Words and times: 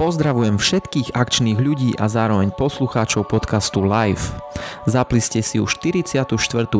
Pozdravujem 0.00 0.56
všetkých 0.56 1.12
akčných 1.12 1.60
ľudí 1.60 1.92
a 2.00 2.08
zároveň 2.08 2.56
poslucháčov 2.56 3.28
podcastu 3.28 3.84
Live. 3.84 4.32
Zapli 4.88 5.20
ste 5.20 5.44
si 5.44 5.60
už 5.60 5.76
44. 5.76 6.24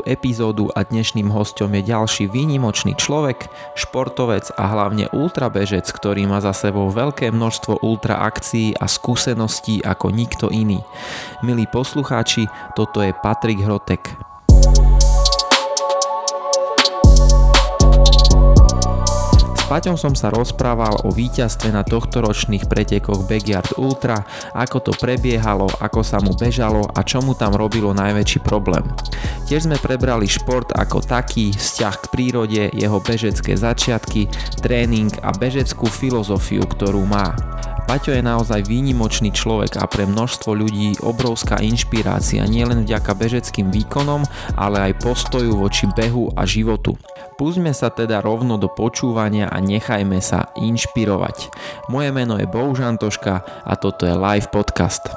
epizódu 0.09 0.73
a 0.73 0.81
dnešným 0.89 1.29
hostom 1.29 1.69
je 1.77 1.85
ďalší 1.85 2.33
výnimočný 2.33 2.97
človek, 2.97 3.53
športovec 3.77 4.49
a 4.57 4.65
hlavne 4.73 5.13
ultrabežec, 5.13 5.85
ktorý 5.85 6.33
má 6.33 6.41
za 6.41 6.57
sebou 6.57 6.89
veľké 6.89 7.29
množstvo 7.29 7.85
ultra 7.85 8.25
akcií 8.25 8.73
a 8.81 8.89
skúseností 8.89 9.85
ako 9.85 10.09
nikto 10.17 10.49
iný. 10.49 10.81
Milí 11.45 11.69
poslucháči, 11.69 12.49
toto 12.73 13.05
je 13.05 13.13
Patrik 13.21 13.61
Hrotek. 13.61 14.30
Paťom 19.71 19.95
som 19.95 20.19
sa 20.19 20.35
rozprával 20.35 21.07
o 21.07 21.15
víťazstve 21.15 21.71
na 21.71 21.87
tohtoročných 21.87 22.67
pretekoch 22.67 23.23
Backyard 23.31 23.79
Ultra, 23.79 24.19
ako 24.51 24.91
to 24.91 24.93
prebiehalo, 24.99 25.71
ako 25.79 26.03
sa 26.03 26.19
mu 26.19 26.35
bežalo 26.35 26.91
a 26.91 27.07
čo 27.07 27.23
mu 27.23 27.39
tam 27.39 27.55
robilo 27.55 27.95
najväčší 27.95 28.43
problém. 28.43 28.83
Tiež 29.47 29.71
sme 29.71 29.79
prebrali 29.79 30.27
šport 30.27 30.75
ako 30.75 31.07
taký, 31.07 31.55
vzťah 31.55 31.95
k 32.03 32.11
prírode, 32.11 32.63
jeho 32.75 32.99
bežecké 32.99 33.55
začiatky, 33.55 34.27
tréning 34.59 35.15
a 35.23 35.31
bežeckú 35.31 35.87
filozofiu, 35.87 36.67
ktorú 36.67 37.07
má. 37.07 37.31
Paťo 37.91 38.15
je 38.15 38.23
naozaj 38.23 38.71
výnimočný 38.71 39.35
človek 39.35 39.83
a 39.83 39.91
pre 39.91 40.07
množstvo 40.07 40.55
ľudí 40.55 40.95
obrovská 41.03 41.59
inšpirácia 41.59 42.47
nielen 42.47 42.87
vďaka 42.87 43.19
bežeckým 43.19 43.67
výkonom, 43.67 44.23
ale 44.55 44.79
aj 44.79 45.03
postoju 45.03 45.59
voči 45.59 45.91
behu 45.99 46.31
a 46.39 46.47
životu. 46.47 46.95
Púsme 47.35 47.75
sa 47.75 47.91
teda 47.91 48.23
rovno 48.23 48.63
do 48.63 48.71
počúvania 48.71 49.51
a 49.51 49.59
nechajme 49.59 50.23
sa 50.23 50.55
inšpirovať. 50.55 51.51
Moje 51.91 52.15
meno 52.15 52.39
je 52.39 52.47
Bohužan 52.47 52.95
Toška 52.95 53.43
a 53.67 53.73
toto 53.75 54.07
je 54.07 54.15
live 54.15 54.47
podcast. 54.55 55.11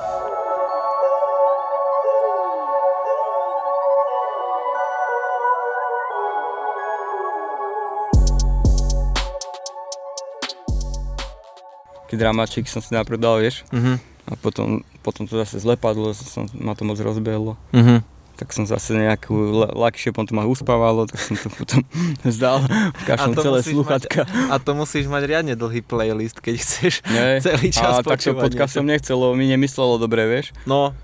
Keď 12.13 12.17
dramačík 12.21 12.69
som 12.69 12.85
si 12.85 12.93
najprv 12.93 13.17
dal, 13.17 13.41
vieš, 13.41 13.65
Uh-huh. 13.73 13.97
a 14.29 14.37
potom, 14.37 14.85
potom 15.01 15.25
to 15.25 15.33
zase 15.41 15.57
zle 15.65 15.73
padlo, 15.73 16.13
som, 16.13 16.45
ma 16.53 16.77
to 16.77 16.85
moc 16.85 17.01
rozbehlo. 17.01 17.57
Uh-huh 17.73 18.05
tak 18.33 18.49
som 18.49 18.65
zase 18.65 18.97
nejakú 18.97 19.53
lakšie, 19.77 20.09
potom 20.09 20.25
to 20.25 20.33
ma 20.33 20.43
uspávalo, 20.49 21.05
tak 21.05 21.21
som 21.21 21.37
to 21.37 21.47
potom 21.53 21.85
vzdal, 22.27 22.65
kašlom 23.05 23.37
celé 23.37 23.59
sluchatka. 23.61 24.25
Mať, 24.25 24.49
a 24.49 24.55
to 24.57 24.73
musíš 24.73 25.05
mať 25.05 25.23
riadne 25.29 25.53
dlhý 25.53 25.85
playlist, 25.85 26.41
keď 26.41 26.55
chceš 26.57 27.05
Nie, 27.07 27.37
celý 27.45 27.69
čas 27.69 28.01
a 28.01 28.03
takto 28.03 28.33
podcast 28.33 28.73
som 28.73 28.83
nechcel, 28.83 29.15
lebo 29.15 29.37
mi 29.37 29.45
nemyslelo 29.47 30.01
dobre, 30.01 30.25
vieš. 30.25 30.49
No. 30.65 30.97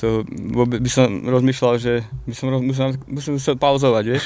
To, 0.00 0.24
by 0.66 0.90
som 0.90 1.28
rozmýšľal, 1.28 1.76
že 1.76 2.00
by 2.24 2.32
som 2.32 2.48
musel, 2.64 2.96
musel, 3.04 3.36
musel 3.36 3.54
pauzovať, 3.60 4.04
vieš. 4.08 4.24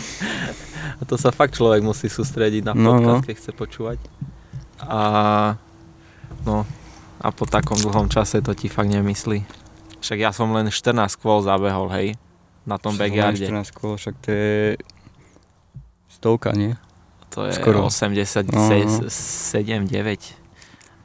a 1.00 1.02
to 1.04 1.20
sa 1.20 1.28
fakt 1.28 1.60
človek 1.60 1.84
musí 1.84 2.08
sústrediť 2.08 2.64
na 2.64 2.72
podcast, 2.72 3.04
no, 3.04 3.20
no. 3.20 3.26
keď 3.28 3.34
chce 3.36 3.52
počúvať. 3.52 4.00
A 4.88 5.00
no, 6.48 6.64
a 7.20 7.28
po 7.28 7.44
takom 7.44 7.76
dlhom 7.76 8.08
čase 8.08 8.40
to 8.40 8.56
ti 8.56 8.72
fakt 8.72 8.88
nemyslí. 8.88 9.44
Však 10.00 10.18
ja 10.18 10.30
som 10.32 10.48
len 10.54 10.72
14 10.72 10.96
kôl 11.18 11.44
zabehol, 11.44 11.90
hej, 11.92 12.14
na 12.64 12.80
tom 12.80 12.96
backyarde. 12.96 13.44
14 13.44 13.74
kôl, 13.76 14.00
však 14.00 14.14
to 14.24 14.28
je 14.30 14.56
stovka, 16.08 16.56
nie? 16.56 16.78
To 17.36 17.44
je 17.44 17.52
Skoro. 17.58 17.84
87, 17.90 18.48
uh-huh. 18.48 19.84
9. 19.84 19.92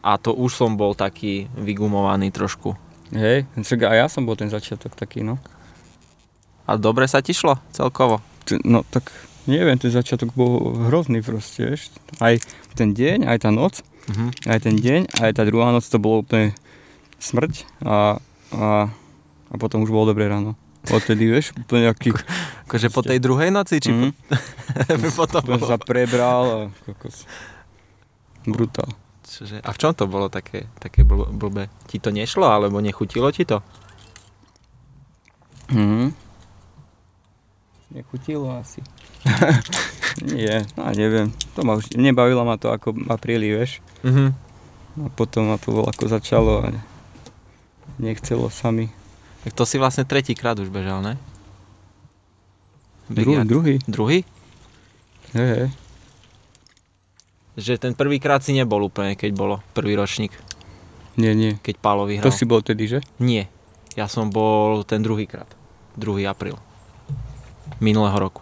A 0.03 0.11
to 0.19 0.31
už 0.31 0.51
som 0.55 0.79
bol 0.79 0.95
taký 0.95 1.51
vygumovaný 1.55 2.31
trošku. 2.31 2.75
Hej, 3.11 3.45
však 3.59 3.79
aj 3.83 3.97
ja 3.97 4.07
som 4.07 4.23
bol 4.23 4.39
ten 4.39 4.47
začiatok 4.47 4.95
taký, 4.95 5.21
no. 5.21 5.37
A 6.63 6.79
dobre 6.79 7.05
sa 7.11 7.19
ti 7.19 7.35
šlo 7.35 7.59
celkovo? 7.75 8.23
No 8.63 8.87
tak 8.87 9.11
neviem, 9.47 9.75
ten 9.75 9.91
začiatok 9.91 10.31
bol 10.31 10.75
hrozný 10.87 11.19
proste, 11.19 11.75
vieš. 11.75 11.91
Aj 12.23 12.39
ten 12.73 12.93
deň, 12.93 13.29
aj 13.29 13.37
tá 13.45 13.49
noc, 13.53 13.85
uh-huh. 14.09 14.29
aj 14.49 14.59
ten 14.65 14.75
deň, 14.77 15.21
aj 15.21 15.31
tá 15.37 15.43
druhá 15.45 15.69
noc 15.69 15.85
to 15.85 16.01
bolo 16.01 16.25
úplne 16.25 16.57
smrť 17.21 17.65
a 17.85 18.19
a, 18.53 18.89
a 19.49 19.55
potom 19.57 19.81
už 19.81 19.89
bolo 19.89 20.13
dobré 20.13 20.29
ráno. 20.29 20.53
Odtedy, 20.83 21.31
vieš, 21.31 21.55
úplne 21.55 21.87
nejaký... 21.89 22.11
Ko, 22.11 22.19
akože 22.67 22.87
po 22.91 23.01
tej 23.01 23.23
druhej 23.23 23.49
noci, 23.55 23.79
či 23.79 23.95
mm. 23.95 23.99
po... 24.03 24.11
potom 25.23 25.43
bolo... 25.55 25.63
sa 25.63 25.79
prebral 25.79 26.43
a 26.43 26.57
kokos. 26.83 27.23
Brutál. 28.43 28.91
Čože, 29.23 29.63
a 29.63 29.69
v 29.71 29.77
čom 29.79 29.95
to 29.95 30.05
bolo 30.11 30.27
také, 30.27 30.67
také 30.83 31.07
bl- 31.07 31.31
blbé? 31.31 31.71
Ti 31.87 32.03
to 32.03 32.11
nešlo, 32.11 32.51
alebo 32.51 32.83
nechutilo 32.83 33.31
ti 33.31 33.47
to? 33.47 33.63
Mhm. 35.71 36.11
Nechutilo 37.95 38.51
asi. 38.59 38.83
Nie, 40.37 40.67
no 40.77 40.91
neviem. 40.93 41.31
To 41.55 41.65
ma 41.65 41.79
už, 41.79 41.95
nebavilo 41.95 42.43
ma 42.45 42.59
to 42.59 42.69
ako 42.69 42.93
apríli, 43.09 43.49
vieš. 43.49 43.79
Mhm. 44.05 44.35
A 44.93 45.09
potom 45.09 45.49
ma 45.49 45.57
to 45.57 45.73
ako 45.81 46.05
začalo 46.05 46.61
a 46.61 46.69
nechcelo 47.97 48.53
sa 48.53 48.69
mi. 48.69 48.93
Tak 49.43 49.57
to 49.57 49.65
si 49.65 49.81
vlastne 49.81 50.05
tretíkrát 50.05 50.55
už 50.61 50.69
bežal, 50.69 51.01
ne? 51.01 51.17
Dru, 53.09 53.35
druhý. 53.43 53.81
Druhý? 53.89 54.23
Hej, 55.35 55.49
hej. 55.49 55.67
Že 57.57 57.73
ten 57.77 57.93
prvýkrát 57.93 58.39
si 58.45 58.53
nebol 58.55 58.85
úplne, 58.85 59.17
keď 59.17 59.31
bolo 59.33 59.55
prvý 59.75 59.97
ročník. 59.97 60.31
Nie, 61.19 61.37
nie. 61.37 61.57
Keď 61.61 61.75
Pálo 61.77 62.09
vyhral. 62.09 62.25
To 62.25 62.33
si 62.33 62.45
bol 62.45 62.65
tedy, 62.65 62.89
že? 62.89 62.99
Nie. 63.21 63.49
Ja 63.93 64.09
som 64.09 64.33
bol 64.33 64.81
ten 64.85 65.05
druhýkrát. 65.05 65.45
2. 65.97 66.25
apríl. 66.25 66.57
Minulého 67.77 68.17
roku. 68.17 68.41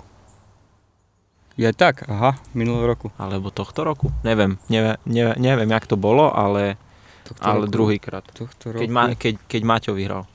Je 1.62 1.70
tak, 1.78 2.10
aha, 2.10 2.42
minulého 2.58 2.90
roku. 2.90 3.14
Alebo 3.22 3.54
tohto 3.54 3.86
roku. 3.86 4.10
Neviem, 4.26 4.58
neviem, 4.66 4.98
neviem, 5.06 5.38
neviem 5.38 5.70
jak 5.70 5.86
to 5.86 5.94
bolo, 5.94 6.34
ale 6.34 6.82
Tohto 7.22 7.46
ale 7.46 7.70
druhýkrát. 7.70 8.26
Tohto 8.34 8.74
roku. 8.74 8.82
Keď, 8.82 8.90
ma, 8.90 9.14
keď, 9.14 9.38
keď 9.46 9.62
Maťo 9.62 9.94
vyhral. 9.94 10.26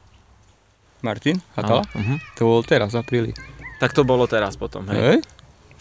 Martin? 1.03 1.43
Hatala? 1.59 1.83
Uh-huh. 1.83 2.17
To 2.39 2.41
bolo 2.47 2.63
teraz, 2.63 2.95
v 2.95 3.03
apríli. 3.03 3.33
Tak 3.83 3.91
to 3.91 4.07
bolo 4.07 4.31
teraz 4.31 4.55
potom, 4.55 4.87
hej. 4.95 4.97
Hej? 4.97 5.19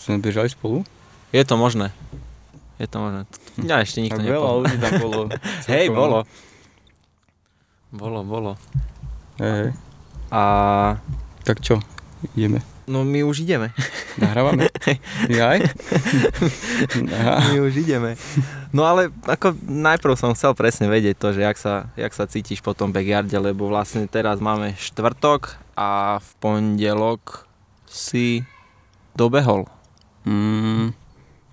Sme 0.01 0.17
bežali 0.17 0.49
spolu? 0.49 0.81
Je 1.29 1.45
to 1.45 1.61
možné. 1.61 1.93
Je 2.81 2.89
to 2.89 2.97
možné. 2.97 3.29
Ja 3.61 3.85
ešte 3.85 4.01
nikto 4.01 4.25
nepovedal. 4.25 4.41
Veľa 4.41 4.61
ľudí 4.65 4.77
tam 4.81 4.93
bolo. 4.97 5.21
hej, 5.71 5.85
bolo. 5.93 6.17
Bolo, 7.93 8.19
bolo. 8.25 8.51
Hej. 9.37 9.77
A... 10.33 10.41
Tak 11.45 11.61
čo? 11.61 11.77
Ideme. 12.33 12.74
No 12.85 13.01
my 13.01 13.25
už 13.25 13.41
ideme. 13.41 13.73
Nahrávame? 14.21 14.69
Jaj? 15.25 15.59
my 17.49 17.57
už 17.65 17.73
ideme. 17.81 18.13
No 18.69 18.85
ale 18.85 19.09
ako 19.25 19.57
najprv 19.65 20.13
som 20.13 20.37
chcel 20.37 20.53
presne 20.53 20.85
vedieť 20.85 21.17
to, 21.17 21.33
že 21.33 21.41
jak 21.41 21.57
sa, 21.57 21.89
jak 21.97 22.13
sa 22.13 22.29
cítiš 22.29 22.61
po 22.61 22.77
tom 22.77 22.93
backyarde, 22.93 23.33
lebo 23.41 23.65
vlastne 23.65 24.05
teraz 24.05 24.37
máme 24.37 24.77
štvrtok 24.77 25.57
a 25.73 26.21
v 26.21 26.29
pondelok 26.37 27.49
si 27.89 28.45
dobehol. 29.17 29.65
Mm, 30.29 30.93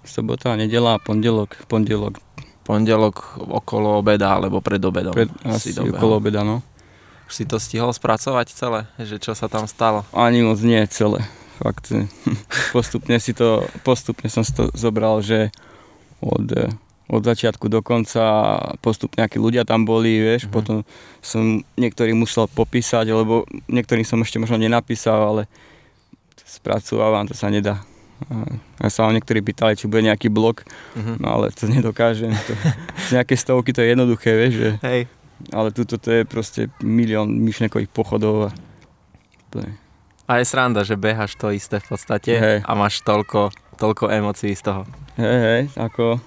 sobota, 0.05 0.53
nedela, 0.57 1.01
pondelok, 1.01 1.65
pondelok. 1.65 2.21
Pondelok 2.63 3.43
okolo 3.43 3.99
obeda, 3.99 4.39
alebo 4.39 4.63
pred 4.63 4.79
obedom. 4.79 5.11
Pred, 5.11 5.33
asi 5.51 5.75
dobehol. 5.75 5.99
okolo 5.99 6.13
obeda, 6.23 6.41
no. 6.47 6.63
Už 7.33 7.41
si 7.41 7.49
to 7.49 7.57
stihol 7.57 7.89
spracovať 7.97 8.53
celé? 8.53 8.85
Že 9.01 9.17
čo 9.17 9.33
sa 9.33 9.49
tam 9.49 9.65
stalo? 9.65 10.05
Ani 10.13 10.45
moc 10.45 10.61
nie 10.61 10.85
celé. 10.93 11.25
Fakt, 11.65 11.89
postupne 12.77 13.17
si 13.17 13.33
to, 13.33 13.65
postupne 13.81 14.29
som 14.29 14.45
si 14.45 14.53
to 14.53 14.69
zobral, 14.77 15.25
že 15.25 15.49
od, 16.21 16.45
od 17.09 17.23
začiatku 17.25 17.73
do 17.73 17.81
konca 17.81 18.21
postupne 18.85 19.25
akí 19.25 19.41
ľudia 19.41 19.65
tam 19.65 19.89
boli, 19.89 20.21
vieš, 20.21 20.45
mm-hmm. 20.45 20.53
potom 20.61 20.77
som 21.25 21.65
niektorý 21.81 22.13
musel 22.13 22.53
popísať, 22.53 23.09
lebo 23.09 23.49
niektorým 23.65 24.05
som 24.05 24.21
ešte 24.21 24.37
možno 24.37 24.61
nenapísal, 24.61 25.17
ale 25.17 25.43
spracovávam, 26.45 27.25
to 27.25 27.33
sa 27.33 27.49
nedá. 27.49 27.81
Ja 28.77 28.93
sa 28.93 29.09
vám 29.09 29.17
niektorí 29.17 29.41
pýtali, 29.41 29.73
či 29.81 29.89
bude 29.89 30.05
nejaký 30.05 30.29
blog, 30.29 30.69
mm-hmm. 30.69 31.17
no 31.17 31.27
ale 31.33 31.49
to 31.57 31.65
nedokážem. 31.65 32.37
To, 32.37 32.53
z 33.09 33.17
nejaké 33.17 33.41
stovky 33.41 33.73
to 33.73 33.81
je 33.81 33.97
jednoduché, 33.97 34.37
vieš, 34.37 34.55
že 34.61 34.71
Hej 34.85 35.22
ale 35.51 35.75
tuto 35.75 35.99
to 35.99 36.09
je 36.11 36.23
proste 36.23 36.71
milión 36.79 37.27
myšnekových 37.43 37.91
pochodov. 37.91 38.55
A, 39.55 39.61
a 40.31 40.33
je 40.39 40.45
sranda, 40.47 40.87
že 40.87 40.95
behaš 40.95 41.35
to 41.35 41.51
isté 41.51 41.83
v 41.83 41.87
podstate 41.91 42.33
hey. 42.39 42.59
a 42.63 42.73
máš 42.79 43.03
toľko, 43.03 43.51
toľko 43.83 44.13
emócií 44.15 44.55
z 44.55 44.63
toho. 44.71 44.83
Hej, 45.19 45.39
hej, 45.43 45.63
ako... 45.75 46.23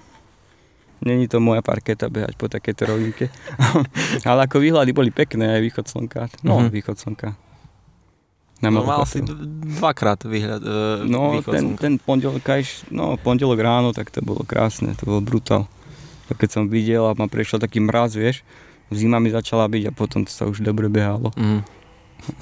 Není 0.96 1.28
to 1.28 1.44
moja 1.44 1.60
parketa 1.60 2.08
behať 2.08 2.40
po 2.40 2.48
takéto 2.48 2.88
rovinke. 2.88 3.28
ale 4.28 4.48
ako 4.48 4.64
výhľady 4.64 4.96
boli 4.96 5.12
pekné, 5.12 5.60
aj 5.60 5.62
východ 5.68 5.86
slnka. 5.92 6.20
No, 6.40 6.56
mm-hmm. 6.56 6.72
východ 6.72 6.96
slnka. 6.96 7.28
Na 8.64 8.72
no 8.72 8.80
mal 8.80 9.04
si 9.04 9.20
dvakrát 9.20 10.24
výhľad, 10.24 10.64
uh, 10.64 11.04
no, 11.04 11.36
východ 11.36 11.52
ten, 11.52 11.64
slnka. 11.68 11.80
ten 11.84 11.94
pondelok, 12.00 12.40
no, 12.88 13.20
pondelok 13.20 13.60
ráno, 13.60 13.92
tak 13.92 14.08
to 14.08 14.24
bolo 14.24 14.40
krásne, 14.48 14.96
to 14.96 15.04
bol 15.04 15.20
brutál. 15.20 15.68
keď 16.32 16.48
som 16.48 16.64
videl 16.64 17.04
a 17.04 17.12
ma 17.12 17.28
prešiel 17.28 17.60
taký 17.60 17.84
mraz, 17.84 18.16
vieš, 18.16 18.40
zima 18.92 19.18
mi 19.18 19.32
začala 19.32 19.66
byť 19.66 19.82
a 19.90 19.92
potom 19.94 20.22
to 20.22 20.32
sa 20.32 20.46
už 20.46 20.62
dobre 20.62 20.86
behalo. 20.86 21.34
Mm. 21.34 21.62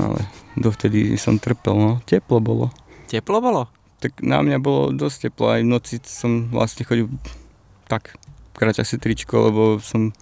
Ale 0.00 0.20
dovtedy 0.56 1.16
som 1.20 1.36
trpel, 1.36 1.74
no. 1.76 1.92
Teplo 2.04 2.40
bolo. 2.40 2.72
Teplo 3.08 3.38
bolo? 3.40 3.68
Tak 4.00 4.20
na 4.20 4.44
mňa 4.44 4.58
bolo 4.60 4.92
dosť 4.92 5.28
teplo, 5.28 5.52
aj 5.52 5.60
v 5.64 5.70
noci 5.70 5.94
som 6.04 6.52
vlastne 6.52 6.84
chodil 6.84 7.08
tak, 7.88 8.16
kráťa 8.56 8.84
si 8.84 8.96
tričko, 8.96 9.52
lebo 9.52 9.62
som 9.80 10.12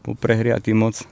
bol 0.00 0.16
prehriatý 0.16 0.72
moc. 0.72 1.04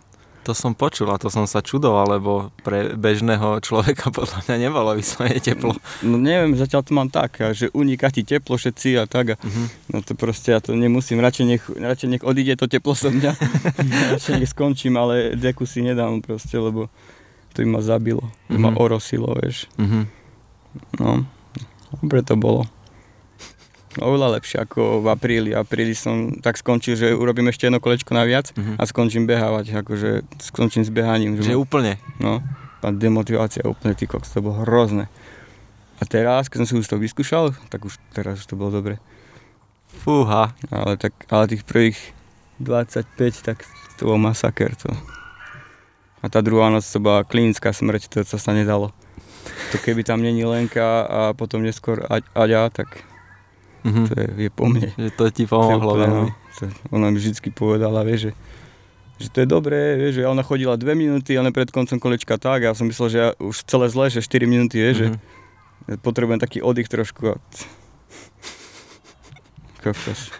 To 0.48 0.56
som 0.56 0.72
počul 0.72 1.04
a 1.06 1.20
to 1.20 1.28
som 1.28 1.44
sa 1.44 1.60
čudoval, 1.60 2.08
lebo 2.10 2.32
pre 2.58 2.96
bežného 2.96 3.60
človeka 3.60 4.08
podľa 4.16 4.40
mňa 4.42 4.56
nebolo 4.58 4.96
vyslovene 4.96 5.36
teplo. 5.38 5.76
No 6.00 6.16
neviem, 6.16 6.52
zatiaľ 6.54 6.80
to 6.80 6.92
mám 6.92 7.08
tak, 7.08 7.36
že 7.52 7.68
uniká 7.70 8.08
ti 8.08 8.24
teplo 8.24 8.56
všetci 8.56 8.96
a 8.96 9.04
tak. 9.04 9.26
A, 9.30 9.38
Mhm. 9.38 9.64
No 9.88 10.00
to 10.00 10.12
proste 10.14 10.48
ja 10.48 10.58
to 10.58 10.72
nemusím, 10.72 11.20
radšej 11.20 11.44
nech, 11.46 11.64
radšej 11.68 12.08
nech 12.10 12.22
odíde 12.22 12.56
to 12.56 12.64
teplo 12.64 12.92
so 12.92 13.08
mňa. 13.08 13.32
radšej 14.12 14.34
nech 14.38 14.48
skončím, 14.48 14.96
ale 14.96 15.32
deku 15.34 15.62
si 15.62 15.80
nedám 15.80 16.18
proste, 16.18 16.56
lebo 16.56 16.88
to 17.52 17.60
by 17.60 17.68
ma 17.68 17.80
zabilo, 17.80 18.24
to 18.46 18.56
ma 18.56 18.68
Mhm. 18.68 18.78
orosilo, 18.78 19.36
vieš. 19.36 19.68
Mhm. 19.76 20.00
No, 20.96 21.28
dobre 21.94 22.20
to 22.20 22.34
bolo. 22.34 22.64
Oveľa 23.98 24.34
lepšie 24.34 24.58
ako 24.60 25.00
v 25.00 25.06
apríli. 25.08 25.50
Apríli 25.50 25.92
som 25.92 26.14
tak 26.34 26.54
skončil, 26.54 26.94
že 26.94 27.10
urobím 27.10 27.46
ešte 27.46 27.66
jedno 27.66 27.78
kolečko 27.78 28.10
naviac 28.10 28.50
Mhm. 28.52 28.74
a 28.74 28.82
skončím 28.84 29.24
behávať, 29.24 29.76
akože 29.76 30.10
skončím 30.40 30.82
s 30.82 30.90
behaním. 30.90 31.36
Že 31.36 31.52
ma- 31.52 31.60
úplne. 31.60 31.92
No, 32.16 32.40
tá 32.78 32.88
demotivácia 32.88 33.62
úplne, 33.62 33.92
ty 33.92 34.04
koks, 34.04 34.30
to 34.30 34.40
bolo 34.40 34.62
hrozné. 34.62 35.10
A 35.96 36.04
teraz, 36.04 36.46
keď 36.46 36.62
som 36.62 36.68
si 36.68 36.74
už 36.76 36.86
to 36.86 36.96
vyskúšal, 36.96 37.50
tak 37.66 37.82
už 37.82 37.98
teraz 38.12 38.38
už 38.38 38.46
to 38.46 38.54
bolo 38.54 38.70
dobre. 38.72 39.02
Fúha. 39.98 40.54
Ale, 40.68 40.94
tak, 40.94 41.10
ale 41.26 41.48
tých 41.48 41.62
prvých 41.62 41.98
25, 42.58 43.02
tak 43.40 43.66
to 43.96 44.06
bol 44.06 44.14
masaker. 44.16 44.74
To. 44.78 44.94
A 46.18 46.26
tá 46.26 46.38
druhá 46.38 46.66
noc 46.68 46.82
to 46.82 46.98
bola 46.98 47.22
klinická 47.22 47.70
smrť, 47.70 48.10
to, 48.12 48.22
sa 48.28 48.52
nedalo. 48.52 48.94
To 49.68 49.76
keby 49.76 50.02
tam 50.02 50.18
není 50.18 50.44
Lenka 50.44 50.82
a 51.02 51.20
potom 51.32 51.62
neskôr 51.62 52.02
Aďa, 52.32 52.70
tak 52.70 53.02
Mhm. 53.84 54.02
to 54.04 54.14
je, 54.14 54.26
je 54.38 54.50
po 54.50 54.64
mne. 54.66 54.90
Že 54.92 55.10
to 55.12 55.25
ti 55.30 55.44
pomohlo 55.44 55.92
veľmi. 55.96 56.28
no. 56.28 56.66
Ona 56.90 57.08
mi 57.08 57.16
vždy 57.16 57.50
povedala, 57.50 58.02
vieš, 58.02 58.20
že, 58.20 58.32
že 59.16 59.28
to 59.28 59.38
je 59.38 59.48
dobré, 59.48 59.94
vieš, 59.96 60.19
že 60.19 60.26
ona 60.26 60.40
chodila 60.40 60.75
2 60.75 60.82
minúty, 60.92 61.32
ale 61.32 61.50
pred 61.50 61.69
koncom 61.69 61.96
kolečka 61.96 62.34
tak, 62.34 62.60
a 62.60 62.70
ja 62.70 62.75
som 62.75 62.84
myslel, 62.84 63.08
že 63.08 63.19
ja 63.20 63.28
už 63.36 63.56
celé 63.64 63.86
zle, 63.86 64.06
že 64.08 64.20
4 64.20 64.44
minúty, 64.44 64.76
vieš, 64.76 64.96
že 64.96 65.08
Mhm. 65.08 65.19
ja 65.86 65.94
potrebujem 65.96 66.38
taký 66.38 66.58
oddych 66.60 66.86
trošku 66.86 67.22
a... 67.28 67.34
Kokos. 69.78 70.30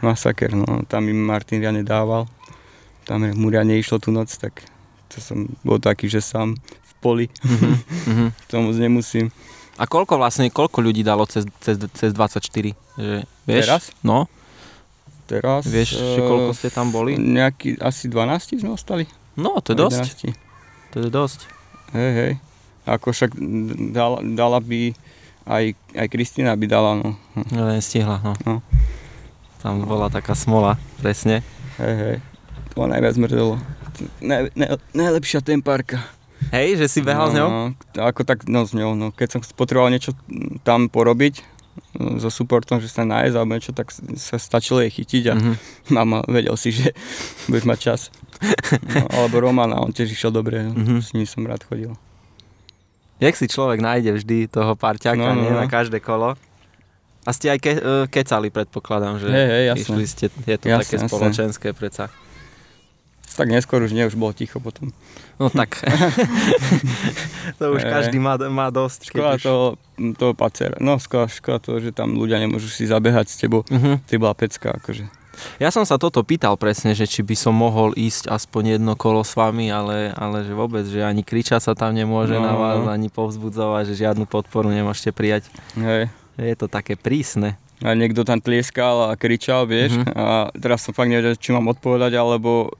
Masaker, 0.00 0.52
no, 0.54 0.64
tam 0.84 1.04
mi 1.04 1.12
Martin 1.12 1.60
riadne 1.60 1.80
dával, 1.82 2.24
tam 3.04 3.24
mu 3.26 3.48
riadne 3.48 3.76
išlo 3.76 3.96
tú 3.96 4.08
noc, 4.08 4.32
tak 4.32 4.64
to 5.08 5.18
som 5.18 5.48
bol 5.60 5.76
taký, 5.76 6.06
že 6.06 6.20
sám 6.20 6.56
v 6.56 6.92
poli, 6.98 7.26
Mhm. 7.40 7.72
Mhm. 8.06 8.26
to 8.48 8.54
moc 8.58 8.76
nemusím. 8.76 9.28
A 9.80 9.88
koľko 9.88 10.20
vlastne, 10.20 10.52
koľko 10.52 10.84
ľudí 10.84 11.00
dalo 11.00 11.24
cez, 11.24 11.48
cez, 11.64 11.80
cez 11.96 12.12
24? 12.12 12.76
Že, 13.00 13.24
vieš? 13.48 13.64
Teraz? 13.64 13.82
No, 14.04 14.28
Teraz... 15.24 15.64
vieš, 15.64 15.96
že 15.96 16.20
eh, 16.20 16.26
koľko 16.26 16.52
ste 16.52 16.68
tam 16.68 16.92
boli? 16.92 17.16
Nejaký, 17.16 17.80
asi 17.80 18.12
12 18.12 18.60
sme 18.60 18.76
ostali. 18.76 19.08
No, 19.40 19.56
to 19.64 19.72
je 19.72 19.78
dosť. 19.80 20.04
11. 20.36 20.92
To 20.92 20.96
je 21.00 21.08
dosť. 21.08 21.40
Hej, 21.96 22.10
hej. 22.12 22.32
Ako 22.84 23.16
však 23.16 23.32
dala, 23.96 24.20
dala 24.20 24.60
by, 24.60 24.92
aj, 25.48 25.64
aj 25.96 26.06
Kristina 26.12 26.52
by 26.60 26.66
dala, 26.68 27.00
no. 27.00 27.16
No, 27.48 27.72
nestihla, 27.72 28.20
no. 28.20 28.36
No. 28.44 28.60
Tam 29.64 29.80
bola 29.88 30.12
taká 30.12 30.36
smola, 30.36 30.76
presne. 31.00 31.40
Hej, 31.80 31.94
hej. 31.96 32.16
To 32.76 32.84
najviac 32.84 33.16
mrzelo. 33.16 33.56
Naj, 34.20 34.52
naj, 34.52 34.76
najlepšia 34.92 35.40
tempárka. 35.40 36.04
Hej, 36.48 36.76
že 36.76 36.86
si 36.88 37.00
behal 37.00 37.28
s 37.28 37.34
ňou? 37.34 37.48
No, 37.48 37.62
ako 37.94 38.22
tak, 38.22 38.44
no 38.44 38.62
s 38.62 38.72
ňou, 38.72 38.92
no. 38.92 39.10
Keď 39.10 39.28
som 39.30 39.40
potreboval 39.50 39.88
niečo 39.88 40.16
tam 40.60 40.86
porobiť, 40.86 41.44
no, 41.94 42.16
so 42.16 42.28
supportom, 42.28 42.76
že 42.76 42.88
sa 42.88 43.02
nájsť 43.02 43.34
alebo 43.34 43.52
niečo, 43.52 43.70
tak 43.70 43.88
sa 44.16 44.36
stačilo 44.36 44.80
jej 44.80 44.90
chytiť 44.90 45.24
a 45.26 45.34
Mhm. 45.34 45.52
mama 45.96 46.24
vedel 46.26 46.54
si, 46.54 46.72
že 46.72 46.96
budeš 47.46 47.64
mať 47.64 47.78
čas. 47.78 48.00
No, 48.88 49.04
alebo 49.14 49.38
Romana, 49.38 49.76
on 49.76 49.90
tiež 49.90 50.08
išiel 50.08 50.30
dobre, 50.30 50.64
Mhm. 50.64 50.98
s 50.98 51.12
ním 51.12 51.24
som 51.24 51.42
rád 51.42 51.60
chodil. 51.62 51.92
Jak 53.18 53.34
si 53.34 53.44
človek 53.44 53.78
nájde 53.78 54.10
vždy 54.14 54.48
toho 54.48 54.72
parťaka, 54.74 55.20
No, 55.20 55.36
no, 55.36 55.42
nie, 55.42 55.50
no. 55.50 55.60
na 55.60 55.68
každé 55.68 56.00
kolo. 56.00 56.40
A 57.20 57.30
ste 57.30 57.52
aj 57.52 57.58
ke, 57.58 57.72
e, 57.74 57.80
kecali, 58.08 58.48
predpokladám, 58.48 59.20
že 59.20 59.28
Hej, 59.28 59.46
hej, 59.46 59.64
jasné. 59.68 59.80
išli 59.84 60.04
ste, 60.06 60.26
je 60.40 60.56
to 60.56 60.66
Jasné, 60.66 60.80
také 60.80 60.96
jasné. 60.96 61.06
spoločenské 61.06 61.68
predsa. 61.70 62.08
Tak 63.36 63.46
neskôr 63.46 63.80
už 63.80 63.94
nie, 63.94 64.04
už 64.04 64.18
bolo 64.18 64.34
ticho 64.34 64.58
potom. 64.58 64.90
No 65.40 65.48
tak, 65.48 65.80
to 67.58 67.64
už 67.72 67.82
Hej. 67.82 67.90
každý 67.90 68.18
má, 68.20 68.36
má 68.50 68.68
dosť. 68.68 69.08
Škoda 69.08 69.38
už... 69.38 69.42
toho, 69.42 69.64
toho 70.18 70.32
pacera. 70.36 70.76
No, 70.82 71.00
škoda, 71.00 71.30
škoda 71.30 71.58
toho, 71.62 71.78
že 71.80 71.90
tam 71.96 72.18
ľudia 72.18 72.36
nemôžu 72.36 72.68
si 72.68 72.84
zabehať 72.84 73.26
s 73.32 73.36
tebou. 73.40 73.64
Mhm. 73.70 74.04
To 74.04 74.12
bola 74.20 74.34
pecka, 74.36 74.76
akože. 74.76 75.08
Ja 75.56 75.72
som 75.72 75.88
sa 75.88 75.96
toto 75.96 76.20
pýtal 76.20 76.52
presne, 76.60 76.92
že 76.92 77.08
či 77.08 77.24
by 77.24 77.32
som 77.32 77.56
mohol 77.56 77.96
ísť 77.96 78.28
aspoň 78.28 78.76
jedno 78.76 78.92
kolo 78.92 79.24
s 79.24 79.32
vami, 79.32 79.72
ale, 79.72 80.12
ale 80.12 80.44
že 80.44 80.52
vôbec, 80.52 80.84
že 80.84 81.00
ani 81.00 81.24
kričať 81.24 81.64
sa 81.64 81.72
tam 81.72 81.96
nemôže 81.96 82.36
No, 82.36 82.44
na 82.44 82.52
vás, 82.52 82.84
no. 82.84 82.92
ani 82.92 83.08
povzbudzovať, 83.08 83.88
že 83.88 84.04
žiadnu 84.04 84.28
podporu 84.28 84.68
nemôžete 84.68 85.16
prijať. 85.16 85.48
Hej. 85.80 86.12
Je 86.36 86.56
to 86.60 86.68
také 86.68 86.92
prísne. 86.92 87.56
A 87.80 87.96
niekto 87.96 88.28
tam 88.28 88.44
tlieskal 88.44 89.08
a 89.08 89.16
kričal, 89.16 89.64
vieš. 89.64 89.96
Mhm. 89.96 90.04
Mm-hmm. 90.04 90.20
A 90.20 90.26
teraz 90.60 90.84
som 90.84 90.92
fakt 90.92 91.08
nevedel, 91.08 91.40
či 91.40 91.56
mám 91.56 91.72
odpovedať, 91.72 92.12
alebo 92.20 92.76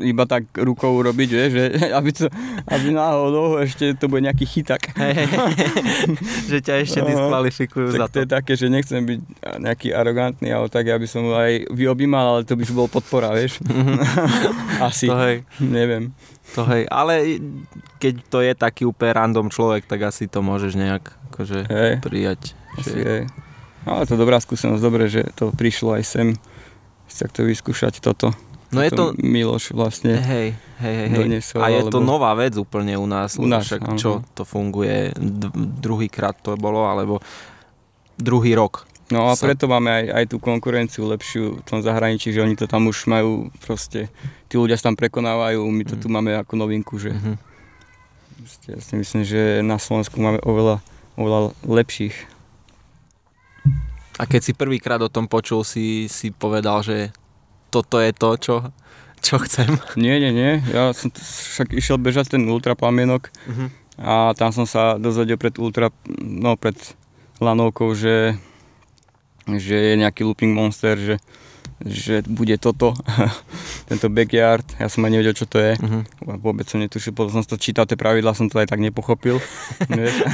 iba 0.00 0.24
tak 0.24 0.48
rukou 0.56 0.96
urobiť, 0.96 1.28
vieš, 1.28 1.50
že, 1.52 1.64
aby, 1.98 2.10
to, 2.10 2.26
aby 2.66 2.88
náhodou 2.88 3.60
ešte 3.60 3.92
to 3.94 4.08
bude 4.08 4.24
nejaký 4.24 4.48
chytak. 4.48 4.96
Hej, 4.96 5.12
hej, 5.14 5.26
hej. 5.28 5.54
že 6.50 6.58
ťa 6.60 6.74
ešte 6.82 6.98
diskvalifikujú 7.04 7.86
za 7.92 8.08
Tak 8.08 8.08
to 8.08 8.12
to. 8.12 8.20
je 8.20 8.28
také, 8.28 8.52
že 8.56 8.66
nechcem 8.66 9.04
byť 9.04 9.20
nejaký 9.60 9.88
arogantný, 9.92 10.48
ale 10.48 10.66
tak 10.68 10.88
ja 10.88 10.96
by 10.96 11.04
som 11.04 11.28
aj 11.28 11.68
vyobímal, 11.68 12.40
ale 12.40 12.40
to 12.48 12.56
by 12.56 12.64
už 12.64 12.72
bol 12.72 12.88
podpora, 12.88 13.32
vieš. 13.32 13.60
Asi, 14.88 15.06
To 15.06 15.16
hej, 15.20 15.44
neviem. 15.60 16.16
to 16.56 16.64
hej. 16.64 16.88
Ale 16.88 17.38
keď 18.00 18.14
to 18.32 18.38
je 18.40 18.52
taký 18.56 18.82
úplne 18.88 19.12
random 19.12 19.46
človek, 19.52 19.84
tak 19.84 20.08
asi 20.08 20.26
to 20.26 20.40
môžeš 20.40 20.74
nejak 20.74 21.04
akože 21.28 21.68
Hej. 21.68 21.92
prijať. 22.00 22.40
Asi 22.74 22.94
Že... 22.94 23.04
je. 23.04 23.18
Ale 23.84 24.04
to 24.04 24.16
je 24.16 24.22
dobrá 24.22 24.38
skúsenosť, 24.38 24.82
dobre, 24.82 25.06
že 25.08 25.28
to 25.34 25.52
prišlo 25.52 25.96
aj 25.96 26.04
sem. 26.04 26.28
Chce 27.08 27.24
to 27.32 27.44
vyskúšať 27.44 28.00
toto. 28.00 28.32
No 28.68 28.80
je 28.80 28.90
to, 28.90 29.16
Miloš 29.16 29.72
vlastne. 29.72 30.20
hej, 30.20 30.52
hej, 30.78 30.94
hej, 30.98 31.08
doniesol, 31.10 31.58
A 31.58 31.70
je 31.70 31.82
to 31.84 31.98
alebo- 31.98 32.04
nová 32.06 32.32
vec 32.34 32.52
úplne 32.54 32.94
u 32.94 33.04
nás. 33.04 33.34
U 33.34 33.44
nás, 33.44 33.64
však 33.64 33.82
áno. 33.82 33.96
čo 33.96 34.10
to 34.32 34.44
funguje, 34.44 35.10
d- 35.10 35.48
druhýkrát 35.78 36.36
to 36.36 36.52
bolo, 36.54 36.84
alebo 36.84 37.24
druhý 38.14 38.52
rok. 38.52 38.84
No 39.08 39.24
a 39.24 39.32
sa- 39.32 39.46
preto 39.46 39.64
máme 39.64 39.88
aj, 39.88 40.04
aj 40.12 40.24
tú 40.26 40.36
konkurenciu 40.38 41.08
lepšiu 41.08 41.44
v 41.54 41.64
tom 41.64 41.80
zahraničí, 41.80 42.28
že 42.28 42.44
oni 42.44 42.52
to 42.54 42.64
tam 42.64 42.84
už 42.84 43.06
majú 43.06 43.48
proste, 43.58 44.12
tí 44.44 44.54
ľudia 44.54 44.76
sa 44.76 44.92
tam 44.92 44.96
prekonávajú, 44.96 45.64
my 45.64 45.82
to 45.82 45.94
Mm. 45.94 46.00
tu 46.02 46.06
máme 46.06 46.30
ako 46.34 46.52
novinku, 46.54 46.98
že 46.98 47.10
Mhm. 47.10 47.32
proste, 48.36 48.68
ja 48.68 48.80
si 48.80 48.94
myslím, 48.94 49.24
že 49.24 49.40
na 49.62 49.76
Slovensku 49.76 50.12
máme 50.14 50.40
oveľa, 50.42 50.84
oveľa 51.14 51.40
lepších. 51.64 52.16
A 54.18 54.26
keď 54.26 54.40
si 54.42 54.52
prvýkrát 54.52 54.98
o 54.98 55.08
tom 55.08 55.24
počul, 55.24 55.62
si, 55.62 56.04
si 56.06 56.28
povedal, 56.28 56.82
že 56.82 57.14
toto 57.68 58.00
je 58.00 58.10
to, 58.10 58.30
čo, 58.36 58.54
čo 59.20 59.38
chcem. 59.40 59.68
Nie, 59.96 60.18
nie, 60.18 60.30
nie, 60.30 60.52
ja 60.68 60.90
som 60.92 61.08
však 61.12 61.72
išiel 61.72 61.96
bežať 61.96 62.34
ten 62.34 62.44
ultra 62.46 62.72
plamienok 62.72 63.28
Mhm. 63.46 63.66
a 63.98 64.32
tam 64.32 64.50
som 64.50 64.64
sa 64.64 64.94
dozvedel 64.96 65.36
pred 65.36 65.58
ultra, 65.58 65.90
no 66.18 66.54
pred 66.54 66.76
lanovkou, 67.38 67.94
že, 67.94 68.34
že 69.46 69.74
je 69.74 69.94
nejaký 69.96 70.22
looping 70.22 70.52
monster, 70.52 70.94
že, 70.94 71.16
že 71.84 72.26
bude 72.26 72.58
toto, 72.58 72.94
tento 73.90 74.10
backyard, 74.10 74.66
ja 74.82 74.90
som 74.90 75.06
aj 75.06 75.12
nevedel, 75.14 75.34
čo 75.34 75.46
to 75.46 75.62
je. 75.62 75.78
Mhm. 75.78 76.00
Vôbec 76.42 76.66
som 76.66 76.82
netušil, 76.82 77.14
potom 77.14 77.30
som 77.30 77.46
to 77.46 77.60
čítal, 77.60 77.86
tie 77.86 77.94
pravidlá 77.94 78.34
som 78.34 78.50
to 78.50 78.58
aj 78.58 78.70
tak 78.70 78.82
nepochopil. 78.82 79.38
vieš. 79.90 80.26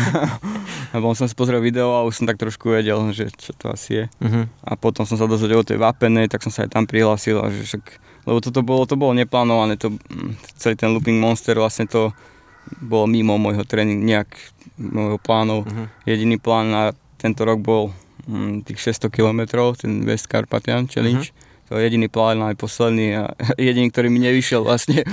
a 0.92 0.96
potom 0.96 1.16
som 1.16 1.28
si 1.28 1.36
pozrel 1.36 1.60
video 1.60 1.92
a 1.92 2.06
už 2.08 2.24
som 2.24 2.26
tak 2.28 2.40
trošku 2.40 2.72
vedel, 2.72 2.96
že 3.12 3.28
čo 3.36 3.52
to 3.52 3.68
asi 3.68 4.04
je. 4.04 4.04
Mhm. 4.24 4.48
A 4.64 4.72
potom 4.80 5.04
som 5.04 5.20
sa 5.20 5.28
dozvedel 5.28 5.60
o 5.60 5.66
tej 5.66 5.76
vápenej, 5.76 6.32
tak 6.32 6.40
som 6.40 6.52
sa 6.52 6.64
aj 6.64 6.72
tam 6.72 6.88
prihlásil. 6.88 7.36
A 7.44 7.52
že 7.52 7.68
však, 7.68 7.84
lebo 8.24 8.40
toto 8.40 8.64
bolo, 8.64 8.88
to 8.88 8.96
bolo 8.96 9.12
neplánované, 9.12 9.76
to, 9.76 9.92
mm, 9.92 10.40
celý 10.56 10.80
ten 10.80 10.96
looping 10.96 11.20
monster 11.20 11.52
vlastne 11.60 11.84
to 11.84 12.16
bolo 12.80 13.04
mimo 13.04 13.36
môjho 13.36 13.68
tréning, 13.68 14.00
nejak 14.00 14.32
môjho 14.80 15.20
plánov. 15.20 15.68
Mhm. 15.68 15.84
Jediný 16.08 16.36
plán 16.40 16.72
na 16.72 16.82
tento 17.20 17.44
rok 17.44 17.60
bol 17.60 17.92
tých 18.64 18.78
600 18.80 19.12
km, 19.12 19.40
ten 19.76 20.04
West 20.04 20.28
Carpathian 20.28 20.88
Challenge. 20.88 21.28
To 21.68 21.80
je 21.80 21.88
jediný 21.88 22.12
plán, 22.12 22.44
aj 22.44 22.60
posledný 22.60 23.16
a 23.16 23.22
jediný, 23.60 23.88
ktorý 23.88 24.08
mi 24.12 24.20
nevyšiel 24.20 24.64
vlastne. 24.64 25.04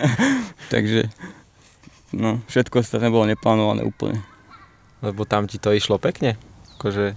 Takže 0.72 1.12
no, 2.16 2.40
všetko 2.48 2.80
ostatné 2.80 3.12
bolo 3.12 3.28
neplánované 3.28 3.84
úplne. 3.84 4.24
Lebo 5.04 5.28
tam 5.28 5.44
ti 5.44 5.60
to 5.60 5.74
išlo 5.74 6.00
pekne. 6.00 6.40
Akože 6.78 7.12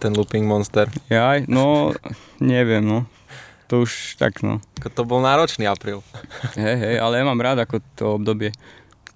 ten 0.00 0.12
looping 0.16 0.44
monster. 0.44 0.88
Ja 1.08 1.36
no, 1.48 1.92
neviem, 2.40 2.84
no. 2.84 3.08
to 3.68 3.84
už 3.84 4.20
tak 4.20 4.44
no. 4.44 4.60
To 4.80 5.02
bol 5.04 5.24
náročný 5.24 5.64
apríl. 5.64 6.04
Hej, 6.56 6.76
hej, 6.76 6.96
ale 7.00 7.20
ja 7.20 7.24
mám 7.24 7.40
rád 7.40 7.64
ako 7.64 7.80
to 7.96 8.04
obdobie, 8.20 8.52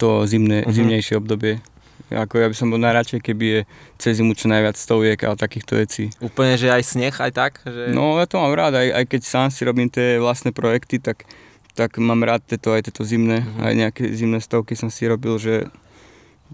to 0.01 0.25
zimné, 0.25 0.65
uh-huh. 0.65 0.73
zimnejšie 0.73 1.21
obdobie. 1.21 1.61
Ako 2.09 2.41
ja 2.41 2.49
by 2.49 2.57
som 2.57 2.73
bol 2.73 2.81
najradšej, 2.81 3.21
keby 3.21 3.45
je 3.45 3.61
cez 4.01 4.17
zimu 4.17 4.33
čo 4.33 4.49
najviac 4.49 4.81
stoviek 4.81 5.21
a 5.29 5.37
takýchto 5.37 5.77
vecí. 5.77 6.09
Úplne, 6.25 6.57
že 6.57 6.73
aj 6.73 6.83
sneh, 6.83 7.13
aj 7.13 7.33
tak? 7.37 7.53
Že... 7.69 7.93
No 7.93 8.17
ja 8.17 8.25
to 8.25 8.41
mám 8.41 8.57
rád, 8.57 8.81
aj, 8.81 8.89
aj 8.97 9.05
keď 9.13 9.21
sám 9.29 9.49
si 9.53 9.61
robím 9.69 9.93
tie 9.93 10.17
vlastné 10.17 10.57
projekty, 10.57 11.05
tak, 11.05 11.29
tak 11.77 12.01
mám 12.01 12.25
rád 12.25 12.41
tieto, 12.49 12.73
aj 12.73 12.89
tieto 12.89 13.05
zimné, 13.05 13.45
uh-huh. 13.45 13.69
aj 13.69 13.73
nejaké 13.77 14.03
zimné 14.17 14.41
stovky 14.41 14.73
som 14.73 14.89
si 14.89 15.05
robil, 15.05 15.37
že 15.37 15.69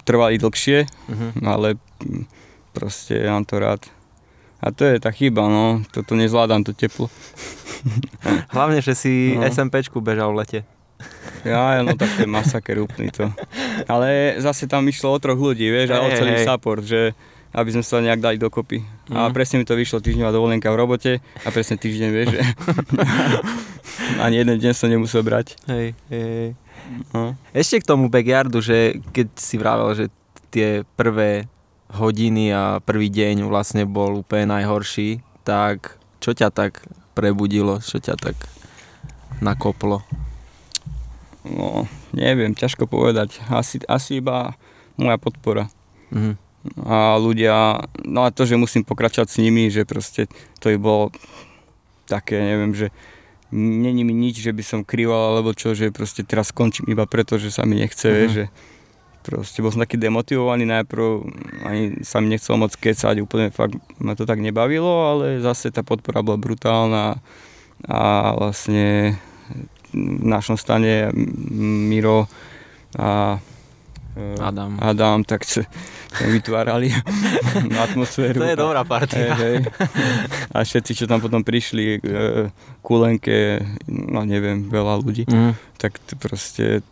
trvali 0.02 0.42
dlhšie, 0.42 0.90
uh-huh. 0.90 1.30
ale 1.46 1.78
proste 2.74 3.22
ja 3.22 3.38
mám 3.38 3.46
to 3.46 3.62
rád. 3.62 3.86
A 4.58 4.72
to 4.72 4.82
je 4.88 4.98
tá 4.98 5.12
chyba, 5.14 5.46
no, 5.46 5.84
toto 5.92 6.18
nezvládam, 6.18 6.66
to 6.66 6.74
teplo. 6.74 7.06
Hlavne, 8.56 8.80
že 8.80 8.96
si 8.96 9.36
no. 9.36 9.44
SMPčku 9.44 10.00
bežal 10.00 10.32
v 10.32 10.40
lete. 10.40 10.60
Ja, 11.44 11.84
no 11.84 11.92
tak 11.92 12.08
to 12.16 12.24
je 12.24 12.30
masaker 12.30 12.80
úplný 12.80 13.12
to. 13.12 13.28
Ale 13.84 14.40
zase 14.40 14.64
tam 14.64 14.88
išlo 14.88 15.12
o 15.12 15.18
troch 15.20 15.36
ľudí, 15.36 15.68
vieš, 15.68 15.92
hey, 15.92 15.96
a 16.00 16.04
o 16.04 16.08
celý 16.08 16.40
hey. 16.40 16.46
support, 16.48 16.80
že 16.80 17.12
aby 17.54 17.70
sme 17.70 17.84
sa 17.86 18.02
nejak 18.02 18.18
dali 18.18 18.36
dokopy. 18.40 18.82
Mm. 18.82 19.14
A 19.14 19.20
mhm. 19.28 19.32
presne 19.32 19.62
mi 19.62 19.68
to 19.68 19.78
vyšlo 19.78 20.02
týždňová 20.02 20.34
dovolenka 20.34 20.72
v 20.74 20.80
robote 20.80 21.12
a 21.22 21.48
presne 21.54 21.78
týždeň, 21.78 22.10
vieš, 22.10 22.28
že 22.34 22.42
ani 24.24 24.42
jeden 24.42 24.56
deň 24.58 24.72
som 24.74 24.90
nemusel 24.90 25.22
brať. 25.22 25.54
Hej, 25.70 25.94
hej. 26.10 26.58
No. 27.14 27.38
Ešte 27.54 27.80
k 27.80 27.88
tomu 27.88 28.10
backyardu, 28.10 28.58
že 28.58 28.98
keď 29.14 29.28
si 29.38 29.54
vravel, 29.56 29.94
že 29.94 30.04
tie 30.50 30.82
prvé 30.98 31.46
hodiny 31.94 32.50
a 32.50 32.82
prvý 32.82 33.08
deň 33.08 33.46
vlastne 33.46 33.86
bol 33.86 34.26
úplne 34.26 34.50
najhorší, 34.50 35.22
tak 35.46 35.96
čo 36.18 36.34
ťa 36.34 36.50
tak 36.50 36.82
prebudilo, 37.14 37.78
čo 37.78 38.02
ťa 38.02 38.18
tak 38.18 38.36
nakoplo? 39.38 40.02
No, 41.44 41.84
neviem, 42.16 42.56
ťažko 42.56 42.88
povedať. 42.88 43.36
Asi, 43.52 43.80
asi 43.84 44.24
iba 44.24 44.56
moja 44.96 45.20
podpora. 45.20 45.68
Mm-hmm. 46.08 46.34
A 46.88 47.20
ľudia, 47.20 47.84
no 48.08 48.24
a 48.24 48.32
to, 48.32 48.48
že 48.48 48.56
musím 48.56 48.88
pokračovať 48.88 49.28
s 49.28 49.36
nimi, 49.36 49.68
že 49.68 49.84
proste 49.84 50.32
to 50.64 50.72
je 50.72 50.80
bolo 50.80 51.12
také, 52.08 52.40
neviem, 52.40 52.72
že 52.72 52.88
není 53.52 54.00
mi 54.00 54.16
nič, 54.16 54.40
že 54.40 54.56
by 54.56 54.64
som 54.64 54.80
krýval 54.80 55.36
alebo 55.36 55.52
čo, 55.52 55.76
že 55.76 55.92
proste 55.92 56.24
teraz 56.24 56.48
skončím 56.48 56.88
iba 56.88 57.04
preto, 57.04 57.36
že 57.36 57.52
sa 57.52 57.68
mi 57.68 57.76
nechce, 57.76 58.08
mm-hmm. 58.08 58.32
že 58.32 58.44
proste 59.20 59.60
bol 59.60 59.76
som 59.76 59.84
taký 59.84 60.00
demotivovaný 60.00 60.64
najprv, 60.64 61.04
ani 61.68 61.82
sa 62.00 62.24
mi 62.24 62.32
nechcel 62.32 62.56
moc 62.56 62.72
kecať, 62.72 63.20
úplne 63.20 63.52
fakt 63.52 63.76
ma 64.00 64.16
to 64.16 64.24
tak 64.24 64.40
nebavilo, 64.40 65.12
ale 65.12 65.44
zase 65.44 65.68
tá 65.68 65.84
podpora 65.84 66.24
bola 66.24 66.40
brutálna 66.40 67.20
a 67.84 68.32
vlastne 68.36 69.16
v 69.94 70.26
našom 70.26 70.58
stane 70.58 71.14
Miro 71.88 72.26
a 72.98 73.38
e, 74.18 74.34
Adam. 74.42 74.78
Adam, 74.82 75.22
tak 75.22 75.46
vytvárali 76.22 76.94
atmosféru. 77.86 78.38
To 78.38 78.46
je 78.46 78.58
dobrá 78.58 78.86
partia. 78.86 79.34
Hej, 79.34 79.38
hej. 79.38 79.56
A 80.54 80.62
všetci, 80.62 80.92
čo 80.94 81.04
tam 81.10 81.18
potom 81.18 81.42
prišli, 81.42 81.98
e, 81.98 82.50
kulenke, 82.82 83.62
no 83.90 84.22
neviem, 84.22 84.70
veľa 84.70 85.02
ľudí, 85.02 85.26
mm. 85.26 85.78
tak 85.78 85.98
proste, 86.22 86.86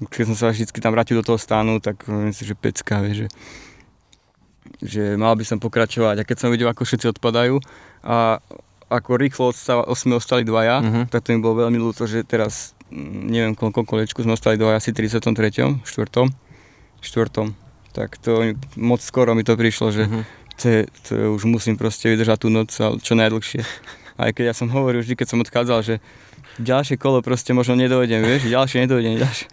keď 0.00 0.32
som 0.32 0.36
sa 0.36 0.46
vždy 0.52 0.68
tam 0.80 0.96
vrátil 0.96 1.20
do 1.20 1.26
toho 1.26 1.40
stánu, 1.40 1.80
tak 1.80 2.08
myslím, 2.08 2.46
že 2.48 2.56
pecka, 2.56 3.04
vie, 3.04 3.26
že, 3.26 3.28
že 4.80 5.02
mal 5.20 5.36
by 5.36 5.44
som 5.44 5.60
pokračovať. 5.60 6.24
A 6.24 6.26
keď 6.28 6.36
som 6.40 6.48
videl, 6.48 6.72
ako 6.72 6.88
všetci 6.88 7.12
odpadajú 7.18 7.60
a 8.04 8.40
ako 8.92 9.10
rýchlo 9.16 9.44
odstáva, 9.50 9.88
sme 9.96 10.20
ostali 10.20 10.44
dvaja, 10.44 10.84
uh-huh. 10.84 11.04
tak 11.08 11.24
to 11.24 11.32
mi 11.32 11.40
bolo 11.40 11.64
veľmi 11.66 11.80
ľúto, 11.80 12.04
že 12.04 12.22
teraz 12.22 12.76
mm, 12.92 13.32
neviem 13.32 13.54
koľko 13.56 13.88
kolečku 13.88 14.20
sme 14.20 14.36
ostali 14.36 14.60
dvaja, 14.60 14.78
asi 14.78 14.92
33. 14.92 15.32
4. 15.32 15.82
4. 15.82 16.36
Tak 17.92 18.10
to 18.20 18.56
moc 18.76 19.00
skoro 19.00 19.32
mi 19.32 19.44
to 19.44 19.56
prišlo, 19.56 19.92
že 19.92 20.04
uh-huh. 20.04 20.22
to, 20.60 20.64
je, 20.68 20.80
to 21.08 21.10
je, 21.16 21.24
už 21.32 21.42
musím 21.48 21.80
proste 21.80 22.12
vydržať 22.12 22.38
tú 22.44 22.48
noc 22.52 22.72
čo 22.76 23.12
najdlhšie. 23.16 23.64
Aj 24.22 24.28
keď 24.28 24.52
ja 24.52 24.54
som 24.54 24.68
hovoril 24.68 25.00
vždy, 25.00 25.16
keď 25.16 25.28
som 25.28 25.40
odchádzal, 25.40 25.80
že 25.80 25.94
ďalšie 26.60 27.00
kolo 27.00 27.24
proste 27.24 27.56
možno 27.56 27.72
nedojdem, 27.80 28.20
vieš, 28.20 28.44
ďalšie 28.44 28.84
nedojdem, 28.84 29.16
ďalšie. 29.24 29.48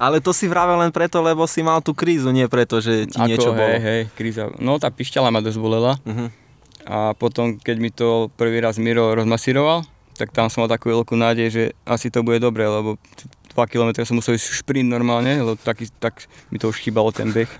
Ale 0.00 0.24
to 0.24 0.32
si 0.32 0.48
vravel 0.48 0.80
len 0.80 0.88
preto, 0.88 1.20
lebo 1.20 1.44
si 1.44 1.60
mal 1.60 1.84
tú 1.84 1.92
krízu, 1.92 2.32
nie 2.32 2.48
preto, 2.48 2.80
že 2.80 3.04
ti 3.04 3.20
Ako, 3.20 3.28
niečo 3.28 3.50
hej, 3.52 3.60
bolo. 3.60 3.76
hej, 3.84 4.00
kríza. 4.16 4.48
No 4.56 4.80
tá 4.80 4.88
pišťala 4.88 5.28
ma 5.28 5.44
dosť 5.44 5.60
bolela. 5.60 6.00
Uh-huh 6.08 6.41
a 6.86 7.14
potom, 7.14 7.58
keď 7.58 7.76
mi 7.78 7.90
to 7.94 8.30
prvý 8.34 8.58
raz 8.58 8.78
Miro 8.78 9.14
rozmasíroval, 9.14 9.86
tak 10.18 10.34
tam 10.34 10.50
som 10.52 10.64
mal 10.64 10.70
takú 10.70 10.92
veľkú 10.92 11.14
nádej, 11.16 11.46
že 11.48 11.62
asi 11.88 12.12
to 12.12 12.22
bude 12.22 12.42
dobré, 12.42 12.68
lebo 12.68 13.00
2 13.52 13.68
km 13.68 13.90
som 14.02 14.16
musel 14.16 14.36
ísť 14.36 14.64
šprint 14.64 14.88
normálne, 14.88 15.40
lebo 15.40 15.60
taký, 15.60 15.88
tak 16.00 16.26
mi 16.48 16.56
to 16.56 16.72
už 16.72 16.80
chýbalo 16.80 17.12
ten 17.12 17.30
beh. 17.30 17.48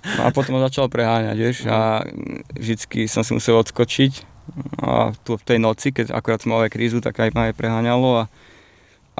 No 0.00 0.24
a 0.24 0.32
potom 0.32 0.56
ma 0.56 0.64
začal 0.64 0.88
preháňať, 0.88 1.36
vieš, 1.36 1.58
a 1.68 2.00
vždycky 2.56 3.04
som 3.04 3.20
si 3.20 3.36
musel 3.36 3.52
odskočiť 3.60 4.24
a 4.80 5.12
tu 5.12 5.36
v 5.36 5.44
tej 5.44 5.60
noci, 5.60 5.92
keď 5.92 6.16
akorát 6.16 6.40
som 6.40 6.56
mal 6.56 6.64
aj 6.64 6.72
krízu, 6.72 7.04
tak 7.04 7.20
aj 7.20 7.36
ma 7.36 7.52
aj 7.52 7.54
preháňalo 7.60 8.24
a, 8.24 8.24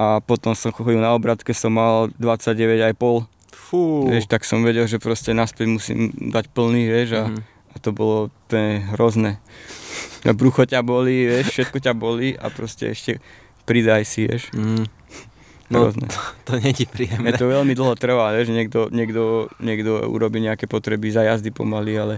a 0.01 0.05
potom 0.25 0.57
som 0.57 0.73
chodil 0.73 0.97
na 0.97 1.13
obratke, 1.13 1.53
som 1.53 1.77
mal 1.77 2.09
29,5 2.17 3.29
Fú. 3.53 4.09
Vieš, 4.09 4.25
tak 4.25 4.49
som 4.49 4.65
vedel, 4.65 4.89
že 4.89 4.97
proste 4.97 5.37
naspäť 5.37 5.69
musím 5.69 6.11
dať 6.17 6.49
plný, 6.49 6.89
vieš, 6.89 7.11
a, 7.13 7.25
mm-hmm 7.29 7.60
a 7.71 7.77
to 7.79 7.91
bolo 7.95 8.29
úplne 8.29 8.83
hrozné. 8.95 9.39
A 10.27 10.35
brucho 10.37 10.67
ťa 10.67 10.83
boli, 10.85 11.27
vieš, 11.27 11.55
všetko 11.55 11.79
ťa 11.81 11.93
boli 11.97 12.37
a 12.37 12.51
proste 12.53 12.93
ešte 12.93 13.23
pridaj 13.65 14.05
si, 14.05 14.27
vieš. 14.27 14.51
Mm. 14.53 14.85
No, 15.71 15.87
hrozné. 15.87 16.11
to, 16.11 16.19
to 16.45 16.53
není 16.59 16.85
príjemné. 16.85 17.31
Mne 17.31 17.39
to 17.39 17.47
veľmi 17.47 17.73
dlho 17.79 17.95
trvá, 17.95 18.35
vieš, 18.35 18.51
niekto, 18.51 18.91
niekto, 18.91 19.47
niekto 19.63 20.03
urobí 20.11 20.43
nejaké 20.43 20.67
potreby 20.67 21.15
za 21.15 21.23
jazdy 21.23 21.55
pomaly, 21.55 21.95
ale 21.95 22.15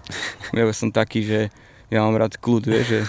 ja 0.56 0.64
som 0.72 0.88
taký, 0.88 1.20
že 1.20 1.40
ja 1.92 2.08
mám 2.08 2.16
rád 2.16 2.40
kľud, 2.40 2.64
vieš, 2.64 2.86
že... 2.88 3.00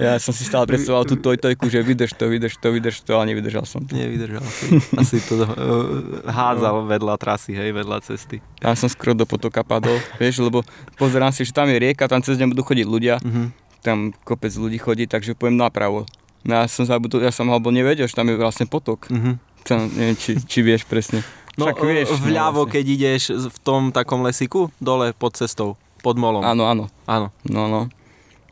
ja 0.08 0.16
som 0.16 0.32
si 0.32 0.48
stále 0.48 0.64
predstavoval 0.64 1.04
tú 1.04 1.20
tojtojku, 1.20 1.68
že 1.68 1.84
vydrž 1.84 2.16
to, 2.16 2.24
vydrž 2.32 2.56
to, 2.56 2.72
vydrž 2.72 2.96
to, 3.04 3.12
ale 3.12 3.36
nevydržal 3.36 3.68
som 3.68 3.84
to. 3.84 3.92
Nevydržal 3.92 4.40
si. 4.40 4.80
Asi 4.96 5.20
to 5.20 5.44
uh, 5.44 6.24
hádzal 6.24 6.82
no. 6.82 6.88
vedľa 6.88 7.20
trasy, 7.20 7.52
hej, 7.52 7.76
vedľa 7.76 8.00
cesty. 8.00 8.40
Ja 8.64 8.72
som 8.72 8.88
skoro 8.88 9.12
do 9.12 9.28
potoka 9.28 9.60
padol, 9.60 10.00
vieš, 10.16 10.40
lebo 10.40 10.64
pozerám 10.96 11.36
si, 11.36 11.44
že 11.44 11.52
tam 11.52 11.68
je 11.68 11.76
rieka, 11.76 12.08
tam 12.08 12.24
cez 12.24 12.40
ňu 12.40 12.48
budú 12.56 12.64
chodiť 12.64 12.86
ľudia, 12.88 13.20
uh-huh. 13.20 13.52
tam 13.84 14.16
kopec 14.24 14.56
ľudí 14.56 14.80
chodí, 14.80 15.04
takže 15.04 15.36
pojem 15.36 15.60
napravo. 15.60 16.08
No 16.48 16.64
ja 16.64 16.64
som 16.64 16.88
zabudol, 16.88 17.20
ja 17.20 17.30
som 17.30 17.44
alebo 17.52 17.68
nevedel, 17.68 18.08
že 18.08 18.16
tam 18.16 18.32
je 18.32 18.40
vlastne 18.40 18.64
potok. 18.64 19.04
Uh-huh. 19.12 19.36
Tam, 19.68 19.84
neviem, 19.92 20.16
či, 20.16 20.40
či 20.40 20.64
vieš 20.64 20.88
presne. 20.88 21.20
No, 21.60 21.68
Však 21.68 21.84
vieš, 21.84 22.08
vľavo, 22.24 22.64
no, 22.64 22.72
vlastne. 22.72 22.72
keď 22.72 22.84
ideš 22.88 23.22
v 23.52 23.58
tom 23.60 23.92
takom 23.92 24.24
lesiku, 24.24 24.72
dole 24.80 25.12
pod 25.12 25.36
cestou. 25.36 25.76
Pod 26.02 26.18
molom. 26.18 26.42
Áno, 26.42 26.66
áno. 26.66 26.90
Áno. 27.06 27.30
No, 27.46 27.70
no. 27.70 27.86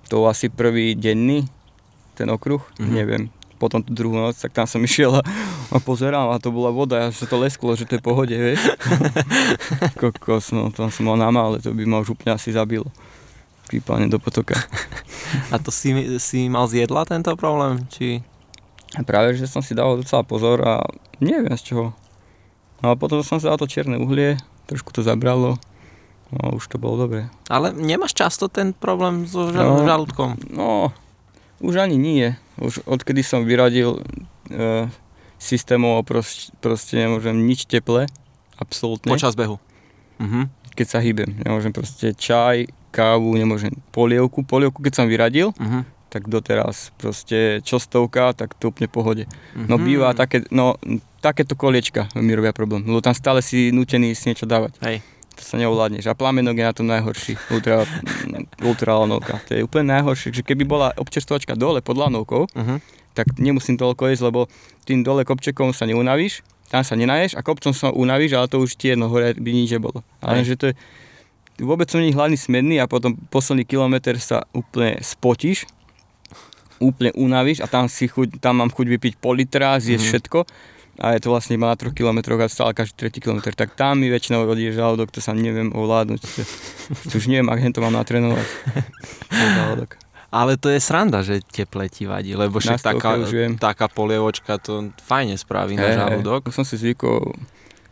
To 0.06 0.30
asi 0.30 0.46
prvý 0.46 0.94
denný, 0.94 1.50
ten 2.14 2.30
okruh, 2.30 2.62
mm-hmm. 2.78 2.94
neviem. 2.94 3.26
Potom 3.58 3.82
tú 3.82 3.90
druhú 3.90 4.14
noc, 4.14 4.38
tak 4.38 4.54
tam 4.54 4.70
som 4.70 4.78
išiel 4.88 5.18
a, 5.18 5.22
a 5.74 5.78
pozeral 5.82 6.30
a 6.30 6.38
to 6.38 6.54
bola 6.54 6.70
voda, 6.70 7.10
sa 7.10 7.26
to 7.26 7.42
lesklo, 7.42 7.74
že 7.74 7.90
to 7.90 7.98
je 7.98 8.02
pohode, 8.02 8.32
vieš. 8.32 8.62
Kokos, 10.00 10.54
no, 10.54 10.70
tam 10.70 10.94
som 10.94 11.10
mal 11.10 11.18
náma, 11.18 11.42
ale 11.42 11.56
to 11.58 11.74
by 11.74 11.82
ma 11.82 11.98
už 11.98 12.14
úplne 12.14 12.38
asi 12.38 12.54
zabilo. 12.54 12.86
Pípanie 13.66 14.06
do 14.06 14.22
potoka. 14.22 14.58
A 15.50 15.58
to 15.58 15.70
si, 15.70 15.94
si 16.18 16.50
mal 16.50 16.66
z 16.70 16.86
jedla 16.86 17.06
tento 17.06 17.34
problém, 17.34 17.86
či... 17.90 18.22
A 18.98 19.06
práve, 19.06 19.38
že 19.38 19.46
som 19.46 19.62
si 19.62 19.70
dal 19.70 19.94
docela 19.94 20.26
pozor 20.26 20.66
a 20.66 20.82
neviem 21.22 21.54
z 21.54 21.70
čoho. 21.70 21.94
No 22.82 22.90
a 22.90 22.98
potom 22.98 23.22
som 23.22 23.38
si 23.38 23.46
dal 23.46 23.54
to 23.54 23.70
čierne 23.70 23.94
uhlie, 24.02 24.34
trošku 24.66 24.90
to 24.90 25.06
zabralo 25.06 25.54
No, 26.30 26.54
už 26.54 26.70
to 26.70 26.78
bolo 26.78 27.06
dobre. 27.06 27.26
Ale 27.50 27.74
nemáš 27.74 28.14
často 28.14 28.46
ten 28.46 28.70
problém 28.70 29.26
so 29.26 29.50
žal- 29.50 29.82
no, 29.82 29.86
žalúdkom? 29.86 30.38
No, 30.54 30.94
už 31.58 31.82
ani 31.82 31.98
nie. 31.98 32.38
Už 32.62 32.86
odkedy 32.86 33.26
som 33.26 33.42
vyradil 33.42 33.98
e, 34.46 34.86
systémov, 35.42 36.06
proste, 36.06 36.54
proste 36.62 36.94
nemôžem 36.94 37.34
nič 37.34 37.66
teple, 37.66 38.06
absolútne. 38.62 39.10
Počas 39.10 39.34
behu? 39.34 39.58
Mhm. 40.22 40.46
Keď 40.78 40.86
sa 40.86 41.02
hýbem. 41.02 41.34
Nemôžem 41.42 41.74
proste 41.74 42.14
čaj, 42.14 42.70
kávu, 42.94 43.34
nemôžem 43.34 43.74
polievku. 43.90 44.46
Polievku, 44.46 44.86
keď 44.86 45.02
som 45.02 45.10
vyradil, 45.10 45.50
uh-huh. 45.50 45.82
tak 46.08 46.30
doteraz 46.30 46.94
proste 46.94 47.58
čo 47.66 47.82
stovka, 47.82 48.32
tak 48.38 48.54
to 48.54 48.70
úplne 48.70 48.86
pohode. 48.86 49.26
No 49.54 49.82
býva 49.82 50.14
také, 50.14 50.46
no 50.54 50.78
takéto 51.18 51.58
koliečka 51.58 52.06
mi 52.18 52.32
robia 52.38 52.54
problém, 52.54 52.86
lebo 52.86 53.02
tam 53.02 53.12
stále 53.18 53.42
si 53.42 53.74
nutený 53.74 54.14
si 54.14 54.30
niečo 54.30 54.46
dávať. 54.46 54.78
Hej 54.80 55.02
to 55.40 55.44
sa 55.48 55.56
neovládneš. 55.56 56.04
A 56.04 56.12
plamenok 56.12 56.60
je 56.60 56.64
na 56.68 56.74
tom 56.76 56.84
najhorší, 56.84 57.40
ultra, 57.48 57.88
ultra 58.68 59.00
lanovka. 59.00 59.40
To 59.48 59.56
je 59.56 59.64
úplne 59.64 59.88
najhoršie, 59.96 60.36
že 60.36 60.44
keby 60.44 60.68
bola 60.68 60.92
občerstvovačka 61.00 61.56
dole 61.56 61.80
pod 61.80 61.96
lanovkou, 61.96 62.44
uh-huh. 62.44 62.78
tak 63.16 63.32
nemusím 63.40 63.80
toľko 63.80 64.12
jesť, 64.12 64.28
lebo 64.28 64.52
tým 64.84 65.00
dole 65.00 65.24
kopčekom 65.24 65.72
sa 65.72 65.88
neunavíš, 65.88 66.44
tam 66.68 66.84
sa 66.84 66.94
nenaješ 66.94 67.34
a 67.34 67.40
kopcom 67.40 67.72
sa 67.72 67.88
unavíš, 67.90 68.36
ale 68.36 68.46
to 68.52 68.60
už 68.60 68.76
ti 68.76 68.92
jedno 68.92 69.08
hore 69.08 69.32
by 69.32 69.50
nič 69.50 69.72
nebolo. 69.74 70.04
Ale 70.20 70.44
že 70.44 70.54
to 70.54 70.64
je, 70.70 70.74
vôbec 71.58 71.88
som 71.88 71.98
není 71.98 72.14
hladný 72.14 72.36
smedný 72.36 72.78
a 72.78 72.86
potom 72.86 73.16
posledný 73.32 73.64
kilometr 73.64 74.20
sa 74.20 74.44
úplne 74.52 75.00
spotíš, 75.00 75.66
úplne 76.78 77.10
unavíš 77.16 77.64
a 77.64 77.66
tam, 77.66 77.88
si 77.88 78.06
chuť, 78.06 78.38
tam 78.38 78.60
mám 78.60 78.70
chuť 78.70 78.86
vypiť 78.86 79.12
pol 79.18 79.40
litra, 79.40 79.80
zjesť 79.80 79.98
mm-hmm. 79.98 80.12
všetko 80.12 80.38
a 81.00 81.16
je 81.16 81.24
to 81.24 81.32
vlastne 81.32 81.56
iba 81.56 81.72
na 81.72 81.76
3 81.80 81.96
km 81.96 82.36
a 82.36 82.52
stále 82.52 82.76
každý 82.76 83.08
tretí 83.08 83.24
kilometr, 83.24 83.56
tak 83.56 83.72
tam 83.72 84.04
mi 84.04 84.12
väčšinou 84.12 84.44
odíde 84.44 84.76
žalúdok, 84.76 85.08
to 85.08 85.24
sa 85.24 85.32
neviem 85.32 85.72
ovládnuť. 85.72 86.20
To, 87.08 87.14
už 87.16 87.26
neviem, 87.32 87.48
ak 87.48 87.64
to 87.72 87.80
mám 87.80 87.96
natrénovať. 87.96 88.44
žalúdok. 89.32 89.96
Ale 90.30 90.54
to 90.60 90.70
je 90.70 90.78
sranda, 90.78 91.26
že 91.26 91.42
teple 91.42 91.90
ti 91.90 92.06
vadí, 92.06 92.38
lebo 92.38 92.62
však 92.62 92.78
taká, 92.78 93.18
taká 93.58 93.86
polievočka 93.90 94.62
to 94.62 94.94
fajne 95.02 95.34
spraví 95.34 95.74
hey, 95.74 95.82
na 95.82 95.88
žalúdok. 96.06 96.46
Hey, 96.46 96.54
som 96.54 96.62
si 96.62 96.78
zvykol, 96.78 97.34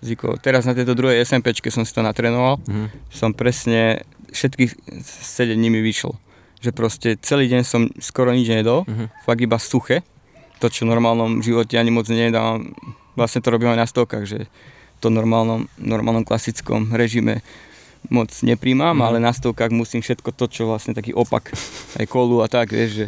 zvykol, 0.04 0.38
teraz 0.38 0.62
na 0.62 0.76
tejto 0.76 0.94
druhej 0.94 1.24
SMPčke 1.26 1.72
som 1.74 1.82
si 1.82 1.90
to 1.90 2.04
natrénoval, 2.04 2.62
mm-hmm. 2.62 3.10
som 3.10 3.34
presne 3.34 4.06
všetkých 4.30 4.70
7 5.02 5.56
dní 5.56 5.72
mi 5.72 5.82
vyšlo. 5.82 6.14
Že 6.62 6.70
proste 6.76 7.08
celý 7.18 7.50
deň 7.50 7.62
som 7.66 7.90
skoro 7.98 8.30
nič 8.30 8.46
nedol, 8.46 8.86
mm-hmm. 8.86 9.24
fakt 9.26 9.42
iba 9.42 9.58
suché, 9.58 10.06
to, 10.58 10.66
čo 10.66 10.86
v 10.86 10.94
normálnom 10.94 11.38
živote 11.42 11.78
ani 11.78 11.90
moc 11.94 12.06
nedávam. 12.10 12.74
Vlastne 13.18 13.42
to 13.42 13.50
robím 13.50 13.74
aj 13.74 13.82
na 13.82 13.90
stovkách, 13.90 14.24
že 14.24 14.46
to 15.02 15.10
normálnom, 15.10 15.66
normálnom 15.74 16.22
klasickom 16.22 16.94
režime 16.94 17.42
moc 18.06 18.30
nepríjmam, 18.46 18.94
mm. 18.94 19.02
ale 19.02 19.18
na 19.18 19.34
stovkách 19.34 19.74
musím 19.74 20.06
všetko 20.06 20.30
to, 20.30 20.46
čo 20.46 20.70
vlastne 20.70 20.94
taký 20.94 21.10
opak, 21.10 21.50
aj 21.98 22.06
kolu 22.06 22.46
a 22.46 22.46
tak, 22.46 22.70
vieš, 22.70 23.04
že 23.04 23.06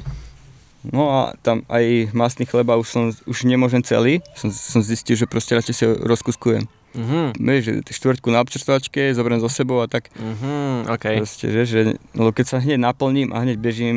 No 0.81 1.13
a 1.13 1.37
tam 1.45 1.61
aj 1.69 2.09
masný 2.17 2.49
chleba 2.49 2.81
už, 2.81 2.89
som, 2.89 3.05
už 3.29 3.45
nemôžem 3.45 3.85
celý, 3.85 4.25
som, 4.33 4.49
som 4.49 4.81
zistil, 4.81 5.13
že 5.13 5.29
proste 5.29 5.53
radšej 5.53 5.75
si 5.77 5.85
ho 5.85 5.93
rozkuskujem. 5.93 6.65
Mm-hmm. 6.91 7.25
Vieš, 7.37 7.63
že 7.63 7.73
štvrtku 8.01 8.33
na 8.33 8.41
občerstvačke, 8.43 9.13
zoberiem 9.13 9.45
so 9.45 9.53
sebou 9.53 9.85
a 9.85 9.87
tak. 9.87 10.09
Mm-hmm, 10.17 10.91
okay. 10.91 11.21
Proste, 11.21 11.47
že, 11.53 11.63
že, 11.69 11.81
no 12.17 12.33
keď 12.33 12.47
sa 12.49 12.57
hneď 12.65 12.81
naplním 12.81 13.31
a 13.37 13.45
hneď 13.45 13.61
bežím, 13.61 13.97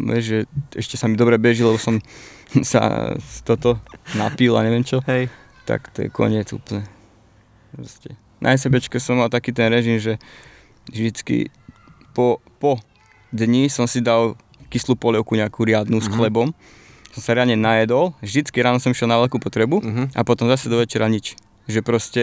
vieš, 0.00 0.24
že 0.24 0.38
ešte 0.80 0.96
sa 0.96 1.06
mi 1.12 1.20
dobre 1.20 1.36
beží, 1.36 1.60
lebo 1.60 1.76
som 1.76 2.00
sa 2.72 3.12
toto 3.44 3.76
napil 4.16 4.56
a 4.56 4.64
neviem 4.64 4.82
čo, 4.82 5.04
Hej. 5.04 5.28
Tak 5.64 5.88
to 5.90 6.04
je 6.04 6.08
koniec 6.12 6.52
úplne. 6.52 6.84
Proste. 7.72 8.14
Na 8.38 8.54
SBčke 8.54 9.00
som 9.00 9.18
mal 9.18 9.32
taký 9.32 9.50
ten 9.50 9.72
režim, 9.72 9.96
že 9.96 10.20
vždycky 10.88 11.48
po, 12.12 12.38
po 12.60 12.78
dni 13.32 13.72
som 13.72 13.88
si 13.88 14.04
dal 14.04 14.36
kyslú 14.68 14.94
polievku 14.94 15.34
nejakú 15.34 15.64
riadnu 15.64 15.98
mm-hmm. 15.98 16.06
s 16.06 16.12
mhm. 16.12 16.16
chlebom. 16.20 16.48
Som 17.16 17.20
sa 17.22 17.32
riadne 17.38 17.54
najedol, 17.54 18.12
vždycky 18.20 18.58
ráno 18.58 18.82
som 18.82 18.90
išiel 18.90 19.06
na 19.06 19.18
veľkú 19.22 19.38
potrebu 19.38 19.80
mm-hmm. 19.80 20.06
a 20.18 20.20
potom 20.26 20.50
zase 20.50 20.66
do 20.66 20.82
večera 20.82 21.06
nič. 21.06 21.38
Že 21.70 21.80
proste 21.80 22.22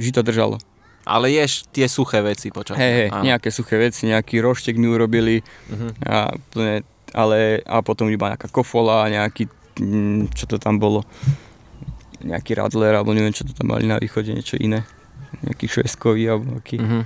vždy 0.00 0.10
to 0.16 0.22
držalo. 0.24 0.56
Ale 1.04 1.32
ješ 1.32 1.64
tie 1.72 1.88
suché 1.88 2.20
veci 2.20 2.52
počas. 2.52 2.76
Hej, 2.76 2.92
hej, 2.92 3.08
nejaké 3.24 3.48
suché 3.48 3.80
veci, 3.80 4.08
nejaký 4.08 4.36
roštek 4.44 4.76
mi 4.76 4.84
urobili 4.84 5.40
uh-huh. 5.40 5.90
a 6.04 6.28
plne, 6.52 6.84
ale 7.16 7.64
a 7.64 7.80
potom 7.80 8.12
iba 8.12 8.28
nejaká 8.28 8.52
kofola, 8.52 9.08
nejaký 9.08 9.48
Mm, 9.80 10.28
čo 10.36 10.44
to 10.44 10.60
tam 10.60 10.76
bolo, 10.76 11.08
nejaký 12.24 12.56
radler, 12.56 12.92
alebo 12.96 13.16
neviem, 13.16 13.32
čo 13.32 13.48
to 13.48 13.56
tam 13.56 13.72
mali 13.72 13.88
na 13.88 13.96
východe, 13.96 14.32
niečo 14.32 14.60
iné. 14.60 14.84
Nejaký 15.44 15.66
šveskový, 15.66 16.24
alebo 16.36 16.60
aký. 16.60 16.78
Uh-huh. 16.80 17.02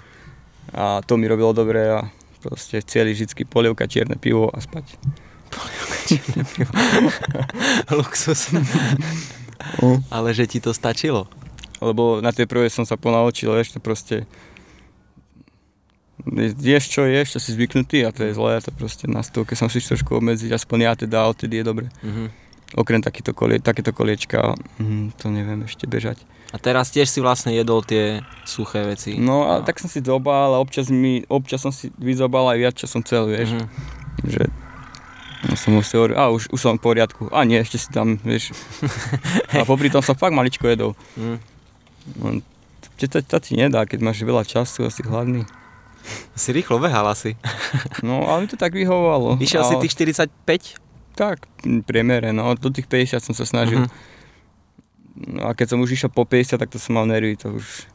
A 0.74 1.04
to 1.04 1.14
mi 1.14 1.30
robilo 1.30 1.54
dobre 1.54 1.86
a 1.86 2.08
proste 2.42 2.82
celý 2.84 3.14
vždycky 3.14 3.46
polievka, 3.46 3.86
čierne 3.86 4.18
pivo 4.18 4.50
a 4.50 4.58
spať. 4.58 4.96
Polievka, 5.52 5.96
čierne 6.08 6.42
pivo. 6.44 6.72
Luxus. 7.98 8.50
Uh. 9.80 10.02
Ale 10.10 10.34
že 10.34 10.50
ti 10.50 10.58
to 10.58 10.74
stačilo? 10.74 11.30
Lebo 11.78 12.18
na 12.18 12.34
tej 12.34 12.50
prvej 12.50 12.72
som 12.72 12.82
sa 12.82 12.98
ponaučil, 12.98 13.54
ešte 13.60 13.78
proste 13.78 14.24
ješ 16.62 16.84
čo 16.88 17.04
ješ, 17.04 17.36
čo 17.36 17.38
si 17.42 17.50
zvyknutý 17.52 18.06
a 18.06 18.14
to 18.14 18.24
je 18.24 18.32
zlé, 18.38 18.62
to 18.62 18.70
proste 18.72 19.04
na 19.10 19.20
keď 19.20 19.56
som 19.58 19.68
si 19.68 19.82
trošku 19.82 20.16
obmedziť, 20.22 20.56
aspoň 20.56 20.78
ja 20.80 20.92
teda, 20.96 21.28
odtedy 21.28 21.60
je 21.60 21.64
dobre. 21.66 21.86
Uh-huh 22.00 22.43
okrem 22.74 23.00
takéto, 23.00 23.30
kolie, 23.32 23.62
takéto 23.62 23.94
koliečka, 23.94 24.58
hm, 24.78 25.14
to 25.18 25.30
neviem 25.30 25.64
ešte 25.66 25.86
bežať. 25.86 26.18
A 26.54 26.56
teraz 26.62 26.94
tiež 26.94 27.10
si 27.10 27.18
vlastne 27.18 27.50
jedol 27.50 27.82
tie 27.82 28.22
suché 28.46 28.86
veci. 28.86 29.18
No 29.18 29.50
a 29.50 29.58
no. 29.58 29.64
tak 29.66 29.82
som 29.82 29.90
si 29.90 29.98
zobal 29.98 30.54
a 30.54 30.62
občas, 30.62 30.86
mi, 30.86 31.26
občas 31.26 31.66
som 31.66 31.74
si 31.74 31.90
vyzobal 31.98 32.46
aj 32.54 32.58
viac, 32.62 32.74
čo 32.78 32.86
som 32.86 33.02
chcel, 33.02 33.26
vieš. 33.26 33.58
Mm-hmm. 33.58 34.30
Že 34.30 34.42
ja 35.44 35.56
som 35.58 35.74
musel, 35.74 36.14
a 36.14 36.30
už, 36.30 36.54
už 36.54 36.60
som 36.62 36.78
v 36.78 36.86
poriadku. 36.86 37.26
A 37.34 37.42
nie, 37.42 37.58
ešte 37.58 37.82
si 37.82 37.90
tam, 37.90 38.22
vieš. 38.22 38.54
a 39.58 39.66
popri 39.66 39.90
tom 39.90 39.98
som 39.98 40.14
fakt 40.14 40.30
maličko 40.30 40.70
jedol. 40.70 40.94
Mm. 41.18 41.42
No, 42.22 42.26
to, 43.02 43.04
to, 43.10 43.18
to 43.18 43.36
ti 43.42 43.58
nedá, 43.58 43.82
keď 43.82 43.98
máš 44.06 44.22
veľa 44.22 44.46
času 44.46 44.86
a 44.86 44.94
si 44.94 45.02
hladný. 45.02 45.42
Si 46.38 46.54
rýchlo 46.54 46.78
behal 46.78 47.08
asi. 47.10 47.34
no, 48.06 48.30
ale 48.30 48.44
mi 48.44 48.48
to 48.48 48.54
tak 48.54 48.78
vyhovovalo. 48.78 49.42
Išiel 49.42 49.66
ale... 49.66 49.70
si 49.74 49.90
tých 49.90 49.94
45 50.14 50.83
tak, 51.14 51.46
priemere, 51.86 52.34
no, 52.34 52.52
do 52.58 52.68
tých 52.74 52.90
50 52.90 53.22
som 53.22 53.34
sa 53.34 53.46
snažil. 53.46 53.86
Mm-hmm. 53.86 55.38
No 55.38 55.42
a 55.46 55.54
keď 55.54 55.74
som 55.74 55.78
už 55.78 55.94
išiel 55.94 56.10
po 56.10 56.26
50, 56.26 56.58
tak 56.58 56.74
to 56.74 56.82
som 56.82 56.98
mal 56.98 57.06
nervy, 57.06 57.38
to 57.38 57.54
už 57.54 57.86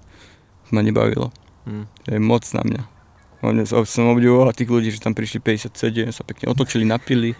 ma 0.71 0.79
nebavilo. 0.79 1.35
Mm. 1.67 1.83
To 1.85 2.07
je 2.15 2.19
moc 2.23 2.47
na 2.55 2.63
mňa. 2.63 2.81
Som 3.83 4.11
obdivoval 4.11 4.55
tých 4.55 4.71
ľudí, 4.71 4.91
že 4.91 5.03
tam 5.03 5.11
prišli 5.11 5.43
57, 5.43 6.15
sa 6.15 6.23
pekne 6.23 6.51
otočili, 6.51 6.87
napili. 6.87 7.35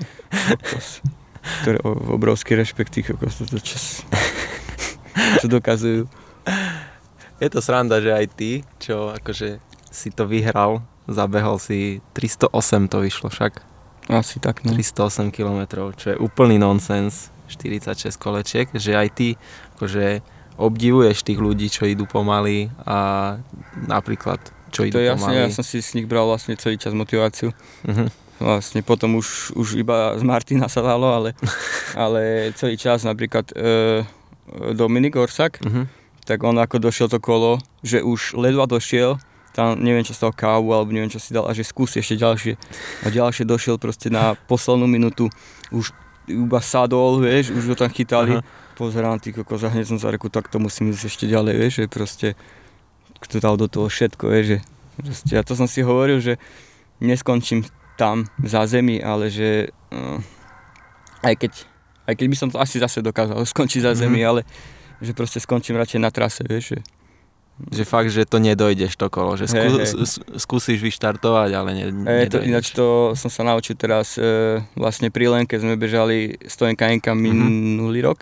Ktoré 1.64 1.80
obrovský 1.84 2.60
rešpekt 2.60 2.92
tých 2.92 3.16
kokos, 3.16 3.40
to 3.40 3.60
čo, 3.60 3.80
čo 5.40 5.46
dokazujú. 5.48 6.08
Je 7.40 7.48
to 7.48 7.64
sranda, 7.64 8.04
že 8.04 8.12
aj 8.12 8.26
ty, 8.36 8.68
čo 8.84 9.16
akože 9.16 9.64
si 9.88 10.12
to 10.12 10.28
vyhral, 10.28 10.84
zabehol 11.08 11.56
si 11.56 12.04
308 12.12 12.92
to 12.92 13.00
vyšlo 13.00 13.32
však. 13.32 13.64
Asi 14.10 14.42
tak, 14.42 14.66
no. 14.66 14.74
308 14.74 15.30
km, 15.30 15.94
čo 15.94 16.12
je 16.12 16.18
úplný 16.18 16.58
nonsens, 16.58 17.30
46 17.46 18.18
kolečiek, 18.18 18.66
že 18.74 18.98
aj 18.98 19.08
ty 19.14 19.28
akože 19.78 20.26
obdivuješ 20.58 21.24
tých 21.24 21.40
ľudí, 21.40 21.70
čo 21.70 21.86
idú 21.86 22.10
pomaly 22.10 22.74
a 22.84 23.38
napríklad 23.88 24.42
čo 24.70 24.86
idú 24.86 24.98
to 24.98 25.02
je 25.02 25.10
jasne, 25.10 25.34
ja 25.34 25.50
som 25.50 25.66
si 25.66 25.82
z 25.82 25.98
nich 25.98 26.06
bral 26.06 26.30
vlastne 26.30 26.54
celý 26.58 26.78
čas 26.78 26.94
motiváciu. 26.94 27.50
Uh-huh. 27.86 28.10
Vlastne 28.38 28.86
potom 28.86 29.18
už, 29.18 29.58
už 29.58 29.82
iba 29.82 30.14
z 30.16 30.24
Martina 30.24 30.70
sa 30.70 30.86
dalo, 30.86 31.10
ale, 31.10 31.34
ale 31.98 32.54
celý 32.54 32.78
čas 32.78 33.02
napríklad 33.02 33.50
e, 33.54 34.06
Dominik 34.78 35.18
Orsak, 35.18 35.58
uh-huh. 35.62 35.90
tak 36.24 36.46
on 36.46 36.62
ako 36.62 36.78
došiel 36.78 37.10
to 37.10 37.18
kolo, 37.18 37.58
že 37.82 38.06
už 38.06 38.38
ledva 38.38 38.70
došiel, 38.70 39.18
tam 39.54 39.80
neviem 39.82 40.06
čo 40.06 40.14
stal 40.14 40.32
kávu 40.32 40.72
alebo 40.72 40.94
neviem 40.94 41.10
čo 41.10 41.18
si 41.18 41.34
dal 41.34 41.50
a 41.50 41.54
že 41.54 41.66
skúsi 41.66 42.00
ešte 42.00 42.20
ďalšie. 42.20 42.54
A 43.04 43.08
ďalšie 43.10 43.44
došiel 43.46 43.82
proste 43.82 44.08
na 44.14 44.38
poslednú 44.48 44.86
minútu, 44.86 45.28
už 45.74 45.92
iba 46.30 46.62
sadol, 46.62 47.26
vieš, 47.26 47.52
už 47.54 47.74
ho 47.74 47.76
tam 47.76 47.90
chytali. 47.90 48.38
Aha. 48.38 48.46
Pozerám 48.78 49.20
ty 49.20 49.36
kokos 49.36 49.66
a 49.66 49.74
hneď 49.74 49.92
som 49.92 50.00
sa 50.00 50.14
reku, 50.14 50.32
tak 50.32 50.48
to 50.48 50.56
musím 50.62 50.94
ísť 50.94 51.04
ešte 51.12 51.26
ďalej, 51.28 51.54
vieš, 51.58 51.74
že 51.84 51.86
proste 51.92 52.28
kto 53.20 53.44
dal 53.44 53.60
do 53.60 53.68
toho 53.68 53.92
všetko, 53.92 54.24
vieš, 54.32 54.46
že 54.46 54.58
proste, 54.96 55.34
a 55.36 55.44
to 55.44 55.54
som 55.58 55.68
si 55.68 55.84
hovoril, 55.84 56.24
že 56.24 56.40
neskončím 57.04 57.68
tam 58.00 58.32
za 58.40 58.64
zemi, 58.64 59.04
ale 59.04 59.28
že 59.28 59.76
uh, 59.92 60.24
aj 61.28 61.36
keď 61.36 61.52
aj 62.08 62.14
keď 62.16 62.28
by 62.32 62.38
som 62.40 62.50
to 62.50 62.58
asi 62.58 62.80
zase 62.80 63.04
dokázal 63.04 63.38
skončiť 63.44 63.82
za 63.86 63.94
zemi, 63.94 64.24
mm-hmm. 64.24 64.32
ale 64.32 64.42
že 65.04 65.12
proste 65.12 65.44
skončím 65.44 65.76
radšej 65.76 66.00
na 66.00 66.10
trase, 66.10 66.42
vieš, 66.48 66.76
že 66.76 66.80
že 67.68 67.84
fakt, 67.84 68.08
že 68.16 68.24
to 68.24 68.40
nedojdeš 68.40 68.96
to 68.96 69.12
kolo, 69.12 69.36
že 69.36 69.52
skú, 69.52 69.60
hey, 69.60 69.84
hey. 69.84 70.40
skúsiš 70.40 70.80
vyštartovať, 70.80 71.50
ale 71.52 71.70
ne, 71.76 71.84
hey, 72.08 72.32
to, 72.32 72.40
Ináč 72.40 72.72
to 72.72 73.12
som 73.20 73.28
sa 73.28 73.44
naučil 73.44 73.76
teraz 73.76 74.16
e, 74.16 74.64
vlastne 74.80 75.12
pri 75.12 75.28
Lenke, 75.28 75.60
sme 75.60 75.76
bežali 75.76 76.40
100 76.40 76.80
NKNK 76.80 77.08
mhm. 77.12 77.20
minulý 77.20 78.00
mm-hmm. 78.00 78.08
rok. 78.08 78.20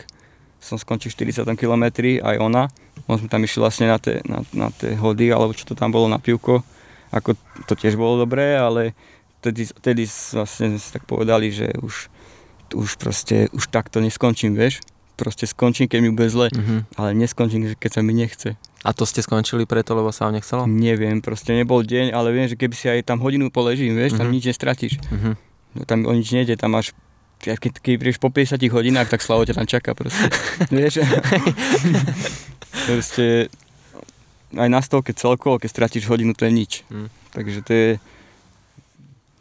Som 0.58 0.82
skončil 0.82 1.14
40 1.14 1.46
km, 1.54 1.86
aj 2.02 2.36
ona. 2.42 2.66
On 3.06 3.16
sme 3.16 3.30
tam 3.30 3.46
išli 3.46 3.62
vlastne 3.62 3.94
na 3.94 4.02
tie, 4.02 4.26
na, 4.26 4.42
na 4.58 4.74
tie 4.74 4.98
hody, 4.98 5.30
alebo 5.30 5.54
čo 5.54 5.70
to 5.70 5.78
tam 5.78 5.94
bolo 5.94 6.10
na 6.10 6.18
pivko. 6.18 6.66
Ako 7.14 7.38
to 7.70 7.78
tiež 7.78 7.94
bolo 7.94 8.26
dobré, 8.26 8.58
ale 8.58 8.98
vtedy, 9.40 9.70
vtedy 9.70 10.04
vlastne 10.34 10.82
si 10.82 10.90
tak 10.90 11.06
povedali, 11.06 11.54
že 11.54 11.78
už, 11.78 12.10
už 12.74 12.90
proste, 12.98 13.54
už 13.54 13.70
takto 13.70 14.02
neskončím, 14.02 14.58
vieš. 14.58 14.82
Proste 15.18 15.50
skončím, 15.50 15.90
keď 15.90 16.00
mi 16.06 16.14
bude 16.14 16.30
zle, 16.30 16.54
mm-hmm. 16.54 16.80
ale 17.02 17.18
neskončím, 17.18 17.74
keď 17.74 17.90
sa 17.90 18.02
mi 18.06 18.14
nechce. 18.14 18.54
A 18.86 18.94
to 18.94 19.04
ste 19.10 19.26
skončili 19.26 19.66
preto, 19.66 19.98
lebo 19.98 20.14
sa 20.14 20.30
vám 20.30 20.38
nechcelo? 20.38 20.70
Neviem, 20.70 21.26
proste 21.26 21.58
nebol 21.58 21.82
deň, 21.82 22.14
ale 22.14 22.30
viem, 22.30 22.46
že 22.46 22.54
keby 22.54 22.76
si 22.78 22.86
aj 22.86 23.10
tam 23.10 23.18
hodinu 23.26 23.50
poležím, 23.50 23.98
vieš, 23.98 24.14
uh-huh. 24.14 24.22
tam 24.22 24.30
mhm. 24.30 24.36
nič 24.38 24.44
nestratíš. 24.54 24.94
No, 25.74 25.84
tam 25.90 26.06
o 26.06 26.14
nič 26.14 26.30
nejde, 26.32 26.54
tam 26.54 26.78
máš 26.78 26.94
keď, 27.38 27.78
keď 27.86 27.94
prídeš 28.02 28.18
po 28.18 28.34
50 28.34 28.58
hodinách, 28.74 29.14
tak 29.14 29.22
Slavo 29.22 29.46
ťa 29.46 29.62
tam 29.62 29.70
čaká 29.70 29.94
proste. 29.94 30.26
vieš? 30.74 31.06
proste 32.90 33.54
aj 34.58 34.70
na 34.72 34.82
stovke 34.82 35.14
celkovo, 35.14 35.62
keď 35.62 35.70
stratíš 35.70 36.10
hodinu, 36.10 36.34
to 36.34 36.50
je 36.50 36.54
nič. 36.54 36.72
Mm. 36.90 37.08
Takže 37.36 37.60
to 37.62 37.72
je... 37.74 37.90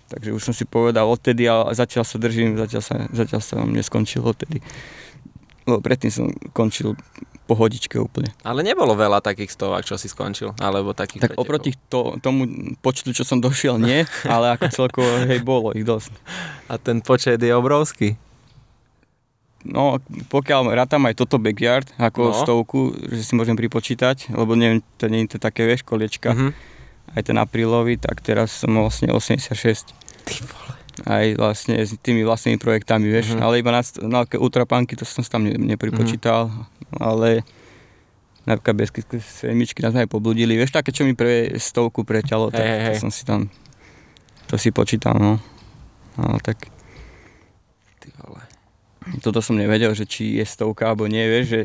Takže 0.06 0.30
už 0.30 0.42
som 0.44 0.54
si 0.54 0.62
povedal 0.62 1.08
odtedy 1.08 1.50
a 1.50 1.66
zatiaľ 1.74 2.06
sa 2.06 2.20
držím, 2.20 2.54
zatiaľ 2.54 2.82
sa, 2.84 2.94
zatiaľ 3.10 3.40
sa 3.42 3.58
neskončil 3.64 4.22
odtedy. 4.22 4.62
Lebo 5.66 5.78
predtým 5.78 6.08
som 6.08 6.24
končil 6.50 6.94
pohodičke 7.44 7.94
úplne. 7.96 8.30
Ale 8.40 8.60
nebolo 8.60 8.94
veľa 8.94 9.18
takých 9.20 9.50
stovák, 9.50 9.82
čo 9.82 9.94
si 9.94 10.06
skončil, 10.06 10.54
alebo 10.56 10.90
takých 10.92 11.22
Tak 11.22 11.30
pretekov. 11.32 11.42
oproti 11.44 11.70
to, 11.84 12.00
tomu 12.18 12.42
počtu, 12.76 13.10
čo 13.10 13.22
som 13.22 13.38
došiel, 13.38 13.76
nie, 13.76 14.02
ale 14.26 14.50
ako 14.52 14.66
celkovo, 14.68 15.06
hej, 15.24 15.38
bolo 15.40 15.70
ich 15.70 15.82
dosť. 15.82 16.10
A 16.64 16.74
ten 16.76 16.98
počet 16.98 17.38
je 17.38 17.52
obrovský. 17.52 18.18
No, 19.64 19.98
pokiaľ 20.28 20.70
rátam 20.72 21.02
aj 21.04 21.14
toto 21.16 21.36
backyard 21.36 21.90
ako 21.96 22.22
No. 22.24 22.36
stovku, 22.36 22.78
že 23.04 23.20
si 23.20 23.32
môžem 23.32 23.54
pripočítať, 23.54 24.30
lebo 24.30 24.54
neviem, 24.54 24.78
to 24.94 25.06
nie 25.06 25.22
je 25.22 25.34
to 25.34 25.38
také, 25.40 25.62
vieš, 25.64 25.82
koliečka, 25.82 26.30
Mhm. 26.30 26.48
aj 27.12 27.22
ten 27.24 27.36
aprílový, 27.36 27.94
tak 27.96 28.18
teraz 28.20 28.50
som 28.52 28.70
vlastne 28.72 29.10
86. 29.10 29.90
Ty 30.24 30.34
vole. 30.40 30.65
Aj 31.04 31.28
vlastne 31.34 31.76
s 31.76 31.92
tými 31.98 32.24
vlastnými 32.24 32.56
projektami, 32.56 33.04
vieš, 33.06 33.36
Mhm. 33.36 33.40
ale 33.40 33.60
iba 33.60 33.68
na, 33.68 33.84
na 34.02 34.24
ultrapanky, 34.24 34.96
to 34.96 35.04
som 35.04 35.20
tam 35.22 35.44
ne, 35.44 35.52
nepripočítal, 35.52 36.48
ale 36.90 37.44
napríklad 38.42 38.76
bez 38.78 38.88
semičky 39.36 39.82
nás 39.82 39.92
aj 39.92 40.06
pobludili, 40.06 40.54
vieš, 40.54 40.72
také, 40.72 40.88
čo 40.88 41.02
mi 41.02 41.12
pre 41.12 41.52
stovku 41.54 42.00
preťalo, 42.00 42.48
tak 42.48 42.64
to 42.64 42.80
hej. 42.86 42.96
som 42.96 43.10
si 43.10 43.22
tam, 43.22 43.52
to 44.46 44.56
si 44.56 44.70
počítal, 44.70 45.18
no. 45.18 45.36
Ale 46.16 46.40
tak 46.40 46.72
Ty 48.00 48.08
vole. 48.16 48.40
toto 49.20 49.44
som 49.44 49.52
nevedel, 49.52 49.92
že 49.92 50.08
či 50.08 50.38
je 50.38 50.44
stovka 50.44 50.88
alebo 50.88 51.04
nie, 51.04 51.20
vieš, 51.22 51.46
že 51.46 51.62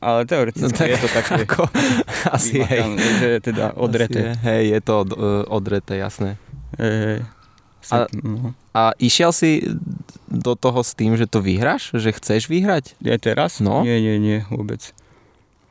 ale 0.00 0.24
teoreticky 0.24 0.64
No 0.64 0.68
tak 0.70 0.88
je 0.90 0.98
to 0.98 1.08
také 1.10 1.32
Ako, 1.44 1.64
asi 2.36 2.56
hej. 2.58 2.80
vymakané, 2.82 3.08
že 3.14 3.30
teda 3.42 3.64
odreté. 3.74 4.20
Asi 4.20 4.36
je, 4.36 4.42
hej, 4.42 4.62
je 4.66 4.80
to 4.80 4.92
od, 4.98 5.10
e, 5.10 5.16
odreté, 5.46 5.92
jasné. 5.96 6.36
Hej, 6.74 6.96
hej. 6.98 7.18
A- 7.90 8.08
no. 8.14 8.54
A 8.72 8.92
išiel 8.96 9.30
si 9.30 9.66
do 10.26 10.54
toho 10.54 10.80
s 10.80 10.94
tým, 10.94 11.14
že 11.14 11.26
to 11.26 11.38
vyhráš? 11.38 11.92
Že 11.92 12.10
chceš 12.14 12.42
vyhrať? 12.48 12.96
Je 12.98 13.16
teraz? 13.16 13.60
No. 13.60 13.82
Nie, 13.82 14.00
nie, 14.00 14.16
nie, 14.16 14.38
vôbec. 14.48 14.94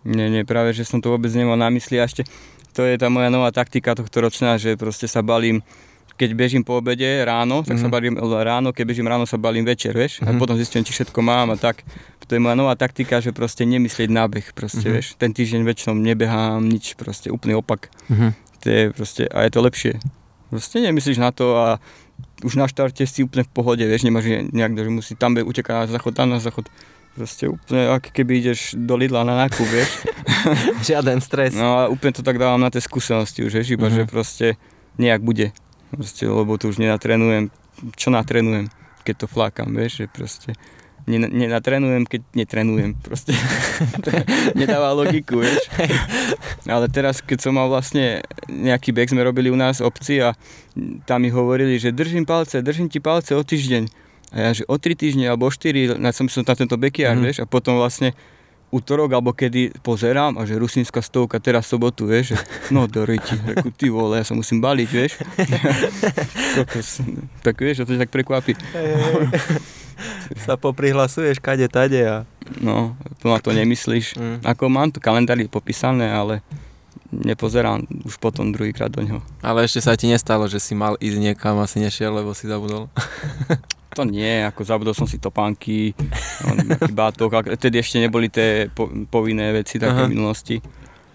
Nie, 0.04 0.28
nie, 0.28 0.44
práve, 0.44 0.72
že 0.72 0.84
som 0.84 1.00
to 1.00 1.10
vôbec 1.10 1.32
nemal 1.32 1.56
na 1.56 1.70
mysli 1.70 1.96
a 1.96 2.04
ešte 2.04 2.28
to 2.74 2.82
je 2.82 2.98
tá 2.98 3.08
moja 3.08 3.30
nová 3.30 3.50
taktika 3.50 3.94
tohto 3.94 4.18
ročná, 4.20 4.58
že 4.58 4.74
proste 4.74 5.06
sa 5.06 5.22
balím 5.22 5.62
keď 6.14 6.30
bežím 6.38 6.62
po 6.62 6.78
obede 6.78 7.26
ráno, 7.26 7.66
tak 7.66 7.82
sa 7.82 7.90
Mhm. 7.90 7.92
balím 7.92 8.16
ráno, 8.22 8.70
keď 8.70 8.86
bežím 8.86 9.10
ráno, 9.10 9.26
sa 9.26 9.34
balím 9.34 9.66
večer, 9.66 9.98
vieš? 9.98 10.22
A 10.22 10.30
Mhm. 10.30 10.38
potom 10.38 10.54
zistím, 10.54 10.86
či 10.86 10.94
všetko 10.94 11.20
mám 11.20 11.50
a 11.50 11.58
tak. 11.58 11.82
To 12.22 12.32
je 12.32 12.40
moja 12.40 12.54
nová 12.54 12.78
taktika, 12.78 13.18
že 13.18 13.34
proste 13.34 13.66
nemyslieť 13.66 14.14
na 14.14 14.30
beh, 14.30 14.54
proste, 14.54 14.86
Mhm. 14.86 14.94
vieš? 14.94 15.18
Ten 15.18 15.34
týždeň 15.34 15.66
väčšinou 15.66 15.98
nebehám 15.98 16.62
nič, 16.64 16.94
proste 16.94 17.34
úplný 17.34 17.58
opak. 17.58 17.90
Mhm. 18.14 18.30
To 18.62 18.66
je 18.70 18.82
proste, 18.92 19.26
a 19.26 19.42
je 19.42 19.50
to 19.50 19.60
lepšie. 19.60 19.94
Proste 20.52 20.78
nemyslíš 20.80 21.18
na 21.18 21.34
to 21.34 21.58
a 21.58 21.82
už 22.44 22.54
na 22.54 22.66
štarte 22.66 23.02
si 23.02 23.22
úplne 23.22 23.42
v 23.42 23.52
pohode, 23.52 23.82
vieš, 23.82 24.04
nemáš 24.04 24.24
nejak, 24.48 24.78
že 24.78 24.92
musí 24.92 25.14
tam 25.14 25.34
be- 25.34 25.42
utekať 25.42 25.74
na 25.74 25.88
záchod, 25.90 26.12
tam 26.12 26.28
na 26.30 26.38
záchod. 26.38 26.68
Proste 27.14 27.46
úplne, 27.46 27.94
ako 27.94 28.10
keby 28.10 28.32
ideš 28.40 28.74
do 28.74 28.94
Lidla 28.94 29.22
na 29.22 29.38
nákup, 29.40 29.64
vieš. 29.64 30.02
Žiaden 30.88 31.20
stres. 31.20 31.54
No 31.54 31.78
a 31.78 31.82
úplne 31.86 32.10
to 32.12 32.22
tak 32.22 32.36
dávam 32.36 32.58
na 32.58 32.68
tie 32.68 32.80
skúsenosti 32.80 33.42
už, 33.42 33.54
vieš, 33.54 33.70
iba, 33.72 33.86
Mhm. 33.86 33.96
že 33.96 34.04
proste 34.04 34.48
nejak 34.96 35.22
bude. 35.22 35.54
Proste, 35.90 36.26
lebo 36.26 36.58
tu 36.58 36.68
už 36.68 36.78
nenatrenujem, 36.78 37.54
čo 37.94 38.10
natrenujem, 38.10 38.66
keď 39.04 39.16
to 39.16 39.28
flákam, 39.28 39.70
vieš, 39.70 39.94
že 39.96 40.06
proste 40.08 40.50
nenatrenujem, 41.08 42.06
keď 42.06 42.22
netrenujem, 42.34 42.96
proste 42.96 43.34
nedáva 44.60 44.94
logiku, 44.94 45.44
vieš. 45.44 45.68
Ale 46.64 46.88
teraz, 46.88 47.20
keď 47.20 47.38
som 47.44 47.54
mal 47.54 47.68
vlastne 47.68 48.24
nejaký 48.48 48.90
beh, 48.90 49.10
sme 49.10 49.22
robili 49.22 49.52
u 49.52 49.56
nás 49.56 49.80
obci 49.80 50.24
a 50.24 50.32
tam 51.04 51.22
mi 51.22 51.30
hovorili, 51.30 51.76
že 51.76 51.92
držím 51.92 52.24
palce, 52.24 52.64
držím 52.64 52.88
ti 52.88 52.98
palce 52.98 53.36
o 53.36 53.44
týždeň. 53.44 53.84
A 54.34 54.36
ja, 54.40 54.50
že 54.56 54.64
o 54.66 54.80
tri 54.82 54.96
týždne 54.96 55.28
alebo 55.28 55.46
o 55.46 55.54
štyri, 55.54 55.94
na 55.94 56.10
som 56.10 56.26
na 56.26 56.56
tento 56.56 56.74
backyard, 56.74 57.20
Mhm. 57.20 57.24
vieš, 57.24 57.38
a 57.42 57.46
potom 57.46 57.78
vlastne 57.78 58.18
útorok 58.74 59.14
alebo 59.14 59.38
kedy 59.38 59.70
pozerám 59.86 60.34
a 60.34 60.50
že 60.50 60.58
rusínska 60.58 60.98
stovka 61.06 61.38
teraz 61.38 61.70
sobotu, 61.70 62.10
vieš, 62.10 62.34
že 62.34 62.38
no 62.74 62.90
do 62.90 63.06
ryti, 63.06 63.38
reku, 63.46 63.70
ty 63.70 63.94
vole, 63.94 64.18
ja 64.18 64.26
sa 64.26 64.34
musím 64.34 64.66
baliť, 64.66 64.90
vieš. 64.90 65.14
Tak 67.46 67.54
vieš, 67.54 67.80
a 67.80 67.86
to 67.86 67.94
tak 67.94 68.10
prekvapí. 68.10 68.58
Sa 70.44 70.60
poprihlasuješ 70.60 71.40
kade 71.40 71.68
tade 71.68 72.02
a... 72.04 72.18
No, 72.60 72.98
to 73.24 73.32
na 73.32 73.40
to 73.40 73.56
nemyslíš. 73.56 74.20
Mm. 74.20 74.38
Ako 74.44 74.68
mám 74.68 74.92
tu 74.92 75.00
kalendári 75.00 75.48
popísané, 75.48 76.12
ale 76.12 76.44
nepozerám 77.14 77.86
už 78.04 78.18
potom 78.18 78.50
druhýkrát 78.50 78.90
do 78.90 79.06
ňoho. 79.06 79.22
Ale 79.46 79.64
ešte 79.64 79.86
sa 79.86 79.94
ti 79.94 80.10
nestalo, 80.10 80.50
že 80.50 80.58
si 80.58 80.74
mal 80.74 80.98
ísť 80.98 81.18
niekam 81.22 81.62
a 81.62 81.70
si 81.70 81.78
nešiel, 81.78 82.10
lebo 82.10 82.34
si 82.34 82.50
zabudol. 82.50 82.90
To 83.94 84.02
nie, 84.10 84.42
ako 84.42 84.66
zabudol 84.66 84.98
som 84.98 85.06
si 85.06 85.22
topánky, 85.22 85.94
bátok, 86.90 87.46
vtedy 87.54 87.78
ešte 87.78 88.02
neboli 88.02 88.26
tie 88.26 88.66
po, 88.74 88.90
povinné 88.90 89.54
veci 89.54 89.78
také 89.78 89.94
Aha. 89.94 90.10
v 90.10 90.18
minulosti. 90.18 90.58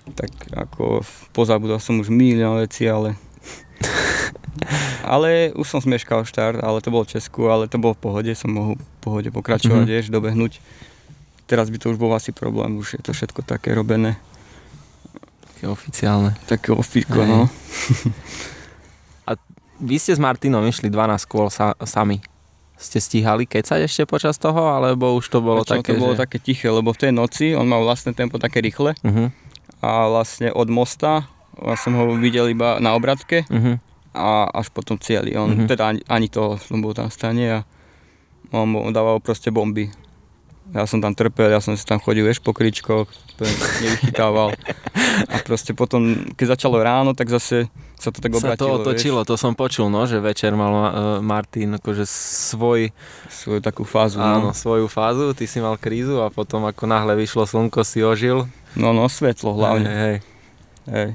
Tak 0.08 0.54
ako 0.54 1.02
pozabudol 1.34 1.82
som 1.82 1.98
už 1.98 2.08
milión 2.14 2.54
vecí, 2.62 2.86
ale... 2.86 3.18
ale 5.06 5.50
už 5.52 5.66
som 5.66 5.80
zmeškal 5.80 6.22
štart, 6.22 6.58
ale 6.58 6.78
to 6.78 6.88
bolo 6.88 7.02
v 7.02 7.14
Česku, 7.14 7.46
ale 7.46 7.66
to 7.66 7.76
bolo 7.76 7.94
v 7.94 8.02
pohode, 8.02 8.32
som 8.32 8.50
mohol 8.50 8.74
v 8.74 8.86
pohode 9.00 9.28
pokračovať, 9.28 9.82
Mhm. 9.82 9.88
vieš, 9.88 10.06
dobehnúť. 10.08 10.58
Teraz 11.44 11.68
by 11.68 11.76
to 11.76 11.88
už 11.88 11.96
bol 11.96 12.12
asi 12.12 12.28
problém, 12.30 12.76
už 12.76 12.94
je 12.94 13.02
to 13.02 13.10
všetko 13.10 13.40
také 13.42 13.72
robené, 13.72 14.20
Také 15.48 15.64
oficiálne. 15.66 16.36
také 16.44 16.70
ofiko, 16.70 17.18
Hej. 17.18 17.28
no. 17.28 17.40
Vy 19.78 19.94
ste 19.96 20.10
s 20.10 20.18
Martinom 20.18 20.58
išli 20.60 20.90
12 20.90 21.22
kôl 21.24 21.46
sa, 21.48 21.70
sami. 21.80 22.18
Ste 22.74 22.98
stíhali 22.98 23.42
kecať 23.44 23.86
ešte 23.86 24.02
počas 24.04 24.34
toho, 24.34 24.68
alebo 24.68 25.14
už 25.14 25.22
to 25.24 25.38
bolo 25.38 25.62
Väčšinou 25.62 25.78
také, 25.78 25.90
to 25.92 25.98
bolo 25.98 26.14
že... 26.14 26.20
také 26.20 26.38
tiché, 26.38 26.66
lebo 26.66 26.90
v 26.90 26.98
tej 26.98 27.12
noci 27.12 27.46
on 27.52 27.62
mal 27.64 27.82
vlastné 27.82 28.10
tempo 28.10 28.38
také 28.38 28.58
rýchle 28.58 28.98
Uh-huh, 28.98 29.30
a 29.78 29.88
vlastne 30.08 30.50
od 30.50 30.66
mosta 30.68 31.30
ja 31.60 31.74
som 31.74 31.92
ho 31.92 32.14
videl 32.14 32.48
iba 32.48 32.78
na 32.78 32.92
obratke 32.92 33.42
uh-huh. 33.44 33.76
a 34.12 34.28
až 34.52 34.68
potom 34.68 34.96
cieli. 34.96 35.34
On 35.34 35.48
Mhm. 35.48 35.66
teda 35.66 35.88
ani, 35.88 36.00
ani 36.06 36.26
to 36.26 36.56
som 36.58 36.78
bol 36.78 36.92
tam 36.92 37.08
stane 37.08 37.44
a 37.48 37.58
on, 38.48 38.64
mu 38.66 38.88
dával 38.88 39.18
proste 39.18 39.48
bomby. 39.48 39.90
Ja 40.68 40.84
som 40.84 41.00
tam 41.00 41.12
trpel, 41.12 41.48
ja 41.48 41.58
som 41.58 41.72
si 41.72 41.82
tam 41.82 41.96
chodil, 41.96 42.20
vieš, 42.22 42.38
po 42.38 42.52
kričkoch, 42.52 43.08
nevychytával. 43.80 44.52
A 45.24 45.36
proste 45.40 45.72
potom, 45.72 46.12
keď 46.36 46.54
začalo 46.54 46.76
ráno, 46.78 47.12
tak 47.12 47.28
zase 47.28 47.72
sa 47.96 48.08
to 48.08 48.20
tak 48.20 48.30
Sa 48.30 48.52
to 48.52 48.68
obratilo, 48.68 48.72
otočilo, 48.78 49.20
to 49.24 49.34
som 49.34 49.52
počul, 49.52 49.88
no, 49.88 50.04
že 50.04 50.16
večer 50.18 50.52
mal 50.52 50.70
uh, 50.70 50.86
Martin 51.18 51.72
akože 51.72 52.04
svoj, 52.04 52.92
vieš, 52.92 53.32
svoju 53.34 53.60
takú 53.60 53.82
fázu. 53.82 54.20
áno, 54.20 54.52
No. 54.52 54.52
svoju 54.52 54.86
fázu, 54.86 55.32
ty 55.32 55.44
si 55.44 55.56
mal 55.56 55.74
krízu 55.74 56.20
a 56.20 56.28
potom 56.28 56.62
ako 56.62 56.84
náhle 56.84 57.16
vyšlo 57.16 57.42
slnko, 57.42 57.80
si 57.80 58.00
ožil. 58.00 58.44
no, 58.74 58.92
no, 58.92 59.08
svetlo 59.08 59.56
hlavne. 59.56 59.88
Hej, 59.88 59.98
hej. 59.98 60.16
Hej. 60.86 61.08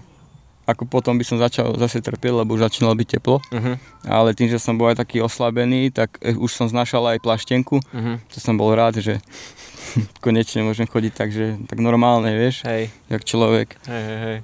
Ako 0.64 0.88
potom 0.88 1.20
by 1.20 1.28
som 1.28 1.36
začal 1.36 1.76
zase 1.76 2.00
trpieť, 2.00 2.40
lebo 2.40 2.56
už 2.56 2.64
začínalo 2.64 2.96
byť 2.96 3.08
teplo. 3.20 3.44
Uh-huh, 3.52 3.76
Ale 4.08 4.32
tým, 4.32 4.48
že 4.48 4.64
som 4.64 4.80
bol 4.80 4.88
aj 4.88 5.04
taký 5.04 5.20
oslabený, 5.20 5.92
tak 5.92 6.16
eh, 6.24 6.32
už 6.40 6.56
som 6.56 6.72
znašal 6.72 7.04
aj 7.12 7.20
plaštenku. 7.20 7.84
uh-huh. 7.84 8.16
To 8.32 8.38
som 8.40 8.56
bol 8.56 8.72
rád, 8.72 9.04
že 9.04 9.20
konečne 10.26 10.64
môžem 10.64 10.88
chodiť 10.88 11.12
tak, 11.12 11.36
že 11.36 11.60
tak 11.68 11.84
normálne, 11.84 12.32
vieš, 12.32 12.64
Hej, 12.64 12.88
jak 13.12 13.24
človek. 13.28 13.76
hej, 13.92 14.04
hej, 14.04 14.20
hej. 14.24 14.38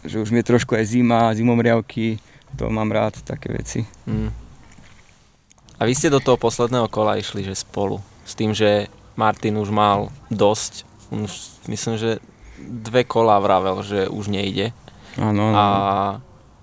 Že 0.00 0.16
už 0.24 0.28
mi 0.32 0.40
je 0.40 0.50
trošku 0.52 0.72
aj 0.76 0.84
zima, 0.88 1.32
zimomriavky, 1.36 2.20
to 2.56 2.68
mám 2.72 2.88
rád, 2.92 3.20
také 3.24 3.52
veci. 3.52 3.84
Mm. 4.08 4.32
A 5.80 5.88
vy 5.88 5.96
ste 5.96 6.12
do 6.12 6.20
toho 6.20 6.36
posledného 6.36 6.88
kola 6.92 7.16
išli, 7.16 7.40
že 7.40 7.56
spolu. 7.56 8.00
S 8.28 8.36
tým, 8.36 8.52
že 8.52 8.92
Martin 9.16 9.56
už 9.56 9.72
mal 9.72 10.12
dosť. 10.28 10.84
Už, 11.08 11.32
myslím, 11.72 11.96
že 11.96 12.20
dve 12.60 13.08
kola 13.08 13.40
vravel, 13.40 13.80
že 13.80 14.04
už 14.08 14.28
nejde. 14.28 14.76
Áno, 15.20 15.52
áno. 15.52 15.56
A 15.56 15.66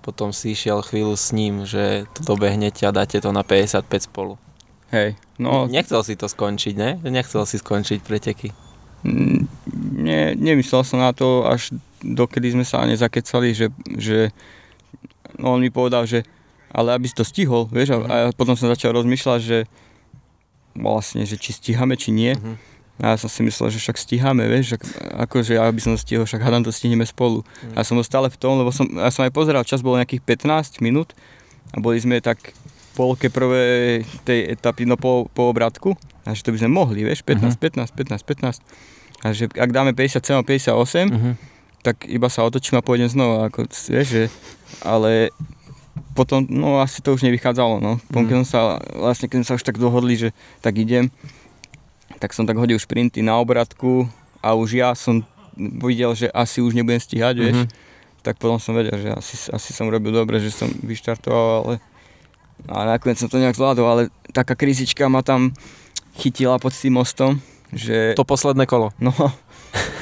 potom 0.02 0.34
si 0.34 0.52
išiel 0.52 0.82
chvíľu 0.82 1.14
s 1.14 1.30
ním, 1.30 1.62
že 1.62 2.10
to 2.18 2.34
dobehnete 2.34 2.82
a 2.82 2.90
dáte 2.90 3.22
to 3.22 3.30
na 3.30 3.46
55 3.46 3.86
spolu. 4.10 4.34
Hej, 4.90 5.20
no, 5.36 5.68
Nechcel 5.68 6.00
si 6.00 6.16
to 6.16 6.26
skončiť, 6.26 6.74
ne? 6.74 6.96
Nechcel 7.04 7.44
si 7.44 7.60
skončiť 7.60 8.00
preteky. 8.02 8.50
mm, 9.04 9.40
ne, 10.02 10.32
nemyslel 10.34 10.82
som 10.82 10.98
na 10.98 11.12
to, 11.12 11.44
až 11.44 11.76
dokedy 12.02 12.56
sme 12.56 12.64
sa 12.64 12.82
nezakecali, 12.88 13.52
že, 13.52 13.68
že 13.94 14.32
no 15.36 15.54
on 15.54 15.62
mi 15.62 15.70
povedal, 15.70 16.08
že 16.08 16.24
ale 16.72 16.92
aby 16.96 17.08
si 17.08 17.16
to 17.16 17.24
stihol, 17.24 17.68
vieš, 17.68 17.96
a, 17.96 17.98
a 18.04 18.16
potom 18.36 18.52
som 18.56 18.68
začal 18.68 18.92
rozmýšľať, 18.92 19.40
že 19.40 19.58
vlastne, 20.76 21.24
že 21.24 21.40
či 21.40 21.52
stíhame, 21.52 21.96
či 21.96 22.12
nie. 22.12 22.32
Mhm. 22.36 22.54
A 22.98 23.12
ja 23.12 23.16
som 23.16 23.30
si 23.30 23.40
myslel, 23.40 23.70
že 23.70 23.78
však 23.78 23.94
stíhame, 23.96 24.42
vieš, 24.44 24.74
že, 24.74 24.76
akože 25.14 25.54
ja 25.54 25.66
by 25.66 25.78
som 25.78 25.94
stihol, 25.94 26.26
však 26.26 26.42
hádam 26.42 26.62
to 26.62 26.70
stihneme 26.70 27.06
spolu. 27.06 27.46
Mhm. 27.62 27.74
A 27.74 27.86
som 27.86 27.94
bol 27.94 28.02
stále 28.02 28.26
v 28.26 28.36
tom, 28.36 28.58
lebo 28.58 28.70
som, 28.70 28.86
ja 28.88 29.08
som 29.08 29.22
aj 29.22 29.30
pozeral, 29.30 29.62
čas 29.62 29.80
bol 29.80 29.94
nejakých 29.94 30.20
15 30.20 30.82
minút 30.82 31.14
a 31.70 31.78
boli 31.78 31.96
sme 31.96 32.18
tak 32.18 32.38
polke 32.92 33.30
prvej 33.30 34.02
tej 34.26 34.50
etapy, 34.50 34.82
no 34.82 34.98
po, 34.98 35.30
po 35.30 35.48
obratku, 35.48 35.94
a 36.26 36.34
že 36.34 36.42
to 36.42 36.50
by 36.50 36.58
sme 36.58 36.74
mohli, 36.74 37.06
vieš, 37.06 37.22
15, 37.22 37.54
15, 37.54 37.94
15, 37.94 38.26
15. 38.26 38.58
A 39.22 39.30
že 39.30 39.46
ak 39.46 39.70
dáme 39.70 39.94
57, 39.94 40.42
58, 40.42 41.06
Mhm. 41.08 41.32
tak 41.78 42.02
iba 42.04 42.26
sa 42.26 42.42
otočím 42.42 42.74
a 42.74 42.82
pôjdem 42.82 43.06
znova, 43.06 43.46
ako, 43.46 43.70
vieš, 43.70 44.08
že, 44.10 44.24
ale 44.82 45.30
potom, 46.12 46.42
no 46.42 46.82
asi 46.82 46.98
to 46.98 47.14
už 47.14 47.22
nevychádzalo, 47.22 47.78
no. 47.78 48.02
Potom, 48.10 48.26
keď 48.26 48.34
som 48.42 48.46
sa, 48.46 48.60
vlastne 48.92 49.30
keď 49.30 49.36
sme 49.38 49.46
sa 49.46 49.54
už 49.54 49.62
tak 49.62 49.78
dohodli, 49.78 50.18
že 50.18 50.28
tak 50.58 50.74
idem, 50.74 51.14
tak 52.18 52.34
som 52.34 52.44
tak 52.44 52.58
hodil 52.58 52.78
šprinty 52.78 53.22
na 53.22 53.38
obratku 53.38 54.10
a 54.42 54.54
už 54.54 54.78
ja 54.78 54.90
som 54.94 55.22
videl, 55.58 56.14
že 56.14 56.30
asi 56.30 56.62
už 56.62 56.74
nebudem 56.74 57.02
stíhať, 57.02 57.34
vieš. 57.38 57.56
Mhm. 57.64 57.68
Tak 58.22 58.36
potom 58.42 58.58
som 58.58 58.74
vedel, 58.74 58.98
že 58.98 59.14
asi, 59.14 59.34
asi 59.54 59.70
som 59.70 59.86
robil 59.86 60.10
dobre, 60.10 60.42
že 60.42 60.50
som 60.50 60.68
vyštartoval, 60.68 61.64
ale 61.64 61.74
a 62.66 62.98
nakoniec 62.98 63.22
som 63.22 63.30
to 63.30 63.38
nejak 63.38 63.54
zvládol, 63.54 63.86
ale 63.86 64.02
taká 64.34 64.58
krízička 64.58 65.06
ma 65.06 65.22
tam 65.22 65.54
chytila 66.18 66.58
pod 66.58 66.74
tým 66.74 66.98
mostom, 66.98 67.38
že... 67.70 68.18
To 68.18 68.26
posledné 68.26 68.66
kolo. 68.66 68.90
No, 68.98 69.14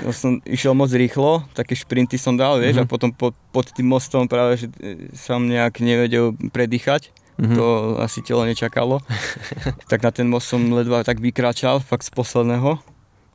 ja 0.01 0.13
som 0.17 0.41
išiel 0.49 0.73
moc 0.73 0.89
rýchlo, 0.89 1.45
také 1.53 1.77
šprinty 1.77 2.17
som 2.17 2.33
dal, 2.33 2.57
vieš, 2.57 2.81
mm-hmm. 2.81 2.89
a 2.89 2.93
potom 2.93 3.11
pod, 3.13 3.37
pod 3.53 3.69
tým 3.69 3.93
mostom 3.93 4.25
práve, 4.25 4.65
že 4.65 4.67
som 5.13 5.45
nejak 5.45 5.85
nevedel 5.85 6.33
predýchať. 6.49 7.13
Mm-hmm. 7.37 7.57
To 7.57 7.65
asi 8.01 8.25
telo 8.25 8.49
nečakalo. 8.49 9.05
tak 9.91 10.01
na 10.01 10.11
ten 10.11 10.27
most 10.27 10.49
som 10.49 10.61
ledva 10.73 11.05
tak 11.05 11.21
vykráčal, 11.21 11.85
fakt 11.85 12.09
z 12.09 12.13
posledného. 12.13 12.81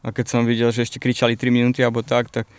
A 0.02 0.08
keď 0.10 0.26
som 0.26 0.42
videl, 0.50 0.74
že 0.74 0.82
ešte 0.82 0.98
kričali 0.98 1.38
3 1.38 1.54
minúty 1.54 1.86
alebo 1.86 2.02
tak, 2.02 2.34
tak 2.34 2.50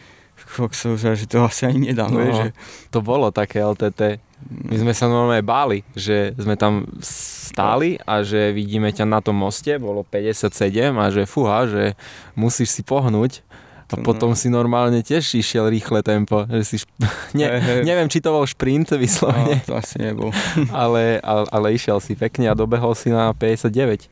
som 0.74 0.94
že 0.94 1.26
to 1.26 1.42
asi 1.42 1.66
ani 1.66 1.90
nedám. 1.90 2.10
No, 2.10 2.22
vieš, 2.22 2.38
že... 2.38 2.48
To 2.94 3.02
bolo 3.02 3.34
také 3.34 3.62
LTT. 3.62 4.22
My 4.42 4.76
sme 4.78 4.92
sa 4.94 5.06
normálne 5.06 5.42
báli, 5.42 5.86
že 5.94 6.34
sme 6.34 6.58
tam 6.58 6.86
stáli 7.02 7.98
a 8.02 8.26
že 8.26 8.50
vidíme 8.50 8.90
ťa 8.90 9.06
na 9.06 9.22
tom 9.22 9.38
moste, 9.38 9.78
bolo 9.78 10.02
57 10.02 10.50
a 10.98 11.06
že 11.14 11.30
fúha, 11.30 11.66
že 11.70 11.94
musíš 12.34 12.74
si 12.74 12.82
pohnúť. 12.82 13.42
A 13.92 14.00
potom 14.00 14.32
no. 14.32 14.38
si 14.38 14.48
normálne 14.48 15.04
tiež 15.04 15.36
išiel 15.36 15.68
rýchle 15.68 16.00
tempo. 16.00 16.48
Že 16.48 16.64
si 16.64 16.76
šp... 16.80 16.88
ne, 17.38 17.44
hey, 17.44 17.60
hey. 17.60 17.80
Neviem, 17.84 18.08
či 18.08 18.24
to 18.24 18.32
bol 18.32 18.48
šprint 18.48 18.96
vyslovene. 18.96 19.60
No, 19.60 19.66
to 19.68 19.72
asi 19.76 20.00
nebol. 20.00 20.32
ale, 20.72 21.20
ale, 21.20 21.44
ale 21.52 21.66
išiel 21.76 22.00
si 22.00 22.16
pekne 22.16 22.48
a 22.48 22.56
dobehol 22.56 22.96
si 22.96 23.12
na 23.12 23.30
59. 23.36 24.08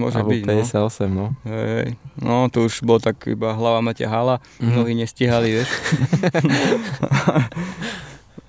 Môže 0.00 0.16
Alebo 0.18 0.32
byť, 0.32 0.72
58, 0.72 1.12
no. 1.12 1.12
no. 1.12 1.26
Hej, 1.44 2.00
no 2.16 2.48
to 2.48 2.64
už 2.64 2.80
bolo 2.80 2.96
tak 2.96 3.28
iba 3.28 3.52
hlava 3.52 3.84
ma 3.84 3.92
ťahala, 3.92 4.40
mm-hmm. 4.40 4.72
nohy 4.72 4.96
nestihali, 4.96 5.60
vieš. 5.60 5.68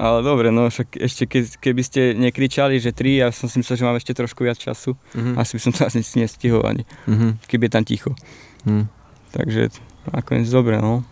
Ale 0.03 0.23
dobre, 0.23 0.49
no 0.49 0.71
však 0.71 0.97
ešte 0.97 1.23
ke, 1.27 1.45
keby 1.45 1.81
ste 1.83 2.01
nekričali, 2.15 2.79
že 2.79 2.95
3, 2.95 3.23
ja 3.23 3.27
som 3.29 3.51
si 3.51 3.59
myslel, 3.59 3.75
že 3.75 3.85
mám 3.85 3.99
ešte 3.99 4.15
trošku 4.15 4.41
viac 4.41 4.55
času. 4.57 4.95
Mm-hmm. 5.13 5.35
Asi 5.35 5.51
by 5.59 5.61
som 5.61 5.71
to 5.75 5.81
asi 5.83 5.99
nestihol 6.15 6.63
ani, 6.63 6.87
mm-hmm. 7.05 7.31
keby 7.45 7.67
je 7.67 7.71
tam 7.71 7.83
ticho. 7.83 8.11
Mm. 8.63 8.87
Takže 9.35 9.61
nakoniec 10.11 10.49
dobre, 10.51 10.81
no. 10.81 11.05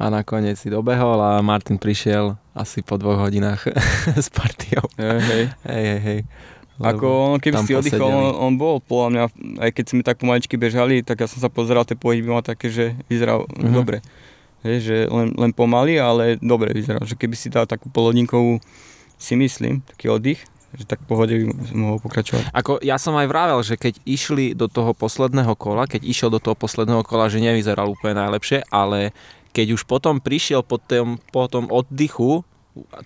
A 0.00 0.08
nakoniec 0.08 0.56
si 0.56 0.72
dobehol 0.72 1.20
a 1.20 1.44
Martin 1.44 1.76
prišiel 1.76 2.38
asi 2.56 2.80
po 2.80 2.96
dvoch 2.96 3.20
hodinách 3.20 3.68
s 4.24 4.28
partiou. 4.32 4.84
Hej, 4.96 5.20
hej. 5.20 5.44
hej, 5.66 5.84
hej, 5.84 6.00
hej. 6.00 6.20
Ako 6.80 7.36
on, 7.36 7.38
keby 7.44 7.60
si 7.68 7.76
oddychol, 7.76 8.08
on, 8.08 8.32
on 8.40 8.52
bol 8.56 8.80
podľa 8.80 9.08
mňa, 9.12 9.24
aj 9.68 9.70
keď 9.76 9.84
sme 9.84 10.00
tak 10.00 10.16
pomaličky 10.16 10.56
bežali, 10.56 11.04
tak 11.04 11.20
ja 11.20 11.28
som 11.28 11.36
sa 11.36 11.52
pozeral, 11.52 11.84
tie 11.84 11.92
pohyby 11.92 12.24
mal 12.24 12.40
také, 12.40 12.72
že 12.72 12.96
vyzeral 13.04 13.44
mm-hmm. 13.44 13.76
dobre. 13.76 14.00
Hej, 14.64 14.76
že 14.88 14.96
len, 15.12 15.36
len 15.36 15.52
pomaly, 15.52 16.00
ale 16.00 16.40
dobre 16.40 16.72
vyzeral. 16.72 17.04
Že 17.04 17.20
keby 17.20 17.36
si 17.36 17.52
dal 17.52 17.68
takú 17.68 17.92
polodinkovú, 17.92 18.64
si 19.20 19.36
myslím, 19.36 19.84
taký 19.84 20.08
oddych, 20.08 20.40
že 20.70 20.86
tak 20.86 21.02
pohode 21.02 21.34
by 21.34 21.44
mohol 21.74 21.98
pokračovať. 21.98 22.54
Ako 22.54 22.78
ja 22.78 22.94
som 22.94 23.18
aj 23.18 23.26
vravel, 23.26 23.60
že 23.66 23.74
keď 23.74 23.98
išli 24.06 24.54
do 24.54 24.70
toho 24.70 24.94
posledného 24.94 25.58
kola, 25.58 25.90
keď 25.90 26.06
išiel 26.06 26.30
do 26.30 26.38
toho 26.38 26.54
posledného 26.54 27.02
kola, 27.02 27.26
že 27.26 27.42
nevyzeral 27.42 27.90
úplne 27.90 28.22
najlepšie, 28.22 28.62
ale 28.70 29.10
keď 29.50 29.74
už 29.74 29.82
potom 29.82 30.22
prišiel 30.22 30.62
po 30.62 30.78
tom, 30.78 31.18
po 31.34 31.50
tom 31.50 31.66
oddychu, 31.66 32.46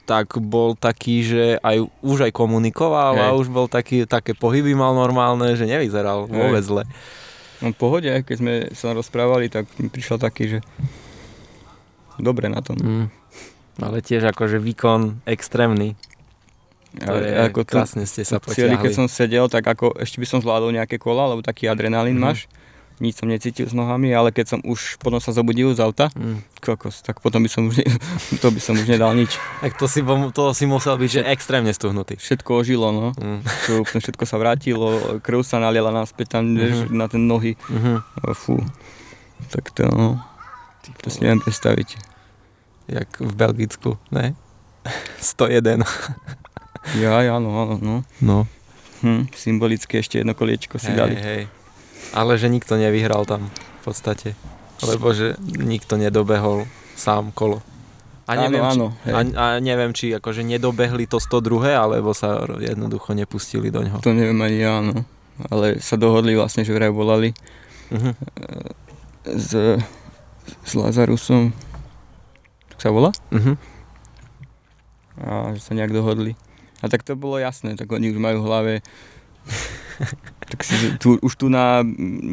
tak 0.04 0.36
bol 0.44 0.76
taký, 0.76 1.24
že 1.24 1.44
aj, 1.64 1.88
už 2.04 2.28
aj 2.28 2.32
komunikoval 2.36 3.16
Hej. 3.16 3.22
a 3.24 3.26
už 3.32 3.48
bol 3.48 3.64
taký, 3.64 4.04
také 4.04 4.36
pohyby 4.36 4.76
mal 4.76 4.92
normálne, 4.92 5.56
že 5.56 5.64
nevyzeral 5.64 6.28
Hej. 6.28 6.36
vôbec 6.36 6.62
zle. 6.62 6.84
No 7.64 7.72
v 7.72 7.80
pohode, 7.80 8.12
keď 8.12 8.36
sme 8.36 8.54
sa 8.76 8.92
rozprávali, 8.92 9.48
tak 9.48 9.64
mi 9.80 9.88
prišiel 9.88 10.20
taký, 10.20 10.58
že 10.58 10.58
dobre 12.20 12.52
na 12.52 12.60
tom. 12.60 12.76
Mm. 12.76 13.06
Ale 13.80 14.04
tiež 14.04 14.30
akože 14.30 14.60
výkon 14.60 15.24
extrémny. 15.26 15.98
Je, 16.94 17.34
ako 17.50 17.66
krásne 17.66 18.06
ste 18.06 18.22
sa 18.22 18.38
potiahli. 18.38 18.78
keď 18.78 18.92
som 18.94 19.06
sedel, 19.10 19.50
tak 19.50 19.66
ako 19.66 19.98
ešte 19.98 20.22
by 20.22 20.26
som 20.30 20.38
zvládol 20.38 20.70
nejaké 20.70 20.94
kola, 21.02 21.26
lebo 21.26 21.42
taký 21.42 21.66
adrenalín 21.66 22.18
mm. 22.18 22.22
máš. 22.22 22.46
Nič 23.02 23.18
som 23.18 23.26
necítil 23.26 23.66
s 23.66 23.74
nohami, 23.74 24.14
ale 24.14 24.30
keď 24.30 24.54
som 24.54 24.60
už 24.62 25.02
potom 25.02 25.18
sa 25.18 25.34
zobudil 25.34 25.74
z 25.74 25.82
auta, 25.82 26.14
mm. 26.14 26.62
kokos, 26.62 27.02
tak 27.02 27.18
potom 27.18 27.42
by 27.42 27.50
som 27.50 27.66
už, 27.66 27.82
ne, 27.82 27.90
to 28.42 28.54
by 28.54 28.60
som 28.62 28.78
už 28.78 28.86
nedal 28.86 29.10
nič. 29.18 29.34
Tak 29.58 29.74
to 29.74 29.90
si, 29.90 29.98
to 30.30 30.42
si 30.54 30.64
musel 30.70 30.94
byť, 30.94 31.10
že 31.10 31.20
extrémne 31.26 31.74
stuhnutý. 31.74 32.14
Všetko 32.22 32.62
ožilo, 32.62 32.94
no. 32.94 33.10
Mm. 33.18 33.42
To, 33.42 33.82
úplne 33.82 33.98
všetko 33.98 34.24
sa 34.30 34.38
vrátilo, 34.38 35.18
krv 35.18 35.42
sa 35.42 35.58
naliela 35.58 35.90
naspäť 35.90 36.38
tam, 36.38 36.54
mm-hmm. 36.54 36.94
na 36.94 37.10
ten 37.10 37.26
nohy. 37.26 37.58
Mm-hmm. 37.66 37.96
Fú. 38.38 38.62
Tak 39.50 39.74
to, 39.74 39.90
no. 39.90 40.22
To 41.02 41.08
si 41.10 41.18
neviem 41.26 41.42
predstaviť. 41.42 41.98
Jak 42.86 43.10
v 43.18 43.32
Belgicku, 43.34 43.98
ne? 44.14 44.38
101. 45.18 45.82
ja, 47.00 47.24
áno, 47.32 47.48
áno, 47.52 47.74
no. 47.80 47.96
No. 48.20 48.38
Hm, 49.00 49.32
symbolicky 49.36 50.00
ešte 50.00 50.20
jedno 50.20 50.36
koliečko 50.36 50.80
si 50.80 50.92
hej, 50.92 50.96
dali. 50.96 51.16
Hej. 51.16 51.42
Ale 52.12 52.36
že 52.36 52.48
nikto 52.52 52.76
nevyhral 52.76 53.24
tam 53.24 53.48
v 53.48 53.82
podstate. 53.84 54.36
Lebo 54.84 55.12
že 55.16 55.36
nikto 55.44 55.96
nedobehol 55.96 56.68
sám 56.96 57.32
kolo. 57.32 57.64
A 58.24 58.40
neviem, 58.40 58.64
áno, 58.64 58.96
či, 59.04 59.12
áno, 59.12 59.30
a, 59.36 59.60
a 59.60 59.60
neviem, 59.60 59.92
či 59.92 60.16
akože 60.16 60.40
nedobehli 60.40 61.04
to 61.04 61.20
102, 61.20 61.76
alebo 61.76 62.16
sa 62.16 62.40
jednoducho 62.56 63.12
nepustili 63.12 63.68
do 63.68 63.84
ňoho. 63.84 64.00
To 64.00 64.16
neviem 64.16 64.40
ani 64.40 64.64
ja, 64.64 64.80
no. 64.80 65.04
Ale 65.52 65.76
sa 65.84 66.00
dohodli 66.00 66.32
vlastne, 66.32 66.64
že 66.64 66.72
vraj 66.72 66.88
volali 66.88 67.36
uh-huh. 67.92 68.14
z 69.28 69.76
s 70.64 70.72
Lazarusom, 70.76 71.52
tak 72.72 72.78
sa 72.80 72.90
volá? 72.92 73.10
Uh-huh. 73.32 73.56
A 75.24 75.54
že 75.56 75.60
sa 75.62 75.72
nejak 75.76 75.94
dohodli. 75.94 76.36
A 76.84 76.92
tak 76.92 77.02
to 77.02 77.16
bolo 77.16 77.40
jasné, 77.40 77.80
tak 77.80 77.88
oni 77.88 78.12
už 78.12 78.18
majú 78.20 78.44
v 78.44 78.46
hlave 78.46 78.72
tak 80.50 80.60
si 80.64 80.74
tu, 80.98 81.16
už 81.20 81.32
tu 81.36 81.46
na 81.48 81.84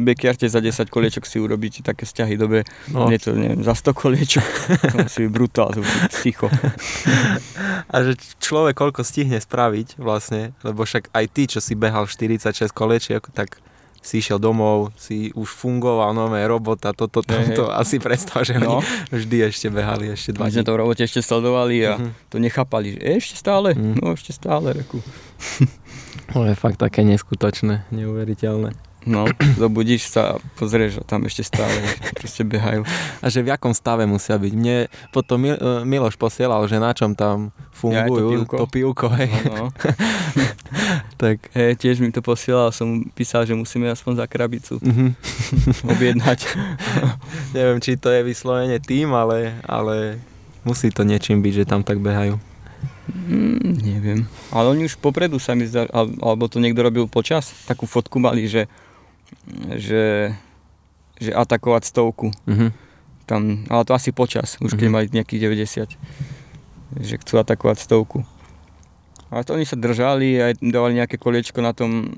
Bekiarte 0.04 0.50
za 0.50 0.60
10 0.60 0.88
koliečok 0.88 1.24
si 1.28 1.38
urobíte 1.40 1.84
také 1.84 2.08
vzťahy 2.08 2.36
dobe, 2.40 2.64
no. 2.92 3.08
nie 3.08 3.20
to 3.20 3.36
neviem, 3.36 3.62
za 3.64 3.76
100 3.76 3.94
koliečok, 3.94 4.48
to 4.92 4.96
musí 5.08 5.20
byť 5.28 5.32
brutál, 5.32 5.70
to 5.76 5.84
ticho. 6.24 6.48
A 7.92 7.96
že 8.04 8.18
človek 8.40 8.76
koľko 8.76 9.04
stihne 9.04 9.38
spraviť 9.40 10.00
vlastne, 10.00 10.56
lebo 10.64 10.84
však 10.84 11.12
aj 11.12 11.26
ty, 11.32 11.44
čo 11.48 11.60
si 11.60 11.76
behal 11.76 12.08
46 12.08 12.72
koliečiek, 12.72 13.24
tak 13.36 13.60
si 14.02 14.18
išiel 14.18 14.42
domov, 14.42 14.90
si 14.98 15.30
už 15.38 15.46
fungoval, 15.46 16.18
nové 16.18 16.42
robota, 16.50 16.90
toto, 16.90 17.22
toto, 17.22 17.38
to, 17.38 17.54
to 17.54 17.66
asi 17.70 18.02
predstav, 18.02 18.42
že 18.42 18.58
no. 18.58 18.82
oni 18.82 18.86
vždy 19.14 19.38
ešte 19.54 19.70
behali, 19.70 20.10
ešte 20.10 20.34
dva 20.34 20.50
My 20.50 20.52
sme 20.52 20.66
to 20.66 20.74
v 20.74 20.80
robote 20.82 21.06
ešte 21.06 21.22
sledovali 21.22 21.86
a 21.86 22.02
uh-huh. 22.02 22.10
to 22.34 22.42
nechápali, 22.42 22.98
že 22.98 23.22
ešte 23.22 23.36
stále, 23.38 23.78
uh-huh. 23.78 24.02
no 24.02 24.18
ešte 24.18 24.34
stále, 24.34 24.74
reku. 24.74 25.00
To 26.34 26.48
je 26.48 26.56
fakt 26.56 26.80
také 26.80 27.04
neskutočné, 27.04 27.92
neuveriteľné. 27.92 28.91
No, 29.02 29.26
zobudíš 29.58 30.14
sa 30.14 30.38
a 30.38 30.40
pozrieš 30.62 31.02
a 31.02 31.04
tam 31.04 31.26
ešte 31.26 31.42
stále 31.42 31.74
proste 32.14 32.46
behajú. 32.46 32.86
A 33.18 33.26
že 33.34 33.42
v 33.42 33.50
jakom 33.50 33.74
stave 33.74 34.06
musia 34.06 34.38
byť. 34.38 34.54
Mne 34.54 34.78
potom 35.10 35.42
e, 35.42 35.58
Miloš 35.82 36.22
posielal, 36.22 36.62
že 36.70 36.78
na 36.78 36.94
čom 36.94 37.18
tam 37.18 37.50
fungujú. 37.74 37.98
Ja, 37.98 38.06
to 38.06 38.30
pivko. 38.30 38.56
To 38.62 38.66
pivko 38.70 39.08
hej. 39.18 39.32
No, 39.50 39.54
no. 39.58 39.66
tak. 41.22 41.50
Hej, 41.58 41.82
tiež 41.82 41.98
mi 41.98 42.14
to 42.14 42.22
posielal, 42.22 42.70
som 42.70 43.02
písal, 43.18 43.50
že 43.50 43.58
musíme 43.58 43.90
aspoň 43.90 44.22
za 44.22 44.26
krabicu 44.30 44.78
mm-hmm. 44.78 45.10
objednať. 45.98 46.40
Neviem, 47.58 47.82
či 47.82 47.98
to 47.98 48.14
je 48.14 48.22
vyslovene 48.22 48.78
tým, 48.78 49.18
ale, 49.18 49.58
ale 49.66 50.22
musí 50.62 50.94
to 50.94 51.02
niečím 51.02 51.42
byť, 51.42 51.66
že 51.66 51.70
tam 51.70 51.82
tak 51.82 51.98
behajú. 51.98 52.38
Mm, 53.12 53.82
neviem. 53.82 54.20
Ale 54.54 54.72
oni 54.72 54.88
už 54.88 54.96
popredu 55.02 55.36
sa 55.42 55.52
mi 55.52 55.68
zdá, 55.68 55.84
alebo 55.92 56.48
to 56.48 56.64
niekto 56.64 56.80
robil 56.80 57.10
počas, 57.12 57.52
takú 57.68 57.84
fotku 57.84 58.22
mali, 58.22 58.48
že, 58.48 58.72
že, 59.76 60.36
že 61.20 61.32
atakovať 61.34 61.84
stovku. 61.88 62.32
Mm-hmm. 62.48 62.70
Tam, 63.30 63.64
ale 63.70 63.84
to 63.88 63.96
asi 63.96 64.12
počas, 64.12 64.60
už 64.60 64.76
mm-hmm. 64.76 64.80
keď 64.80 64.88
mhm. 64.88 64.94
mali 64.94 65.06
nejakých 65.14 65.42
90. 66.98 67.02
Že 67.02 67.16
chcú 67.24 67.34
atakovať 67.40 67.78
stovku. 67.80 68.20
Ale 69.32 69.48
to 69.48 69.56
oni 69.56 69.64
sa 69.64 69.80
držali, 69.80 70.36
aj 70.44 70.60
dávali 70.60 71.00
nejaké 71.00 71.16
koliečko 71.16 71.64
na 71.64 71.72
tom, 71.72 72.12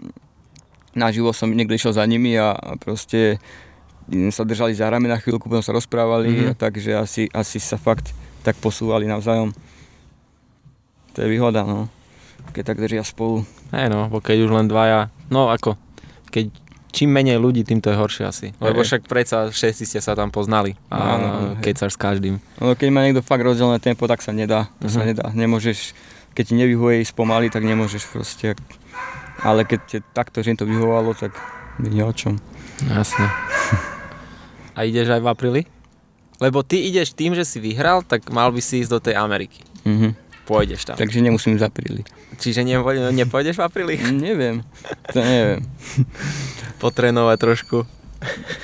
naživo 0.97 1.29
som 1.29 1.53
niekto 1.53 1.77
išiel 1.77 1.93
za 1.93 2.01
nimi 2.09 2.33
a, 2.33 2.57
a 2.57 2.73
proste 2.73 3.37
sa 4.33 4.43
držali 4.43 4.73
za 4.73 4.89
rame 4.89 5.05
na 5.05 5.21
chvíľku, 5.21 5.45
potom 5.45 5.61
sa 5.61 5.77
rozprávali, 5.77 6.33
mm-hmm. 6.33 6.49
a 6.49 6.53
takže 6.57 6.91
asi, 6.97 7.23
asi 7.29 7.61
sa 7.61 7.77
fakt 7.77 8.11
tak 8.41 8.57
posúvali 8.59 9.07
navzájom. 9.07 9.55
To 11.13 11.17
je 11.21 11.29
výhoda, 11.29 11.63
no. 11.63 11.87
Keď 12.51 12.63
tak 12.65 12.81
držia 12.81 13.05
spolu. 13.05 13.45
Hej 13.71 13.87
no, 13.93 14.11
bo 14.11 14.19
keď 14.19 14.43
už 14.43 14.51
len 14.51 14.67
dvaja, 14.67 15.07
no 15.31 15.47
ako, 15.53 15.79
keď 16.33 16.49
čím 16.93 17.09
menej 17.09 17.41
ľudí, 17.41 17.65
tým 17.65 17.81
to 17.81 17.89
je 17.89 17.97
horšie 17.97 18.23
asi. 18.23 18.47
Lebo 18.61 18.85
však 18.85 19.09
predsa 19.09 19.49
všetci 19.49 19.83
ste 19.89 19.99
sa 19.99 20.13
tam 20.13 20.29
poznali 20.29 20.77
a 20.93 20.97
no, 21.17 21.17
no, 21.17 21.29
keď 21.59 21.75
sa 21.83 21.87
s 21.89 21.97
každým. 21.97 22.37
No 22.61 22.77
keď 22.77 22.89
má 22.93 23.01
niekto 23.01 23.25
fakt 23.25 23.41
rozdielne 23.41 23.81
tempo, 23.81 24.05
tak 24.05 24.21
sa 24.21 24.29
nedá. 24.29 24.69
To 24.79 24.85
uh-huh. 24.85 24.93
sa 24.93 25.01
mhm. 25.01 25.07
nedá. 25.09 25.25
Nemôžeš, 25.33 25.97
keď 26.37 26.43
ti 26.45 26.55
nevyhuje 26.55 27.01
ísť 27.01 27.17
pomaly, 27.17 27.49
tak 27.49 27.65
nemôžeš 27.65 28.05
proste. 28.13 28.53
Ale 29.41 29.65
keď 29.65 29.79
ti 29.89 29.97
takto, 30.13 30.45
že 30.45 30.53
im 30.53 30.59
to 30.61 30.69
vyhovalo, 30.69 31.17
tak 31.17 31.33
nie 31.81 32.05
o 32.05 32.13
čom. 32.13 32.37
Jasne. 32.85 33.27
A 34.77 34.85
ideš 34.85 35.09
aj 35.17 35.21
v 35.21 35.29
apríli? 35.29 35.61
Lebo 36.41 36.65
ty 36.65 36.89
ideš 36.89 37.13
tým, 37.13 37.37
že 37.37 37.45
si 37.45 37.61
vyhral, 37.61 38.01
tak 38.05 38.25
mal 38.33 38.49
by 38.49 38.61
si 38.61 38.81
ísť 38.81 38.91
do 38.91 38.99
tej 39.01 39.15
Ameriky. 39.17 39.61
Uh-huh. 39.85 40.13
Pôjdeš 40.43 40.85
tam. 40.85 40.95
Takže 40.95 41.19
nemusím 41.19 41.55
ísť 41.55 41.63
v 41.63 41.69
apríli. 41.69 42.01
Čiže 42.37 42.63
ne, 42.63 42.75
nepôjdeš 43.13 43.55
v 43.59 43.63
apríli? 43.63 43.95
neviem, 44.27 44.61
to 45.11 45.19
neviem. 45.19 45.61
Potrénovať 46.83 47.37
trošku. 47.39 47.77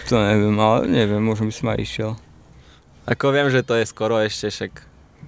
To 0.08 0.16
neviem, 0.16 0.56
ale 0.56 0.88
neviem, 0.88 1.20
možno 1.20 1.48
by 1.48 1.54
som 1.54 1.68
aj 1.72 1.80
išiel. 1.80 2.12
Ako 3.04 3.32
viem, 3.32 3.50
že 3.50 3.66
to 3.66 3.76
je 3.76 3.84
skoro 3.84 4.20
ešte, 4.20 4.48
však 4.48 4.72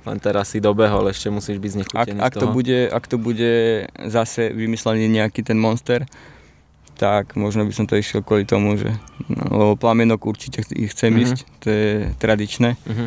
len 0.02 0.18
teraz 0.18 0.54
si 0.54 0.64
dobehol, 0.64 1.10
ešte 1.10 1.30
musíš 1.30 1.60
byť 1.60 1.72
znechutený 1.72 2.20
ak, 2.24 2.34
ak. 2.34 2.42
To 2.42 2.48
bude, 2.50 2.80
ak 2.90 3.06
to 3.06 3.18
bude 3.20 3.54
zase 4.08 4.50
vymyslený 4.50 5.06
nejaký 5.12 5.44
ten 5.44 5.60
monster, 5.60 6.08
tak 6.96 7.34
možno 7.36 7.66
by 7.66 7.74
som 7.74 7.86
to 7.90 7.98
išiel 7.98 8.22
kvôli 8.22 8.46
tomu, 8.46 8.78
že 8.78 8.94
no, 9.28 9.44
lebo 9.52 9.74
plamienok 9.76 10.22
určite 10.26 10.62
ich 10.74 10.94
chcem 10.94 11.12
Mhm. 11.12 11.22
ísť, 11.22 11.38
to 11.60 11.68
je 11.68 11.90
tradičné. 12.18 12.78
Mhm. 12.88 13.06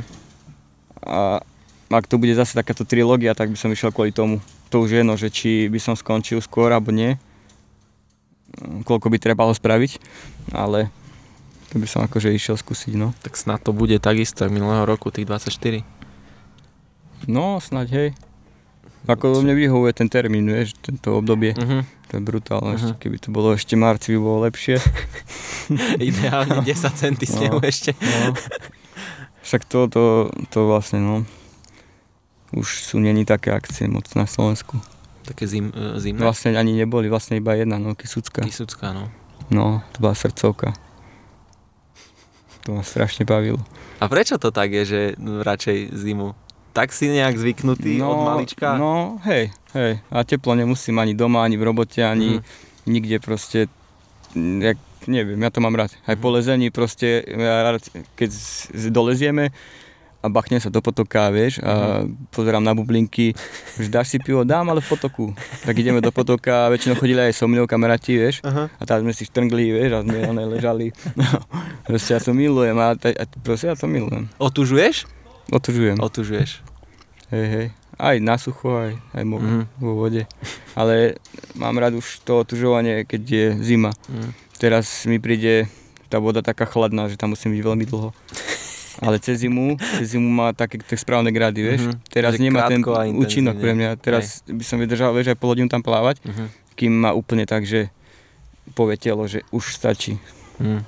A 1.05 1.41
ak 1.89 2.07
to 2.07 2.17
bude 2.17 2.33
zase 2.33 2.53
takáto 2.53 2.83
trilógia, 2.83 3.33
tak 3.33 3.49
by 3.49 3.57
som 3.57 3.69
išiel 3.69 3.89
kvôli 3.89 4.11
tomu. 4.11 4.41
To 4.69 4.81
už 4.81 4.91
je 4.91 4.99
jedno, 4.99 5.15
že 5.15 5.29
či 5.29 5.67
by 5.67 5.79
som 5.79 5.95
skončil 5.95 6.41
skôr 6.41 6.69
alebo 6.69 6.89
nie. 6.89 7.17
Koľko 8.85 9.07
by 9.07 9.19
trebalo 9.19 9.51
spraviť, 9.51 9.99
ale 10.51 10.89
to 11.69 11.77
by 11.77 11.87
som 11.87 12.03
akože 12.03 12.31
išiel 12.31 12.55
skúsiť, 12.55 12.95
no. 12.95 13.11
Tak 13.21 13.35
snad 13.35 13.61
to 13.61 13.71
bude 13.71 13.99
takisto, 13.99 14.43
ako 14.43 14.53
minulého 14.53 14.85
roku, 14.85 15.11
tých 15.11 15.27
24. 15.27 15.83
No, 17.27 17.59
snáď 17.59 17.87
hej. 17.91 18.09
Ako 19.05 19.43
mne 19.43 19.53
vyhovuje 19.53 19.93
ten 19.93 20.07
termín, 20.07 20.47
vieš, 20.47 20.73
tento 20.79 21.13
obdobie. 21.15 21.53
Mhm. 21.53 21.85
To 22.07 22.13
je 22.13 22.23
brutálne, 22.23 22.71
Mhm. 22.71 22.79
ešte, 22.79 22.93
keby 23.01 23.17
to 23.19 23.29
bolo 23.29 23.53
ešte 23.53 23.75
marci, 23.75 24.15
by 24.15 24.19
bolo 24.19 24.39
lepšie. 24.45 24.79
Ideálne 26.01 26.63
10 26.63 26.95
centy 26.95 27.27
snehu 27.27 27.59
No. 27.59 27.65
ešte. 27.65 27.93
No. 27.93 28.33
Však 29.43 29.63
to, 29.67 29.89
to, 29.89 30.03
to 30.49 30.59
vlastne, 30.65 30.99
no, 30.99 31.27
už 32.55 32.87
sú 32.87 32.97
není 32.99 33.25
také 33.25 33.51
akcie 33.51 33.87
moc 33.87 34.07
na 34.15 34.25
Slovensku. 34.25 34.79
Také 35.25 35.47
zim, 35.47 35.73
e, 35.73 35.99
zimné. 35.99 36.21
Vlastne 36.21 36.55
ani 36.55 36.73
neboli, 36.73 37.09
vlastne 37.09 37.37
iba 37.37 37.55
jedna, 37.55 37.77
no, 37.77 37.93
Kisucka. 37.93 38.45
Kisucká, 38.45 38.93
no. 38.93 39.09
No, 39.49 39.83
to 39.93 40.01
bola 40.01 40.15
srdcovka. 40.15 40.73
To 42.65 42.73
ma 42.73 42.83
strašne 42.83 43.25
bavilo. 43.25 43.61
A 44.01 44.09
prečo 44.09 44.41
to 44.41 44.49
tak 44.49 44.73
je, 44.73 44.83
že 44.85 45.01
radšej 45.21 45.93
zimu? 45.93 46.33
Tak 46.75 46.91
si 46.91 47.07
nejak 47.07 47.39
zvyknutý 47.39 48.03
od 48.03 48.19
malička? 48.25 48.75
No, 48.75 49.21
hej, 49.23 49.53
hej. 49.77 50.01
A 50.11 50.25
teplo 50.25 50.57
nemusím 50.57 50.99
ani 50.99 51.15
doma, 51.15 51.45
ani 51.45 51.55
v 51.55 51.63
robote, 51.65 52.03
ani 52.03 52.41
Mhm. 52.41 52.43
nikde 52.87 53.17
proste, 53.21 53.59
mm, 54.35 54.59
jak, 54.63 54.77
neviem, 55.07 55.39
ja 55.39 55.51
to 55.53 55.61
mám 55.61 55.77
rád. 55.77 55.93
Aj 56.05 56.17
Mhm. 56.17 56.23
po 56.25 56.29
lezení 56.33 56.69
proste, 56.75 57.23
ja 57.23 57.63
rád, 57.69 57.85
keď 58.17 58.31
dolezieme 58.91 59.53
a 60.25 60.27
bachne 60.27 60.57
sa 60.57 60.67
do 60.67 60.81
potoka, 60.81 61.29
vieš, 61.29 61.61
a 61.61 62.01
Mhm. 62.01 62.33
pozerám 62.33 62.61
na 62.61 62.73
bublinky, 62.73 63.37
že 63.77 63.87
dáš 63.87 64.09
si 64.09 64.19
pivo, 64.19 64.41
dám, 64.41 64.65
ale 64.67 64.81
v 64.81 64.89
potoku. 64.89 65.37
Tak 65.61 65.77
ideme 65.77 66.01
do 66.01 66.09
potoka, 66.09 66.67
väčšinou 66.67 66.97
chodili 66.97 67.21
aj 67.21 67.35
so 67.35 67.45
mnou 67.45 67.65
kamaráti, 67.65 68.17
vieš, 68.17 68.41
Aha. 68.41 68.67
a 68.71 68.83
tam 68.83 69.01
sme 69.01 69.13
si 69.13 69.25
štrngli, 69.25 69.69
vieš, 69.71 69.91
a 69.91 70.01
sme 70.01 70.25
one 70.25 70.49
ležali. 70.49 70.97
proste 71.83 72.11
ja 72.11 72.21
to 72.21 72.33
milujem, 72.33 72.73
a, 72.75 72.95
ta- 72.95 73.13
a 73.13 73.25
proste 73.39 73.67
ja 73.67 73.75
to 73.75 73.85
milujem. 73.85 74.33
Otužuješ? 74.35 75.05
Otužujem. 75.47 76.01
Otužuješ. 76.01 76.65
Hej, 77.29 77.47
hej. 77.47 77.67
Aj 77.95 78.17
na 78.19 78.35
sucho, 78.35 78.75
aj, 78.75 78.97
aj 79.13 79.23
mo- 79.23 79.39
Mhm. 79.39 79.61
vo 79.77 79.93
vode. 79.99 80.25
Ale 80.73 81.21
mám 81.53 81.77
rád 81.77 81.95
už 81.95 82.25
to 82.25 82.41
otužovanie, 82.41 83.05
keď 83.05 83.23
je 83.23 83.47
zima. 83.61 83.93
Mhm. 84.09 84.31
Teraz 84.57 85.05
mi 85.05 85.19
príde 85.19 85.69
tá 86.07 86.17
voda 86.17 86.41
taká 86.41 86.65
chladná, 86.65 87.07
že 87.07 87.15
tam 87.15 87.31
musím 87.31 87.53
byť 87.53 87.63
veľmi 87.63 87.85
dlho. 87.85 88.11
Ale 89.01 89.19
cez 89.19 89.41
zimu, 89.41 89.75
cez 89.75 90.13
zimu 90.13 90.27
má 90.27 90.51
také 90.51 90.79
tie 90.79 90.95
správne 90.95 91.31
grady, 91.31 91.61
vieš. 91.61 91.81
Mhm. 91.85 91.95
Teraz 92.07 92.31
Že 92.35 92.41
nemá 92.41 92.61
ten 92.67 92.81
účinok 93.13 93.57
pre 93.57 93.73
mňa. 93.73 93.91
Teraz 93.97 94.45
by 94.45 94.63
som 94.63 94.77
vydržal, 94.77 95.11
vieš, 95.11 95.31
aj 95.31 95.37
pol 95.37 95.51
hodinu 95.51 95.67
tam 95.67 95.81
plávať, 95.81 96.23
Mhm. 96.23 96.45
kým 96.75 96.93
má 96.95 97.11
úplne 97.11 97.43
tak, 97.43 97.63
že 97.63 97.91
povie 98.73 98.95
telo, 98.95 99.25
že 99.25 99.43
už 99.51 99.73
stačí. 99.73 100.19
Mhm. 100.57 100.79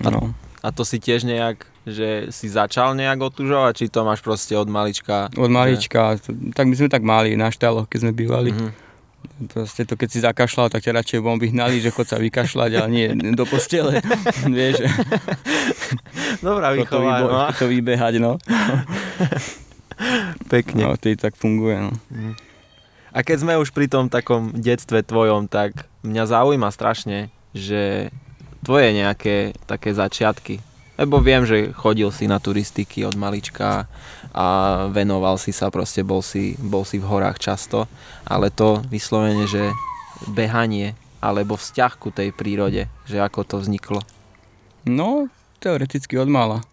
A- 0.00 0.10
No. 0.10 0.32
A 0.60 0.68
to 0.68 0.82
si 0.82 0.96
tiež 0.96 1.24
nejak, 1.24 1.64
že 1.84 2.28
si 2.28 2.44
začal 2.46 2.92
nejak 2.92 3.16
otužovať, 3.18 3.72
či 3.74 3.86
to 3.86 4.02
máš 4.02 4.20
proste 4.20 4.52
od 4.52 4.66
malička? 4.66 5.32
Od 5.32 5.48
malička, 5.48 6.16
to- 6.16 6.36
tak 6.52 6.68
my 6.68 6.74
sme 6.74 6.88
tak 6.88 7.00
mali 7.00 7.32
na 7.32 7.48
štáloch, 7.48 7.86
keď 7.86 7.98
sme 8.02 8.12
bývali. 8.12 8.50
Mhm. 8.50 8.68
Proste 9.48 9.88
to, 9.88 9.96
keď 9.96 10.08
si 10.12 10.20
zakašľal, 10.20 10.68
tak 10.68 10.84
ťa 10.84 11.00
radšej 11.00 11.20
von 11.24 11.40
vyhnali, 11.40 11.80
že 11.80 11.88
chod 11.88 12.04
sa 12.04 12.20
vykašľať, 12.20 12.70
ale 12.76 12.88
nie 12.92 13.08
do 13.38 13.48
postele. 13.48 14.04
Vieš, 14.44 14.84
Dobrá 16.44 16.72
to, 16.72 16.76
výchova, 16.76 17.24
vybo- 17.24 17.32
no. 17.32 17.48
to 17.56 17.66
vybehať, 17.68 18.14
no. 18.20 18.36
Pekne. 20.52 20.82
No, 20.84 20.96
tý 21.00 21.16
tak 21.16 21.36
funguje, 21.36 21.88
no. 21.88 21.92
A 23.10 23.24
keď 23.24 23.36
sme 23.44 23.60
už 23.60 23.72
pri 23.72 23.88
tom 23.88 24.12
takom 24.12 24.52
detstve 24.52 25.04
tvojom, 25.04 25.48
tak 25.48 25.88
mňa 26.04 26.24
zaujíma 26.28 26.68
strašne, 26.72 27.32
že 27.56 28.12
tvoje 28.64 28.92
nejaké 28.92 29.56
také 29.64 29.96
začiatky. 29.96 30.60
Lebo 31.00 31.16
viem, 31.16 31.48
že 31.48 31.72
chodil 31.72 32.12
si 32.12 32.28
na 32.28 32.36
turistiky 32.36 33.08
od 33.08 33.16
malička 33.16 33.88
a 34.30 34.46
venoval 34.88 35.36
si 35.36 35.50
sa, 35.50 35.70
proste 35.70 36.02
bol 36.02 36.22
si, 36.22 36.54
bol 36.56 36.86
si 36.86 36.98
v 36.98 37.06
horách 37.06 37.38
často, 37.42 37.90
ale 38.24 38.50
to 38.50 38.82
vyslovene, 38.86 39.46
že 39.46 39.70
behanie 40.30 40.94
alebo 41.20 41.56
vzťah 41.56 41.92
ku 41.98 42.08
tej 42.08 42.32
prírode, 42.32 42.88
že 43.04 43.16
ako 43.20 43.44
to 43.44 43.56
vzniklo. 43.60 44.00
No, 44.88 45.28
teoreticky 45.60 46.16
od 46.16 46.30
mala. 46.30 46.64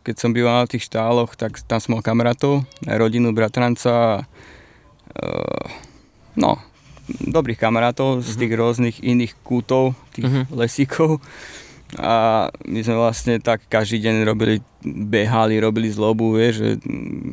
Keď 0.00 0.16
som 0.16 0.32
býval 0.32 0.64
na 0.64 0.70
tých 0.70 0.88
štáloch, 0.88 1.36
tak 1.36 1.60
tam 1.68 1.76
som 1.76 1.92
mal 1.92 2.00
kamarátov, 2.00 2.64
rodinu, 2.88 3.36
bratranca. 3.36 4.24
Uh, 5.12 5.68
no, 6.32 6.56
dobrých 7.10 7.60
kamarátov 7.60 8.24
z 8.24 8.32
tých 8.38 8.52
rôznych 8.56 8.96
iných 9.04 9.36
kútov, 9.44 9.92
tých 10.16 10.24
Mhm. 10.24 10.42
lesíkov. 10.56 11.20
A 11.98 12.46
my 12.62 12.80
sme 12.80 12.94
vlastne 12.94 13.42
tak 13.42 13.66
každý 13.66 13.98
deň 13.98 14.22
robili, 14.22 14.62
behali, 14.84 15.58
robili 15.58 15.90
zlobu, 15.90 16.38
vieš, 16.38 16.54
že 16.56 16.68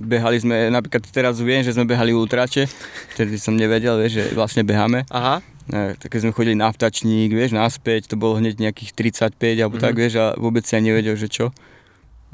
behali 0.01 0.41
sme, 0.41 0.73
napríklad 0.73 1.05
teraz 1.05 1.37
viem, 1.37 1.61
že 1.61 1.77
sme 1.77 1.85
behali 1.85 2.09
ultrače, 2.09 2.65
vtedy 3.13 3.37
som 3.37 3.53
nevedel, 3.53 3.93
vieš, 3.97 4.17
že 4.17 4.23
vlastne 4.33 4.65
beháme. 4.65 5.05
Aha. 5.09 5.45
Ne, 5.67 5.93
tak 5.93 6.09
keď 6.09 6.19
sme 6.23 6.31
chodili 6.31 6.55
na 6.55 6.71
vtačník, 6.71 7.29
vieš, 7.29 7.51
naspäť, 7.51 8.07
to 8.07 8.15
bolo 8.15 8.39
hneď 8.39 8.57
nejakých 8.57 8.95
35 8.95 9.59
alebo 9.59 9.77
Mhm. 9.77 9.83
tak, 9.83 9.93
vieš, 9.93 10.13
a 10.15 10.25
vôbec 10.33 10.63
ani 10.73 10.89
nevedel, 10.89 11.13
že 11.13 11.27
čo. 11.27 11.51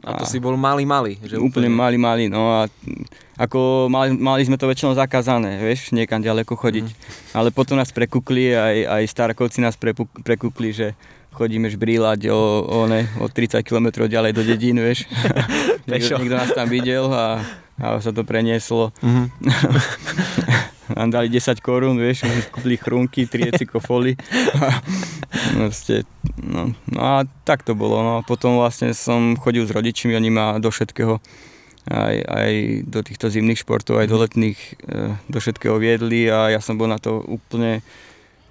A 0.03 0.19
to 0.19 0.27
si 0.27 0.35
bol 0.37 0.59
malý, 0.59 0.83
malý. 0.83 1.15
Že 1.23 1.39
úplne 1.39 1.71
malý, 1.71 1.95
malý, 1.95 2.25
no 2.27 2.51
a 2.51 2.67
ako 3.39 3.87
mali, 3.87 4.11
mali 4.11 4.43
sme 4.43 4.59
to 4.59 4.67
väčšinou 4.67 4.93
zakázané, 4.93 5.63
vieš, 5.63 5.95
niekam 5.95 6.19
ďaleko 6.19 6.59
chodiť. 6.59 6.87
Ale 7.31 7.55
potom 7.55 7.79
nás 7.79 7.87
prekúkli, 7.89 8.51
aj, 8.51 8.77
aj 8.99 9.03
starkovci 9.07 9.63
nás 9.63 9.79
prepu, 9.79 10.05
prekúkli, 10.21 10.75
že 10.75 10.87
chodíme 11.33 11.67
žbrílať 11.67 12.29
o, 12.29 12.63
o, 12.63 12.79
ne, 12.85 13.09
o 13.17 13.27
30 13.27 13.65
km 13.65 14.05
ďalej 14.05 14.31
do 14.37 14.43
dedín, 14.45 14.77
vieš. 14.79 15.09
Niekto, 15.89 16.15
niekto 16.15 16.39
nás 16.39 16.55
tam 16.55 16.71
videl 16.71 17.11
a, 17.11 17.43
a 17.75 17.99
sa 17.99 18.15
to 18.15 18.23
prenieslo. 18.23 18.95
Mhm. 19.03 19.23
nám 20.91 21.09
dali 21.09 21.27
10 21.31 21.63
korún, 21.63 21.95
vieš, 21.95 22.27
kúpili 22.51 22.75
chrúnky, 22.75 23.25
tri 23.25 23.47
ecykofoly. 23.49 24.19
no, 25.55 25.71
ste, 25.75 26.03
no, 26.39 26.75
no 26.91 26.99
a 26.99 27.23
tak 27.47 27.63
to 27.63 27.73
bolo. 27.73 28.03
No. 28.03 28.15
Potom 28.27 28.59
vlastne 28.59 28.91
som 28.91 29.39
chodil 29.39 29.63
s 29.63 29.71
rodičmi, 29.71 30.13
oni 30.13 30.29
ma 30.29 30.59
do 30.59 30.69
všetkého, 30.69 31.23
aj, 31.87 32.15
aj 32.23 32.51
do 32.87 32.99
týchto 33.01 33.27
zimných 33.31 33.63
športov, 33.63 33.99
aj 33.99 34.07
do 34.11 34.17
letných, 34.19 34.59
eh, 34.87 35.15
do 35.27 35.37
všetkého 35.39 35.75
viedli 35.79 36.27
a 36.27 36.51
ja 36.51 36.59
som 36.59 36.75
bol 36.75 36.87
na 36.91 36.99
to 36.99 37.23
úplne, 37.25 37.79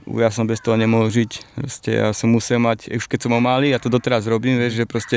ja 0.07 0.31
som 0.31 0.47
bez 0.47 0.59
toho 0.59 0.75
nemohol 0.75 1.09
žiť. 1.09 1.31
Proste 1.57 1.91
ja 1.93 2.09
som 2.11 2.31
musel 2.31 2.59
mať, 2.59 2.91
už 2.93 3.07
keď 3.07 3.29
som 3.29 3.33
ho 3.33 3.41
malý, 3.41 3.71
a 3.73 3.79
to 3.79 3.87
doteraz 3.87 4.27
robím, 4.27 4.59
vieš, 4.59 4.83
že 4.83 4.87
proste 4.87 5.17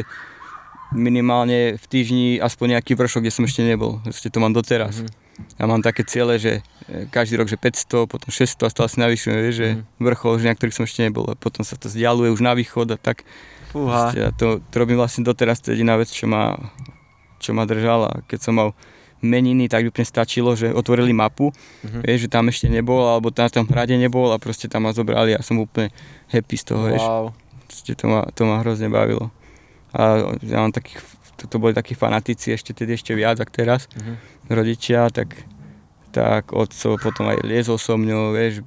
minimálne 0.94 1.76
v 1.76 1.86
týždni 1.90 2.28
aspoň 2.40 2.78
nejaký 2.78 2.94
vršok, 2.94 3.26
kde 3.26 3.34
som 3.34 3.44
ešte 3.44 3.66
nebol. 3.66 4.00
Proste 4.06 4.30
to 4.30 4.38
mám 4.38 4.54
doteraz. 4.54 5.02
Mhm. 5.02 5.10
Ja 5.60 5.68
mám 5.68 5.84
také 5.84 6.08
ciele, 6.08 6.40
že 6.40 6.64
e, 6.88 7.10
každý 7.12 7.36
rok, 7.36 7.52
že 7.52 7.60
500, 7.60 8.08
potom 8.08 8.30
600 8.32 8.64
a 8.64 8.72
stále 8.72 8.88
si 8.88 8.98
navyšujem, 9.04 9.36
vieš, 9.42 9.56
že 9.60 9.70
Mhm. 9.76 9.82
vrchol, 10.00 10.34
že 10.40 10.48
na 10.48 10.56
ktorých 10.56 10.78
som 10.78 10.86
ešte 10.88 11.04
nebol. 11.04 11.28
A 11.28 11.36
potom 11.36 11.68
sa 11.68 11.76
to 11.76 11.92
vzdialuje 11.92 12.32
už 12.32 12.40
na 12.40 12.56
východ 12.56 12.88
a 12.96 12.98
tak. 12.98 13.28
Proste 13.76 14.16
Ja 14.16 14.30
to, 14.32 14.64
to 14.64 14.76
robím 14.80 14.96
vlastne 14.96 15.28
doteraz, 15.28 15.60
to 15.60 15.74
je 15.74 15.76
jediná 15.76 16.00
vec, 16.00 16.08
čo 16.08 16.32
ma, 16.32 16.56
čo 17.44 17.52
ma 17.52 17.68
držala. 17.68 18.24
Keď 18.32 18.40
som 18.40 18.56
mal 18.56 18.70
meniny, 19.18 19.66
tak 19.66 19.86
by 19.86 20.02
stačilo, 20.02 20.54
že 20.54 20.70
otvorili 20.70 21.12
mapu, 21.12 21.50
Mhm. 21.82 22.00
vieš, 22.02 22.20
že 22.22 22.30
tam 22.30 22.46
ešte 22.46 22.68
nebol, 22.68 23.02
alebo 23.02 23.30
na 23.30 23.48
tom 23.48 23.66
hrade 23.66 23.94
nebol 23.94 24.30
a 24.30 24.38
proste 24.38 24.66
tam 24.66 24.84
ma 24.84 24.92
zobrali 24.92 25.32
a 25.32 25.42
som 25.42 25.58
úplne 25.58 25.90
happy 26.28 26.56
z 26.56 26.64
toho, 26.66 26.82
vieš. 26.86 27.02
Wow. 27.02 27.26
Proste 27.66 27.92
to 27.94 28.06
ma, 28.06 28.22
to 28.28 28.42
ma 28.44 28.60
hrozne 28.60 28.88
bavilo. 28.88 29.32
A 29.92 30.20
ja 30.40 30.60
mám 30.60 30.70
takých, 30.70 31.00
to, 31.36 31.48
to 31.48 31.58
boli 31.58 31.72
takí 31.72 31.94
fanatici 31.94 32.52
ešte 32.52 32.72
tedy 32.72 32.94
ešte 32.94 33.12
viac, 33.12 33.36
ako 33.36 33.52
teraz 33.52 33.88
Mhm. 33.92 34.14
rodičia, 34.50 35.08
tak, 35.10 35.34
tak 36.12 36.52
otco 36.52 36.96
potom 36.96 37.28
aj 37.28 37.42
liezol 37.42 37.76
so 37.76 37.96
mňou, 37.96 38.32
vieš, 38.32 38.62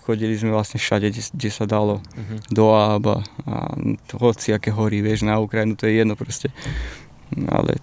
chodili 0.00 0.34
sme 0.34 0.50
vlastne 0.50 0.76
všade, 0.76 1.06
kde, 1.06 1.22
kde 1.28 1.50
sa 1.50 1.64
dalo, 1.64 2.00
Mhm. 2.16 2.36
do 2.48 2.72
Ába 2.72 3.20
a 3.44 3.74
hoci 4.16 4.50
aké 4.50 4.70
hory, 4.70 4.98
vieš, 4.98 5.22
na 5.22 5.36
Ukrajinu, 5.36 5.74
to 5.74 5.84
je 5.84 5.98
jedno 5.98 6.14
proste. 6.14 6.48
Ale, 7.36 7.78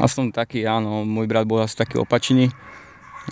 A 0.00 0.08
som 0.08 0.32
taký, 0.32 0.64
áno, 0.64 1.04
môj 1.04 1.28
brat 1.28 1.44
bol 1.44 1.60
asi 1.60 1.76
taký 1.76 2.00
opačný 2.00 2.48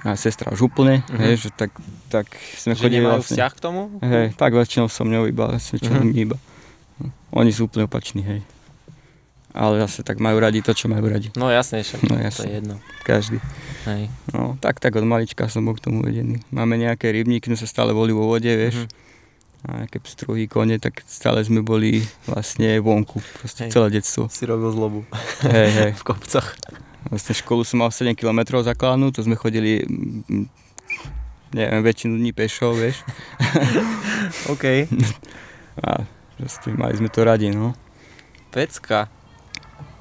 a 0.04 0.14
sestra 0.14 0.52
už 0.52 0.68
úplne, 0.68 1.00
uh-huh. 1.08 1.20
hej, 1.24 1.48
že 1.48 1.48
tak, 1.50 1.72
tak 2.12 2.28
sme 2.60 2.76
že 2.76 2.84
chodili 2.84 3.02
vlastne. 3.02 3.34
vzťah 3.34 3.52
k 3.56 3.60
tomu? 3.60 3.80
Hej, 4.04 4.26
tak 4.36 4.52
väčšinou 4.52 4.86
som 4.92 5.08
ňou 5.08 5.24
iba, 5.26 5.56
väčšinou 5.56 6.04
uh-huh. 6.04 6.24
iba. 6.28 6.36
Oni 7.32 7.50
sú 7.50 7.66
úplne 7.66 7.88
opační, 7.88 8.20
hej. 8.20 8.40
Ale 9.56 9.80
zase 9.80 10.04
tak 10.04 10.20
majú 10.20 10.38
radi 10.38 10.60
to, 10.60 10.76
čo 10.76 10.92
majú 10.92 11.08
radi. 11.08 11.32
No 11.34 11.48
jasne, 11.48 11.80
však 11.80 12.04
no, 12.04 12.20
jasne. 12.20 12.36
to 12.36 12.46
je 12.46 12.52
jedno. 12.52 12.74
Každý. 13.02 13.38
Hej. 13.88 14.12
No, 14.36 14.60
tak, 14.60 14.76
tak 14.78 14.92
od 14.92 15.08
malička 15.08 15.48
som 15.48 15.64
bol 15.64 15.74
k 15.74 15.88
tomu 15.88 16.04
vedený. 16.04 16.44
Máme 16.52 16.76
nejaké 16.76 17.08
rybníky, 17.08 17.48
sme 17.48 17.58
sa 17.58 17.64
stále 17.64 17.96
boli 17.96 18.12
vo 18.12 18.28
vode, 18.28 18.52
vieš. 18.52 18.84
Uh-huh. 18.84 19.07
A 19.66 19.82
nejaké 19.82 19.98
pstruhy, 19.98 20.46
kone, 20.46 20.78
tak 20.78 21.02
stále 21.10 21.42
sme 21.42 21.66
boli 21.66 22.06
vlastne 22.30 22.78
vonku, 22.78 23.18
proste 23.42 23.66
hej. 23.66 23.74
celé 23.74 23.98
detstvo. 23.98 24.30
Si 24.30 24.46
robil 24.46 24.70
zlobu. 24.70 25.00
Hej, 25.42 25.68
hej. 25.74 25.90
v 26.00 26.04
kopcoch. 26.06 26.54
Vlastne 27.10 27.34
školu 27.34 27.66
som 27.66 27.82
mal 27.82 27.90
7 27.90 28.14
km 28.14 28.62
základnú, 28.62 29.10
to 29.10 29.26
sme 29.26 29.34
chodili 29.34 29.82
neviem, 31.52 31.80
väčšinu 31.80 32.14
dní 32.20 32.32
pešo, 32.32 32.76
vieš. 32.76 33.00
OK. 34.52 34.64
A 35.86 36.04
proste 36.36 36.68
mali 36.74 36.94
sme 36.98 37.08
to 37.08 37.24
radi, 37.24 37.48
no. 37.52 37.72
Pecka. 38.52 39.08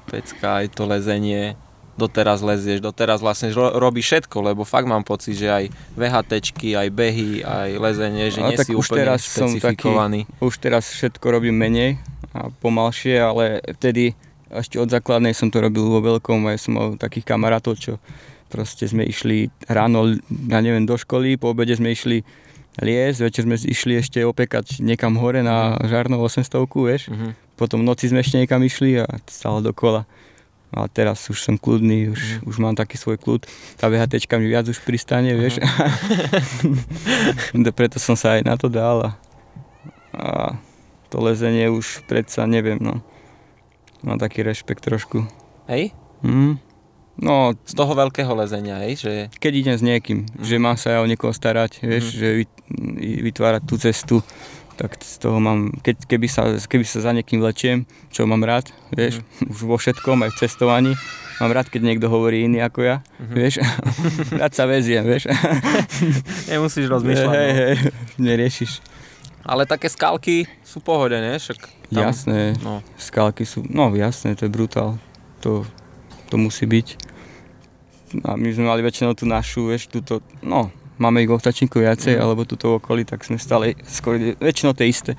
Pecka, 0.08 0.64
aj 0.64 0.72
to 0.74 0.88
lezenie. 0.88 1.56
Doteraz 1.98 2.38
lezieš, 2.46 2.78
doteraz 2.78 3.18
vlastne 3.18 3.50
ro- 3.50 3.74
robíš 3.74 4.06
všetko, 4.14 4.54
lebo 4.54 4.62
fakt 4.62 4.86
mám 4.86 5.02
pocit, 5.02 5.34
že 5.34 5.50
aj 5.50 5.64
VHTčky, 5.98 6.78
aj 6.78 6.88
behy, 6.94 7.42
aj 7.42 7.70
lezenie, 7.74 8.30
že 8.30 8.40
nie 8.46 8.54
si 8.54 8.70
už 8.70 8.86
úplne 8.86 9.02
teraz 9.02 9.26
špecifikovaný. 9.26 10.20
Som 10.22 10.30
taký, 10.30 10.46
už 10.46 10.54
teraz 10.62 10.84
všetko 10.94 11.26
robím 11.26 11.58
menej 11.58 11.98
a 12.30 12.54
pomalšie, 12.62 13.18
ale 13.18 13.58
vtedy 13.74 14.14
ešte 14.48 14.78
od 14.80 14.88
základnej 14.88 15.34
som 15.34 15.50
to 15.50 15.58
robil 15.60 15.90
vo 15.90 16.00
veľkom 16.00 16.46
a 16.48 16.56
ja 16.56 16.58
som 16.62 16.78
mal 16.78 16.94
takých 16.94 17.26
kamarátov, 17.26 17.76
čo 17.76 17.92
proste 18.48 18.88
sme 18.88 19.04
išli 19.04 19.52
ráno, 19.68 20.16
ja 20.48 20.58
neviem, 20.64 20.88
do 20.88 20.96
školy, 20.96 21.36
po 21.36 21.52
obede 21.52 21.76
sme 21.76 21.92
išli 21.92 22.24
liesť, 22.80 23.18
večer 23.28 23.42
sme 23.44 23.56
išli 23.58 23.92
ešte 24.00 24.18
opekať 24.24 24.80
niekam 24.80 25.18
hore 25.20 25.44
na 25.44 25.76
žárnou 25.84 26.22
800, 26.24 26.64
vieš. 26.86 27.10
Uh-huh. 27.12 27.34
Potom 27.58 27.82
v 27.82 27.88
noci 27.90 28.06
sme 28.08 28.22
ešte 28.22 28.38
niekam 28.38 28.62
išli 28.62 29.02
a 29.02 29.06
stále 29.26 29.60
dokola. 29.60 30.06
A 30.68 30.84
teraz 30.84 31.24
už 31.32 31.40
som 31.40 31.56
kľudný, 31.56 32.12
už, 32.12 32.20
uh-huh. 32.20 32.48
už 32.48 32.56
mám 32.60 32.76
taký 32.76 33.00
svoj 33.00 33.16
kľud. 33.16 33.48
Tá 33.80 33.88
VHT 33.88 34.28
mi 34.36 34.52
viac 34.52 34.68
už 34.68 34.84
pristane, 34.84 35.32
vieš. 35.32 35.60
Uh-huh. 37.54 37.72
Preto 37.72 37.96
som 37.96 38.18
sa 38.18 38.36
aj 38.36 38.42
na 38.44 38.54
to 38.58 38.68
dal 38.68 39.00
a, 39.00 39.10
a 40.12 40.28
to 41.08 41.16
lezenie 41.24 41.72
už 41.72 42.04
predsa 42.04 42.44
neviem, 42.44 42.76
no. 42.76 43.00
Mám 44.04 44.20
taký 44.20 44.44
rešpekt 44.44 44.84
trošku. 44.84 45.26
Hej? 45.66 45.90
Mm. 46.22 46.60
No, 47.18 47.50
z 47.66 47.74
toho 47.74 47.98
veľkého 47.98 48.30
lezenia, 48.38 48.78
hej? 48.86 49.02
Že... 49.02 49.12
Keď 49.42 49.52
idem 49.58 49.76
s 49.76 49.82
niekým, 49.82 50.18
mm. 50.22 50.46
že 50.46 50.62
mám 50.62 50.78
sa 50.78 50.94
ja 50.94 50.98
o 51.02 51.10
niekoho 51.10 51.34
starať, 51.34 51.82
vieš, 51.82 52.14
mm. 52.14 52.18
že 52.18 52.28
vytvárať 53.26 53.62
tú 53.66 53.74
cestu, 53.74 54.16
tak 54.78 54.94
z 55.02 55.18
toho 55.18 55.42
mám, 55.42 55.74
keď, 55.82 56.06
keby, 56.06 56.30
sa, 56.30 56.54
keby 56.54 56.86
sa 56.86 57.02
za 57.02 57.10
niekým 57.10 57.42
vlečiem, 57.42 57.82
čo 58.14 58.30
mám 58.30 58.46
rád, 58.46 58.70
vieš, 58.94 59.18
mm. 59.18 59.50
už 59.50 59.58
vo 59.66 59.74
všetkom, 59.74 60.22
aj 60.22 60.30
v 60.30 60.38
cestovaní, 60.38 60.92
mám 61.42 61.50
rád, 61.50 61.66
keď 61.66 61.82
niekto 61.82 62.06
hovorí 62.06 62.46
iný 62.46 62.62
ako 62.62 62.86
ja, 62.86 62.96
mm-hmm. 63.02 63.34
vieš, 63.34 63.54
rád 64.40 64.54
sa 64.54 64.70
veziem, 64.70 65.02
vieš. 65.02 65.26
Nemusíš 66.54 66.86
rozmýšľať. 66.86 67.34
Hej, 67.34 67.50
no. 67.50 67.58
hej, 67.58 67.74
neriešiš. 68.22 68.72
Ale 69.42 69.66
také 69.66 69.90
skalky 69.90 70.46
sú 70.62 70.78
pohode, 70.78 71.18
ne? 71.18 71.34
Však 71.34 71.58
tam, 71.90 71.98
jasné, 71.98 72.54
no. 72.62 72.78
skalky 72.94 73.42
sú, 73.42 73.66
no 73.66 73.90
jasné, 73.98 74.38
to 74.38 74.46
je 74.46 74.54
brutál. 74.54 74.94
To, 75.42 75.66
to 76.30 76.38
musí 76.38 76.70
byť. 76.70 76.88
A 78.22 78.38
my 78.38 78.46
sme 78.54 78.70
mali 78.70 78.86
väčšinou 78.86 79.18
tú 79.18 79.26
našu, 79.26 79.74
vieš, 79.74 79.90
túto, 79.90 80.22
no, 80.40 80.70
máme 80.98 81.24
ich 81.24 81.30
ovtačníkov 81.30 81.82
viacej, 81.82 82.18
mm. 82.18 82.22
alebo 82.22 82.44
túto 82.44 82.76
okolí, 82.76 83.06
tak 83.06 83.22
sme 83.24 83.38
stále 83.40 83.78
skôr, 83.86 84.18
väčšinou 84.38 84.74
tie 84.74 84.90
isté. 84.90 85.12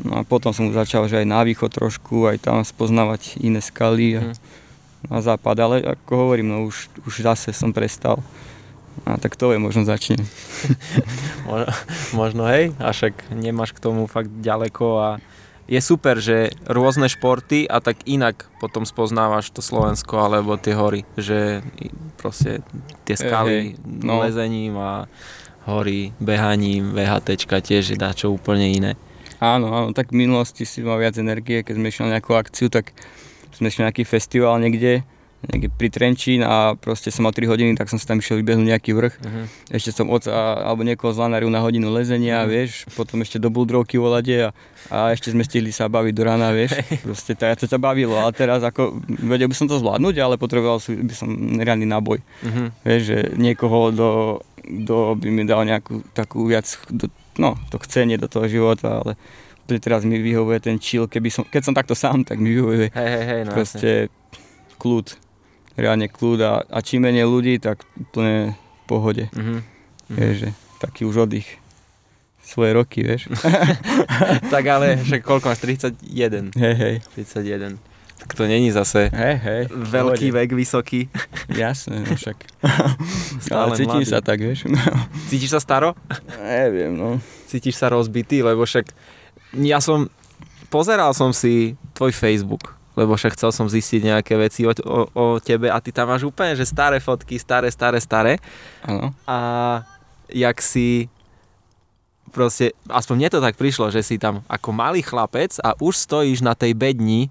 No 0.00 0.20
a 0.20 0.22
potom 0.24 0.52
som 0.52 0.72
začal, 0.72 1.08
že 1.08 1.20
aj 1.20 1.26
na 1.28 1.44
východ 1.44 1.72
trošku, 1.72 2.28
aj 2.28 2.44
tam 2.44 2.64
spoznávať 2.64 3.40
iné 3.40 3.60
skaly 3.60 4.20
a 4.20 4.22
mm. 4.30 4.34
na 5.12 5.18
západ, 5.20 5.56
ale 5.60 5.76
ako 5.84 6.12
hovorím, 6.28 6.48
no 6.48 6.56
už, 6.68 6.88
už 7.04 7.24
zase 7.24 7.52
som 7.52 7.72
prestal. 7.72 8.20
A 9.08 9.16
tak 9.16 9.36
to 9.36 9.52
je, 9.52 9.58
možno 9.58 9.88
začne. 9.88 10.20
možno 12.20 12.44
hej, 12.48 12.76
a 12.76 12.92
však 12.92 13.32
nemáš 13.32 13.72
k 13.72 13.82
tomu 13.82 14.04
fakt 14.04 14.28
ďaleko 14.28 14.86
a 15.00 15.08
je 15.70 15.78
super, 15.78 16.18
že 16.18 16.50
rôzne 16.66 17.06
športy 17.06 17.70
a 17.70 17.78
tak 17.78 18.02
inak 18.02 18.50
potom 18.58 18.82
spoznávaš 18.82 19.54
to 19.54 19.62
Slovensko 19.62 20.18
alebo 20.18 20.58
tie 20.58 20.74
hory, 20.74 21.06
že 21.14 21.62
proste 22.18 22.66
tie 23.06 23.14
skaly 23.14 23.54
hey, 23.54 23.66
no. 23.86 24.18
lezením 24.18 24.74
a 24.74 25.06
hory 25.70 26.10
behaním, 26.18 26.90
VHTčka 26.90 27.62
tiež 27.62 27.94
je 27.94 27.96
dačo 27.96 28.34
úplne 28.34 28.66
iné. 28.66 28.92
Áno, 29.38 29.70
áno, 29.72 29.88
tak 29.94 30.10
v 30.10 30.26
minulosti 30.26 30.66
si 30.66 30.82
mal 30.82 30.98
viac 30.98 31.14
energie, 31.16 31.62
keď 31.62 31.74
sme 31.78 31.86
išli 31.88 32.02
na 32.04 32.18
nejakú 32.18 32.34
akciu, 32.34 32.66
tak 32.68 32.90
sme 33.54 33.70
išli 33.70 33.86
na 33.86 33.94
nejaký 33.94 34.04
festival 34.04 34.58
niekde 34.58 35.06
niekde 35.48 35.72
pri 35.72 35.88
Trenčín 35.88 36.44
a 36.44 36.76
proste 36.76 37.08
som 37.08 37.24
mal 37.24 37.32
3 37.32 37.48
hodiny, 37.48 37.72
tak 37.72 37.88
som 37.88 37.96
si 37.96 38.04
tam 38.04 38.20
išiel 38.20 38.44
vybehnúť 38.44 38.76
nejaký 38.76 38.92
vrch. 38.92 39.14
Uh-huh. 39.24 39.44
Ešte 39.72 39.96
som 39.96 40.12
oca 40.12 40.28
alebo 40.60 40.84
niekoho 40.84 41.16
zlanaril 41.16 41.48
na 41.48 41.64
hodinu 41.64 41.88
lezenia, 41.88 42.44
uh-huh. 42.44 42.52
vieš, 42.52 42.84
potom 42.92 43.24
ešte 43.24 43.40
do 43.40 43.48
buldrovky 43.48 43.96
vo 43.96 44.12
lade 44.12 44.36
a, 44.36 44.50
a 44.92 45.16
ešte 45.16 45.32
sme 45.32 45.40
stihli 45.40 45.72
sa 45.72 45.88
baviť 45.88 46.12
do 46.12 46.22
rána, 46.28 46.52
vieš. 46.52 46.76
Proste 47.06 47.32
to, 47.32 47.48
to 47.56 47.64
ťa 47.72 47.80
bavilo, 47.80 48.20
ale 48.20 48.36
teraz 48.36 48.60
ako, 48.60 49.00
vedel 49.08 49.48
by 49.48 49.56
som 49.56 49.64
to 49.64 49.80
zvládnuť, 49.80 50.14
ale 50.20 50.36
potreboval 50.36 50.76
by 50.80 51.14
som 51.16 51.32
reálny 51.56 51.88
náboj. 51.88 52.20
Uh-huh. 52.20 52.68
Vieš, 52.84 53.00
že 53.00 53.18
niekoho 53.40 53.88
do, 53.96 54.10
do, 54.68 55.16
by 55.16 55.28
mi 55.32 55.48
dal 55.48 55.64
nejakú 55.64 56.04
takú 56.12 56.44
viac, 56.44 56.68
do, 56.92 57.08
no, 57.40 57.56
to 57.72 57.80
chcenie 57.80 58.20
do 58.20 58.28
toho 58.28 58.44
života, 58.44 59.00
ale 59.00 59.16
teraz 59.78 60.02
mi 60.02 60.18
vyhovuje 60.18 60.58
ten 60.58 60.76
chill, 60.82 61.06
keby 61.06 61.30
som, 61.30 61.46
keď 61.46 61.62
som 61.62 61.74
takto 61.76 61.94
sám, 61.94 62.26
tak 62.26 62.42
mi 62.42 62.50
vyhovuje 62.50 62.90
hey, 62.90 63.06
hey, 63.06 63.24
hey, 63.24 63.40
no 63.46 63.54
proste 63.54 64.10
jasne. 64.10 64.74
kľud 64.82 65.29
reálne 65.80 66.06
kľud 66.12 66.38
a, 66.44 66.52
a 66.68 66.78
čím 66.84 67.08
menej 67.08 67.24
ľudí, 67.24 67.56
tak 67.56 67.82
úplne 67.96 68.52
v 68.52 68.82
pohode. 68.84 69.24
Mm-hmm. 69.32 69.58
Vieš, 70.12 70.34
že 70.36 70.48
taký 70.76 71.08
už 71.08 71.24
oddych 71.24 71.48
svoje 72.44 72.74
roky, 72.74 73.00
vieš. 73.06 73.30
tak 74.54 74.64
ale, 74.66 75.00
že 75.00 75.22
koľko 75.22 75.48
máš? 75.54 75.62
31. 75.64 76.52
Hej, 76.52 76.74
hej. 76.76 76.94
31. 77.14 77.78
Tak 78.20 78.36
to 78.36 78.44
není 78.44 78.68
zase 78.68 79.08
hej, 79.08 79.36
hej, 79.40 79.62
veľký 79.72 80.28
pohode. 80.28 80.38
vek, 80.44 80.50
vysoký. 80.52 81.00
Jasné, 81.48 82.04
no 82.04 82.12
však. 82.12 82.36
Stále 83.48 83.72
ale 83.72 83.76
cítim 83.80 84.04
mladý. 84.04 84.12
sa 84.12 84.20
tak, 84.20 84.44
vieš. 84.44 84.68
Cítiš 85.32 85.56
sa 85.56 85.60
staro? 85.62 85.96
Neviem, 86.36 86.92
no. 86.92 87.16
Cítiš 87.48 87.80
sa 87.80 87.88
rozbitý, 87.88 88.44
lebo 88.44 88.68
však 88.68 88.92
ja 89.64 89.80
som, 89.80 90.12
pozeral 90.68 91.16
som 91.16 91.32
si 91.32 91.80
tvoj 91.96 92.12
Facebook 92.12 92.79
lebo 93.00 93.16
však 93.16 93.32
chcel 93.32 93.48
som 93.48 93.64
zistiť 93.64 94.12
nejaké 94.12 94.36
veci 94.36 94.68
o, 94.68 94.76
o, 94.84 95.00
o 95.08 95.24
tebe 95.40 95.72
a 95.72 95.80
ty 95.80 95.88
tam 95.88 96.12
máš 96.12 96.28
úplne, 96.28 96.52
že 96.52 96.68
staré 96.68 97.00
fotky, 97.00 97.40
staré, 97.40 97.72
staré, 97.72 97.96
staré. 97.96 98.36
Ano. 98.84 99.16
A 99.24 99.38
jak 100.28 100.60
si 100.60 101.08
proste, 102.28 102.76
aspoň 102.92 103.14
mne 103.16 103.30
to 103.32 103.40
tak 103.40 103.56
prišlo, 103.56 103.88
že 103.88 104.04
si 104.04 104.20
tam 104.20 104.44
ako 104.46 104.76
malý 104.76 105.00
chlapec 105.00 105.56
a 105.64 105.72
už 105.80 105.96
stojíš 105.96 106.44
na 106.44 106.52
tej 106.52 106.76
bedni 106.76 107.26
e, 107.26 107.28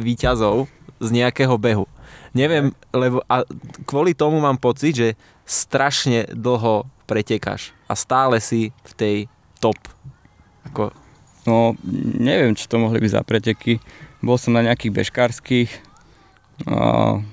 výťazov 0.00 0.64
z 0.98 1.08
nejakého 1.12 1.54
behu. 1.60 1.84
Neviem, 2.32 2.72
lebo 2.96 3.20
a 3.28 3.44
kvôli 3.84 4.16
tomu 4.16 4.40
mám 4.40 4.56
pocit, 4.56 4.96
že 4.96 5.08
strašne 5.44 6.24
dlho 6.32 6.88
pretekáš 7.04 7.74
a 7.90 7.98
stále 7.98 8.38
si 8.40 8.72
v 8.86 8.92
tej 8.96 9.16
top. 9.60 9.78
Ako... 10.72 10.94
No, 11.48 11.74
neviem, 12.20 12.52
čo 12.54 12.68
to 12.68 12.76
mohli 12.78 13.00
byť 13.00 13.10
za 13.16 13.22
preteky 13.24 13.80
bol 14.20 14.36
som 14.36 14.52
na 14.52 14.64
nejakých 14.64 14.92
bežkárskych, 14.92 15.70
a 16.68 17.24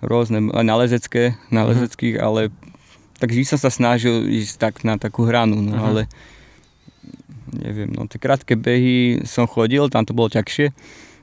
rôzne, 0.00 0.40
na 0.40 0.74
lezecké, 0.76 1.36
na 1.48 1.64
mhm. 1.64 1.68
lezeckých, 1.72 2.16
ale 2.20 2.52
takže 3.18 3.56
som 3.56 3.60
sa 3.60 3.72
snažil 3.72 4.28
ísť 4.28 4.54
tak 4.60 4.74
na 4.84 5.00
takú 5.00 5.24
hranu, 5.24 5.60
no 5.64 5.72
uh-huh. 5.72 5.86
ale 5.88 6.02
neviem, 7.54 7.88
no 7.88 8.04
tie 8.10 8.18
krátke 8.20 8.58
behy 8.58 9.22
som 9.24 9.48
chodil, 9.48 9.86
tam 9.88 10.04
to 10.04 10.12
bolo 10.12 10.28
ťažšie, 10.28 10.74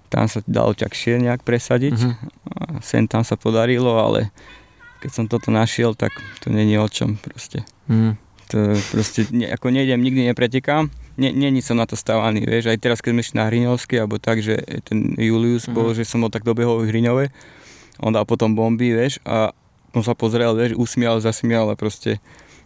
tam 0.07 0.25
sa 0.25 0.39
dalo 0.47 0.71
ťažšie 0.73 1.21
nejak 1.21 1.43
presadiť, 1.43 1.93
uh-huh. 1.93 2.15
a 2.47 2.63
sem 2.81 3.05
tam 3.05 3.21
sa 3.21 3.35
podarilo, 3.35 3.99
ale 3.99 4.31
keď 5.03 5.11
som 5.11 5.25
toto 5.27 5.51
našiel, 5.51 5.93
tak 5.93 6.15
to 6.41 6.49
není 6.49 6.77
o 6.79 6.87
čom 6.87 7.19
proste. 7.19 7.67
Uh-huh. 7.85 8.15
To 8.55 8.73
proste, 8.89 9.27
ne, 9.29 9.51
ako 9.51 9.69
nejdem, 9.69 10.01
nikdy 10.01 10.31
nepretekám, 10.31 10.89
není 11.19 11.59
som 11.63 11.75
na 11.75 11.87
to 11.87 11.99
stávaný, 11.99 12.45
vieš, 12.47 12.71
aj 12.71 12.79
teraz 12.79 12.99
keď 13.03 13.11
sme 13.11 13.21
išli 13.23 13.35
na 13.39 13.45
Hriňovský, 13.47 13.95
alebo 13.99 14.21
tak, 14.21 14.39
že 14.39 14.59
ten 14.87 15.15
Julius 15.19 15.67
mm-hmm. 15.67 15.75
bol, 15.75 15.91
že 15.91 16.07
som 16.07 16.23
bol 16.23 16.31
tak 16.31 16.47
dobehol 16.47 16.83
v 16.83 16.89
Hriňove, 16.93 17.25
on 18.01 18.15
dal 18.15 18.23
potom 18.23 18.55
bomby, 18.55 18.95
vieš, 18.95 19.19
a 19.27 19.51
on 19.91 20.01
sa 20.01 20.15
pozrel, 20.15 20.55
vieš, 20.55 20.79
usmial, 20.79 21.19
zasmial 21.19 21.67
a 21.67 21.75
proste 21.75 22.23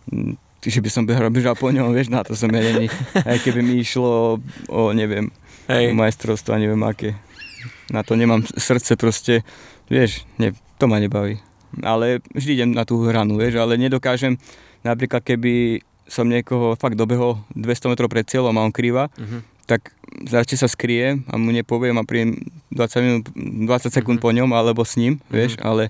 mm, 0.09 0.37
že 0.65 0.81
by 0.81 0.89
som 0.89 1.03
bežal, 1.05 1.53
po 1.53 1.69
ňom, 1.69 1.93
vieš, 1.93 2.09
na 2.09 2.25
to 2.25 2.33
som 2.33 2.49
není. 2.49 2.89
Aj 3.13 3.37
keby 3.37 3.61
mi 3.61 3.85
išlo 3.85 4.41
o, 4.65 4.79
neviem, 4.97 5.29
Hej. 5.69 5.93
majstrovstvo, 5.93 6.57
neviem 6.57 6.81
aké. 6.81 7.13
Na 7.93 8.01
to 8.01 8.17
nemám 8.17 8.41
srdce 8.57 8.97
proste, 8.97 9.45
vieš, 9.89 10.25
ne, 10.41 10.57
to 10.81 10.89
ma 10.89 10.97
nebaví. 10.97 11.37
Ale 11.85 12.23
vždy 12.33 12.51
idem 12.57 12.71
na 12.73 12.81
tú 12.81 12.97
hranu, 13.05 13.37
vieš, 13.37 13.61
ale 13.61 13.77
nedokážem, 13.77 14.41
napríklad 14.81 15.21
keby 15.21 15.85
som 16.05 16.29
niekoho 16.29 16.77
fakt 16.77 16.97
dobehol 16.97 17.41
200 17.57 17.91
metrov 17.91 18.09
pred 18.09 18.25
cieľom 18.25 18.53
a 18.55 18.65
on 18.65 18.73
krýva, 18.73 19.09
uh-huh. 19.17 19.41
tak 19.65 19.93
radšej 20.29 20.57
sa 20.61 20.69
skriem 20.69 21.25
a 21.29 21.35
mu 21.35 21.49
nepoviem 21.49 21.97
a 21.97 22.05
príjem 22.05 22.45
20, 22.69 23.05
minút, 23.05 23.23
20 23.33 23.89
sekúnd 23.89 24.17
uh-huh. 24.21 24.31
po 24.31 24.37
ňom 24.37 24.49
alebo 24.53 24.85
s 24.85 24.97
ním, 25.01 25.17
uh-huh. 25.17 25.33
vieš, 25.33 25.57
ale 25.65 25.89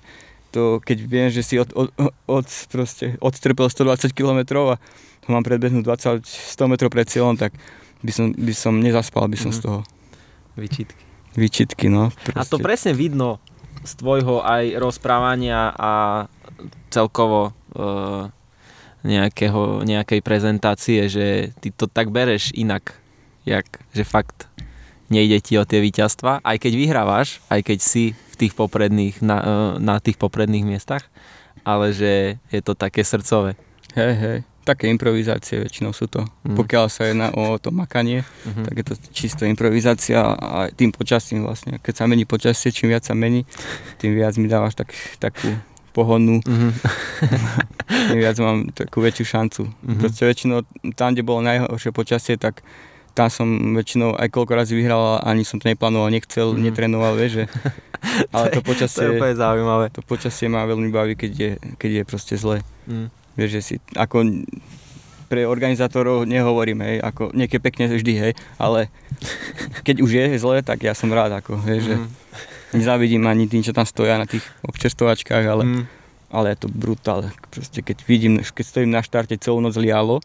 to 0.56 0.80
keď 0.80 0.98
viem, 1.04 1.28
že 1.28 1.44
si 1.44 1.60
od, 1.60 1.68
od, 1.76 1.92
od, 2.24 2.46
proste 2.72 3.20
odstrpel 3.20 3.68
120 3.68 4.16
km 4.16 4.72
a 4.72 4.80
mám 5.28 5.44
predbehnúť 5.44 5.84
20, 5.84 6.24
100 6.24 6.72
metrov 6.72 6.88
pred 6.88 7.04
cieľom, 7.04 7.36
tak 7.36 7.52
by 8.00 8.12
som, 8.12 8.32
by 8.32 8.54
som 8.56 8.74
nezaspal 8.80 9.28
by 9.28 9.36
som 9.36 9.52
uh-huh. 9.52 9.60
z 9.60 9.66
toho. 9.68 9.80
Vyčitky. 10.56 11.04
Vyčitky, 11.36 11.86
no. 11.92 12.08
Proste. 12.24 12.40
A 12.40 12.48
to 12.48 12.56
presne 12.56 12.96
vidno 12.96 13.36
z 13.84 13.92
tvojho 14.00 14.40
aj 14.40 14.80
rozprávania 14.80 15.68
a 15.76 15.92
celkovo 16.88 17.52
uh, 17.76 18.32
nejakého, 19.06 19.86
nejakej 19.86 20.20
prezentácie, 20.20 21.06
že 21.06 21.54
ty 21.62 21.70
to 21.70 21.86
tak 21.86 22.10
bereš 22.10 22.50
inak, 22.52 22.92
jak, 23.46 23.64
že 23.94 24.02
fakt 24.02 24.50
nejde 25.06 25.38
ti 25.38 25.54
o 25.54 25.64
tie 25.64 25.78
víťazstva, 25.78 26.42
aj 26.42 26.56
keď 26.58 26.72
vyhrávaš, 26.74 27.38
aj 27.46 27.62
keď 27.62 27.78
si 27.78 28.04
v 28.12 28.34
tých 28.34 28.52
popredných, 28.58 29.22
na, 29.22 29.38
e, 29.38 29.54
na 29.78 29.96
tých 30.02 30.18
popredných 30.18 30.66
miestach, 30.66 31.06
ale 31.62 31.94
že 31.94 32.42
je 32.50 32.60
to 32.62 32.74
také 32.74 33.06
srdcové. 33.06 33.54
Hej, 33.94 34.14
hej, 34.18 34.38
také 34.66 34.90
improvizácie 34.90 35.62
väčšinou 35.62 35.94
sú 35.94 36.10
to. 36.10 36.26
Mm. 36.42 36.58
Pokiaľ 36.58 36.84
sa 36.90 37.06
jedná 37.06 37.30
o 37.32 37.54
to 37.56 37.70
makanie, 37.70 38.26
mm-hmm. 38.26 38.64
tak 38.66 38.74
je 38.74 38.84
to 38.84 38.94
čisto 39.14 39.42
improvizácia 39.46 40.20
a 40.34 40.68
tým 40.74 40.90
počasím 40.90 41.46
vlastne. 41.46 41.78
Keď 41.78 41.94
sa 41.94 42.10
mení 42.10 42.26
počasie, 42.26 42.74
čím 42.74 42.90
viac 42.90 43.06
sa 43.06 43.14
mení, 43.14 43.46
tým 44.02 44.18
viac 44.18 44.34
mi 44.36 44.50
dávaš 44.50 44.74
tak, 44.74 44.90
takú 45.22 45.54
pohodnú, 45.96 46.44
mm-hmm. 46.44 46.72
viac 48.20 48.36
mám 48.44 48.68
takú 48.76 49.00
väčšiu 49.00 49.24
šancu. 49.24 49.62
Mm-hmm. 49.64 50.00
Proste 50.04 50.22
väčšinou 50.28 50.58
tam, 50.92 51.16
kde 51.16 51.24
bolo 51.24 51.40
najhoršie 51.40 51.96
počasie, 51.96 52.36
tak 52.36 52.60
tam 53.16 53.32
som 53.32 53.48
väčšinou 53.72 54.12
aj 54.12 54.28
koľko 54.28 54.52
razy 54.52 54.76
vyhral 54.76 55.24
ani 55.24 55.40
som 55.40 55.56
to 55.56 55.72
neplánoval, 55.72 56.12
nechcel, 56.12 56.52
mm. 56.52 56.60
netrenoval, 56.68 57.16
vieš, 57.16 57.40
že... 57.40 57.44
Ale 58.36 58.52
to 58.52 58.60
počasie... 58.60 59.00
to 59.00 59.08
je 59.08 59.16
úplne 59.16 59.40
zaujímavé. 59.40 59.88
To 59.96 60.04
počasie 60.04 60.52
ma 60.52 60.68
veľmi 60.68 60.92
baví, 60.92 61.16
keď 61.16 61.32
je, 61.32 61.50
keď 61.80 61.90
je 61.96 62.02
proste 62.04 62.34
zle. 62.36 62.60
Mm. 62.84 63.08
Vieš, 63.40 63.50
že 63.56 63.60
si, 63.64 63.74
ako 63.96 64.44
pre 65.32 65.48
organizátorov 65.48 66.28
nehovorím, 66.28 66.84
hej, 66.84 67.00
ako 67.00 67.32
niekedy 67.32 67.58
pekne 67.64 67.88
vždy, 67.88 68.12
hej, 68.20 68.32
ale 68.60 68.92
keď 69.88 70.04
už 70.04 70.10
je 70.12 70.24
zle, 70.36 70.60
tak 70.60 70.84
ja 70.84 70.92
som 70.92 71.08
rád, 71.08 71.40
ako, 71.40 71.56
vieš, 71.64 71.88
mm. 71.88 71.88
že 71.88 71.96
nezávidím 72.76 73.24
ani 73.24 73.48
tým, 73.48 73.64
čo 73.64 73.72
tam 73.72 73.88
stoja 73.88 74.20
na 74.20 74.28
tých 74.28 74.44
občerstovačkách, 74.62 75.44
ale, 75.48 75.62
mm. 75.64 75.82
ale 76.30 76.46
je 76.52 76.58
to 76.62 76.68
brutál. 76.68 77.26
Proste 77.48 77.80
keď 77.80 78.04
vidím, 78.04 78.38
keď 78.44 78.64
stojím 78.64 78.92
na 78.92 79.00
štarte, 79.00 79.40
celú 79.40 79.64
noc 79.64 79.74
lialo, 79.80 80.20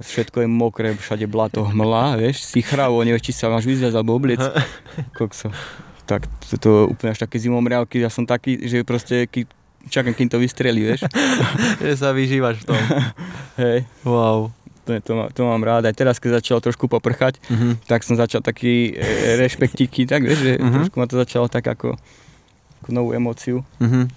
všetko 0.00 0.44
je 0.44 0.48
mokré, 0.48 0.88
všade 0.96 1.28
blato 1.28 1.64
hmla, 1.64 2.16
vieš, 2.16 2.44
si 2.44 2.64
chravo, 2.64 3.04
nevieš, 3.04 3.30
či 3.30 3.32
sa 3.36 3.52
máš 3.52 3.68
vyzviať 3.68 3.92
alebo 3.92 4.16
obliec. 4.16 4.40
Kokso. 5.18 5.52
Tak 6.08 6.26
to, 6.48 6.56
to 6.56 6.70
úplne 6.90 7.12
až 7.12 7.22
také 7.22 7.38
zimomriavky, 7.38 8.00
ja 8.00 8.10
som 8.10 8.24
taký, 8.24 8.64
že 8.66 8.82
proste 8.82 9.28
keď 9.28 9.46
čakám, 9.88 10.12
kým 10.12 10.28
to 10.28 10.36
vystrelí, 10.40 10.84
vieš. 10.84 11.08
že 11.84 11.94
sa 11.96 12.12
vyžívaš 12.12 12.64
v 12.64 12.74
tom. 12.74 12.80
Hej. 13.62 13.88
Wow. 14.04 14.52
To, 14.90 14.98
to, 14.98 15.12
to 15.30 15.42
mám 15.46 15.62
rád. 15.62 15.86
Aj 15.86 15.94
teraz, 15.94 16.18
keď 16.18 16.42
začalo 16.42 16.58
trošku 16.58 16.90
poprchať, 16.90 17.38
uh-huh. 17.46 17.78
tak 17.86 18.02
som 18.02 18.18
začal 18.18 18.42
taký 18.42 18.98
e, 18.98 19.38
rešpektíky, 19.38 20.10
tak 20.10 20.26
vieš, 20.26 20.42
že 20.42 20.52
uh-huh. 20.58 20.74
trošku 20.82 20.96
ma 20.98 21.06
to 21.06 21.14
začalo 21.14 21.46
tak 21.46 21.70
ako, 21.70 21.94
ako 22.82 22.88
novú 22.90 23.14
emóciu. 23.14 23.62
Uh-huh. 23.78 24.10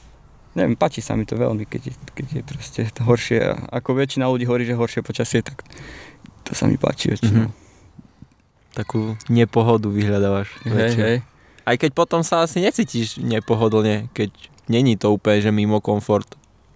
Neviem, 0.57 0.73
páči 0.73 1.05
sa 1.05 1.13
mi 1.13 1.29
to 1.29 1.37
veľmi, 1.37 1.69
keď 1.69 1.81
je, 1.89 1.93
keď 2.13 2.25
je 2.33 2.41
proste 2.41 2.81
to 2.89 3.05
horšie. 3.05 3.41
Ako 3.69 3.93
väčšina 3.93 4.25
ľudí 4.25 4.49
hovorí, 4.49 4.65
že 4.65 4.73
horšie 4.73 5.05
počasie, 5.05 5.45
tak 5.45 5.61
to 6.41 6.57
sa 6.57 6.65
mi 6.65 6.81
páči 6.81 7.13
väčšinou. 7.13 7.47
Uh-huh. 7.47 7.61
Takú 8.73 9.13
nepohodu 9.29 9.85
vyhľadávaš. 9.85 10.49
Hej, 10.65 10.93
hej. 10.97 11.17
Aj 11.63 11.75
keď 11.77 11.91
potom 11.93 12.25
sa 12.25 12.43
asi 12.43 12.59
necítiš 12.59 13.21
nepohodlne, 13.21 14.09
keď 14.11 14.33
není 14.67 14.97
to 14.99 15.13
úplne, 15.15 15.39
že 15.39 15.51
mimo 15.53 15.79
komfort 15.79 16.27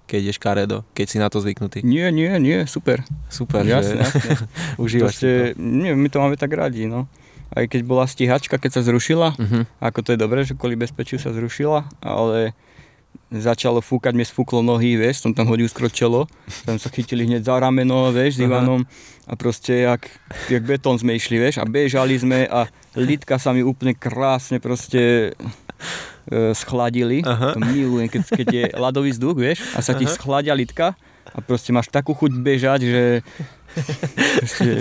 keď 0.07 0.19
ideš 0.23 0.39
karedo, 0.39 0.87
keď 0.95 1.05
si 1.05 1.17
na 1.19 1.27
to 1.27 1.43
zvyknutý? 1.43 1.83
Nie, 1.83 2.09
nie, 2.15 2.31
nie, 2.39 2.63
super. 2.63 3.03
Super, 3.27 3.67
jasne, 3.67 3.99
že? 3.99 4.07
jasne. 4.07 4.31
Užívaš 4.83 5.19
Proste, 5.19 5.31
to. 5.53 5.59
Nie, 5.59 5.91
my 5.93 6.07
to 6.07 6.17
máme 6.23 6.39
tak 6.39 6.55
radi, 6.55 6.87
no. 6.87 7.11
Aj 7.51 7.67
keď 7.67 7.81
bola 7.83 8.07
stíhačka, 8.07 8.55
keď 8.55 8.79
sa 8.79 8.81
zrušila, 8.83 9.35
uh-huh. 9.35 9.63
ako 9.79 9.99
to 10.03 10.09
je 10.15 10.19
dobré, 10.19 10.43
že 10.47 10.55
kvôli 10.55 10.79
bezpečiu 10.79 11.19
sa 11.19 11.31
zrušila, 11.31 11.87
ale 11.99 12.55
začalo 13.27 13.83
fúkať, 13.83 14.15
mi 14.15 14.23
sfúklo 14.23 14.63
nohy, 14.63 14.95
vieš, 14.95 15.23
som 15.23 15.35
tam 15.35 15.51
hodil 15.51 15.67
skročelo, 15.67 16.31
tam 16.63 16.79
sa 16.79 16.87
chytili 16.87 17.27
hneď 17.27 17.43
za 17.43 17.59
rameno, 17.59 18.07
vieš, 18.15 18.39
s 18.39 18.43
Ivanom 18.47 18.87
a 19.27 19.33
proste 19.35 19.83
jak, 19.83 20.07
jak 20.47 20.63
betón 20.63 20.95
sme 20.95 21.19
išli, 21.19 21.35
vieš, 21.35 21.59
a 21.59 21.67
bežali 21.67 22.15
sme 22.15 22.47
a 22.47 22.71
lidka 22.95 23.35
sa 23.35 23.51
mi 23.51 23.67
úplne 23.67 23.91
krásne 23.91 24.63
proste 24.63 25.35
schladili. 26.55 27.23
Aha. 27.23 27.55
To 27.55 27.59
milujem, 27.63 28.07
keď, 28.11 28.21
keď 28.27 28.47
je 28.51 28.63
ľadový 28.75 29.11
vzduch, 29.15 29.37
vieš, 29.39 29.63
a 29.75 29.79
sa 29.79 29.95
ti 29.95 30.03
Aha. 30.03 30.13
schladia 30.13 30.53
lidka 30.53 30.95
a 31.33 31.37
proste 31.43 31.75
máš 31.75 31.91
takú 31.91 32.15
chuť 32.15 32.31
bežať, 32.39 32.79
že 32.87 33.03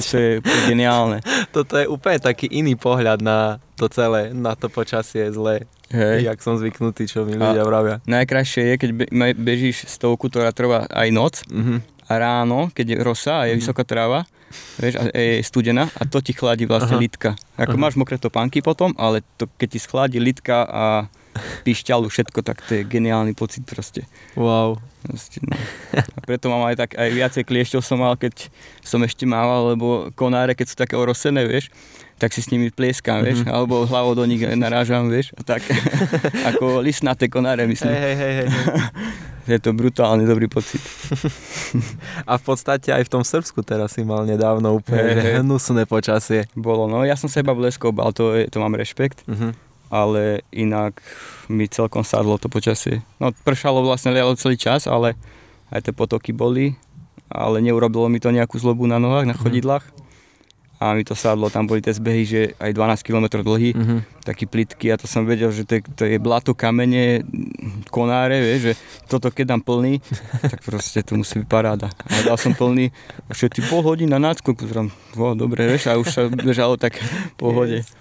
to 0.09 0.17
je 0.17 0.33
geniálne. 0.71 1.21
Toto 1.53 1.77
je 1.77 1.85
úplne 1.85 2.17
taký 2.23 2.49
iný 2.49 2.79
pohľad 2.79 3.21
na 3.21 3.59
to 3.77 3.91
celé, 3.93 4.33
na 4.33 4.57
to 4.57 4.73
počasie 4.73 5.29
zlé. 5.33 5.69
Hej. 5.93 6.27
Jak 6.27 6.39
som 6.43 6.59
zvyknutý, 6.59 7.07
čo 7.07 7.23
mi 7.23 7.39
ľudia 7.39 7.63
vravia. 7.63 8.03
Najkrajšie 8.11 8.63
je, 8.63 8.75
keď 8.75 8.91
bežíš 9.39 9.87
stovku, 9.87 10.27
ktorá 10.27 10.51
trvá 10.51 10.91
aj 10.91 11.09
noc 11.15 11.35
uh-huh. 11.47 11.79
a 12.11 12.13
ráno, 12.19 12.75
keď 12.75 12.87
je 12.91 12.97
rosa 13.07 13.35
a 13.39 13.47
je 13.47 13.55
uh-huh. 13.55 13.63
vysoká 13.63 13.87
tráva, 13.87 14.27
vieš, 14.83 14.99
a 14.99 15.07
je 15.15 15.47
studená 15.47 15.87
a 15.95 16.03
to 16.03 16.19
ti 16.19 16.35
chladí 16.35 16.67
vlastne 16.67 16.99
Aha. 16.99 17.03
litka. 17.07 17.31
Ako 17.55 17.79
Aha. 17.79 17.83
máš 17.87 17.95
mokré 17.95 18.19
topánky 18.19 18.67
potom, 18.67 18.91
ale 18.99 19.23
to, 19.39 19.47
keď 19.47 19.69
ti 19.77 19.79
schladí 19.79 20.19
litka 20.19 20.67
a 20.67 20.85
pišťalu, 21.65 22.07
všetko, 22.09 22.41
tak 22.43 22.63
to 22.67 22.81
je 22.81 22.83
geniálny 22.83 23.33
pocit 23.33 23.65
proste. 23.67 24.05
Wow. 24.35 24.81
Proste, 25.07 25.39
no. 25.47 25.55
A 25.95 26.19
preto 26.27 26.51
mám 26.51 26.67
aj 26.67 26.83
tak, 26.83 26.91
aj 26.99 27.09
viacej 27.15 27.43
kliešťov 27.47 27.81
som 27.85 28.03
mal, 28.03 28.19
keď 28.19 28.51
som 28.83 28.99
ešte 29.07 29.23
mával, 29.23 29.77
lebo 29.77 30.11
konáre, 30.19 30.59
keď 30.59 30.67
sú 30.67 30.77
také 30.77 30.99
orosené, 30.99 31.47
vieš, 31.47 31.71
tak 32.17 32.33
si 32.33 32.41
s 32.41 32.49
nimi 32.49 32.73
plieskam, 32.73 33.21
vieš, 33.21 33.45
mm-hmm. 33.45 33.55
alebo 33.55 33.85
hlavou 33.85 34.17
do 34.17 34.25
nich 34.25 34.41
narážam, 34.57 35.13
vieš, 35.13 35.37
a 35.37 35.45
tak, 35.45 35.63
ako 36.51 36.81
listnaté 36.81 37.29
konáre, 37.29 37.69
myslím. 37.69 37.93
Hej, 37.93 38.15
hej, 38.17 38.33
hej. 38.41 38.49
je 39.53 39.59
to 39.63 39.71
brutálne 39.77 40.25
dobrý 40.27 40.49
pocit. 40.49 40.81
a 42.31 42.33
v 42.35 42.43
podstate 42.43 42.91
aj 42.91 43.07
v 43.07 43.13
tom 43.13 43.23
Srbsku 43.23 43.63
teraz 43.63 43.95
si 43.95 44.03
mal 44.03 44.25
nedávno 44.27 44.75
úplne 44.75 45.07
hey, 45.07 45.23
hey. 45.23 45.35
hnusné 45.45 45.87
počasie. 45.87 46.51
Bolo, 46.57 46.91
no 46.91 47.07
ja 47.07 47.15
som 47.15 47.31
sa 47.31 47.45
iba 47.45 47.55
bleskol, 47.55 47.95
ale 48.01 48.13
to, 48.17 48.25
je, 48.35 48.51
to 48.51 48.59
mám 48.59 48.75
rešpekt. 48.75 49.23
Uh-huh 49.29 49.66
ale 49.91 50.43
inak 50.51 50.99
mi 51.47 51.71
celkom 51.71 52.03
sadlo 52.03 52.39
to 52.39 52.51
počasie. 52.51 53.03
No 53.23 53.31
pršalo 53.31 53.83
vlastne 53.87 54.11
lialo 54.11 54.35
celý 54.35 54.59
čas, 54.59 54.91
ale 54.91 55.15
aj 55.71 55.87
tie 55.87 55.95
potoky 55.95 56.35
boli, 56.35 56.75
ale 57.31 57.63
neurobilo 57.63 58.07
mi 58.11 58.23
to 58.23 58.35
nejakú 58.35 58.59
zlobu 58.59 58.87
na 58.87 58.99
nohách, 58.99 59.27
na 59.27 59.35
mhm. 59.35 59.43
chodidlách. 59.43 59.87
A 60.77 60.93
mi 60.93 61.09
to 61.09 61.17
sadlo, 61.17 61.49
tam 61.49 61.65
boli 61.65 61.81
tie 61.81 61.97
zbehy, 61.97 62.23
že 62.29 62.41
aj 62.61 62.77
12 62.77 63.01
km 63.01 63.41
dlhý, 63.41 63.73
uh-huh. 63.73 64.05
taký 64.21 64.45
plitky 64.45 64.93
a 64.93 65.01
to 65.01 65.09
som 65.09 65.25
vedel, 65.25 65.49
že 65.49 65.65
to 65.65 65.81
je, 65.81 65.83
to 65.97 66.05
je 66.05 66.21
blato, 66.21 66.53
kamene, 66.53 67.25
konáre, 67.89 68.45
vieš, 68.45 68.61
že 68.61 68.73
toto 69.09 69.33
keď 69.33 69.57
dám 69.57 69.65
plný, 69.65 70.05
tak 70.53 70.61
proste 70.61 71.01
to 71.01 71.17
musí 71.17 71.41
byť 71.41 71.49
paráda. 71.49 71.89
A 72.13 72.29
dal 72.29 72.37
som 72.37 72.53
plný, 72.53 72.93
už 73.33 73.49
je 73.49 73.65
pol 73.73 73.81
hodina 73.81 74.21
na 74.21 74.37
nácku, 74.37 74.53
pozrám, 74.53 74.93
dobre, 75.17 75.65
vieš, 75.65 75.89
a 75.89 75.97
už 75.97 76.09
sa 76.13 76.29
bežalo 76.29 76.77
tak 76.77 77.01
po 77.41 77.57
pohode. 77.57 77.81
Yes. 77.81 77.97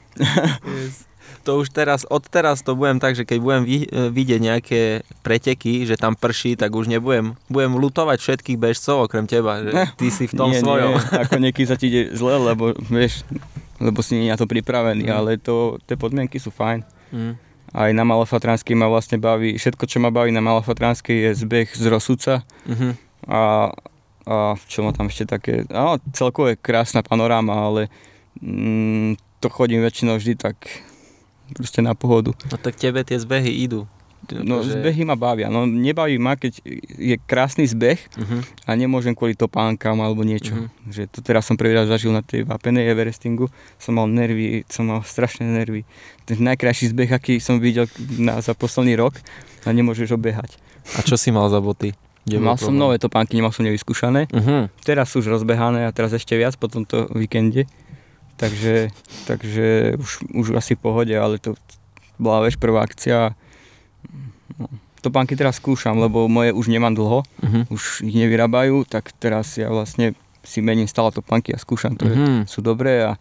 Yes 0.67 1.14
to 1.45 1.61
už 1.61 1.69
teraz, 1.69 2.03
od 2.09 2.25
teraz 2.25 2.65
to 2.65 2.73
budem 2.73 2.97
tak, 2.97 3.13
že 3.13 3.21
keď 3.21 3.37
budem 3.37 3.63
e, 3.69 3.85
vidieť 4.09 4.39
nejaké 4.41 4.81
preteky, 5.21 5.85
že 5.85 5.93
tam 5.93 6.17
prší, 6.17 6.57
tak 6.57 6.73
už 6.73 6.89
nebudem, 6.89 7.37
budem 7.53 7.77
lutovať 7.77 8.17
všetkých 8.17 8.57
bežcov 8.57 9.05
okrem 9.05 9.29
teba, 9.29 9.61
že 9.61 9.71
ty 10.01 10.09
si 10.09 10.25
v 10.25 10.33
tom 10.33 10.49
nie, 10.49 10.59
svojom. 10.59 10.97
Nie, 10.97 11.21
ako 11.21 11.35
nieký 11.37 11.63
sa 11.69 11.77
ti 11.77 11.93
ide 11.93 12.17
zle, 12.17 12.41
lebo 12.41 12.73
vieš, 12.89 13.21
lebo 13.77 14.01
si 14.01 14.17
nie 14.17 14.33
na 14.33 14.39
to 14.41 14.49
pripravený, 14.49 15.05
mm. 15.05 15.13
ale 15.13 15.37
to, 15.37 15.77
tie 15.85 15.93
podmienky 15.93 16.41
sú 16.41 16.49
fajn. 16.49 16.81
Mm. 17.13 17.33
Aj 17.75 17.91
na 17.91 18.03
Malofatranskej 18.07 18.73
ma 18.73 18.89
vlastne 18.89 19.19
baví, 19.19 19.59
všetko 19.59 19.83
čo 19.85 20.01
ma 20.01 20.09
baví 20.09 20.31
na 20.31 20.41
Malofatranskej 20.41 21.29
je 21.29 21.31
zbeh 21.43 21.67
z 21.67 21.85
Rosuca 21.91 22.47
mm-hmm. 22.63 22.91
a, 23.27 23.67
a 24.31 24.35
čo 24.63 24.79
ma 24.87 24.95
tam 24.95 25.11
ešte 25.11 25.27
také, 25.27 25.67
no 25.67 25.99
celkovo 26.15 26.55
je 26.55 26.55
krásna 26.55 27.03
panoráma, 27.03 27.51
ale 27.51 27.91
mm, 28.39 29.19
to 29.43 29.51
chodím 29.51 29.83
väčšinou 29.83 30.15
vždy 30.15 30.39
tak 30.39 30.55
proste 31.53 31.85
na 31.85 31.93
pohodu. 31.93 32.33
No 32.49 32.57
tak 32.57 32.79
tebe 32.79 33.05
tie 33.05 33.21
zbehy 33.21 33.51
idú. 33.69 33.85
No 34.25 34.65
že... 34.65 34.81
zbehy 34.81 35.05
ma 35.05 35.13
bavia. 35.13 35.53
No 35.53 35.69
nebaví 35.69 36.17
ma, 36.17 36.33
keď 36.33 36.57
je 36.97 37.15
krásny 37.29 37.69
zbeh 37.69 38.01
uh-huh. 38.17 38.41
a 38.65 38.73
nemôžem 38.73 39.13
kvôli 39.13 39.37
topánkam 39.37 40.01
alebo 40.01 40.25
niečo. 40.25 40.57
Uh-huh. 40.57 40.89
Že 40.89 41.13
to 41.13 41.19
teraz 41.21 41.45
som 41.45 41.53
prvý 41.53 41.77
raz 41.77 41.85
zažil 41.85 42.09
na 42.09 42.25
tej 42.25 42.41
vápenej 42.41 42.89
Everestingu. 42.89 43.53
Som 43.77 44.01
mal 44.01 44.09
nervy, 44.09 44.65
som 44.65 44.89
mal 44.89 45.05
strašné 45.05 45.45
nervy. 45.45 45.85
Ten 46.25 46.41
najkrajší 46.41 46.97
zbeh, 46.97 47.13
aký 47.13 47.37
som 47.37 47.61
videl 47.61 47.85
na, 48.17 48.41
za 48.41 48.57
posledný 48.57 48.97
rok 48.97 49.13
a 49.61 49.69
nemôžeš 49.69 50.17
obehať. 50.17 50.57
A 50.97 51.05
čo 51.05 51.21
si 51.21 51.29
mal 51.29 51.45
za 51.53 51.61
boty? 51.61 51.93
Kde 52.25 52.41
mal 52.41 52.57
som 52.57 52.73
nové 52.73 52.97
topánky, 52.97 53.37
nemal 53.37 53.53
som 53.53 53.61
nevyskúšané. 53.61 54.25
Uh-huh. 54.33 54.65
Teraz 54.81 55.13
sú 55.13 55.21
už 55.21 55.37
rozbehané 55.37 55.85
a 55.85 55.93
teraz 55.93 56.09
ešte 56.17 56.33
viac 56.33 56.57
po 56.57 56.65
tomto 56.65 57.05
víkende. 57.13 57.69
Takže, 58.35 58.91
takže 59.23 59.95
už, 59.95 60.11
už 60.35 60.47
asi 60.59 60.75
v 60.75 60.83
pohode, 60.83 61.15
ale 61.15 61.39
to 61.39 61.55
bola 62.19 62.43
vieš 62.43 62.59
prvá 62.59 62.83
akcia. 62.83 63.31
No, 64.59 64.67
topánky 64.99 65.39
teraz 65.39 65.61
skúšam, 65.61 65.95
lebo 66.01 66.27
moje 66.27 66.51
už 66.51 66.67
nemám 66.67 66.97
dlho, 66.97 67.21
uh-huh. 67.21 67.63
už 67.69 68.03
ich 68.03 68.15
nevyrábajú, 68.15 68.83
tak 68.89 69.13
teraz 69.21 69.55
ja 69.55 69.71
vlastne 69.71 70.17
si 70.41 70.59
mením 70.59 70.89
stále 70.89 71.13
topánky 71.13 71.53
a 71.53 71.61
skúšam, 71.61 71.93
ktoré 71.93 72.15
uh-huh. 72.17 72.43
sú 72.49 72.59
dobré 72.65 73.05
a 73.05 73.11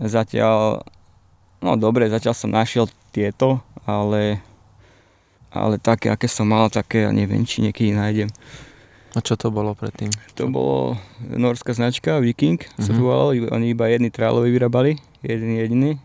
zatiaľ, 0.00 0.82
no 1.60 1.76
dobre, 1.76 2.08
zatiaľ 2.08 2.34
som 2.34 2.50
našiel 2.50 2.88
tieto, 3.12 3.60
ale, 3.84 4.40
ale 5.52 5.76
také, 5.76 6.08
aké 6.08 6.26
som 6.26 6.48
mal, 6.48 6.72
také 6.72 7.04
ja 7.04 7.12
neviem, 7.12 7.44
či 7.44 7.60
niekedy 7.60 7.92
nájdem. 7.92 8.30
A 9.12 9.20
čo 9.20 9.36
to 9.36 9.52
bolo 9.52 9.76
predtým? 9.76 10.08
To 10.40 10.48
bolo 10.48 10.96
norská 11.20 11.76
značka 11.76 12.16
Viking, 12.24 12.56
uh-huh. 12.56 12.80
sa 12.80 12.96
to 12.96 13.00
volalo, 13.04 13.36
oni 13.52 13.76
iba 13.76 13.84
jedny 13.92 14.08
triálový 14.08 14.48
vyrábali, 14.56 14.96
jeden 15.20 15.52
jediný. 15.52 16.00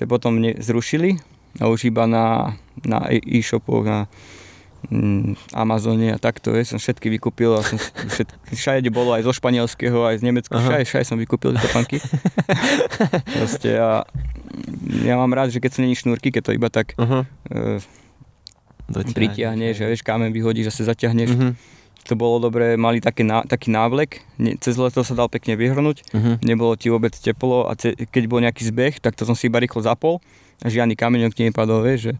To 0.00 0.08
potom 0.08 0.40
zrušili 0.56 1.20
a 1.60 1.68
už 1.68 1.92
iba 1.92 2.08
na, 2.08 2.56
na 2.80 3.12
e-shopoch, 3.12 3.84
na 3.84 4.08
mm, 4.88 5.52
Amazone 5.52 6.16
a 6.16 6.18
takto, 6.22 6.56
je, 6.56 6.64
som 6.64 6.80
všetky 6.80 7.12
vykúpil 7.20 7.52
a 7.52 7.60
som 7.60 7.76
všetky, 8.14 8.56
všade 8.56 8.88
bolo 8.88 9.12
aj 9.12 9.28
zo 9.28 9.36
španielského, 9.36 10.08
aj 10.08 10.24
z 10.24 10.32
nemeckého, 10.32 10.64
všade, 10.64 10.88
všade 10.88 11.04
som 11.04 11.20
vykúpil 11.20 11.52
tieto 11.52 11.68
panky. 11.76 12.00
Proste 13.36 13.76
a 13.76 14.08
ja 15.04 15.14
mám 15.20 15.36
rád, 15.36 15.52
že 15.52 15.60
keď 15.60 15.70
sú 15.76 15.84
není 15.84 15.92
šnúrky, 15.92 16.32
keď 16.32 16.42
to 16.48 16.52
iba 16.56 16.72
tak 16.72 16.96
uh-huh. 16.96 17.28
uh, 17.52 19.12
pritiahneš, 19.12 19.76
že 19.76 19.84
vieš, 19.84 20.00
kámen 20.00 20.32
vyhodíš, 20.32 20.72
zase 20.72 20.88
zaťahneš. 20.88 21.36
Uh-huh 21.36 21.79
to 22.10 22.18
bolo 22.18 22.42
dobré, 22.42 22.74
mali 22.74 22.98
také, 22.98 23.22
taký 23.22 23.70
návlek, 23.70 24.26
ne, 24.42 24.58
cez 24.58 24.74
leto 24.74 25.06
sa 25.06 25.14
dal 25.14 25.30
pekne 25.30 25.54
vyhrnúť, 25.54 26.10
uh-huh. 26.10 26.42
nebolo 26.42 26.74
ti 26.74 26.90
vôbec 26.90 27.14
teplo 27.14 27.70
a 27.70 27.78
ce, 27.78 27.94
keď 27.94 28.22
bol 28.26 28.42
nejaký 28.42 28.66
zbeh, 28.66 28.98
tak 28.98 29.14
to 29.14 29.22
som 29.22 29.38
si 29.38 29.46
iba 29.46 29.62
rýchlo 29.62 29.78
zapol 29.86 30.18
a 30.58 30.66
žiadny 30.66 30.98
kameňok 30.98 31.30
ti 31.38 31.46
nepadol, 31.46 31.86
vieš, 31.86 32.10
že... 32.10 32.14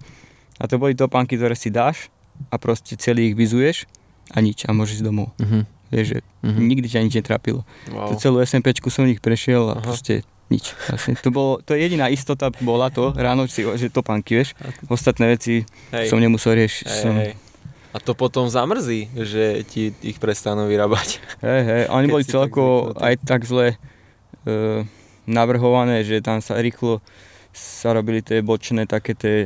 A 0.60 0.68
to 0.70 0.78
boli 0.78 0.94
topánky, 0.94 1.34
ktoré 1.34 1.58
si 1.58 1.72
dáš 1.74 2.12
a 2.52 2.60
proste 2.60 2.94
celý 2.94 3.32
ich 3.32 3.34
vyzuješ 3.34 3.90
a 4.30 4.38
nič 4.38 4.68
a 4.68 4.70
môžeš 4.70 5.02
ísť 5.02 5.06
domov. 5.10 5.34
Uh-huh. 5.42 5.66
Vieš, 5.90 6.06
že 6.14 6.18
uh-huh. 6.22 6.60
nikdy 6.62 6.86
ťa 6.86 7.00
nič 7.02 7.14
netrapilo. 7.18 7.66
Wow. 7.90 8.12
To 8.12 8.20
celú 8.20 8.38
SMPčku 8.44 8.92
som 8.92 9.08
nich 9.08 9.18
prešiel 9.18 9.72
a 9.72 9.74
uh-huh. 9.74 9.82
proste 9.82 10.22
nič. 10.52 10.76
Vlastne 10.86 11.18
to, 11.18 11.32
bolo, 11.34 11.58
to 11.64 11.74
je 11.74 11.82
jediná 11.82 12.06
istota 12.12 12.52
bola 12.62 12.92
to, 12.92 13.16
ráno 13.16 13.48
si, 13.50 13.64
že 13.64 13.88
topánky, 13.88 14.38
vieš. 14.38 14.54
Ostatné 14.86 15.34
veci 15.34 15.64
hej. 15.96 16.06
som 16.12 16.20
nemusel 16.20 16.54
riešiť. 16.60 16.86
Hej, 16.86 17.02
som... 17.02 17.14
hej 17.16 17.49
a 17.90 17.98
to 17.98 18.14
potom 18.14 18.46
zamrzí, 18.46 19.10
že 19.14 19.66
ti 19.66 19.90
ich 20.02 20.22
prestanú 20.22 20.70
vyrábať. 20.70 21.18
Hej, 21.42 21.62
hej, 21.66 21.82
oni 21.90 22.06
boli 22.06 22.24
celko 22.26 22.94
aj 22.94 23.18
tak 23.26 23.42
zle 23.42 23.74
e, 23.74 23.76
navrhované, 25.26 26.06
že 26.06 26.22
tam 26.22 26.38
sa 26.38 26.58
rýchlo 26.62 27.02
sa 27.50 27.90
robili 27.90 28.22
tie 28.22 28.46
bočné 28.46 28.86
také 28.86 29.12
tie, 29.18 29.36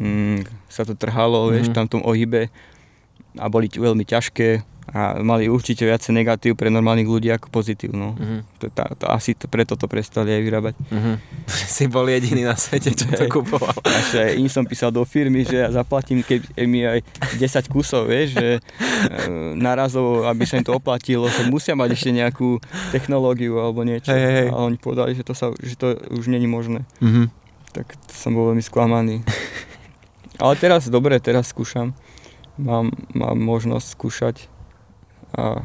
mm, 0.00 0.48
sa 0.72 0.88
to 0.88 0.96
trhalo, 0.96 1.44
mm-hmm. 1.48 1.52
vieš, 1.52 1.66
tam 1.76 1.84
v 1.86 1.92
tom 1.92 2.02
ohybe 2.08 2.48
a 3.36 3.46
boli 3.52 3.68
veľmi 3.68 4.02
ťažké 4.08 4.64
a 4.90 5.22
mali 5.22 5.46
určite 5.46 5.86
viacej 5.86 6.10
negatív 6.10 6.58
pre 6.58 6.66
normálnych 6.66 7.06
ľudí 7.06 7.30
ako 7.30 7.46
pozitív. 7.54 7.94
No. 7.94 8.18
Uh-huh. 8.18 8.42
To, 8.58 8.66
to, 8.74 8.82
to, 8.98 9.06
asi 9.06 9.38
to, 9.38 9.46
preto 9.46 9.78
to 9.78 9.86
prestali 9.86 10.34
aj 10.34 10.42
vyrábať. 10.42 10.74
Uh-huh. 10.90 11.14
si 11.78 11.86
bol 11.86 12.02
jediný 12.10 12.42
na 12.42 12.58
svete, 12.58 12.90
čo 12.90 13.06
to 13.06 13.30
kupoval. 13.30 13.70
Až 14.02 14.18
aj 14.18 14.30
im 14.34 14.50
som 14.50 14.66
písal 14.66 14.90
do 14.90 15.06
firmy, 15.06 15.46
že 15.46 15.62
ja 15.62 15.70
zaplatím 15.70 16.26
keď 16.26 16.50
mi 16.66 16.82
aj 16.82 17.06
10 17.38 17.70
kusov, 17.70 18.10
vieš, 18.10 18.34
že 18.34 18.48
e, 18.58 18.60
narazov, 19.54 20.26
aby 20.26 20.42
sa 20.42 20.58
im 20.58 20.66
to 20.66 20.74
oplatilo, 20.74 21.30
že 21.30 21.46
musia 21.46 21.78
mať 21.78 21.94
ešte 21.94 22.10
nejakú 22.10 22.58
technológiu 22.90 23.62
alebo 23.62 23.86
niečo. 23.86 24.10
Hey, 24.10 24.46
hey. 24.46 24.48
A 24.50 24.58
oni 24.58 24.74
povedali, 24.74 25.14
že 25.14 25.22
to, 25.22 25.38
sa, 25.38 25.54
že 25.62 25.78
to 25.78 25.94
už 26.10 26.26
není 26.26 26.50
možné. 26.50 26.82
Uh-huh. 26.98 27.30
Tak 27.70 27.94
som 28.10 28.34
bol 28.34 28.50
veľmi 28.50 28.62
sklamaný. 28.62 29.22
Ale 30.42 30.58
teraz, 30.58 30.90
dobre, 30.90 31.22
teraz 31.22 31.54
skúšam. 31.54 31.94
Mám, 32.58 32.90
mám 33.14 33.38
možnosť 33.38 33.86
skúšať 33.86 34.36
a 35.36 35.64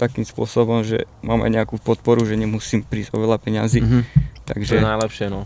takým 0.00 0.24
spôsobom, 0.24 0.80
že 0.80 1.04
mám 1.20 1.44
aj 1.44 1.50
nejakú 1.52 1.76
podporu, 1.76 2.24
že 2.24 2.40
nemusím 2.40 2.80
prísť 2.80 3.12
o 3.12 3.20
veľa 3.20 3.36
peňazí. 3.36 3.84
Mm-hmm. 3.84 4.02
Takže, 4.48 4.72
to 4.72 4.80
je 4.80 4.88
najlepšie, 4.88 5.26
no. 5.28 5.44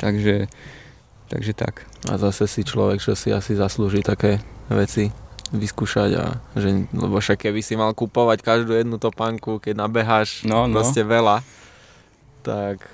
Takže, 0.00 0.48
takže 1.28 1.52
tak. 1.52 1.84
A 2.08 2.16
zase 2.16 2.48
si 2.48 2.64
človek, 2.64 3.04
čo 3.04 3.12
si 3.12 3.28
asi 3.28 3.52
zaslúži 3.52 4.00
také 4.00 4.40
veci 4.72 5.12
vyskúšať 5.52 6.10
a 6.16 6.40
že, 6.56 6.88
lebo 6.96 7.20
však 7.20 7.44
keby 7.44 7.60
si 7.60 7.76
mal 7.76 7.92
kupovať 7.92 8.40
každú 8.40 8.72
jednu 8.72 8.96
topánku, 8.96 9.60
keď 9.60 9.84
nabeháš 9.84 10.48
no, 10.48 10.64
no. 10.64 10.80
proste 10.80 11.04
veľa, 11.04 11.44
tak 12.40 12.88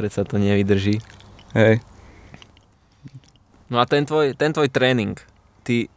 predsa 0.00 0.24
to 0.24 0.40
nevydrží. 0.40 1.04
Hej. 1.52 1.84
No 3.68 3.76
a 3.76 3.84
ten 3.84 4.08
tvoj, 4.08 4.32
ten 4.32 4.56
tvoj 4.56 4.72
tréning, 4.72 5.20
ty 5.60 5.92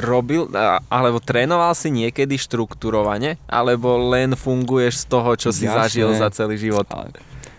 robil, 0.00 0.48
alebo 0.88 1.20
trénoval 1.20 1.76
si 1.76 1.92
niekedy 1.92 2.40
štruktúrovane, 2.40 3.36
alebo 3.44 4.00
len 4.08 4.32
funguješ 4.32 5.04
z 5.04 5.12
toho, 5.12 5.30
čo 5.36 5.50
si 5.52 5.68
zažil 5.68 6.08
za 6.16 6.32
celý 6.32 6.56
život? 6.56 6.88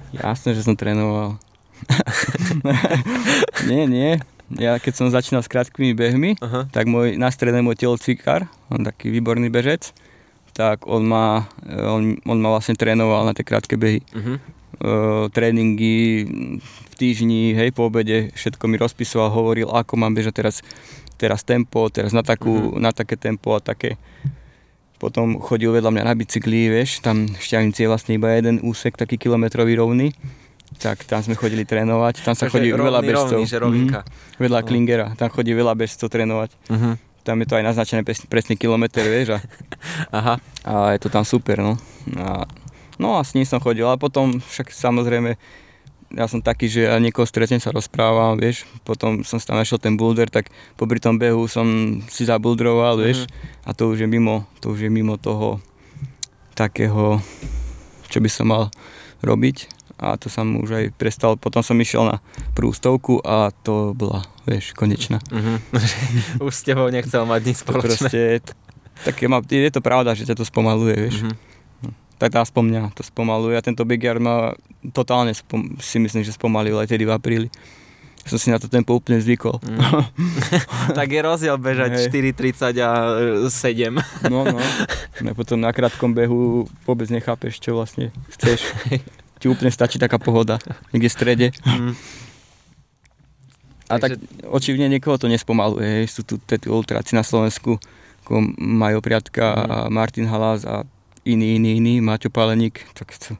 Jasné, 0.09 0.57
že 0.57 0.65
som 0.65 0.73
trénoval. 0.73 1.37
nie, 3.69 3.85
nie. 3.85 4.11
Ja 4.57 4.81
keď 4.81 4.93
som 4.97 5.13
začínal 5.13 5.45
s 5.45 5.51
krátkými 5.51 5.93
behmi, 5.93 6.33
uh-huh. 6.41 6.65
tak 6.73 6.89
môj, 6.89 7.21
na 7.21 7.29
strede 7.29 7.61
môj 7.61 7.77
telocvikár, 7.77 8.49
on 8.73 8.81
taký 8.81 9.13
výborný 9.13 9.53
bežec, 9.53 9.93
tak 10.57 10.89
on 10.89 11.05
ma, 11.05 11.45
on, 11.69 12.17
on 12.25 12.37
ma 12.41 12.49
vlastne 12.57 12.73
trénoval 12.73 13.29
na 13.29 13.37
tie 13.37 13.45
krátke 13.45 13.77
behy. 13.77 14.01
Uh-huh. 14.09 14.41
Uh, 14.79 15.25
tréningy 15.29 16.25
v 16.57 16.93
týždni, 16.97 17.53
hej, 17.53 17.69
po 17.75 17.91
obede, 17.91 18.33
všetko 18.33 18.63
mi 18.65 18.81
rozpisoval, 18.81 19.29
hovoril, 19.29 19.69
ako 19.69 19.93
mám 19.99 20.17
bežať 20.17 20.41
teraz 20.41 20.55
teraz 21.19 21.43
tempo, 21.43 21.91
teraz 21.91 22.15
na, 22.15 22.23
takú, 22.23 22.55
mm-hmm. 22.55 22.79
na 22.79 22.91
také 22.95 23.19
tempo 23.19 23.51
a 23.51 23.59
také. 23.59 23.99
Potom 24.99 25.39
chodil 25.39 25.71
vedľa 25.71 25.91
mňa 25.91 26.03
na 26.07 26.15
bicykli, 26.15 26.71
vieš, 26.71 27.03
tam 27.03 27.27
Šťavnici 27.27 27.83
je 27.83 27.91
vlastne 27.91 28.15
iba 28.15 28.31
jeden 28.35 28.63
úsek, 28.63 28.95
taký 28.95 29.19
kilometrový 29.19 29.75
rovný. 29.79 30.15
Tak 30.79 31.03
tam 31.07 31.19
sme 31.19 31.35
chodili 31.35 31.67
trénovať, 31.67 32.23
tam 32.23 32.35
sa 32.35 32.47
Takže 32.47 32.53
chodí 32.55 32.69
rovný, 32.71 32.87
veľa 32.87 33.01
bežcov. 33.03 33.39
Rovný, 33.39 33.51
že 33.51 33.57
rovinka. 33.59 33.99
Mm-hmm. 34.03 34.39
Vedľa 34.39 34.59
uh-huh. 34.59 34.69
Klingera, 34.69 35.07
tam 35.19 35.29
chodí 35.31 35.51
veľa 35.51 35.73
bežcov 35.75 36.07
trénovať. 36.07 36.49
Uh-huh. 36.71 36.93
Tam 37.23 37.35
je 37.43 37.47
to 37.47 37.57
aj 37.59 37.63
naznačené 37.67 38.01
presný, 38.07 38.25
presný 38.31 38.55
kilometr, 38.55 39.03
vieš. 39.03 39.35
A, 39.35 39.39
Aha. 40.19 40.35
a 40.63 40.73
je 40.95 40.99
to 41.03 41.09
tam 41.11 41.27
super, 41.27 41.59
no. 41.59 41.75
A, 42.15 42.47
no 43.01 43.17
a 43.17 43.21
s 43.25 43.33
ním 43.35 43.47
som 43.47 43.59
chodil, 43.59 43.87
ale 43.87 43.99
potom 43.99 44.39
však 44.39 44.71
samozrejme 44.71 45.35
ja 46.09 46.25
som 46.25 46.41
taký, 46.41 46.65
že 46.65 46.89
ja 46.89 46.97
niekoho 46.97 47.25
stretnem, 47.25 47.61
sa 47.61 47.69
rozprávam, 47.69 48.37
vieš, 48.41 48.65
potom 48.81 49.21
som 49.21 49.37
tam 49.37 49.61
našiel 49.61 49.77
ten 49.77 49.93
boulder, 49.93 50.25
tak 50.25 50.49
popri 50.73 50.97
tom 50.97 51.21
behu 51.21 51.45
som 51.45 51.99
si 52.09 52.25
zabuldroval, 52.25 52.97
vieš, 52.97 53.29
mm-hmm. 53.29 53.67
a 53.67 53.69
to 53.77 53.93
už 53.93 54.05
je 54.05 54.09
mimo, 54.09 54.49
to 54.57 54.73
už 54.73 54.89
je 54.89 54.91
mimo 54.91 55.21
toho 55.21 55.61
takého, 56.57 57.21
čo 58.09 58.17
by 58.19 58.29
som 58.29 58.49
mal 58.49 58.63
robiť 59.21 59.69
a 59.99 60.15
to 60.15 60.31
som 60.31 60.55
už 60.63 60.69
aj 60.79 60.85
prestal, 60.95 61.35
potom 61.35 61.59
som 61.59 61.75
išiel 61.75 62.07
na 62.07 62.23
prvú 62.55 62.71
stovku 62.71 63.19
a 63.19 63.51
to 63.51 63.91
bola, 63.91 64.23
vieš, 64.47 64.71
konečná. 64.71 65.19
Mm-hmm. 65.27 65.57
už 66.47 66.53
s 66.55 66.63
tebou 66.63 66.87
nechcel 66.87 67.27
mať 67.27 67.41
nič 67.43 67.57
spoločné. 67.67 68.07
Proste, 68.07 68.21
tak 69.03 69.15
je, 69.19 69.27
je 69.59 69.71
to 69.75 69.83
pravda, 69.83 70.15
že 70.15 70.23
ťa 70.23 70.39
to 70.39 70.47
spomaluje, 70.47 70.95
vieš. 70.95 71.19
Mm-hmm 71.21 71.49
tak 72.19 72.35
aspoň 72.35 72.63
mňa 72.67 72.81
to 72.91 73.01
spomaluje 73.01 73.55
a 73.55 73.63
tento 73.63 73.87
Big 73.87 74.03
Yard 74.03 74.19
ma 74.19 74.51
totálne 74.91 75.31
spom- 75.31 75.79
si 75.79 75.97
myslím, 76.03 76.27
že 76.27 76.35
spomalil 76.35 76.75
aj 76.75 76.91
tedy 76.91 77.07
v 77.07 77.15
apríli. 77.15 77.49
Som 78.27 78.35
si 78.35 78.51
na 78.51 78.59
to 78.59 78.67
tempo 78.67 78.91
úplne 78.93 79.23
zvykol. 79.23 79.57
Mm. 79.63 79.79
tak 80.99 81.07
je 81.07 81.19
rozdiel 81.23 81.55
bežať 81.55 82.11
4.30 82.11 82.75
a 82.83 82.91
7. 83.47 84.27
no, 84.27 84.43
no. 84.43 84.59
A 85.23 85.31
potom 85.33 85.57
na 85.57 85.71
krátkom 85.71 86.11
behu 86.11 86.67
vôbec 86.83 87.07
nechápeš, 87.07 87.63
čo 87.63 87.79
vlastne 87.79 88.11
chceš. 88.35 88.67
Ti 89.39 89.47
úplne 89.47 89.71
stačí 89.71 89.95
taká 89.95 90.19
pohoda, 90.19 90.59
niekde 90.91 91.07
v 91.07 91.15
strede. 91.15 91.47
Mm. 91.63 91.95
A 93.89 93.93
Takže... 93.97 94.03
tak 94.03 94.11
očivne 94.51 94.85
niekoho 94.91 95.15
to 95.17 95.31
nespomaluje. 95.31 96.05
Sú 96.05 96.27
tu 96.27 96.37
tí 96.37 96.67
ultráci 96.67 97.15
na 97.15 97.23
Slovensku, 97.23 97.79
ako 98.27 98.33
Majo 98.59 98.99
Priatka 98.99 99.55
mm. 99.55 99.63
a 99.63 99.77
Martin 99.87 100.27
Halas 100.27 100.67
a 100.67 100.83
iný, 101.25 101.59
iný, 101.59 101.79
iný, 101.79 101.93
Maťo 101.99 102.29
Páleník, 102.29 102.83
tak 102.95 103.15
to, 103.19 103.35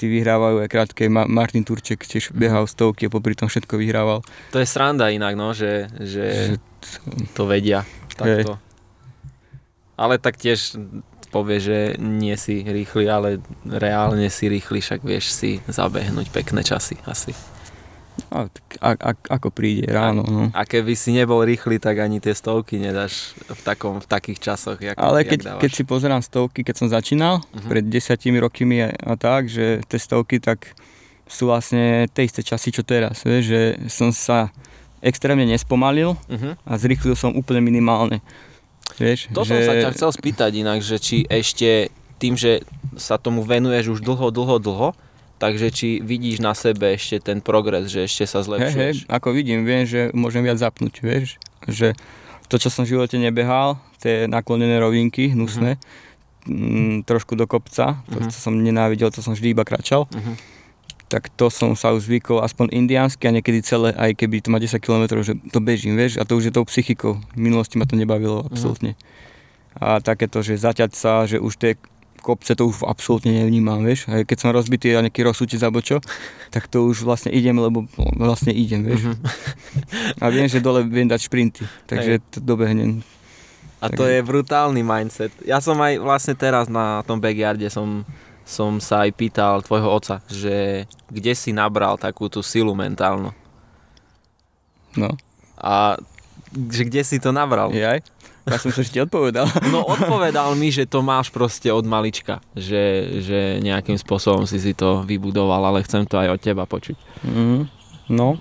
tí 0.00 0.08
vyhrávajú 0.08 0.64
aj 0.64 0.68
krátke. 0.72 1.02
Ma- 1.12 1.28
Martin 1.28 1.64
Turček 1.66 2.02
tiež 2.08 2.32
behal 2.32 2.64
stovky 2.64 3.06
a 3.06 3.12
popri 3.12 3.36
tom 3.36 3.52
všetko 3.52 3.76
vyhrával. 3.76 4.24
To 4.54 4.58
je 4.58 4.66
sranda 4.66 5.12
inak, 5.12 5.36
no, 5.36 5.52
že, 5.52 5.92
že 6.00 6.56
Že 6.56 7.26
to 7.36 7.42
vedia 7.44 7.84
takto. 8.16 8.56
Ale 10.00 10.16
tak 10.16 10.40
tiež 10.40 10.80
povie, 11.28 11.60
že 11.60 11.78
nie 12.00 12.34
si 12.34 12.64
rýchly, 12.64 13.06
ale 13.06 13.38
reálne 13.68 14.26
si 14.32 14.48
rýchly, 14.48 14.80
však 14.80 15.04
vieš 15.04 15.30
si 15.30 15.50
zabehnúť 15.68 16.32
pekné 16.32 16.64
časy 16.64 16.96
asi. 17.06 17.36
A, 18.28 18.46
a, 18.78 18.90
a, 18.92 19.10
ako 19.30 19.48
príde 19.48 19.84
ráno. 19.84 20.22
No. 20.22 20.42
A 20.50 20.62
keby 20.62 20.92
si 20.92 21.10
nebol 21.10 21.40
rýchly, 21.40 21.76
tak 21.76 21.98
ani 21.98 22.16
tie 22.16 22.30
stovky 22.30 22.76
nedáš 22.76 23.32
v, 23.42 23.60
takom, 23.60 23.96
v 23.96 24.06
takých 24.06 24.38
časoch, 24.40 24.78
jak, 24.78 24.94
Ale 24.94 25.20
jak 25.20 25.28
keď, 25.28 25.40
dávaš. 25.42 25.60
keď 25.60 25.70
si 25.72 25.82
pozerám 25.84 26.20
stovky, 26.20 26.60
keď 26.60 26.74
som 26.76 26.88
začínal, 26.88 27.42
Mhm. 27.50 27.66
pred 27.66 27.84
desiatimi 27.84 28.36
rokmi 28.36 28.76
a, 28.80 28.88
a 28.92 29.14
tak, 29.14 29.46
že 29.46 29.82
tie 29.84 29.98
stovky 29.98 30.38
tak 30.38 30.72
sú 31.26 31.46
vlastne 31.46 32.06
tie 32.08 32.24
isté 32.24 32.40
časy, 32.40 32.70
čo 32.70 32.82
teraz. 32.82 33.22
Vieš, 33.22 33.44
že 33.44 33.60
som 33.86 34.10
sa 34.10 34.50
extrémne 35.00 35.44
nespomalil 35.44 36.14
Mhm. 36.26 36.60
a 36.60 36.72
zrýchlil 36.76 37.14
som 37.14 37.32
úplne 37.32 37.60
minimálne. 37.60 38.20
Vieš, 38.92 39.30
To 39.30 39.42
že... 39.42 39.48
som 39.48 39.58
sa 39.62 39.74
ťa 39.76 39.90
chcel 39.92 40.10
spýtať 40.12 40.50
inak, 40.56 40.78
že 40.80 40.98
či 40.98 41.22
ešte 41.24 41.88
tým, 42.18 42.34
že 42.34 42.60
sa 42.94 43.16
tomu 43.16 43.40
venuješ 43.40 43.96
už 43.96 44.00
dlho, 44.02 44.28
dlho, 44.28 44.58
dlho, 44.58 44.88
takže 45.40 45.72
či 45.72 45.88
vidíš 45.98 46.38
na 46.38 46.52
sebe 46.52 46.92
ešte 46.92 47.18
ten 47.24 47.40
progres, 47.40 47.88
že 47.88 48.04
ešte 48.04 48.28
sa 48.28 48.38
Hej, 48.38 48.44
hej, 48.44 48.46
zlepšuješ. 48.46 48.96
ako 49.08 49.28
vidím, 49.32 49.64
viem, 49.64 49.82
že 49.82 50.12
môžem 50.12 50.44
viac 50.44 50.56
zapnúť, 50.56 51.00
vieš, 51.00 51.40
že 51.64 51.96
to, 52.46 52.56
čo 52.56 52.68
som 52.68 52.84
v 52.84 52.92
živote 52.92 53.16
nebehal, 53.16 53.80
tie 53.98 54.26
naklonené 54.26 54.76
rovinky, 54.76 55.30
hnusné, 55.30 55.80
mm, 56.44 57.02
trošku 57.02 57.34
do 57.34 57.44
kopca, 57.44 58.04
to, 58.06 58.18
Mhm. 58.18 58.28
čo 58.28 58.38
som 58.38 58.52
nenávidel, 58.52 59.08
to 59.08 59.20
som 59.20 59.32
vždy 59.32 59.50
iba 59.50 59.62
kračal, 59.62 60.04
Mhm. 60.10 60.34
tak 61.06 61.26
to 61.30 61.48
som 61.48 61.74
sa 61.74 61.90
už 61.90 62.06
zvykol 62.06 62.38
aspoň 62.40 62.70
indiánsky 62.72 63.24
a 63.24 63.32
niekedy 63.32 63.60
celé, 63.60 63.90
aj 63.92 64.14
keby 64.14 64.40
to 64.40 64.48
má 64.48 64.58
10 64.58 64.78
km, 64.78 65.22
že 65.22 65.34
to 65.48 65.58
bežím, 65.58 65.94
vieš, 65.94 66.16
a 66.16 66.24
to 66.24 66.34
už 66.34 66.44
je 66.44 66.52
tou 66.52 66.62
psychikou. 66.64 67.18
V 67.34 67.40
minulosti 67.40 67.76
ma 67.76 67.84
to 67.84 67.94
nebavilo 67.94 68.44
absolútne. 68.44 68.94
A 69.72 69.98
takéto, 69.98 70.38
že 70.40 70.54
zaťať 70.54 70.90
sa, 70.92 71.24
že 71.24 71.38
už 71.38 71.54
tie 71.56 71.72
kopce 72.20 72.52
to 72.54 72.68
už 72.68 72.84
absolútne 72.84 73.32
nevnímam, 73.32 73.80
vieš. 73.80 74.06
Aj 74.06 74.22
keď 74.22 74.36
som 74.38 74.54
rozbitý 74.54 74.92
a 74.94 75.02
nejaký 75.02 75.24
rozsúti 75.24 75.56
za 75.56 75.72
bočo, 75.72 75.98
tak 76.52 76.68
to 76.68 76.84
už 76.86 77.02
vlastne 77.02 77.32
idem, 77.32 77.56
lebo 77.56 77.84
vlastne 78.16 78.52
idem, 78.52 78.84
vieš. 78.84 79.10
Mhm. 79.10 79.16
A 80.20 80.24
viem, 80.30 80.46
že 80.46 80.60
dole 80.60 80.84
viem 80.86 81.08
dať 81.08 81.20
šprinty, 81.26 81.64
takže 81.88 82.20
to 82.30 82.38
dobehnem. 82.40 83.00
A 83.80 83.88
to 83.88 84.04
je 84.04 84.20
brutálny 84.20 84.84
mindset. 84.84 85.32
Ja 85.40 85.56
som 85.64 85.80
aj 85.80 85.96
vlastne 86.04 86.36
teraz 86.36 86.68
na 86.68 87.00
tom 87.08 87.16
backyarde 87.16 87.64
som, 87.72 88.04
som 88.44 88.76
sa 88.76 89.08
aj 89.08 89.16
pýtal 89.16 89.64
tvojho 89.64 89.88
oca, 89.88 90.20
že 90.28 90.84
kde 91.08 91.32
si 91.32 91.56
nabral 91.56 91.96
takú 91.96 92.28
tú 92.28 92.44
silu 92.44 92.76
mentálnu. 92.76 93.32
No, 95.00 95.16
A 95.56 95.96
že 96.52 96.82
kde 96.84 97.00
si 97.06 97.16
to 97.22 97.32
nabral? 97.32 97.72
jaj. 97.72 98.04
Ja 98.50 98.58
som 98.58 98.74
sa 98.74 98.82
ešte 98.82 98.98
odpovedal. 98.98 99.46
No 99.70 99.86
odpovedal 99.86 100.52
mi, 100.58 100.68
že 100.68 100.84
to 100.84 101.00
máš 101.00 101.30
proste 101.30 101.70
od 101.70 101.86
malička. 101.86 102.42
Že, 102.58 102.82
že 103.22 103.38
nejakým 103.62 103.94
spôsobom 103.96 104.44
si 104.44 104.58
si 104.58 104.74
to 104.74 105.06
vybudoval, 105.06 105.62
ale 105.62 105.86
chcem 105.86 106.02
to 106.04 106.18
aj 106.18 106.34
od 106.34 106.40
teba 106.42 106.66
počuť. 106.66 106.98
Mhm. 107.22 107.58
No, 108.10 108.34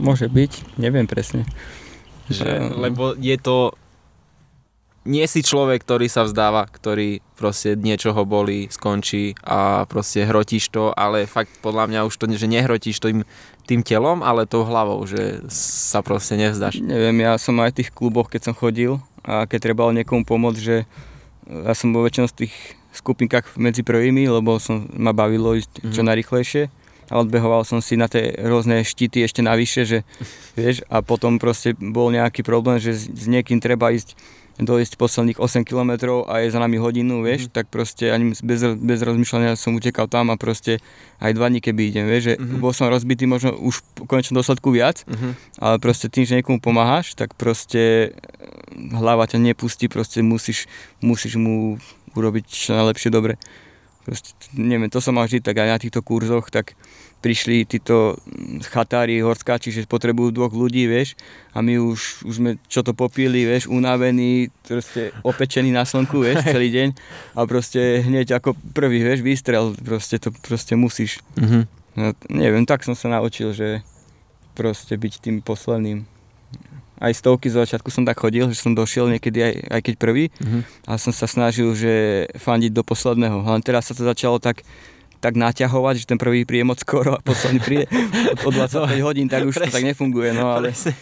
môže 0.00 0.24
byť, 0.26 0.80
neviem 0.80 1.04
presne. 1.04 1.44
Že, 2.32 2.48
Ehm. 2.48 2.80
lebo 2.80 3.12
je 3.12 3.36
to... 3.36 3.76
Nie 5.02 5.26
si 5.26 5.42
človek, 5.42 5.82
ktorý 5.82 6.06
sa 6.06 6.22
vzdáva, 6.22 6.62
ktorý 6.62 7.18
proste 7.34 7.74
niečoho 7.74 8.22
bolí, 8.22 8.70
skončí 8.70 9.34
a 9.42 9.82
proste 9.90 10.22
hrotíš 10.22 10.70
to, 10.70 10.94
ale 10.94 11.26
fakt 11.26 11.58
podľa 11.58 11.90
mňa 11.90 12.00
už 12.06 12.14
to, 12.14 12.30
že 12.30 12.46
nehrotíš 12.46 13.02
tým, 13.02 13.26
tým 13.66 13.82
telom, 13.82 14.22
ale 14.22 14.46
tou 14.46 14.62
hlavou, 14.62 15.02
že 15.02 15.42
sa 15.50 16.06
proste 16.06 16.38
nevzdáš. 16.38 16.78
Neviem, 16.78 17.18
ja 17.18 17.34
som 17.34 17.58
aj 17.58 17.74
v 17.74 17.78
tých 17.82 17.90
kluboch, 17.90 18.30
keď 18.30 18.40
som 18.46 18.54
chodil 18.54 19.02
a 19.22 19.46
keď 19.46 19.72
trebalo 19.72 19.94
niekomu 19.94 20.26
pomôcť, 20.26 20.60
že 20.60 20.76
ja 21.48 21.74
som 21.74 21.90
vo 21.90 22.02
väčšinou 22.02 22.28
z 22.30 22.46
tých 22.46 22.54
skupinkách 22.92 23.56
medzi 23.56 23.80
prvými, 23.82 24.28
lebo 24.28 24.60
som, 24.60 24.86
ma 24.92 25.10
bavilo 25.10 25.56
ísť 25.56 25.80
čo 25.90 26.00
Mhm. 26.02 26.08
najrychlejšie 26.12 26.62
a 27.10 27.14
odbehoval 27.20 27.66
som 27.66 27.82
si 27.84 27.98
na 27.98 28.08
tie 28.08 28.32
rôzne 28.40 28.80
štíty 28.86 29.20
ešte 29.20 29.44
navyše, 29.44 29.84
že 29.84 29.98
vieš, 30.56 30.80
a 30.88 31.02
potom 31.04 31.36
proste 31.36 31.74
bol 31.76 32.08
nejaký 32.08 32.40
problém, 32.40 32.78
že 32.80 32.94
s, 32.96 33.04
s 33.10 33.24
niekým 33.28 33.60
treba 33.60 33.92
ísť 33.92 34.16
dojsť 34.62 34.94
posledných 34.94 35.38
8 35.38 35.62
km 35.62 35.92
a 36.24 36.40
je 36.40 36.48
za 36.48 36.58
nami 36.58 36.76
hodinu, 36.76 37.20
vieš, 37.20 37.46
Mhm. 37.46 37.52
tak 37.52 37.66
proste 37.68 38.08
ani 38.08 38.32
bez, 38.34 38.60
bez 38.78 38.98
rozmýšľania 39.00 39.54
som 39.54 39.74
utekal 39.74 40.06
tam 40.06 40.30
a 40.30 40.36
proste 40.36 40.78
aj 41.18 41.32
dva 41.32 41.46
dní 41.46 41.58
keby 41.58 41.82
idem, 41.88 42.06
vieš, 42.06 42.22
že 42.22 42.34
Mhm. 42.38 42.58
bol 42.58 42.70
som 42.70 42.86
rozbitý 42.86 43.24
možno 43.24 43.52
už 43.54 43.82
v 43.98 44.06
konečnom 44.06 44.38
dôsledku 44.38 44.70
viac, 44.70 45.04
Mhm. 45.06 45.28
ale 45.58 45.76
proste 45.78 46.06
tým, 46.06 46.24
že 46.24 46.34
niekomu 46.34 46.58
pomáhaš, 46.58 47.14
tak 47.14 47.34
proste 47.34 48.10
e, 48.10 48.10
hlava 48.94 49.26
ťa 49.26 49.38
nepustí, 49.38 49.86
proste 49.86 50.22
musíš, 50.22 50.66
musíš 50.98 51.36
mu 51.36 51.78
urobiť 52.12 52.44
čo 52.46 52.70
najlepšie 52.74 53.08
dobre. 53.08 53.36
Proste, 54.02 54.34
neviem, 54.52 54.90
to 54.90 54.98
som 54.98 55.14
mal 55.14 55.30
vždy 55.30 55.38
tak 55.40 55.62
aj 55.62 55.68
na 55.68 55.78
týchto 55.78 56.02
kurzoch, 56.02 56.50
tak 56.50 56.74
prišli 57.22 57.62
títo 57.64 58.18
mm, 58.18 58.66
chatári, 58.66 59.22
horskáči, 59.22 59.70
že 59.70 59.86
potrebujú 59.86 60.34
dvoch 60.34 60.50
ľudí, 60.50 60.90
vieš, 60.90 61.14
a 61.54 61.62
my 61.62 61.78
už, 61.78 62.26
už 62.26 62.34
sme 62.42 62.50
čo 62.66 62.82
to 62.82 62.90
popili, 62.92 63.46
vieš, 63.46 63.70
unavení, 63.70 64.50
proste 64.66 65.14
opečení 65.22 65.70
na 65.70 65.86
slnku, 65.86 66.18
vieš, 66.18 66.42
celý 66.52 66.74
deň 66.74 66.88
a 67.38 67.40
proste 67.46 68.02
hneď 68.02 68.42
ako 68.42 68.58
prvý, 68.74 69.00
vieš, 69.06 69.22
výstrel, 69.22 69.72
proste 69.78 70.18
to 70.18 70.34
proste 70.42 70.74
musíš. 70.74 71.22
Mhm. 71.38 71.60
No, 71.92 72.16
neviem, 72.32 72.64
tak 72.64 72.82
som 72.82 72.96
sa 72.96 73.06
naučil, 73.06 73.52
že 73.52 73.84
proste 74.56 74.96
byť 74.96 75.12
tým 75.20 75.36
posledným. 75.44 76.08
Aj 77.02 77.10
stovky 77.10 77.50
z 77.50 77.58
začiatku 77.58 77.90
som 77.90 78.06
tak 78.06 78.16
chodil, 78.16 78.46
že 78.48 78.62
som 78.62 78.72
došiel 78.72 79.10
niekedy 79.10 79.38
aj, 79.42 79.54
aj 79.74 79.80
keď 79.84 79.94
prvý 79.98 80.24
Mhm. 80.40 80.60
a 80.86 80.96
som 80.96 81.12
sa 81.12 81.26
snažil, 81.26 81.68
že 81.76 82.24
fandiť 82.38 82.72
do 82.72 82.80
posledného. 82.86 83.42
Ale 83.44 83.60
teraz 83.60 83.90
sa 83.90 83.94
to 83.94 84.06
začalo 84.06 84.38
tak, 84.38 84.62
tak 85.22 85.38
naťahovať, 85.38 86.02
že 86.02 86.10
ten 86.10 86.18
prvý 86.18 86.42
príde 86.42 86.66
moc 86.66 86.82
skoro 86.82 87.14
a 87.14 87.22
posledný 87.22 87.62
príde 87.62 87.86
o, 88.42 88.50
o 88.50 88.50
25 88.50 89.06
hodín, 89.06 89.30
tak 89.30 89.46
už 89.46 89.54
to 89.54 89.70
tak 89.70 89.86
nefunguje. 89.86 90.34
No, 90.34 90.58
ale, 90.58 90.74
Presne. 90.74 90.98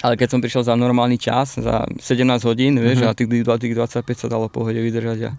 ale 0.00 0.16
keď 0.16 0.28
som 0.32 0.40
prišiel 0.40 0.64
za 0.64 0.72
normálny 0.72 1.20
čas, 1.20 1.60
za 1.60 1.84
17 1.84 2.00
hodín, 2.42 2.80
vieš, 2.80 3.04
Mhm. 3.04 3.06
a 3.06 3.12
tých, 3.12 3.28
tých 3.60 3.74
25 3.76 4.16
sa 4.16 4.26
dalo 4.26 4.48
pohode 4.48 4.80
vydržať 4.80 5.28
a, 5.28 5.32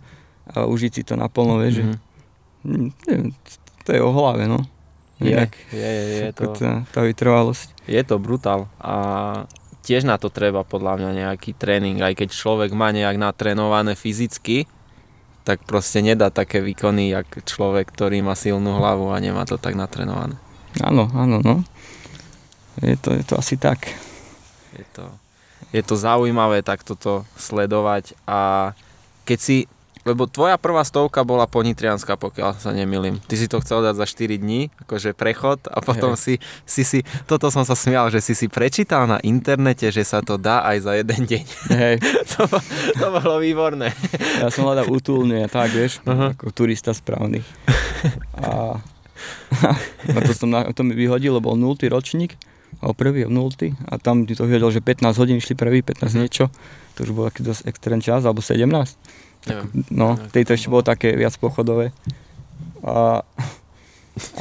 a 0.46 0.58
užiť 0.64 0.92
si 0.92 1.02
to 1.02 1.18
naplno, 1.18 1.58
vieš, 1.58 1.82
že 1.82 1.84
Mhm. 1.84 1.96
hm, 2.64 2.88
neviem, 3.10 3.30
to 3.82 3.90
je 3.90 4.02
o 4.02 4.12
hlave, 4.14 4.46
no. 4.46 4.62
Je, 5.18 5.32
Inak, 5.32 5.56
je, 5.72 5.80
je, 5.80 6.18
je 6.28 6.32
to... 6.36 6.52
tá, 6.54 6.84
tá 6.86 7.00
vytrvalosť. 7.02 7.88
Je 7.88 8.04
to 8.04 8.20
brutál 8.20 8.68
a 8.78 8.96
tiež 9.82 10.04
na 10.04 10.20
to 10.20 10.28
treba 10.28 10.62
podľa 10.62 11.00
mňa 11.00 11.12
nejaký 11.16 11.56
tréning, 11.56 12.04
aj 12.04 12.20
keď 12.20 12.36
človek 12.36 12.76
má 12.76 12.92
nejak 12.92 13.16
natrénované 13.16 13.96
fyzicky, 13.96 14.68
tak 15.46 15.62
proste 15.62 16.02
nedá 16.02 16.34
také 16.34 16.58
výkony, 16.58 17.14
jak 17.14 17.46
človek, 17.46 17.94
ktorý 17.94 18.26
má 18.26 18.34
silnú 18.34 18.82
hlavu 18.82 19.14
a 19.14 19.22
nemá 19.22 19.46
to 19.46 19.62
tak 19.62 19.78
natrénované. 19.78 20.34
Áno, 20.82 21.06
áno, 21.14 21.38
no. 21.40 21.62
Je 22.82 22.98
to, 22.98 23.14
je 23.14 23.24
to 23.24 23.38
asi 23.38 23.56
tak. 23.56 23.86
Je 24.74 24.84
to, 24.92 25.06
je 25.70 25.86
to 25.86 25.96
zaujímavé 25.96 26.66
takto 26.66 26.98
to 26.98 27.24
sledovať 27.38 28.18
a 28.26 28.74
keď 29.24 29.40
si, 29.40 29.58
lebo 30.06 30.30
tvoja 30.30 30.62
prvá 30.62 30.86
stovka 30.86 31.26
bola 31.26 31.50
ponitrianská, 31.50 32.14
pokiaľ 32.14 32.62
sa 32.62 32.70
nemýlim. 32.70 33.18
Ty 33.26 33.36
si 33.42 33.50
to 33.50 33.58
chcel 33.66 33.82
dať 33.82 33.98
za 33.98 34.06
4 34.06 34.38
dní, 34.38 34.70
akože 34.86 35.18
prechod 35.18 35.66
a 35.66 35.82
potom 35.82 36.14
si, 36.14 36.38
si 36.62 36.86
si, 36.86 37.02
toto 37.26 37.50
som 37.50 37.66
sa 37.66 37.74
smial, 37.74 38.14
že 38.14 38.22
si 38.22 38.38
si 38.38 38.46
prečítal 38.46 39.10
na 39.10 39.18
internete, 39.26 39.90
že 39.90 40.06
sa 40.06 40.22
to 40.22 40.38
dá 40.38 40.62
aj 40.62 40.78
za 40.86 40.94
jeden 41.02 41.22
deň. 41.26 41.44
Hej, 41.74 41.96
to, 42.38 42.46
to 43.02 43.08
bolo 43.18 43.42
výborné. 43.42 43.90
ja 44.46 44.54
som 44.54 44.70
hľadal 44.70 44.94
útulne 44.94 45.42
a 45.42 45.50
tak, 45.50 45.74
vieš, 45.74 45.98
Aha. 46.06 46.38
ako 46.38 46.54
turista 46.54 46.94
správny. 46.94 47.42
A, 48.38 48.78
a 50.14 50.18
to, 50.22 50.38
som 50.38 50.54
na, 50.54 50.70
to 50.70 50.86
mi 50.86 50.94
vyhodilo, 50.94 51.42
bol 51.42 51.58
0. 51.58 51.82
ročník, 51.90 52.38
alebo 52.78 52.94
prvý 52.94 53.26
0. 53.26 53.34
a 53.90 53.94
tam 53.98 54.30
ti 54.30 54.38
to 54.38 54.46
vyhodilo, 54.46 54.70
že 54.70 54.86
15 54.86 55.18
hodín 55.18 55.42
išli 55.42 55.58
prvý, 55.58 55.82
15 55.82 56.14
niečo, 56.14 56.54
to 56.94 57.10
už 57.10 57.12
bol 57.18 57.26
taký 57.26 57.42
dosť 57.42 57.66
extrém 57.66 58.06
čas, 58.06 58.22
alebo 58.22 58.46
17. 58.46 59.25
Neviem. 59.46 59.68
No, 59.94 60.18
tejto 60.34 60.54
to 60.54 60.58
ešte 60.58 60.70
bolo. 60.70 60.82
také 60.86 61.14
viac 61.14 61.38
pochodové. 61.38 61.94
A, 62.82 63.22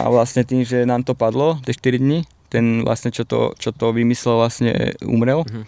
a 0.00 0.04
vlastne 0.08 0.44
tým, 0.44 0.64
že 0.64 0.88
nám 0.88 1.04
to 1.04 1.12
padlo, 1.16 1.60
tie 1.64 1.76
4 1.76 2.00
dní, 2.00 2.24
ten 2.48 2.86
vlastne, 2.86 3.10
čo 3.10 3.26
to, 3.26 3.52
čo 3.58 3.74
to 3.74 3.90
vymyslel, 3.90 4.40
vlastne 4.40 4.94
umrel. 5.04 5.44
Mhm. 5.44 5.62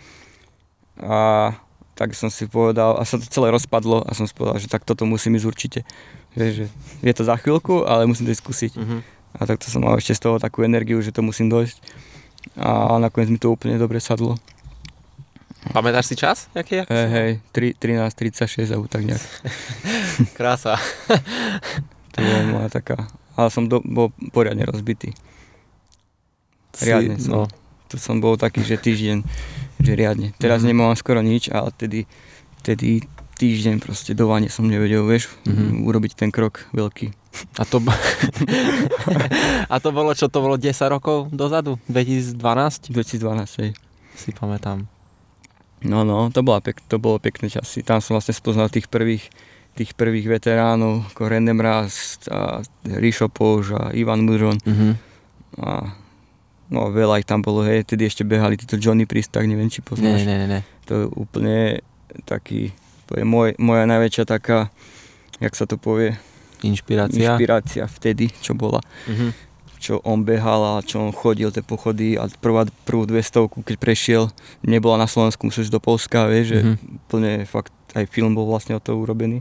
A 1.05 1.18
tak 1.97 2.12
som 2.12 2.28
si 2.28 2.45
povedal, 2.45 3.01
a 3.01 3.03
sa 3.09 3.16
to 3.16 3.24
celé 3.24 3.49
rozpadlo 3.49 4.05
a 4.05 4.12
som 4.12 4.28
si 4.28 4.37
povedal, 4.37 4.61
že 4.61 4.68
tak 4.68 4.84
toto 4.84 5.09
musím 5.09 5.41
ísť 5.41 5.49
určite. 5.49 5.80
Vieš, 6.37 6.53
že 6.53 6.66
je 7.01 7.12
to 7.16 7.24
za 7.24 7.41
chvíľku, 7.41 7.89
ale 7.89 8.05
musím 8.05 8.28
to 8.28 8.37
skúsiť. 8.37 8.76
Mhm. 8.76 8.99
A 9.37 9.41
tak 9.45 9.61
to 9.61 9.68
som 9.68 9.84
mal 9.84 9.97
ešte 9.97 10.16
z 10.16 10.20
toho 10.28 10.37
takú 10.41 10.64
energiu, 10.64 11.01
že 11.01 11.12
to 11.12 11.20
musím 11.20 11.53
dojsť. 11.53 11.76
A 12.57 12.97
nakoniec 12.97 13.28
mi 13.28 13.41
to 13.41 13.53
úplne 13.53 13.76
dobre 13.76 14.01
sadlo. 14.01 14.41
Pamätáš 15.73 16.07
si 16.07 16.17
čas? 16.17 16.47
Jaký 16.53 16.75
je? 16.75 16.83
Hej, 16.87 17.09
hej, 17.09 17.31
3, 17.75 17.75
13, 17.75 18.14
36 18.14 18.71
alebo 18.71 18.87
tak 18.87 19.03
nejak. 19.03 19.23
Krása. 20.39 20.77
To 22.12 22.19
bola 22.19 22.41
moja 22.49 22.69
taká 22.71 23.07
ale 23.37 23.53
som 23.53 23.69
do, 23.69 23.85
bol 23.85 24.09
poriadne 24.33 24.64
rozbitý. 24.64 25.12
Riadne 26.77 27.21
si, 27.21 27.29
som. 27.29 27.45
no, 27.45 27.53
To 27.87 27.97
som 28.01 28.17
bol 28.19 28.35
taký, 28.35 28.64
že 28.64 28.81
týždeň, 28.81 29.23
že 29.79 29.93
riadne. 29.93 30.33
Teraz 30.37 30.64
Mhm. 30.64 30.67
nemám 30.67 30.97
skoro 30.97 31.21
nič, 31.21 31.53
ale 31.53 31.71
tedy, 31.71 32.09
tedy 32.64 33.05
týždeň 33.37 33.79
proste 33.79 34.17
do 34.17 34.27
vane 34.27 34.49
som 34.49 34.64
nevedel, 34.64 35.05
vieš, 35.05 35.29
Mhm. 35.45 35.85
urobiť 35.85 36.12
ten 36.17 36.33
krok 36.33 36.64
veľký. 36.73 37.12
A 37.61 37.69
to, 37.69 37.85
a 39.69 39.77
to 39.77 39.89
bolo, 39.93 40.17
čo 40.17 40.33
to 40.33 40.41
bolo 40.41 40.57
10 40.57 40.89
rokov 40.89 41.29
dozadu? 41.29 41.77
2012? 41.87 42.89
2012, 42.89 43.61
hej. 43.61 43.71
Si 44.17 44.33
pamätám. 44.33 44.89
No, 45.85 46.05
no, 46.09 46.33
to, 46.33 46.41
bola 46.41 46.64
pek, 46.64 46.81
to 46.89 46.97
bolo 46.97 47.20
pekné 47.20 47.53
časy. 47.53 47.85
Tam 47.85 48.01
som 48.01 48.16
vlastne 48.16 48.33
spoznal 48.33 48.72
tých 48.72 48.89
prvých, 48.89 49.29
tých 49.77 49.93
prvých 49.93 50.24
veteránov, 50.24 51.05
ako 51.12 51.29
René 51.29 51.53
Mraz 51.53 52.16
a 52.33 52.64
Ríšo 52.85 53.29
Použ 53.29 53.77
a 53.77 53.93
Ivan 53.93 54.24
Mužon. 54.24 54.57
Mhm. 54.64 54.89
A 55.61 55.93
no, 56.72 56.91
veľa 56.91 57.20
ich 57.22 57.29
tam 57.29 57.41
bolo, 57.45 57.62
hej, 57.64 57.85
tedy 57.85 58.09
ešte 58.09 58.24
behali 58.24 58.57
títo 58.57 58.81
Johnny 58.81 59.05
Priest, 59.05 59.33
tak 59.33 59.45
neviem, 59.47 59.68
či 59.68 59.85
poznáš. 59.85 60.24
nie, 60.24 60.37
nie, 60.37 60.49
nie. 60.49 60.61
To 60.89 60.93
je 60.97 61.05
úplne 61.12 61.57
taký, 62.24 62.72
to 63.07 63.20
je 63.20 63.24
môj, 63.24 63.55
moja 63.61 63.85
najväčšia 63.85 64.24
taká, 64.27 64.68
jak 65.39 65.55
sa 65.55 65.68
to 65.68 65.77
povie, 65.77 66.16
Inšpirácia. 66.64 67.37
inšpirácia 67.37 67.85
vtedy, 67.85 68.33
čo 68.41 68.57
bola. 68.57 68.81
Mhm. 69.07 69.29
Čo 69.77 70.01
on 70.03 70.24
behal 70.24 70.79
a 70.79 70.85
čo 70.85 71.01
on 71.01 71.12
chodil 71.12 71.53
tie 71.53 71.61
pochody 71.61 72.16
a 72.16 72.27
prvá, 72.29 72.64
prvú 72.85 73.05
200 73.05 73.49
keď 73.62 73.77
prešiel, 73.77 74.22
nebola 74.61 74.97
na 74.97 75.09
Slovensku, 75.09 75.47
musel 75.47 75.64
ísť 75.64 75.74
do 75.74 75.83
Polska, 75.83 76.27
vieš, 76.27 76.57
že 76.57 76.59
Mhm. 76.62 76.74
úplne 77.07 77.33
fakt, 77.45 77.72
aj 77.93 78.09
film 78.09 78.33
bol 78.33 78.49
vlastne 78.49 78.77
o 78.77 78.81
to 78.81 78.97
urobený. 78.97 79.41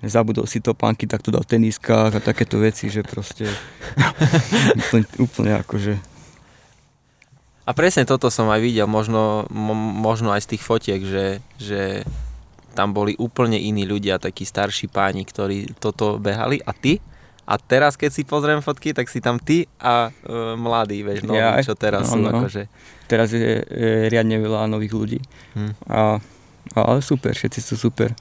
Zabudol 0.00 0.48
si 0.48 0.64
to 0.64 0.72
pánky, 0.72 1.04
tak 1.04 1.20
to 1.20 1.28
dal 1.28 1.44
v 1.44 1.60
teniskách 1.60 2.16
a 2.16 2.24
takéto 2.24 2.56
veci, 2.56 2.88
že 2.88 3.04
proste 3.04 3.44
úplne, 4.80 5.04
úplne 5.20 5.52
akože 5.60 6.00
A 7.68 7.76
presne 7.76 8.08
toto 8.08 8.32
som 8.32 8.48
aj 8.48 8.64
videl, 8.64 8.88
možno, 8.88 9.44
mo, 9.52 9.76
možno 9.76 10.32
aj 10.32 10.42
z 10.48 10.50
tých 10.56 10.62
fotiek, 10.64 11.00
že, 11.04 11.26
že 11.60 12.02
tam 12.74 12.90
boli 12.96 13.14
úplne 13.20 13.60
iní 13.60 13.84
ľudia, 13.84 14.18
takí 14.18 14.42
starší 14.48 14.88
páni, 14.88 15.22
ktorí 15.22 15.76
toto 15.78 16.18
behali. 16.18 16.58
A 16.64 16.72
ty? 16.72 16.98
A 17.50 17.58
teraz, 17.58 17.98
keď 17.98 18.10
si 18.12 18.22
pozriem 18.22 18.62
fotky, 18.62 18.94
tak 18.94 19.10
si 19.10 19.18
tam 19.18 19.36
ty 19.36 19.66
a 19.76 20.06
e, 20.06 20.10
mladí, 20.54 21.02
vieš, 21.02 21.26
noví, 21.26 21.34
Ja 21.36 21.58
čo 21.58 21.74
teraz 21.74 22.06
No, 22.06 22.14
sú 22.14 22.18
no. 22.22 22.30
akože. 22.32 22.70
teraz 23.04 23.34
je, 23.34 23.58
je 23.60 24.06
riadne 24.06 24.38
veľa 24.38 24.70
nových 24.70 24.94
ľudí. 24.94 25.18
Hm. 25.52 25.72
A, 25.84 26.22
ale 26.72 26.98
super, 27.00 27.34
všetci 27.34 27.58
sú 27.58 27.74
super. 27.76 28.14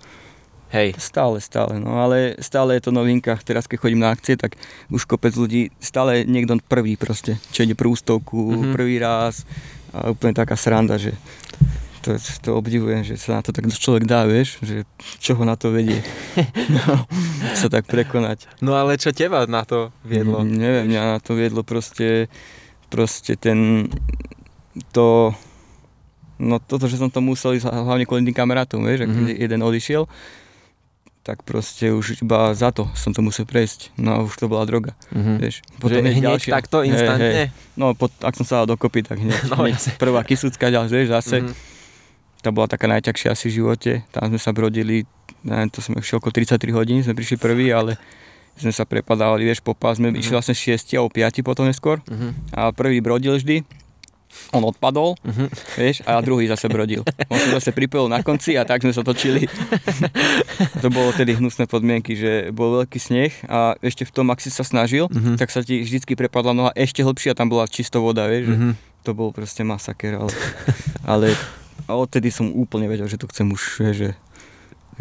Hej, 0.70 0.98
Stále, 0.98 1.38
stále, 1.40 1.78
no 1.78 1.98
ale 1.98 2.38
stále 2.38 2.74
je 2.74 2.86
to 2.86 2.92
novinka. 2.92 3.38
Teraz 3.40 3.66
keď 3.66 3.78
chodím 3.80 4.02
na 4.02 4.10
akcie, 4.10 4.34
tak 4.34 4.54
už 4.88 5.06
kopec 5.06 5.34
ľudí, 5.34 5.70
stále 5.78 6.26
niekto 6.26 6.58
prvý 6.60 6.94
proste, 6.94 7.38
čo 7.50 7.62
ide 7.62 7.74
prvú 7.74 7.94
stovku, 7.94 8.38
Mhm. 8.54 8.74
prvý 8.74 8.98
raz 8.98 9.46
a 9.90 10.10
úplne 10.10 10.34
taká 10.34 10.54
sranda, 10.54 10.98
že 10.98 11.14
to, 12.12 12.30
to 12.42 12.50
obdivujem, 12.52 13.02
že 13.02 13.16
sa 13.16 13.38
na 13.38 13.42
to 13.42 13.52
tak 13.52 13.68
človek 13.68 14.04
dá, 14.04 14.24
vieš, 14.24 14.58
že 14.60 14.82
čo 15.18 15.34
ho 15.34 15.44
na 15.44 15.54
to 15.54 15.70
vedie. 15.70 16.02
no, 16.76 17.06
sa 17.54 17.68
tak 17.68 17.86
prekonať. 17.86 18.50
no 18.60 18.74
ale 18.74 18.96
čo 18.96 19.12
teba 19.12 19.46
na 19.46 19.62
to 19.62 19.94
viedlo? 20.02 20.42
Mm, 20.42 20.50
neviem, 20.52 20.86
mňa 20.88 21.02
na 21.08 21.20
to 21.20 21.34
viedlo 21.34 21.62
proste, 21.62 22.26
proste 22.88 23.36
ten, 23.36 23.86
to, 24.90 25.32
no 26.38 26.58
toto, 26.58 26.86
že 26.86 26.96
som 26.96 27.08
to 27.08 27.20
musel 27.20 27.52
ísť 27.52 27.68
hlavne 27.68 28.04
kvôli 28.04 28.24
tým 28.24 28.36
kamarátom, 28.36 28.82
vieš, 28.82 29.06
Mhm. 29.06 29.30
jeden 29.30 29.62
odišiel, 29.62 30.10
tak 31.20 31.44
proste 31.44 31.92
už 31.92 32.24
iba 32.24 32.50
za 32.54 32.72
to 32.72 32.90
som 32.96 33.12
to 33.12 33.22
musel 33.22 33.44
prejsť. 33.44 33.94
No 33.98 34.10
a 34.12 34.24
už 34.24 34.34
to 34.36 34.48
bola 34.48 34.66
droga, 34.66 34.98
Mhm. 35.12 35.34
vieš. 35.38 35.62
Že 35.78 36.02
je 36.02 36.14
hneď 36.16 36.42
takto, 36.42 36.82
Hej, 36.82 36.90
instantne? 36.90 37.30
hej. 37.30 37.48
No, 37.76 37.94
pot, 37.94 38.10
ak 38.18 38.34
som 38.34 38.48
sa 38.48 38.64
dal 38.64 38.74
dokopy, 38.74 39.04
tak 39.04 39.20
hneď. 39.20 39.36
No, 39.52 39.62
hneď 39.62 39.78
prvá 39.96 40.24
kysúcka, 40.24 40.68
ďalej, 40.68 40.90
vieš, 40.90 41.10
zase. 41.14 41.38
Mhm. 41.44 41.54
Tá 42.40 42.50
bola 42.50 42.66
taká 42.66 42.88
najťažšia 42.88 43.30
asi 43.32 43.52
v 43.52 43.56
živote. 43.60 43.92
Tam 44.10 44.32
sme 44.32 44.40
sa 44.40 44.52
brodili, 44.52 45.04
neviem, 45.44 45.68
to 45.68 45.84
sme 45.84 46.00
išli 46.00 46.16
okolo 46.16 46.32
33 46.32 46.72
hodín, 46.72 47.04
sme 47.04 47.12
prišli 47.12 47.36
prví, 47.36 47.68
ale 47.70 48.00
sme 48.56 48.72
sa 48.72 48.84
prepadávali, 48.84 49.44
vieš, 49.44 49.60
po 49.60 49.72
pás, 49.72 49.96
sme 49.96 50.10
Mhm. 50.10 50.20
išli 50.20 50.34
vlastne 50.34 50.56
6 50.56 50.96
alebo 50.96 51.10
5 51.10 51.42
potom 51.42 51.64
neskôr. 51.64 52.00
Mhm. 52.06 52.52
A 52.52 52.72
prvý 52.72 53.00
brodil 53.00 53.36
vždy, 53.36 53.64
on 54.52 54.64
odpadol, 54.64 55.18
Mhm. 55.20 55.46
vieš, 55.76 56.00
a 56.06 56.22
druhý 56.22 56.48
zase 56.48 56.70
brodil. 56.70 57.04
On 57.28 57.36
sa 57.36 57.50
zase 57.56 57.72
pripojil 57.72 58.08
na 58.08 58.22
konci 58.22 58.56
a 58.56 58.64
tak 58.64 58.84
sme 58.84 58.94
sa 58.94 59.02
točili. 59.02 59.48
to 60.80 60.88
bolo 60.88 61.12
tedy 61.12 61.34
hnusné 61.34 61.66
podmienky, 61.66 62.14
že 62.14 62.32
bol 62.52 62.80
veľký 62.80 63.00
sneh 63.00 63.34
a 63.48 63.76
ešte 63.80 64.06
v 64.06 64.12
tom, 64.14 64.30
ak 64.30 64.40
si 64.40 64.48
sa 64.48 64.62
snažil, 64.62 65.08
Mhm. 65.10 65.36
tak 65.36 65.50
sa 65.50 65.60
ti 65.60 65.82
vždycky 65.82 66.16
prepadla 66.16 66.54
noha 66.54 66.72
ešte 66.74 67.02
hlbšie 67.02 67.32
a 67.32 67.38
tam 67.38 67.50
bola 67.50 67.66
čisto 67.66 68.00
voda, 68.00 68.28
vieš, 68.28 68.48
Mhm. 68.48 68.70
to 69.02 69.12
bol 69.12 69.32
proste 69.32 69.62
masaker, 69.62 70.20
ale, 70.20 70.32
ale 71.04 71.28
a 71.90 71.98
odtedy 71.98 72.30
som 72.30 72.54
úplne 72.54 72.86
vedel, 72.86 73.10
že 73.10 73.18
to 73.18 73.26
chcem 73.34 73.50
už, 73.50 73.82
že, 73.98 74.14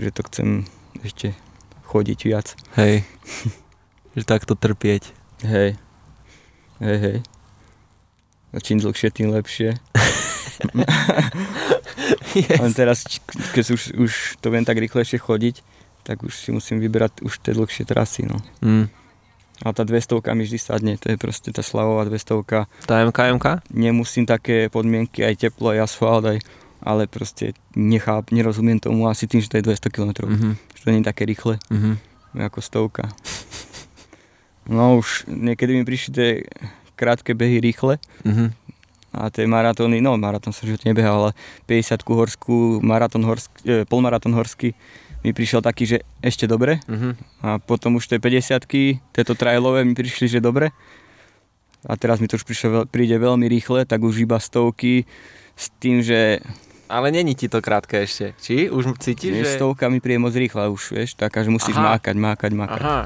že 0.00 0.08
to 0.08 0.24
chcem 0.32 0.64
ešte 1.04 1.36
chodiť 1.84 2.18
viac. 2.24 2.56
Hej. 2.80 3.04
že 4.16 4.24
takto 4.24 4.56
trpieť. 4.56 5.12
Hej, 5.44 5.76
hej, 6.80 6.98
hej. 6.98 7.18
A 8.50 8.64
čím 8.64 8.80
dlhšie, 8.80 9.12
tým 9.12 9.28
lepšie. 9.36 9.76
Len 12.64 12.72
teraz, 12.72 13.04
keď 13.52 13.64
už, 13.76 13.82
už 14.00 14.12
to 14.40 14.48
viem 14.48 14.64
tak 14.64 14.80
rýchlejšie 14.80 15.20
chodiť, 15.20 15.60
tak 16.08 16.24
už 16.24 16.32
si 16.32 16.48
musím 16.56 16.80
vyberať 16.80 17.20
už 17.20 17.44
tie 17.44 17.52
dlhšie 17.52 17.84
trasy, 17.84 18.24
no. 18.24 18.40
Mm. 18.64 18.88
A 19.60 19.74
tá 19.74 19.82
200 19.84 20.22
mi 20.38 20.46
vždy 20.46 20.58
sadne, 20.58 20.94
to 20.96 21.12
je 21.12 21.20
proste 21.20 21.50
tá 21.52 21.60
slavová 21.60 22.08
200 22.08 22.88
Tá 22.88 22.94
MKMK? 23.04 23.68
Nemusím 23.74 24.24
také 24.24 24.70
podmienky, 24.72 25.26
aj 25.26 25.34
teplo, 25.36 25.74
aj 25.74 25.84
asfalt, 25.84 26.24
aj, 26.30 26.38
ale 26.82 27.06
proste 27.06 27.52
necháp, 27.74 28.30
nerozumiem 28.30 28.78
tomu 28.78 29.08
asi 29.08 29.26
tým, 29.26 29.42
že 29.42 29.50
to 29.50 29.58
je 29.58 29.66
200 29.66 29.90
km. 29.90 30.26
Mhm. 30.26 30.50
Že 30.74 30.82
to 30.84 30.90
nie 30.94 31.00
je 31.02 31.10
také 31.10 31.22
rýchle, 31.26 31.58
Mhm. 31.70 31.92
ako 32.38 32.58
stovka. 32.62 33.04
No 34.68 35.00
už 35.00 35.24
niekedy 35.26 35.72
mi 35.72 35.84
prišli 35.84 36.10
tie 36.12 36.28
krátke 36.94 37.32
behy 37.32 37.60
rýchle, 37.62 37.96
Mhm. 38.24 38.52
a 39.16 39.32
tie 39.32 39.48
maratóny, 39.48 40.04
no 40.04 40.14
maratón 40.20 40.52
som 40.52 40.68
živote 40.68 40.84
nebehal, 40.84 41.32
ale 41.32 41.32
50 41.64 42.04
horskú, 42.04 42.78
maratón 42.84 43.24
horský, 43.24 43.58
e, 43.64 43.72
polmaratón 43.88 44.36
horský 44.36 44.76
mi 45.24 45.32
prišiel 45.32 45.64
taký, 45.64 45.88
že 45.88 45.98
ešte 46.22 46.44
dobre 46.46 46.78
Mhm. 46.86 47.10
a 47.42 47.48
potom 47.58 47.96
už 47.96 48.06
tie 48.06 48.20
50 48.20 49.00
tieto 49.10 49.32
trailové 49.34 49.82
mi 49.82 49.96
prišli, 49.96 50.28
že 50.28 50.44
dobre 50.44 50.70
a 51.88 51.96
teraz 51.96 52.20
mi 52.20 52.28
to 52.28 52.36
už 52.36 52.44
prišlo, 52.44 52.84
príde 52.86 53.16
veľmi 53.16 53.48
rýchle, 53.48 53.88
tak 53.88 54.04
už 54.04 54.22
iba 54.28 54.36
stovky 54.36 55.08
s 55.56 55.72
tým, 55.80 56.04
že 56.04 56.38
Ale 56.88 57.12
není 57.12 57.36
ti 57.36 57.52
to 57.52 57.60
krátke 57.60 58.00
ešte. 58.02 58.32
Či? 58.40 58.72
Už 58.72 58.96
cítiš, 58.96 59.44
že... 59.44 59.60
stovka 59.60 59.92
mi 59.92 60.00
príde 60.00 60.18
moc 60.18 60.32
rýchla 60.32 60.72
už, 60.72 60.96
vieš, 60.96 61.10
taká, 61.14 61.44
že 61.44 61.52
musíš 61.52 61.76
Aha. 61.76 61.94
mákať, 61.94 62.16
mákať, 62.16 62.52
mákať. 62.56 62.80
Aha. 62.80 63.00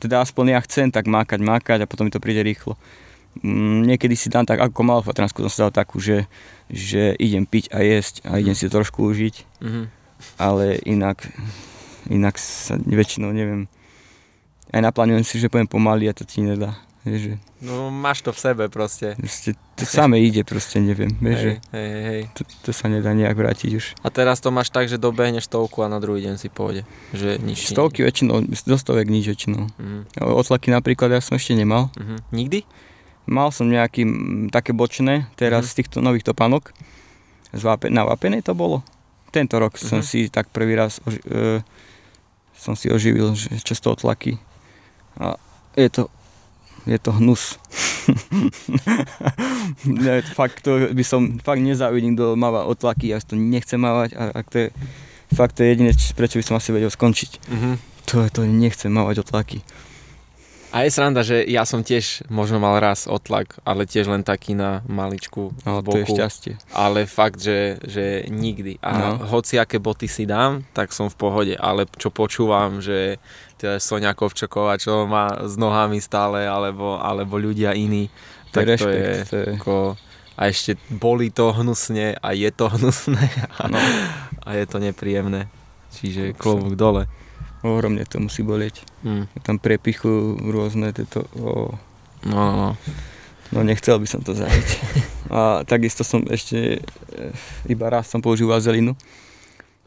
Teda 0.00 0.24
aspoň 0.24 0.56
ja 0.56 0.60
chcem 0.64 0.88
tak 0.88 1.04
mákať, 1.04 1.40
mákať 1.44 1.78
a 1.84 1.88
potom 1.88 2.08
mi 2.08 2.12
to 2.12 2.20
príde 2.20 2.40
rýchlo. 2.40 2.76
Mm, 3.40 3.84
niekedy 3.88 4.16
si 4.16 4.30
dám 4.30 4.46
tak, 4.46 4.60
ako 4.64 4.80
malú 4.80 5.02
fatransku 5.04 5.44
som 5.44 5.52
si 5.52 5.60
dal 5.60 5.72
takú, 5.74 6.00
že, 6.00 6.24
že 6.70 7.12
idem 7.20 7.44
piť 7.44 7.72
a 7.74 7.82
jesť 7.82 8.24
a 8.24 8.38
idem 8.40 8.54
si 8.56 8.64
to 8.68 8.80
trošku 8.80 9.02
užiť, 9.10 9.34
Mhm. 9.60 9.82
ale 10.38 10.78
inak, 10.86 11.20
inak 12.08 12.38
sa 12.38 12.78
väčšinou 12.78 13.34
neviem. 13.34 13.66
Aj 14.70 14.80
naplánujem 14.80 15.24
si, 15.26 15.36
že 15.38 15.50
poviem 15.50 15.68
pomaly 15.68 16.08
a 16.08 16.16
to 16.16 16.22
ti 16.24 16.40
nedá. 16.40 16.78
Vieš, 17.04 17.20
že 17.20 17.34
No 17.60 17.88
máš 17.88 18.20
to 18.20 18.30
v 18.30 18.40
sebe 18.40 18.64
proste. 18.66 19.12
proste 19.14 19.52
to 19.74 19.84
samé 19.84 20.20
ide, 20.20 20.40
proste 20.40 20.78
neviem. 20.78 21.12
Vieš, 21.14 21.38
že 21.38 21.52
Hej, 21.70 21.86
hej, 21.86 22.04
hej. 22.06 22.22
to, 22.32 22.42
to 22.62 22.70
sa 22.70 22.86
nedá 22.86 23.10
nejak 23.10 23.32
vrátiť 23.32 23.70
už. 23.70 23.84
A 24.00 24.08
teraz 24.08 24.38
to 24.38 24.48
máš 24.48 24.68
tak, 24.68 24.86
že 24.86 24.96
dobehneš 24.96 25.44
stovku 25.44 25.80
a 25.80 25.86
na 25.86 25.98
druhý 25.98 26.22
deň 26.22 26.34
si 26.34 26.48
pôjde. 26.48 26.88
Že 27.10 27.38
nič 27.38 27.68
Stovky 27.68 28.00
väčšinou, 28.00 28.40
do 28.42 28.74
stovek 28.74 29.04
nič 29.06 29.24
väčšinou. 29.26 29.68
Mhm. 29.70 30.16
Otlaky 30.18 30.68
napríklad 30.70 31.10
ja 31.10 31.20
som 31.20 31.34
ešte 31.34 31.52
nemal. 31.52 31.92
Mhm. 31.94 32.24
Nikdy? 32.30 32.60
Mal 33.26 33.48
som 33.50 33.64
nejaký 33.66 34.02
mm, 34.02 34.12
také 34.48 34.72
bočné, 34.72 35.28
teraz 35.34 35.64
Mhm. 35.64 35.70
z 35.70 35.74
týchto 35.74 35.98
nových 35.98 36.24
topánok. 36.24 36.72
Z 37.50 37.62
Vápe, 37.62 37.86
na 37.86 38.02
Vápenej 38.02 38.40
to 38.40 38.52
bolo. 38.52 38.80
Tento 39.30 39.56
rok 39.56 39.76
som 39.76 40.00
Mhm. 40.00 40.06
si 40.06 40.20
tak 40.26 40.48
prvý 40.48 40.72
raz 40.72 41.00
oži, 41.02 41.20
e, 41.22 41.60
som 42.54 42.72
si 42.72 42.88
oživil, 42.88 43.32
že 43.32 43.52
čo 43.58 43.72
z 43.72 43.80
toho 43.82 43.94
tlaky. 43.94 44.40
A 45.16 45.36
je 45.72 45.88
to, 45.90 46.02
je 46.86 46.98
to 46.98 47.12
hnus. 47.12 47.56
ne, 49.84 50.22
fakt 50.22 50.60
to 50.62 50.92
by 50.92 51.04
som, 51.04 51.38
fakt 51.38 51.60
nezávidím, 51.60 52.14
kto 52.14 52.34
máva 52.34 52.64
otlaky, 52.64 53.08
ja 53.08 53.18
to 53.18 53.34
nechcem 53.34 53.78
mávať 53.78 54.12
a 54.14 54.22
ak 54.34 54.46
to 54.48 54.56
je, 54.58 54.68
fakt 55.30 55.56
to 55.56 55.62
je 55.62 55.68
jediné, 55.70 55.90
prečo 56.12 56.36
by 56.36 56.44
som 56.44 56.56
asi 56.56 56.70
vedel 56.70 56.90
skončiť. 56.90 57.30
Mhm. 57.48 57.70
To, 58.04 58.20
to 58.28 58.44
nechcem 58.44 58.92
mávať 58.92 59.24
otlaky. 59.24 59.64
A 60.68 60.82
je 60.82 60.90
sranda, 60.90 61.22
že 61.22 61.38
ja 61.46 61.62
som 61.62 61.80
tiež 61.80 62.26
možno 62.26 62.58
mal 62.58 62.76
raz 62.76 63.06
otlak, 63.06 63.62
ale 63.62 63.86
tiež 63.86 64.10
len 64.10 64.26
taký 64.26 64.52
na 64.52 64.82
maličku 64.84 65.54
Ale 65.62 65.80
boku. 65.80 65.94
to 65.94 65.98
je 66.02 66.06
šťastie. 66.10 66.52
Ale 66.74 67.06
fakt, 67.06 67.38
že, 67.38 67.78
že 67.80 68.26
nikdy. 68.26 68.82
A 68.82 68.90
No. 68.92 69.22
hoci 69.30 69.54
aké 69.54 69.78
boty 69.78 70.10
si 70.10 70.26
dám, 70.26 70.66
tak 70.74 70.90
som 70.90 71.06
v 71.06 71.14
pohode. 71.14 71.54
Ale 71.54 71.86
čo 71.94 72.10
počúvam, 72.10 72.82
že 72.82 73.22
Sonia 73.78 74.12
Kovčoková, 74.12 74.76
čo 74.76 75.04
má 75.04 75.28
s 75.42 75.54
nohami 75.54 75.98
stále, 75.98 76.44
alebo, 76.44 76.96
alebo 76.96 77.36
ľudia 77.36 77.72
iní, 77.72 78.06
je 78.06 78.52
tak 78.52 78.64
to 78.64 78.68
je, 78.68 78.70
rešpekt, 78.70 79.30
to 79.30 79.36
je- 79.36 79.48
ako... 79.58 79.74
A 80.34 80.50
ešte 80.50 80.74
boli 80.90 81.30
to 81.30 81.54
hnusne 81.54 82.18
a 82.18 82.28
je 82.34 82.50
to 82.50 82.66
hnusné 82.66 83.22
a, 83.54 83.70
No, 83.70 83.78
a 84.42 84.48
je 84.52 84.66
to 84.66 84.82
nepríjemné. 84.82 85.46
Čiže 85.94 86.34
klobúk 86.34 86.74
dole. 86.74 87.06
ohromne 87.62 88.02
to 88.02 88.18
musí 88.18 88.42
bolieť. 88.42 88.82
Mm. 89.06 89.30
Tam 89.40 89.56
prepichu 89.56 90.34
rôzne 90.36 90.90
tieto... 90.90 91.22
O, 91.38 91.70
No, 92.24 92.34
no, 92.34 92.52
no. 92.56 92.70
no 93.52 93.58
nechcel 93.62 94.00
by 94.00 94.08
som 94.08 94.20
to 94.20 94.34
zažiť. 94.34 94.68
A 95.30 95.62
takisto 95.62 96.02
som 96.02 96.26
ešte... 96.26 96.82
e, 97.14 97.30
Iba 97.68 97.86
raz 97.86 98.10
som 98.10 98.18
použil 98.18 98.50
vazelinu. 98.50 98.98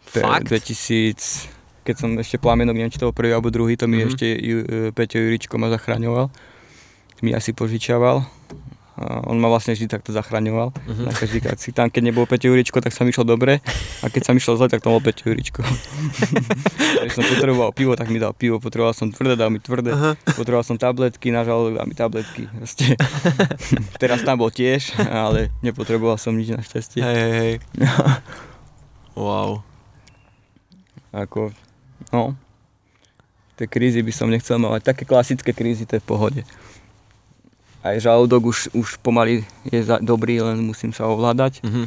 Je 0.08 0.24
Fakt? 0.24 0.48
2000... 0.48 1.57
Keď 1.88 1.96
som 1.96 2.10
ešte 2.14 2.36
plamenok, 2.36 2.76
neviem, 2.76 2.92
či 2.92 3.00
to 3.00 3.08
bol 3.08 3.16
prvý 3.16 3.32
alebo 3.32 3.48
druhý, 3.48 3.74
to 3.74 3.88
mi 3.88 3.98
Mhm. 3.98 4.06
ešte 4.06 4.28
Ju, 4.28 4.58
e, 4.60 4.92
Peťo 4.92 5.18
Juričko 5.18 5.56
ma 5.56 5.72
zachraňoval. 5.72 6.28
Mi 7.22 7.32
asi 7.32 7.50
požičiaval. 7.50 8.28
A 8.98 9.22
on 9.24 9.38
ma 9.38 9.46
vlastne 9.46 9.72
vždy 9.72 9.86
takto 9.88 10.10
zachraňoval. 10.10 10.74
Mhm. 10.74 11.04
Na 11.06 11.14
každý 11.14 11.38
akcii. 11.40 11.70
Tam, 11.70 11.86
keď 11.86 12.02
nebol 12.04 12.26
Peťo 12.26 12.50
Juričko, 12.50 12.82
tak 12.82 12.92
sa 12.92 13.02
mi 13.02 13.14
išlo 13.14 13.24
dobre. 13.24 13.62
A 14.02 14.10
keď 14.10 14.22
sa 14.22 14.32
mi 14.34 14.42
išlo 14.42 14.58
zle, 14.58 14.68
tak 14.68 14.82
to 14.82 14.90
bol 14.90 14.98
Peťo 15.00 15.30
Juričko. 15.30 15.62
Keď 16.98 17.12
som 17.14 17.24
potreboval 17.24 17.72
pivo, 17.72 17.94
tak 17.94 18.10
mi 18.10 18.18
dal 18.18 18.34
pivo. 18.34 18.58
Potreboval 18.58 18.92
som 18.92 19.08
tvrdé, 19.08 19.38
dal 19.38 19.48
mi 19.48 19.62
tvrdé. 19.62 19.94
Potreboval 20.28 20.66
som 20.66 20.76
tabletky, 20.76 21.30
na 21.30 21.46
žalúdok, 21.46 21.78
dal 21.78 21.86
mi 21.86 21.94
tabletky. 21.94 22.50
Proste. 22.50 22.98
Teraz 24.02 24.26
tam 24.26 24.42
bol 24.42 24.50
tiež, 24.50 24.98
ale 25.00 25.54
nepotreboval 25.62 26.18
som 26.18 26.34
nič 26.34 26.50
našťastie. 26.52 27.00
Hej, 27.00 27.16
hej, 27.16 27.34
hej. 27.38 27.54
wow. 29.16 29.62
Ako, 31.12 31.54
no, 32.14 32.36
tie 33.58 33.66
krízy 33.66 34.06
by 34.06 34.14
som 34.14 34.30
nechcel 34.30 34.62
mať. 34.62 34.94
Také 34.94 35.04
klasické 35.04 35.52
krízy, 35.52 35.90
to 35.90 35.98
je 35.98 36.04
v 36.04 36.10
pohode. 36.10 36.42
Aj 37.82 37.96
žalúdok 37.98 38.52
už, 38.52 38.74
už 38.76 39.00
pomaly 39.00 39.48
je 39.70 39.80
za, 39.82 39.98
dobrý, 39.98 40.42
len 40.44 40.62
musím 40.62 40.92
sa 40.92 41.08
ovládať. 41.08 41.64
Mhm. 41.66 41.84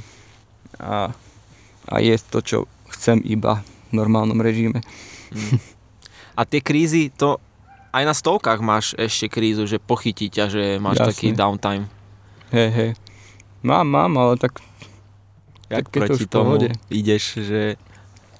a, 0.80 1.12
a 1.90 1.94
jesť 1.98 2.26
to, 2.30 2.38
čo 2.40 2.58
chcem 2.94 3.20
iba 3.26 3.62
v 3.90 3.92
normálnom 3.98 4.38
režime. 4.38 4.80
A 6.38 6.46
tie 6.48 6.62
krízy, 6.62 7.12
to 7.12 7.36
aj 7.90 8.06
na 8.06 8.14
stovkách 8.14 8.62
máš 8.62 8.94
ešte 8.94 9.26
krízu, 9.26 9.66
že 9.66 9.82
pochytí 9.82 10.30
ťa, 10.30 10.44
že 10.46 10.62
máš 10.78 11.02
Jasne. 11.02 11.10
taký 11.10 11.28
downtime. 11.34 11.84
Hej, 12.54 12.70
hej. 12.70 12.90
Mám, 13.60 13.86
mám, 13.90 14.12
ale 14.16 14.40
tak 14.40 14.62
Jak 15.70 15.86
keď 15.86 15.90
to 15.90 15.98
proti 16.00 16.12
už 16.14 16.20
v 16.26 16.30
tomu 16.30 16.52
ideš, 16.90 17.24
že... 17.44 17.62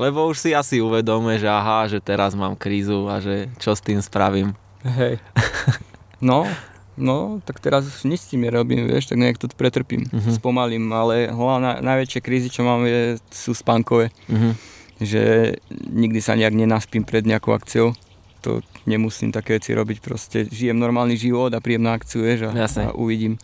Lebo 0.00 0.24
už 0.24 0.40
si 0.40 0.50
asi 0.50 0.80
uvedomuješ, 0.80 1.44
že 1.44 1.50
aha, 1.50 1.78
že 1.84 2.00
teraz 2.00 2.32
mám 2.32 2.56
krízu 2.56 3.04
a 3.04 3.20
že 3.20 3.52
čo 3.56 3.70
s 3.70 3.84
tým 3.84 4.00
spravím. 4.00 4.56
hej. 4.82 5.20
No, 6.18 6.48
no, 6.94 7.16
tak 7.42 7.60
teraz 7.60 7.84
nič 8.02 8.20
s 8.20 8.30
tým 8.30 8.40
nerobím, 8.42 8.84
vieš, 8.84 9.08
tak 9.08 9.16
nejak 9.16 9.36
to 9.36 9.48
pretrpím, 9.50 10.04
Mhm. 10.06 10.32
spomalím, 10.34 10.88
ale 10.90 11.28
hlavná, 11.28 11.80
najväčšie 11.80 12.20
krízy, 12.20 12.48
čo 12.48 12.60
mám, 12.60 12.84
je, 12.84 13.20
sú 13.28 13.52
spánkové, 13.52 14.08
Mhm. 14.26 14.50
že 14.98 15.22
nikdy 15.70 16.20
sa 16.20 16.32
nejak 16.32 16.52
nenaspím 16.54 17.04
pred 17.04 17.24
nejakou 17.24 17.52
akciou, 17.52 17.92
to 18.40 18.60
nemusím 18.84 19.28
také 19.30 19.56
veci 19.56 19.72
robiť, 19.72 20.00
proste 20.00 20.44
žijem 20.46 20.76
normálny 20.76 21.12
život 21.14 21.48
a 21.50 21.60
príjem 21.60 21.84
na 21.84 21.92
akciu, 21.92 22.20
vieš, 22.20 22.48
a, 22.48 22.52
Jasne. 22.54 22.88
a 22.88 22.92
uvidím. 22.92 23.36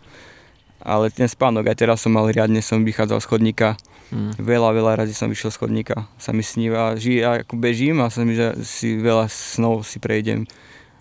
Ale 0.77 1.09
ten 1.09 1.25
spánok, 1.25 1.65
aj 1.67 1.77
teraz 1.77 1.97
som 1.99 2.13
mal 2.13 2.25
riadne, 2.25 2.61
som 2.61 2.81
vychádzal 2.81 3.17
z 3.19 3.25
chodníka, 3.27 3.67
Mhm. 4.07 4.39
Veľa, 4.39 4.69
veľa 4.71 4.91
razy 4.97 5.11
som 5.11 5.27
vyšiel 5.27 5.49
z 5.49 5.57
chodníka. 5.57 5.95
Sa 6.15 6.31
mi 6.31 6.39
sníva, 6.39 6.95
ži, 6.95 7.19
ja 7.19 7.41
ako 7.41 7.55
bežím 7.55 7.99
a 7.99 8.07
sa 8.07 8.21
mi, 8.21 8.33
že 8.33 8.55
si 8.61 8.95
veľa 8.95 9.27
snov 9.27 9.81
si 9.81 9.97
prejdem. 9.97 10.47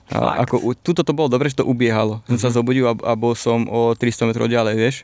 A 0.09 0.39
Fakt? 0.39 0.39
ako, 0.49 0.55
tuto 0.77 1.01
to 1.01 1.11
bolo 1.11 1.27
dobre, 1.29 1.47
že 1.47 1.57
to 1.57 1.65
ubiehalo. 1.65 2.23
Som 2.25 2.39
sa 2.41 2.51
zobudil 2.53 2.83
a, 2.85 2.95
a 2.97 3.13
bol 3.13 3.33
som 3.33 3.67
o 3.67 3.91
300 3.93 4.23
metrov 4.25 4.47
ďalej, 4.47 4.75
vieš. 4.75 4.97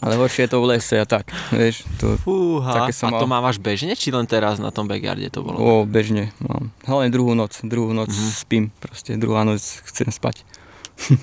Ale 0.00 0.16
horšie 0.16 0.46
je 0.46 0.50
to 0.50 0.58
v 0.58 0.68
lese 0.70 0.94
a 0.94 1.04
tak, 1.04 1.28
vieš. 1.52 1.84
To, 1.98 2.16
Fúha, 2.16 2.72
Také 2.80 2.90
som 2.90 3.10
a 3.10 3.18
to 3.18 3.26
mal. 3.26 3.36
mávaš 3.36 3.58
bežne, 3.58 3.92
či 3.92 4.08
len 4.08 4.24
teraz 4.24 4.56
na 4.56 4.70
tom 4.70 4.86
backyarde 4.86 5.28
to 5.28 5.42
bolo? 5.42 5.58
o, 5.58 5.70
bežne 5.84 6.32
mám. 6.40 6.72
Hlavne 6.82 7.08
druhú 7.08 7.34
noc, 7.34 7.52
druhú 7.60 7.92
noc 7.92 8.08
Mhm. 8.08 8.30
spím, 8.32 8.64
proste 8.74 9.14
druhá 9.14 9.42
noc 9.42 9.60
chcem 9.84 10.08
spať. 10.08 10.42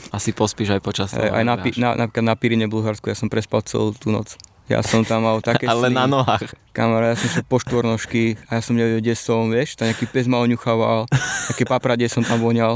Asi 0.09 0.30
pospíš 0.30 0.72
aj 0.72 0.82
počas 0.82 1.09
toho. 1.09 1.24
Aj, 1.24 1.38
aj 1.38 1.43
na, 1.43 1.53
na, 1.57 1.89
napríklad 1.99 2.24
na 2.24 2.36
Pirine 2.36 2.65
Bulharsku, 2.65 3.07
ja 3.07 3.15
som 3.15 3.28
prespal 3.28 3.61
celú 3.61 3.91
tú 3.91 4.09
noc. 4.09 4.38
Ja 4.68 4.84
som 4.84 5.07
tam 5.07 5.24
mal 5.24 5.39
také 5.39 5.63
Ale 5.72 5.88
sny. 5.88 5.95
na 5.95 6.05
nohách. 6.11 6.51
Kamarát, 6.76 7.15
ja 7.15 7.18
som 7.18 7.28
šiel 7.32 7.45
po 7.47 7.57
štvornožky 7.57 8.36
a 8.51 8.59
ja 8.59 8.61
som 8.61 8.76
nevedel, 8.76 8.99
kde 8.99 9.15
som, 9.15 9.47
vieš, 9.47 9.80
tam 9.80 9.88
nejaký 9.88 10.05
pes 10.11 10.28
ma 10.28 10.43
oňuchával, 10.43 11.07
také 11.47 11.63
papradie 11.63 12.11
som 12.11 12.22
tam 12.22 12.43
voňal, 12.43 12.76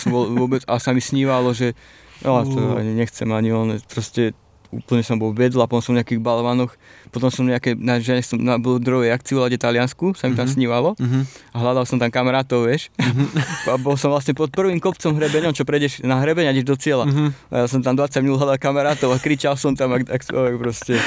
som 0.00 0.10
bol 0.10 0.32
vôbec, 0.32 0.64
a 0.64 0.80
sa 0.80 0.96
mi 0.96 1.04
snívalo, 1.04 1.52
že 1.52 1.76
no, 2.24 2.42
to 2.48 2.80
ani 2.80 2.96
nechcem 2.96 3.28
ani 3.28 3.52
on, 3.52 3.76
proste 3.86 4.32
úplne 4.70 5.00
som 5.00 5.16
bol 5.16 5.30
vedľa, 5.30 5.64
potom 5.64 5.80
som 5.80 5.92
v 5.92 5.98
nejakých 5.98 6.20
balvanoch, 6.20 6.76
potom 7.08 7.28
som 7.28 7.42
nejaké, 7.42 7.72
na, 7.72 7.96
že 7.96 8.12
som 8.20 8.36
na 8.36 8.56
druhej 8.56 9.10
akcii 9.10 9.32
v 9.32 9.40
Lade 9.40 9.56
Taliansku, 9.56 10.12
sa 10.12 10.26
mi 10.26 10.34
tam 10.34 10.44
Mhm. 10.44 10.52
snívalo 10.52 10.92
Mhm. 10.94 11.20
a 11.24 11.56
hľadal 11.58 11.84
som 11.84 11.96
tam 11.96 12.08
kamarátov, 12.08 12.64
vieš, 12.64 12.92
a 13.64 13.76
bol 13.76 13.94
som 13.94 14.08
vlastne 14.08 14.32
pod 14.32 14.48
prvým 14.48 14.76
kopcom 14.76 15.12
hrebeňom, 15.12 15.50
čo 15.50 15.62
prejdeš 15.62 16.00
na 16.02 16.18
hrebeň 16.18 16.44
a 16.44 16.52
ideš 16.52 16.66
do 16.66 16.76
cieľa. 16.76 17.04
Mhm. 17.06 17.26
A 17.48 17.54
ja 17.54 17.66
som 17.66 17.80
tam 17.80 17.94
20 17.94 18.20
minút 18.20 18.38
hľadal 18.38 18.56
kamarátov 18.56 19.08
a 19.08 19.16
kričal 19.16 19.54
som 19.54 19.72
tam, 19.72 19.92
ak, 19.94 20.04
ak, 20.06 20.22
ak 20.26 20.54
proste, 20.56 21.00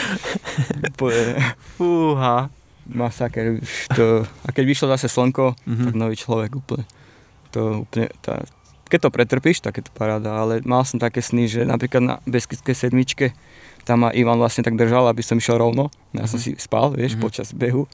úplne, 0.84 1.38
Fúha. 1.76 2.50
Masaker, 2.84 3.62
to... 3.94 4.26
A 4.42 4.50
keď 4.50 4.64
vyšlo 4.66 4.88
zase 4.90 5.06
slnko, 5.08 5.54
Mhm. 5.64 5.84
tak 5.86 5.94
nový 5.96 6.16
človek 6.16 6.52
úplne. 6.52 6.84
To 7.52 7.86
úplne, 7.86 8.10
tá, 8.20 8.42
keď 8.88 9.00
to 9.02 9.10
pretrpíš, 9.12 9.62
tak 9.62 9.78
je 9.78 9.84
to 9.84 9.94
paráda, 9.94 10.34
ale 10.34 10.60
mal 10.62 10.82
som 10.82 10.98
také 10.98 11.22
sny, 11.22 11.46
že 11.46 11.62
napríklad 11.64 12.02
na 12.02 12.16
Beskidskej 12.26 12.74
sedmičke, 12.74 13.26
tam 13.84 13.98
ma 14.00 14.10
Ivan 14.12 14.36
vlastne 14.36 14.62
tak 14.62 14.74
držal, 14.74 15.06
aby 15.06 15.20
som 15.20 15.36
išiel 15.36 15.58
rovno. 15.58 15.90
Ja 16.12 16.24
som 16.24 16.38
si 16.38 16.54
spal, 16.56 16.92
vieš, 16.92 17.14
Mhm. 17.14 17.20
počas 17.20 17.50
behu. 17.52 17.86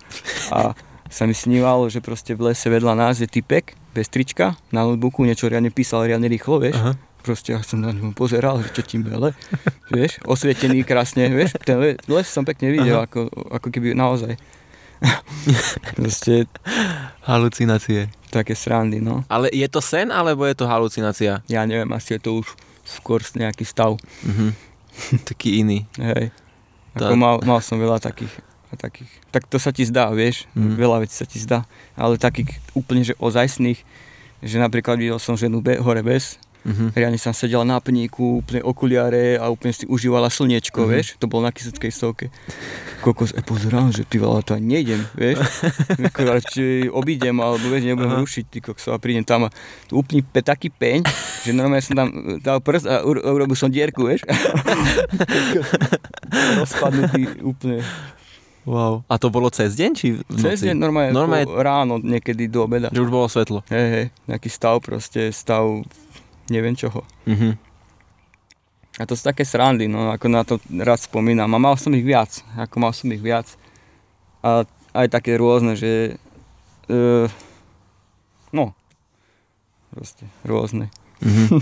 A 0.49 0.75
sa 1.07 1.23
mi 1.23 1.33
snívalo, 1.33 1.85
že 1.85 1.99
proste 1.99 2.31
v 2.31 2.51
lese 2.51 2.67
vedľa 2.67 2.93
nás 2.93 3.17
je 3.17 3.25
typek, 3.25 3.71
bez 3.91 4.07
trička, 4.07 4.53
na 4.69 4.83
notebooku 4.83 5.21
niečo 5.21 5.45
riadne 5.45 5.69
písal, 5.69 6.03
riadne 6.03 6.27
rýchlo, 6.27 6.59
vieš. 6.59 6.75
Aha. 6.75 6.93
Proste 7.17 7.51
ja 7.51 7.59
som 7.59 7.79
na 7.79 7.89
ňom 7.89 8.11
pozeral, 8.11 8.59
že 8.61 8.71
čo 8.71 8.81
ti 8.81 8.97
mele, 8.97 9.31
vieš, 9.89 10.19
osvietený 10.23 10.81
krásne, 10.81 11.27
vieš, 11.29 11.55
ten 11.61 11.75
le- 11.75 11.99
les 12.01 12.23
som 12.25 12.41
pekne 12.41 12.69
videl, 12.69 12.97
Aha. 12.97 13.03
ako, 13.03 13.27
ako 13.49 13.67
keby 13.69 13.91
naozaj. 13.93 14.35
Proste 15.93 16.47
Halucinácie. 17.21 18.09
také 18.27 18.53
srandy, 18.53 18.99
no. 18.99 19.23
Ale 19.25 19.47
je 19.49 19.65
to 19.65 19.79
sen, 19.79 20.09
alebo 20.09 20.43
je 20.43 20.53
to 20.53 20.65
halucinácia? 20.65 21.39
Ja 21.47 21.63
neviem, 21.63 21.87
asi 21.91 22.15
je 22.15 22.21
to 22.21 22.31
už 22.37 22.47
skôr 22.83 23.19
nejaký 23.23 23.63
stav, 23.63 23.95
Mhm. 24.21 24.51
Taký 25.29 25.61
iný. 25.61 25.85
hej. 25.95 26.29
Tá- 26.91 27.07
Ako 27.07 27.15
mal, 27.15 27.35
mal 27.41 27.59
som 27.59 27.77
veľa 27.77 27.99
takých, 27.99 28.33
takých, 28.75 29.11
tak 29.29 29.45
to 29.45 29.55
sa 29.55 29.69
ti 29.69 29.83
zdá, 29.83 30.09
vieš, 30.09 30.49
Mhm. 30.51 30.75
veľa 30.75 30.97
vecí 30.99 31.13
sa 31.13 31.23
ti 31.23 31.37
zdá, 31.37 31.61
ale 31.93 32.17
takých 32.17 32.57
úplne, 32.73 33.01
že 33.01 33.13
ozajstných, 33.15 33.77
že 34.39 34.57
napríklad 34.57 34.95
videl 34.95 35.17
som 35.17 35.33
ženu 35.33 35.59
be, 35.59 35.77
hore 35.77 36.01
bez, 36.01 36.41
Mhm. 36.67 36.91
Riadne 36.91 37.15
som 37.15 37.31
sedela 37.31 37.63
na 37.63 37.77
pníku, 37.77 38.37
úplne 38.37 38.59
okuliare 38.59 39.35
a 39.35 39.47
úplne 39.47 39.71
si 39.71 39.83
užívala 39.83 40.27
slniečko, 40.27 40.77
Mhm. 40.77 40.89
vieš, 40.89 41.05
to 41.15 41.25
bolo 41.25 41.41
na 41.41 41.49
Kysuckej 41.49 41.89
stovke. 41.89 42.25
Kokos, 42.99 43.31
a 43.31 43.39
pozerám, 43.39 43.89
že 43.89 44.01
ty 44.01 44.17
veľa 44.17 44.41
to 44.41 44.51
ani 44.51 44.75
nejdem, 44.75 45.01
vieš, 45.13 45.37
či 46.49 46.87
obídem, 46.87 47.37
alebo 47.37 47.63
vieš, 47.63 47.85
nebudem 47.85 48.11
Aha. 48.11 48.19
rušiť, 48.19 48.43
ty 48.45 48.59
kokso, 48.59 48.89
a 48.89 48.97
prídem 48.97 49.21
tam 49.21 49.43
a 49.43 49.47
tu 49.85 49.95
úplný 49.95 50.21
pe, 50.21 50.41
taký 50.41 50.67
peň, 50.67 51.01
že 51.41 51.51
normálne 51.51 51.79
som 51.79 51.95
tam 51.95 52.07
dal 52.37 52.57
prst 52.57 52.85
a 52.85 53.01
ur, 53.01 53.17
urobil 53.17 53.53
som 53.53 53.67
dierku, 53.67 54.03
vieš. 54.03 54.21
Rozpadnutý 56.57 57.41
úplne. 57.41 57.81
Wow. 58.65 59.01
A 59.05 59.15
to 59.15 59.29
bolo 59.29 59.47
cez 59.47 59.73
deň, 59.73 59.89
či 59.93 60.11
v 60.11 60.17
Cez 60.35 60.59
noci? 60.59 60.63
deň 60.67 60.75
normálne, 60.75 61.09
Normálne- 61.09 61.47
normálne... 61.47 61.63
ráno, 61.63 61.93
niekedy 61.97 62.45
do 62.45 62.61
obeda. 62.61 62.89
Že 62.89 62.99
už 62.99 63.09
bolo 63.09 63.25
svetlo. 63.25 63.59
Hej, 63.65 63.87
hej, 63.87 64.05
nejaký 64.27 64.49
stav 64.49 64.81
proste, 64.81 65.31
stav 65.31 65.63
neviem 66.49 66.75
čoho. 66.75 67.03
Mhm. 67.27 67.57
A 68.97 69.05
to 69.05 69.13
sú 69.13 69.29
také 69.29 69.45
srandy, 69.45 69.85
no 69.85 70.09
ako 70.09 70.25
na 70.25 70.41
to 70.41 70.57
rád 70.73 70.97
spomínam. 70.97 71.53
A 71.53 71.61
mal 71.61 71.77
som 71.77 71.93
ich 71.93 72.01
viac, 72.01 72.41
ako 72.57 72.81
mal 72.81 72.93
som 72.97 73.13
ich 73.13 73.21
viac. 73.21 73.45
A 74.41 74.65
aj 74.97 75.07
také 75.13 75.37
rôzne, 75.37 75.77
že... 75.77 76.17
Uh, 76.89 77.29
no, 78.49 78.73
proste 79.93 80.25
rôzne. 80.41 80.89
Mhm. 81.21 81.61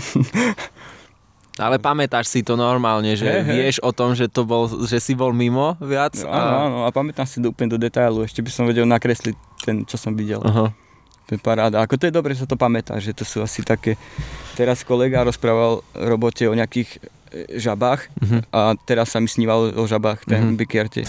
Ale 1.56 1.80
pamätáš 1.80 2.28
si 2.28 2.44
to 2.44 2.52
normálne, 2.52 3.16
že 3.16 3.24
Hej, 3.24 3.40
hej. 3.48 3.56
vieš 3.56 3.76
o 3.80 3.88
tom, 3.88 4.12
že, 4.12 4.28
to 4.28 4.44
bol, 4.44 4.68
že 4.68 5.00
si 5.00 5.16
bol 5.16 5.32
mimo 5.32 5.72
viac? 5.80 6.12
No, 6.20 6.28
áno, 6.28 6.56
áno, 6.60 6.78
a 6.84 6.92
pamätám 6.92 7.24
si 7.24 7.40
do, 7.40 7.48
úplne 7.48 7.72
do 7.72 7.80
detailu, 7.80 8.28
ešte 8.28 8.44
by 8.44 8.50
som 8.52 8.68
vedel 8.68 8.84
nakresliť 8.84 9.36
ten, 9.64 9.88
čo 9.88 9.96
som 9.96 10.12
videl. 10.12 10.44
Aha. 10.44 10.68
To 11.26 11.34
je 11.34 11.40
paráda. 11.42 11.82
Ako 11.82 11.98
to 11.98 12.06
je 12.06 12.14
dobre, 12.14 12.32
že 12.32 12.42
sa 12.42 12.48
to 12.48 12.54
pamätá, 12.54 12.94
že 12.96 13.10
to 13.10 13.26
sú 13.26 13.42
asi 13.42 13.60
také... 13.60 13.98
Teraz 14.54 14.86
kolega 14.86 15.26
rozprával 15.26 15.82
v 15.90 16.06
robote 16.06 16.46
o 16.46 16.54
nejakých 16.54 17.02
e, 17.28 17.58
žabách 17.58 18.06
Mhm. 18.22 18.38
a 18.48 18.60
teraz 18.78 19.10
sa 19.10 19.18
mi 19.18 19.26
snívalo 19.26 19.74
o 19.74 19.84
žabách, 19.84 20.22
ten 20.22 20.38
Mhm. 20.38 20.42
mm-hmm. 20.46 20.58
Bikiarte. 20.58 21.02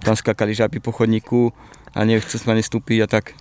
Tam 0.00 0.14
skakali 0.14 0.54
žaby 0.54 0.78
po 0.78 0.94
chodníku 0.94 1.50
a 1.90 2.06
nechcel 2.06 2.38
sa 2.38 2.54
na 2.54 2.58
ne 2.58 2.62
stúpiť 2.62 2.98
a 3.02 3.08
tak. 3.10 3.34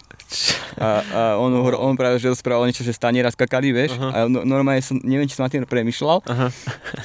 A, 0.82 0.88
a 1.06 1.22
on, 1.38 1.54
on 1.54 1.94
práve 1.94 2.18
že 2.18 2.26
rozprával 2.28 2.66
niečo, 2.66 2.82
že 2.82 2.98
staniera 2.98 3.30
skakali, 3.30 3.70
vieš, 3.70 3.94
Aha. 4.02 4.10
a 4.10 4.18
no, 4.26 4.42
normálne 4.42 4.82
som, 4.82 4.98
neviem, 5.06 5.30
či 5.30 5.38
som 5.38 5.46
na 5.46 5.54
tým 5.54 5.62
premyšľal. 5.70 6.26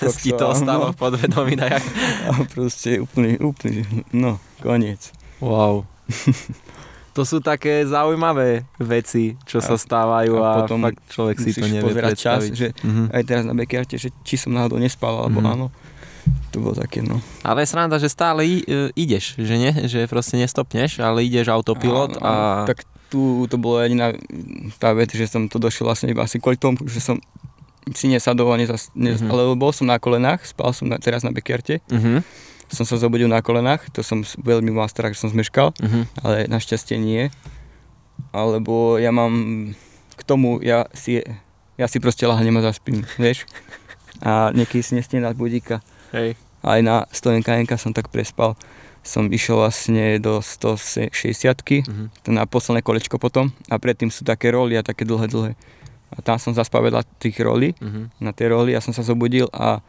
Tak 0.01 0.17
Ti 0.17 0.33
to 0.33 0.49
ostalo 0.49 0.89
no. 0.89 0.93
v 0.93 0.99
podvedomí 0.99 1.55
najak. 1.55 1.85
a 2.33 2.41
proste 2.49 2.97
úplne, 2.97 3.37
úplne, 3.37 3.85
no, 4.11 4.41
koniec. 4.65 5.13
Wow. 5.39 5.85
To 7.11 7.23
sú 7.23 7.39
také 7.39 7.83
zaujímavé 7.85 8.63
veci, 8.77 9.35
čo 9.43 9.59
sa 9.59 9.75
stávajú 9.75 10.35
a 10.37 10.47
a, 10.47 10.59
potom 10.61 10.79
fakt 10.81 11.03
človek 11.09 11.37
si 11.37 11.51
to 11.53 11.65
nevie 11.65 11.83
pozerať 11.83 12.15
čas, 12.15 12.41
predstaviť. 12.45 12.55
že 12.55 12.69
Mhm. 12.81 13.05
aj 13.11 13.23
teraz 13.25 13.45
na 13.45 13.53
Bekiarte, 13.53 13.97
že 13.97 14.15
či 14.21 14.35
som 14.37 14.51
náhodou 14.51 14.77
nespal, 14.77 15.19
alebo 15.19 15.39
Mhm. 15.39 15.49
áno. 15.49 15.67
To 16.51 16.61
bolo 16.61 16.77
také, 16.77 17.01
no. 17.01 17.19
Ale 17.41 17.61
je 17.61 17.69
sranda, 17.69 17.97
že 17.97 18.07
stále 18.07 18.43
i, 18.43 18.57
e, 18.61 18.95
ideš, 18.95 19.35
že 19.37 19.55
nie? 19.55 19.73
Že 19.85 20.07
proste 20.07 20.37
nestopneš, 20.37 20.99
ale 20.99 21.23
ideš 21.23 21.49
autopilot 21.49 22.15
Áno, 22.15 22.23
áno. 22.23 22.63
a... 22.63 22.69
Tak 22.69 22.83
tu 23.09 23.21
to 23.45 23.57
bola 23.57 23.83
jediná 23.83 24.15
tá 24.77 24.93
vec, 24.93 25.11
že 25.11 25.27
som 25.27 25.45
to 25.45 25.57
došiel 25.57 25.83
vlastne 25.85 26.07
iba 26.07 26.23
asi 26.23 26.39
kvôli 26.39 26.55
tomu, 26.55 26.79
že 26.85 27.01
som 27.01 27.19
si 27.91 28.07
nesadol 28.07 28.47
a 28.47 28.57
nezas, 28.57 28.93
nez, 28.93 29.19
Mhm. 29.19 29.27
lebo 29.29 29.53
bol 29.57 29.73
som 29.73 29.83
na 29.85 29.97
kolenách, 29.97 30.45
spal 30.45 30.71
som 30.71 30.87
na, 30.87 30.95
teraz 30.97 31.21
na 31.21 31.31
Bekiarte, 31.31 31.83
Mhm, 31.89 32.23
som 32.71 32.87
sa 32.87 32.97
zobudil 32.97 33.27
na 33.27 33.43
kolenách, 33.43 33.91
to 33.91 34.01
som 34.01 34.23
veľmi 34.23 34.71
mal 34.71 34.87
strach, 34.87 35.13
že 35.13 35.27
som 35.27 35.31
zmeškal, 35.31 35.75
mhm. 35.77 36.01
ale 36.23 36.47
našťastie 36.47 36.97
nie. 36.97 37.29
Alebo 38.31 38.97
ja 39.01 39.11
mám 39.11 39.33
k 40.15 40.23
tomu, 40.23 40.63
ja 40.63 40.87
si, 40.95 41.19
ja 41.75 41.87
si 41.91 41.99
proste 41.99 42.29
lahnem 42.31 42.55
a 42.61 42.63
zaspím, 42.63 43.03
vieš. 43.19 43.49
A 44.21 44.53
niekedy 44.53 44.85
si 44.85 44.93
nestie 44.95 45.19
na 45.19 45.33
budíka. 45.33 45.81
Hej. 46.13 46.37
Aj 46.61 46.81
na 46.85 47.09
100 47.09 47.41
NKNK 47.41 47.73
som 47.81 47.97
tak 47.97 48.13
prespal. 48.13 48.53
Som 49.01 49.33
išiel 49.33 49.57
vlastne 49.57 50.21
do 50.21 50.45
160 50.45 51.89
Mhm. 51.89 52.13
to 52.21 52.29
na 52.31 52.45
posledné 52.45 52.85
kolečko 52.85 53.17
potom 53.17 53.49
a 53.73 53.81
predtým 53.81 54.13
sú 54.13 54.29
také 54.29 54.53
roly 54.53 54.77
a 54.77 54.85
také 54.85 55.09
dlhé, 55.09 55.27
dlhé. 55.27 55.53
A 56.13 56.21
tam 56.21 56.37
som 56.37 56.53
zaspal 56.53 56.85
vedľa 56.85 57.07
tých 57.17 57.41
rolí, 57.41 57.73
Mhm. 57.81 58.21
na 58.21 58.37
tej 58.37 58.53
roli 58.53 58.77
a 58.77 58.85
som 58.85 58.93
sa 58.93 59.01
zobudil 59.01 59.49
a 59.57 59.81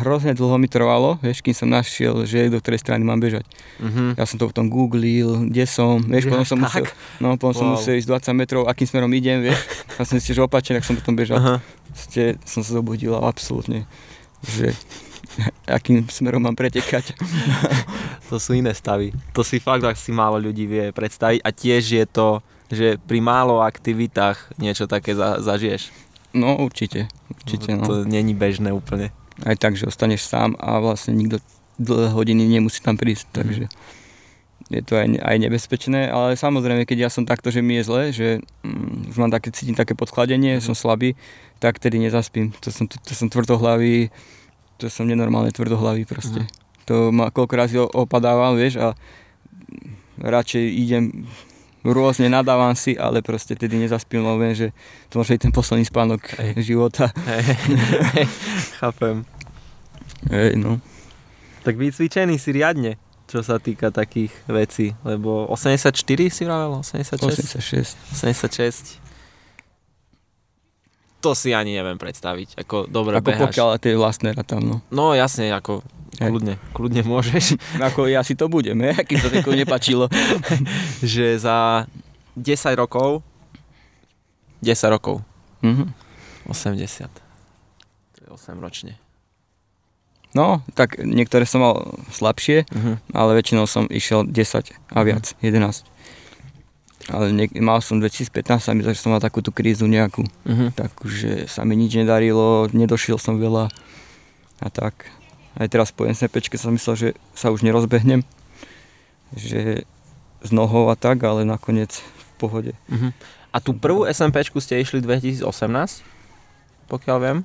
hrozne 0.00 0.32
dlho 0.32 0.54
mi 0.54 0.66
trvalo, 0.66 1.18
vieš, 1.18 1.40
kým 1.40 1.52
som 1.52 1.66
našiel, 1.66 2.22
že 2.22 2.46
do 2.46 2.58
ktorej 2.58 2.78
strany 2.78 3.02
mám 3.02 3.18
bežať. 3.18 3.42
Mhm. 3.80 4.14
Ja 4.14 4.24
som 4.24 4.38
to 4.38 4.46
potom 4.46 4.68
googlil, 4.68 5.50
kde 5.50 5.64
som, 5.64 5.98
vieš, 5.98 6.28
potom 6.28 6.46
som 6.46 6.58
musel, 6.60 6.84
no, 7.18 7.34
potom 7.34 7.52
som 7.52 7.66
Wow. 7.68 7.74
musel 7.76 7.98
ísť 7.98 8.08
20 8.30 8.36
metrov, 8.36 8.62
akým 8.64 8.86
smerom 8.86 9.10
idem, 9.10 9.42
vieš. 9.42 9.58
A 9.98 10.06
som 10.06 10.18
si 10.18 10.30
že 10.30 10.40
opačne, 10.40 10.78
tak 10.78 10.86
som 10.86 10.94
potom 10.94 11.14
bežal. 11.14 11.38
Aha. 11.38 11.56
Proste 11.90 12.38
som 12.42 12.62
sa 12.62 12.74
zobudil 12.74 13.14
a 13.14 13.22
absolútne, 13.22 13.86
že 14.42 14.74
akým 15.66 16.06
smerom 16.06 16.42
mám 16.42 16.54
pretekať. 16.54 17.14
To 18.32 18.40
sú 18.40 18.56
iné 18.56 18.72
stavy. 18.74 19.12
To 19.36 19.44
si 19.46 19.60
fakt 19.62 19.84
asi 19.84 20.10
málo 20.10 20.40
ľudí 20.40 20.64
vie 20.66 20.90
predstaviť 20.90 21.44
a 21.44 21.48
tiež 21.54 21.82
je 21.86 22.04
to, 22.08 22.28
že 22.66 22.96
pri 22.98 23.20
málo 23.20 23.60
aktivitách 23.62 24.56
niečo 24.58 24.88
také 24.88 25.12
za, 25.14 25.38
zažiješ. 25.38 25.92
No 26.34 26.58
určite, 26.58 27.06
určite, 27.30 27.78
no. 27.78 27.84
To 27.86 27.92
není 28.02 28.34
bežné 28.34 28.74
úplne. 28.74 29.14
Aj 29.42 29.56
tak, 29.56 29.74
že 29.74 29.84
ostaneš 29.84 30.22
sám 30.24 30.54
a 30.56 30.78
vlastne 30.78 31.10
nikto 31.12 31.42
dlhé 31.74 32.08
hodiny 32.08 32.46
nemusí 32.46 32.78
tam 32.78 32.94
prísť, 32.94 33.26
Mhm. 33.26 33.34
takže 33.34 33.64
je 34.66 34.80
to 34.80 34.94
aj, 34.94 35.06
aj 35.18 35.36
nebezpečné, 35.40 36.08
ale 36.08 36.34
samozrejme, 36.34 36.82
keď 36.82 36.98
ja 37.00 37.10
som 37.10 37.22
takto, 37.22 37.50
že 37.50 37.58
mi 37.58 37.74
je 37.74 37.84
zle, 37.84 38.02
že 38.08 38.28
mm, 38.62 39.10
už 39.10 39.16
mám 39.18 39.28
také, 39.28 39.50
cítim 39.50 39.74
také 39.74 39.92
podchladenie, 39.92 40.56
Mhm. 40.56 40.62
som 40.62 40.74
slabý, 40.74 41.18
tak 41.58 41.78
tedy 41.78 41.98
nezaspím. 41.98 42.54
To 42.60 42.70
som, 42.70 42.86
to, 42.86 42.96
to 42.98 43.12
som 43.12 43.26
tvrdohlavý, 43.26 44.08
to 44.76 44.86
som 44.86 45.04
nenormálne 45.04 45.50
tvrdohlavý 45.50 46.04
proste. 46.04 46.42
Mhm. 46.42 46.50
To 46.84 46.94
ma 47.10 47.28
koľko 47.28 47.54
razy 47.54 47.76
o- 47.76 47.88
opadával, 47.88 48.54
vieš, 48.54 48.76
a 48.76 48.92
radšej 50.16 50.62
idem 50.62 51.26
rôzne 51.92 52.32
nadávam 52.32 52.72
si, 52.72 52.96
ale 52.96 53.20
proste 53.20 53.52
tedy 53.52 53.76
nezaspím, 53.76 54.24
lebo 54.24 54.40
viem, 54.40 54.56
že 54.56 54.68
to 55.12 55.20
môže 55.20 55.36
byť 55.36 55.42
ten 55.44 55.52
posledný 55.52 55.84
spánok 55.84 56.20
Hej. 56.40 56.52
života. 56.64 57.12
Hej. 57.28 57.44
Chápem. 58.80 59.28
Hej, 60.32 60.56
no. 60.56 60.80
Tak 61.60 61.76
vycvičený 61.76 62.40
si 62.40 62.56
riadne, 62.56 62.96
čo 63.28 63.44
sa 63.44 63.60
týka 63.60 63.92
takých 63.92 64.32
vecí, 64.48 64.96
lebo 65.04 65.44
84 65.52 65.92
si 66.32 66.42
vravel? 66.48 66.80
86? 66.80 67.20
86. 67.20 68.16
86. 68.16 69.03
To 71.24 71.32
si 71.32 71.50
ani 71.50 71.72
neviem 71.72 71.96
predstaviť, 71.96 72.60
ako 72.60 72.84
dobre 72.86 73.16
Ako 73.16 73.24
beháš. 73.26 73.42
pokiaľ 73.48 73.68
tie 73.78 73.94
vlastné 73.94 74.36
tam, 74.42 74.60
no. 74.60 74.76
No 74.88 75.12
jasne, 75.12 75.48
ako 75.50 75.80
kľudne, 76.14 76.60
kľudne 76.70 77.00
môžeš, 77.02 77.56
Ako 77.88 78.06
ja 78.06 78.20
si 78.20 78.32
to 78.32 78.46
budem, 78.46 78.76
he? 78.78 78.92
kým 78.94 79.16
sa 79.16 79.32
to 79.32 79.50
nepačilo. 79.50 80.12
že 81.02 81.34
za 81.36 81.88
10 82.34 82.44
rokov 82.76 83.24
10 84.60 84.68
rokov, 84.90 85.24
Mhm. 85.60 85.92
80. 86.46 87.08
To 88.14 88.18
je 88.18 88.28
8 88.30 88.56
ročne. 88.58 89.00
No, 90.30 90.60
tak 90.74 90.98
niektoré 90.98 91.44
som 91.44 91.62
mal 91.62 91.74
slabšie, 92.10 92.68
Mhm. 92.68 92.92
ale 93.12 93.30
väčšinou 93.34 93.64
som 93.64 93.86
išiel 93.86 94.24
10 94.24 94.76
a 94.90 94.98
viac, 95.00 95.32
11. 95.40 95.86
Ale 97.12 97.32
niek- 97.32 97.52
mal 97.60 97.84
som 97.84 98.00
2015 98.00 98.64
sa 98.64 98.72
mi 98.72 98.80
zdá, 98.80 98.96
že 98.96 99.04
som 99.04 99.12
mal 99.12 99.20
takú 99.20 99.44
tú 99.44 99.52
krízu 99.52 99.84
nejakú, 99.84 100.24
Mhm. 100.48 100.72
takú, 100.72 101.04
že 101.08 101.44
sa 101.52 101.60
mi 101.62 101.76
nič 101.76 101.92
nedarilo, 101.94 102.72
nedošiel 102.72 103.20
som 103.20 103.36
veľa 103.36 103.68
a 104.60 104.68
tak. 104.72 105.12
Aj 105.54 105.68
teraz 105.68 105.92
po 105.92 106.08
NCPčke 106.08 106.56
som 106.56 106.72
myslel, 106.72 106.96
že 106.96 107.08
sa 107.36 107.52
už 107.52 107.60
nerozbehnem, 107.60 108.24
že 109.36 109.84
z 110.40 110.50
nohou 110.52 110.88
a 110.88 110.96
tak, 110.96 111.20
ale 111.24 111.44
nakoniec 111.44 111.92
v 111.92 112.30
pohode. 112.40 112.72
Mhm. 112.88 113.12
A 113.54 113.62
tú 113.62 113.70
prvú 113.70 114.02
SMPčku 114.02 114.58
ste 114.58 114.80
išli 114.80 114.98
2018? 114.98 116.02
Pokiaľ 116.90 117.16
viem. 117.22 117.38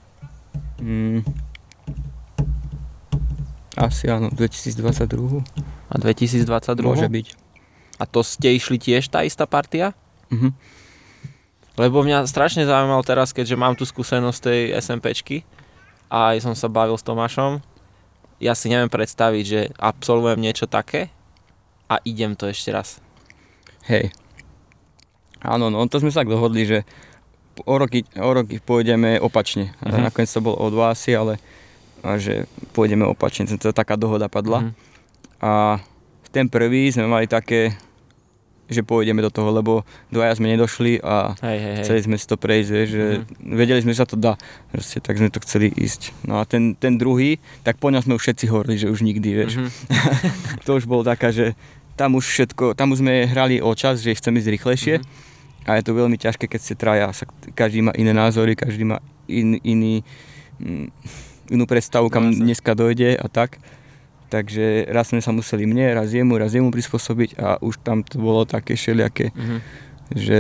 Mm. 0.81 1.21
Asi 3.77 4.09
áno, 4.09 4.27
2022 4.33 5.45
A 5.87 5.95
2022? 5.95 6.83
môže 6.83 7.07
byť. 7.07 7.27
A 7.99 8.07
to 8.07 8.23
ste 8.23 8.55
išli 8.55 8.79
tiež 8.79 9.11
tá 9.11 9.27
istá 9.27 9.43
partia? 9.43 9.91
Mhm. 10.31 10.55
Lebo 11.79 12.03
mňa 12.03 12.27
strašne 12.27 12.67
zaujímalo 12.67 13.03
teraz, 13.07 13.31
keďže 13.31 13.55
mám 13.55 13.75
tú 13.75 13.87
skúsenosť 13.87 14.39
tej 14.43 14.61
SMPčky 14.83 15.47
a 16.11 16.35
aj 16.35 16.43
som 16.43 16.53
sa 16.55 16.67
bavil 16.67 16.99
s 16.99 17.07
Tomášom, 17.07 17.63
ja 18.39 18.55
si 18.55 18.67
neviem 18.71 18.91
predstaviť, 18.91 19.43
že 19.43 19.61
absolvujem 19.79 20.39
niečo 20.39 20.67
také 20.67 21.07
a 21.87 21.99
idem 22.03 22.35
to 22.35 22.51
ešte 22.51 22.71
raz. 22.71 22.99
Hej. 23.87 24.11
Áno, 25.39 25.71
no 25.71 25.87
to 25.87 26.03
sme 26.03 26.11
sa 26.11 26.23
tak 26.23 26.31
dohodli, 26.31 26.67
že 26.67 26.79
o 27.63 27.75
roky, 27.79 28.03
o 28.15 28.31
roky 28.31 28.59
pôjdeme 28.59 29.19
opačne. 29.19 29.71
Mhm. 29.79 29.87
Uh-huh. 29.87 30.03
Nakoniec 30.03 30.31
to 30.31 30.43
bolo 30.43 30.59
o 30.59 30.67
dva 30.71 30.91
asi, 30.91 31.15
ale 31.15 31.39
že 32.19 32.47
pôjdeme 32.75 33.03
opačne. 33.03 33.47
To 33.59 33.75
taká 33.75 33.95
dohoda 33.95 34.27
padla. 34.31 34.67
Mhm. 34.67 34.71
A 35.39 35.79
ten 36.35 36.51
prvý 36.51 36.91
sme 36.91 37.07
mali 37.07 37.25
také, 37.27 37.75
že 38.69 38.85
pôjdeme 38.85 39.19
do 39.19 39.33
toho, 39.33 39.49
lebo 39.49 39.81
dvaja 40.13 40.37
sme 40.37 40.53
nedošli 40.53 41.01
a 41.01 41.33
Hej, 41.41 41.57
hej, 41.57 41.73
hej. 41.73 41.83
chceli 41.83 42.01
sme 42.05 42.15
si 42.15 42.25
to 42.29 42.37
prejsť, 42.37 42.69
vieš, 42.69 42.89
že 42.93 43.05
vedeli 43.41 43.81
sme, 43.81 43.91
že 43.97 43.99
sa 43.99 44.07
to 44.07 44.13
dá. 44.13 44.37
Proste, 44.69 45.01
tak 45.01 45.17
sme 45.17 45.33
to 45.33 45.41
chceli 45.41 45.73
ísť. 45.73 46.13
No 46.23 46.37
a 46.37 46.45
ten, 46.45 46.77
ten 46.77 46.95
druhý, 46.95 47.41
tak 47.65 47.81
po 47.81 47.89
ňom 47.89 48.05
sme 48.05 48.13
už 48.15 48.21
všetci 48.21 48.45
hovorili, 48.47 48.77
že 48.77 48.93
už 48.93 49.01
nikdy, 49.01 49.29
vieš. 49.33 49.53
Mhm. 49.57 49.69
to 50.69 50.77
už 50.77 50.85
bolo 50.85 51.01
taká, 51.01 51.33
že 51.33 51.57
tam 51.97 52.15
už 52.15 52.23
všetko, 52.23 52.77
tam 52.77 52.93
už 52.93 53.01
sme 53.01 53.25
hrali 53.27 53.59
o 53.59 53.73
čas, 53.75 53.99
že 53.99 54.13
chceme 54.15 54.37
ísť 54.39 54.53
rýchlejšie. 54.53 54.95
Mhm. 55.01 55.27
A 55.67 55.77
je 55.77 55.83
to 55.85 55.93
veľmi 55.93 56.15
ťažké, 56.15 56.45
keď 56.47 56.59
ste 56.61 56.73
traja. 56.79 57.09
Sa, 57.11 57.27
každý 57.53 57.83
má 57.83 57.91
iné 57.93 58.15
názory, 58.15 58.55
každý 58.55 58.87
má 58.87 59.03
in, 59.27 59.59
iný, 59.61 60.01
mm, 60.57 60.87
inú 61.51 61.65
predstavu, 61.69 62.09
kam 62.09 62.29
No, 62.29 62.33
dneska 62.33 62.73
dojde 62.73 63.17
a 63.17 63.27
tak. 63.29 63.57
Takže 64.29 64.85
raz 64.87 65.09
sme 65.09 65.19
sa 65.19 65.29
museli 65.29 65.65
mne, 65.65 65.89
raz 65.91 66.09
jemu, 66.09 66.37
raz 66.37 66.53
jemu 66.53 66.69
prispôsobiť 66.69 67.35
a 67.35 67.57
už 67.57 67.81
tam 67.81 68.01
to 68.01 68.17
bolo 68.17 68.45
také 68.45 68.73
všelijaké, 68.73 69.33
Mhm. 69.33 69.57
že 70.13 70.39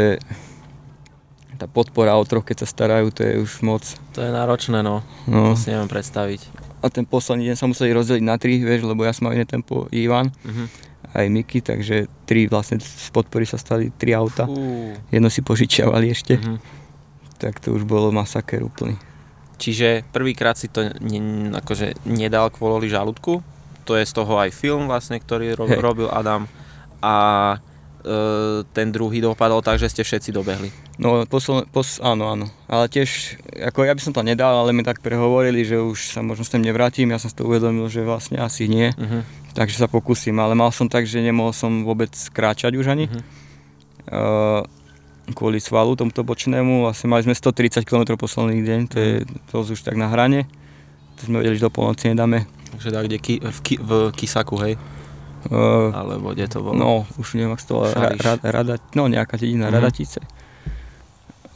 tá 1.57 1.65
podpora 1.65 2.15
o 2.15 2.23
troch, 2.23 2.45
keď 2.45 2.63
sa 2.63 2.67
starajú, 2.69 3.11
to 3.11 3.19
je 3.19 3.33
už 3.35 3.59
moc. 3.61 3.83
To 4.13 4.21
je 4.21 4.31
náročné, 4.31 4.79
no. 4.79 5.03
No. 5.25 5.51
To 5.51 5.59
si 5.59 5.67
neviem 5.67 5.89
predstaviť. 5.89 6.47
A 6.79 6.87
ten 6.87 7.03
posledný 7.03 7.51
deň 7.51 7.57
sa 7.57 7.67
museli 7.67 7.91
rozdeliť 7.91 8.23
na 8.23 8.39
tri, 8.39 8.55
vieš, 8.57 8.87
lebo 8.87 9.03
ja 9.03 9.11
som 9.11 9.27
mal 9.27 9.35
iné 9.35 9.43
tempo, 9.43 9.89
Ivan, 9.91 10.31
Mhm. 10.39 10.65
aj 11.09 11.25
Miky, 11.27 11.59
takže 11.59 12.07
tri 12.23 12.45
vlastne 12.45 12.77
z 12.77 13.09
podpory 13.09 13.43
sa 13.43 13.57
stali 13.57 13.91
tri 13.91 14.13
auta. 14.13 14.45
Fú. 14.45 14.93
Jedno 15.09 15.27
si 15.27 15.41
požičiavali 15.41 16.07
ešte, 16.07 16.37
Mhm. 16.37 16.55
tak 17.35 17.59
to 17.59 17.73
už 17.73 17.83
bolo 17.83 18.07
masaker 18.09 18.61
úplný. 18.61 18.95
Čiže 19.59 20.07
prvýkrát 20.07 20.55
si 20.55 20.71
to 20.71 20.87
ne, 20.95 21.19
akože 21.51 22.07
nedal 22.07 22.47
kvôli 22.47 22.87
žalúdku. 22.87 23.43
To 23.89 23.97
je 23.97 24.05
z 24.05 24.13
toho 24.13 24.37
aj 24.37 24.53
film 24.53 24.85
vlastne, 24.85 25.17
ktorý 25.17 25.57
ro- 25.57 25.65
Hej. 25.65 25.81
robil 25.81 26.07
Adam. 26.13 26.45
A 27.01 27.57
ten 28.71 28.95
druhý 28.95 29.19
dopadol 29.19 29.59
tak, 29.59 29.75
že 29.75 29.91
ste 29.91 30.07
všetci 30.07 30.31
dobehli. 30.31 30.71
No, 30.95 31.27
posledne, 31.27 31.67
pos, 31.67 31.99
áno, 31.99 32.31
áno. 32.31 32.47
Ale 32.71 32.87
tiež, 32.87 33.39
ako 33.59 33.83
ja 33.83 33.91
by 33.95 34.01
som 34.03 34.15
to 34.15 34.23
nedal, 34.23 34.55
ale 34.55 34.71
mi 34.71 34.87
tak 34.87 35.03
prehovorili, 35.03 35.67
že 35.67 35.79
už 35.79 36.15
sa 36.15 36.23
možno 36.23 36.47
s 36.47 36.51
tým 36.51 36.63
nevrátim. 36.63 37.11
Ja 37.11 37.19
som 37.19 37.27
si 37.27 37.35
to 37.35 37.47
uvedomil, 37.47 37.91
že 37.91 38.07
vlastne 38.07 38.39
asi 38.39 38.71
nie. 38.71 38.95
Uh-huh. 38.95 39.23
Takže 39.51 39.83
sa 39.83 39.87
pokúsim. 39.91 40.35
Ale 40.39 40.55
mal 40.55 40.71
som 40.71 40.87
tak, 40.87 41.07
že 41.07 41.19
nemohol 41.19 41.51
som 41.51 41.83
vôbec 41.83 42.11
kráčať 42.31 42.79
už 42.79 42.87
ani. 42.87 43.11
Uh-huh. 43.11 43.21
Uh, 44.09 44.61
kvôli 45.35 45.59
svalu 45.59 45.99
tomuto 45.99 46.23
bočnému. 46.23 46.87
Vlastne 46.87 47.11
mali 47.11 47.27
sme 47.27 47.35
130 47.35 47.83
km 47.83 48.15
posledný 48.15 48.63
deň, 48.63 48.79
to 48.87 48.97
je 48.97 49.11
to 49.51 49.55
už 49.63 49.83
tak 49.83 49.99
na 49.99 50.07
hrane. 50.07 50.47
To 51.19 51.21
sme 51.27 51.43
vedeli, 51.43 51.59
že 51.59 51.67
do 51.67 51.73
polnoci 51.73 52.07
nedáme. 52.11 52.47
Takže 52.71 52.89
tak, 52.95 53.03
kde 53.11 53.17
ki, 53.19 53.35
v, 53.43 53.59
ki, 53.59 53.75
v 53.83 53.91
Kisaku, 54.15 54.55
hej? 54.63 54.73
Uh, 55.47 55.91
Alebo 55.95 56.35
kde 56.35 56.51
to 56.51 56.59
bolo? 56.59 56.75
No, 56.75 56.91
už 57.15 57.39
neviem, 57.39 57.55
ak 57.55 57.63
to 57.63 57.87
ra, 57.87 58.11
ra, 58.11 58.33
rada, 58.43 58.75
no 58.91 59.07
nejaká 59.07 59.39
dedina, 59.39 59.67
mm-hmm. 59.67 59.79
Radatice. 59.79 60.19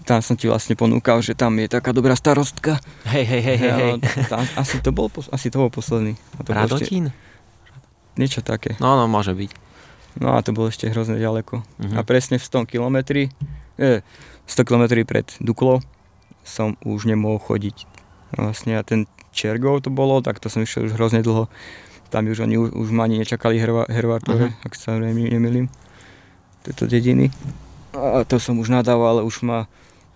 Tam 0.03 0.19
som 0.19 0.35
ti 0.35 0.51
vlastne 0.51 0.75
ponúkal, 0.75 1.23
že 1.23 1.35
tam 1.35 1.55
je 1.59 1.67
taká 1.67 1.95
dobrá 1.95 2.15
starostka. 2.15 2.79
Hej, 3.07 3.23
hej, 3.23 3.43
hej, 3.43 3.57
hej. 3.59 3.91
Tam, 4.31 4.43
asi, 4.59 4.83
to 4.83 4.91
bol, 4.91 5.07
asi 5.31 5.47
to 5.47 5.63
bol 5.63 5.71
posledný. 5.71 6.15
A 6.39 6.43
to 6.43 6.51
Radotín? 6.51 7.11
Ešte, 7.11 8.19
niečo 8.19 8.39
také. 8.43 8.75
No, 8.83 8.99
no, 8.99 9.07
môže 9.07 9.31
byť. 9.31 9.51
No 10.19 10.35
a 10.35 10.43
to 10.43 10.51
bolo 10.51 10.71
ešte 10.71 10.91
hrozne 10.91 11.19
ďaleko. 11.19 11.63
Mm-hmm. 11.63 11.95
A 11.95 12.01
presne 12.03 12.35
v 12.39 12.43
100 12.43 12.67
km, 12.67 12.97
eh, 13.79 14.03
100 14.47 14.67
km 14.67 14.83
pred 15.07 15.27
Duklou 15.39 15.79
som 16.43 16.75
už 16.83 17.07
nemohol 17.07 17.39
chodiť. 17.39 17.87
Vlastne 18.35 18.75
a 18.75 18.83
ten 18.83 19.07
Čergov 19.33 19.81
to 19.83 19.89
bolo, 19.89 20.21
tak 20.21 20.37
to 20.37 20.47
som 20.47 20.61
išiel 20.61 20.85
už 20.85 20.95
hrozne 20.95 21.25
dlho 21.25 21.49
tam 22.13 22.29
už 22.29 22.45
oni 22.45 22.61
už, 22.61 22.93
ma 22.93 23.09
ani 23.09 23.17
nečakali 23.25 23.57
Hervartove, 23.89 24.53
uh-huh. 24.53 24.65
ak 24.69 24.77
sa 24.77 24.93
nemýlim, 25.01 25.65
tieto 26.61 26.85
dediny. 26.85 27.33
A 27.97 28.21
to 28.21 28.37
som 28.37 28.61
už 28.61 28.69
nadával, 28.69 29.17
ale 29.17 29.25
už 29.25 29.41
ma 29.41 29.65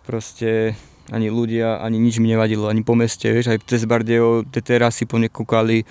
proste 0.06 0.78
ani 1.10 1.34
ľudia, 1.34 1.82
ani 1.82 1.98
nič 1.98 2.22
mi 2.22 2.30
nevadilo, 2.30 2.70
ani 2.70 2.86
po 2.86 2.94
meste, 2.94 3.34
vieš, 3.34 3.50
aj 3.50 3.66
cez 3.66 3.90
Bardejov, 3.90 4.46
tie 4.54 4.62
terasy 4.62 5.10
po 5.10 5.18
nekúkali. 5.18 5.90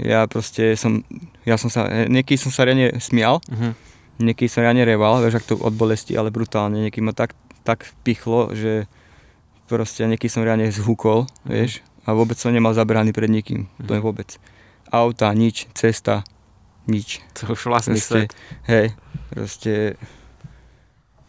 Ja 0.00 0.24
proste 0.24 0.80
som, 0.80 1.04
ja 1.44 1.60
som 1.60 1.68
sa, 1.68 2.08
niekedy 2.08 2.40
som 2.40 2.48
sa 2.48 2.64
riadne 2.64 2.96
smial, 2.96 3.44
uh-huh. 3.44 3.76
niekedy 4.24 4.48
som 4.48 4.64
riadne 4.64 4.88
reval, 4.88 5.20
vieš, 5.20 5.44
ak 5.44 5.48
to 5.52 5.60
od 5.60 5.76
bolesti, 5.76 6.16
ale 6.16 6.32
brutálne, 6.32 6.80
niekedy 6.80 7.04
ma 7.04 7.12
tak, 7.12 7.36
tak 7.68 7.84
pichlo, 8.00 8.48
že 8.56 8.88
proste 9.68 10.08
niekedy 10.08 10.32
som 10.32 10.40
riadne 10.40 10.72
zhúkol, 10.72 11.28
vieš, 11.44 11.84
a 12.04 12.12
vôbec 12.12 12.36
som 12.36 12.52
nemal 12.52 12.76
zabraný 12.76 13.16
pred 13.16 13.32
nikým, 13.32 13.68
to 13.84 13.96
je 13.96 14.00
vôbec 14.00 14.36
auta, 14.92 15.32
nič, 15.34 15.66
cesta, 15.74 16.22
nič. 16.86 17.24
To 17.40 17.56
už 17.56 17.66
vlastný 17.66 17.98
proste, 17.98 18.28
svet. 18.28 18.30
Hej, 18.68 18.86
proste... 19.32 19.72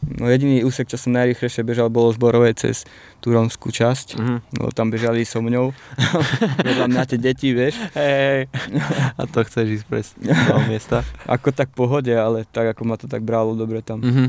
No 0.06 0.30
jediný 0.30 0.62
úsek, 0.62 0.86
čo 0.86 1.02
som 1.02 1.18
najrychlejšie 1.18 1.66
bežal, 1.66 1.90
bolo 1.90 2.14
zborové 2.14 2.54
cez 2.54 2.86
tú 3.26 3.34
romskú 3.34 3.74
časť. 3.74 4.22
Mm-hmm. 4.22 4.38
No 4.62 4.70
tam 4.70 4.94
bežali 4.94 5.26
so 5.26 5.42
mňou. 5.42 5.74
Vedľa 6.68 6.86
mňa 6.94 7.04
tie 7.10 7.18
deti, 7.18 7.58
vieš. 7.58 7.82
Hej, 7.98 8.14
hej. 8.14 8.42
A 9.18 9.26
to 9.26 9.42
chceš 9.50 9.82
ísť 9.82 9.86
presne 9.90 10.30
do 10.30 10.62
miesta? 10.70 11.02
Ako 11.26 11.50
tak 11.50 11.74
pohode, 11.74 12.14
ale 12.14 12.46
tak 12.46 12.78
ako 12.78 12.86
ma 12.86 13.02
to 13.02 13.10
tak 13.10 13.26
bralo 13.26 13.58
dobre 13.58 13.82
tam. 13.82 14.06
Mm-hmm. 14.06 14.28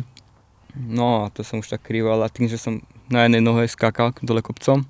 No 0.97 1.29
a 1.29 1.33
to 1.33 1.45
som 1.45 1.61
už 1.61 1.69
tak 1.69 1.85
krýval 1.85 2.25
a 2.25 2.33
tým, 2.33 2.49
že 2.49 2.57
som 2.57 2.81
na 3.13 3.29
jednej 3.29 3.45
nohe 3.45 3.69
skákal 3.69 4.17
dole 4.25 4.41
kopcom, 4.41 4.89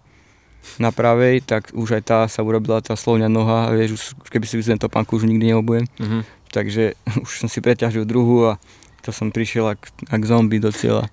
na 0.79 0.91
pravej, 0.91 1.43
tak 1.43 1.73
už 1.73 2.01
aj 2.01 2.03
tá 2.03 2.19
sa 2.27 2.43
urobila 2.43 2.83
tá 2.83 2.99
slovňa 2.99 3.31
noha 3.31 3.71
a 3.71 3.75
vieš, 3.75 4.15
už 4.23 4.29
keby 4.29 4.45
si 4.45 4.59
vyzvem 4.59 4.81
topánku, 4.81 5.17
už 5.17 5.27
nikdy 5.27 5.55
neobujem. 5.55 5.87
Mm-hmm. 5.99 6.23
Takže 6.53 6.85
už 7.25 7.33
som 7.47 7.49
si 7.49 7.59
preťažil 7.63 8.05
druhú 8.05 8.55
a 8.55 8.61
to 9.01 9.15
som 9.15 9.31
prišiel 9.31 9.71
ak, 9.71 9.81
ak 10.11 10.23
zombie 10.27 10.59
do 10.59 10.75
cieľa. 10.75 11.07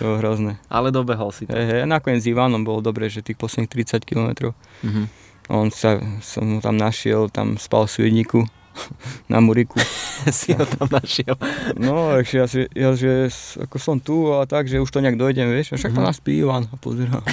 To 0.00 0.16
je 0.16 0.18
hrozné. 0.18 0.58
Ale 0.66 0.90
dobehol 0.90 1.30
si 1.30 1.46
to. 1.46 1.54
Hey, 1.54 1.68
hey, 1.68 1.82
nakoniec 1.86 2.24
s 2.24 2.30
Ivanom 2.30 2.64
bolo 2.64 2.80
dobre, 2.80 3.06
že 3.12 3.22
tých 3.22 3.38
posledných 3.38 4.00
30 4.00 4.08
km. 4.08 4.50
Mm-hmm. 4.82 5.06
On 5.52 5.68
sa, 5.68 6.00
som 6.24 6.56
ho 6.56 6.60
tam 6.64 6.80
našiel, 6.80 7.28
tam 7.28 7.60
spal 7.60 7.84
v 7.84 7.92
Sviedniku 7.92 8.40
na 9.32 9.38
Muriku. 9.40 9.78
si 10.34 10.54
ho 10.54 10.64
tam 10.64 10.88
našiel. 10.90 11.36
No, 11.78 12.14
takže 12.18 12.34
ja, 12.36 12.46
ja, 12.72 12.90
že 12.96 13.30
ako 13.60 13.76
som 13.78 13.96
tu 14.00 14.32
a 14.34 14.44
tak, 14.48 14.66
že 14.66 14.80
už 14.80 14.90
to 14.90 15.02
nejak 15.02 15.20
dojdem, 15.20 15.50
vieš, 15.50 15.74
a 15.74 15.80
však 15.80 15.94
tam 15.94 16.04
nás 16.06 16.18
Ivan 16.24 16.66
a 16.70 16.76
pozerám. 16.78 17.24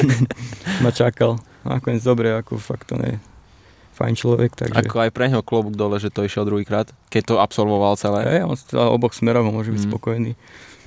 Ma 0.84 0.90
čakal. 0.92 1.38
A 1.64 1.78
nakoniec 1.78 2.02
dobre, 2.04 2.32
ako 2.32 2.58
fakt 2.58 2.92
to 2.92 2.96
nie 2.98 3.18
fajn 3.98 4.14
človek. 4.14 4.54
Takže... 4.54 4.78
Ako 4.78 4.96
aj 5.02 5.10
pre 5.10 5.26
neho 5.26 5.42
klobúk 5.42 5.74
dole, 5.74 5.98
že 5.98 6.14
to 6.14 6.22
išiel 6.22 6.46
druhýkrát, 6.46 6.94
keď 7.10 7.22
to 7.26 7.34
absolvoval 7.42 7.98
celé. 7.98 8.38
Hej, 8.38 8.46
on 8.46 8.54
obok 8.94 9.10
smerov 9.10 9.42
môže 9.50 9.74
byť 9.74 9.82
mm. 9.82 9.88
spokojný. 9.90 10.32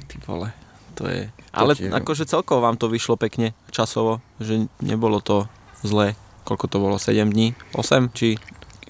Ty 0.08 0.16
vole, 0.24 0.48
to 0.96 1.12
je... 1.12 1.28
Ale 1.52 1.76
to 1.76 1.92
akože 1.92 2.24
celkovo 2.24 2.64
vám 2.64 2.80
to 2.80 2.88
vyšlo 2.88 3.20
pekne 3.20 3.52
časovo, 3.76 4.24
že 4.40 4.72
nebolo 4.80 5.20
to 5.20 5.52
zlé. 5.84 6.16
Koľko 6.48 6.66
to 6.72 6.78
bolo? 6.80 6.96
7 6.96 7.28
dní? 7.28 7.52
8? 7.76 8.16
Či 8.16 8.40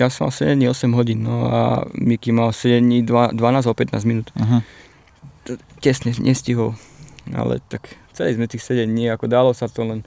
ja 0.02 0.10
som 0.10 0.28
mal 0.28 0.34
7 0.34 0.58
dní 0.58 0.66
8 0.66 0.98
hodín, 0.98 1.22
no 1.22 1.46
a 1.46 1.86
Miki 1.94 2.34
mal 2.34 2.50
7 2.50 2.82
dní 2.82 3.06
12 3.06 3.38
alebo 3.38 3.78
15 3.78 4.10
minút. 4.10 4.34
Uh-huh. 4.34 4.66
Tesne 5.78 6.18
nestihol, 6.18 6.74
ale 7.30 7.62
tak 7.70 7.86
celý 8.18 8.34
sme 8.34 8.50
tých 8.50 8.66
7 8.66 8.90
dní, 8.90 9.14
ako 9.14 9.30
dalo 9.30 9.54
sa 9.54 9.70
to 9.70 9.86
len... 9.86 10.02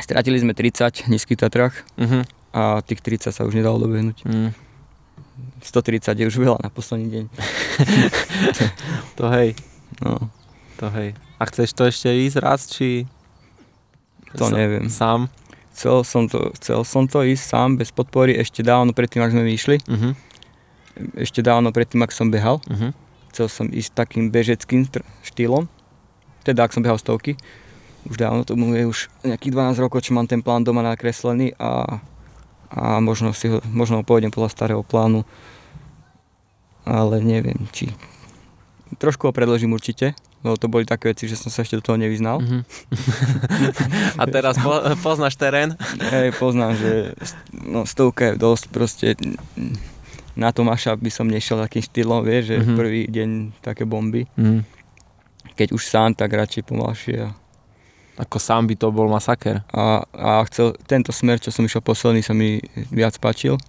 Stratili 0.00 0.40
sme 0.40 0.56
30 0.56 1.08
v 1.08 1.08
nízkych 1.12 1.40
uh-huh. 1.40 2.22
a 2.52 2.80
tých 2.84 3.00
30 3.00 3.32
sa 3.32 3.42
už 3.48 3.56
nedalo 3.56 3.80
dobehnúť. 3.80 4.28
Uh-huh. 4.28 4.52
130 5.60 6.16
je 6.16 6.24
už 6.28 6.36
veľa 6.40 6.58
na 6.60 6.68
posledný 6.72 7.08
deň. 7.08 7.24
to 9.18 9.24
hej. 9.28 9.56
No. 10.00 10.28
To 10.80 10.88
hej. 10.92 11.12
A 11.36 11.42
chceš 11.48 11.76
to 11.76 11.88
ešte 11.88 12.08
ísť 12.08 12.36
raz, 12.40 12.68
či... 12.68 13.04
To 14.36 14.48
neviem. 14.48 14.88
Sám? 14.88 15.28
Chcel 15.80 16.04
som 16.04 16.28
to, 16.28 16.52
chcel 16.60 16.84
som 16.84 17.08
to 17.08 17.24
ísť 17.24 17.56
sám 17.56 17.80
bez 17.80 17.88
podpory 17.88 18.36
ešte 18.36 18.60
dávno 18.60 18.92
predtým, 18.92 19.24
ak 19.24 19.32
sme 19.32 19.48
vyšli. 19.48 19.80
Uh-huh. 19.88 20.12
Ešte 21.16 21.40
dávno 21.40 21.72
predtým, 21.72 22.04
ak 22.04 22.12
som 22.12 22.28
behal. 22.28 22.60
Uh-huh. 22.68 22.92
Chcel 23.32 23.48
som 23.48 23.66
ísť 23.72 23.96
takým 23.96 24.28
bežeckým 24.28 24.84
štýlom. 25.24 25.72
Teda 26.44 26.68
ak 26.68 26.76
som 26.76 26.84
behal 26.84 27.00
stovky. 27.00 27.32
Už 28.04 28.20
dávno 28.20 28.44
tomu 28.44 28.76
je 28.76 28.84
už 28.92 29.08
nejakých 29.24 29.56
12 29.56 29.80
rokov, 29.80 30.04
čo 30.04 30.12
mám 30.12 30.28
ten 30.28 30.44
plán 30.44 30.68
doma 30.68 30.84
nakreslený 30.84 31.56
a, 31.56 32.04
a 32.68 33.00
možno, 33.00 33.32
si 33.32 33.48
ho, 33.48 33.64
možno 33.72 34.00
ho 34.00 34.04
pôjdem 34.04 34.28
podľa 34.28 34.52
starého 34.52 34.84
plánu. 34.84 35.24
Ale 36.84 37.24
neviem, 37.24 37.56
či... 37.72 37.88
Trošku 39.00 39.24
ho 39.24 39.32
predložím 39.32 39.72
určite, 39.72 40.12
lebo 40.40 40.56
to 40.56 40.72
boli 40.72 40.88
také 40.88 41.12
veci, 41.12 41.28
že 41.28 41.36
som 41.36 41.52
sa 41.52 41.60
ešte 41.60 41.76
do 41.76 41.84
toho 41.84 42.00
nevyznal. 42.00 42.40
Mm-hmm. 42.40 42.62
A 44.20 44.22
teraz 44.24 44.56
po, 44.56 44.72
poznáš 45.04 45.36
terén? 45.36 45.76
Hej, 46.00 46.32
poznám, 46.40 46.80
že 46.80 47.12
no, 47.52 47.84
stovka 47.84 48.32
je 48.32 48.40
dosť 48.40 48.64
proste 48.72 49.06
na 50.38 50.48
Tomáša 50.54 50.96
by 50.96 51.10
som 51.12 51.28
nešiel 51.28 51.60
takým 51.60 51.84
štýlom, 51.84 52.24
vieš, 52.24 52.54
že 52.54 52.56
mm-hmm. 52.56 52.78
prvý 52.78 53.02
deň 53.12 53.28
také 53.60 53.84
bomby. 53.84 54.24
Mm-hmm. 54.40 54.60
Keď 55.58 55.68
už 55.76 55.82
sám, 55.84 56.16
tak 56.16 56.32
radšej 56.32 56.64
pomalšie. 56.64 57.28
A... 57.28 57.36
Ako 58.16 58.40
sám 58.40 58.64
by 58.64 58.74
to 58.80 58.88
bol 58.88 59.08
masaker. 59.12 59.60
A, 59.68 60.04
a 60.16 60.40
chcel, 60.48 60.72
tento 60.88 61.12
smer, 61.12 61.36
čo 61.36 61.52
som 61.52 61.68
išiel 61.68 61.84
posledný, 61.84 62.24
sa 62.24 62.32
mi 62.32 62.60
viac 62.88 63.20
páčil 63.20 63.60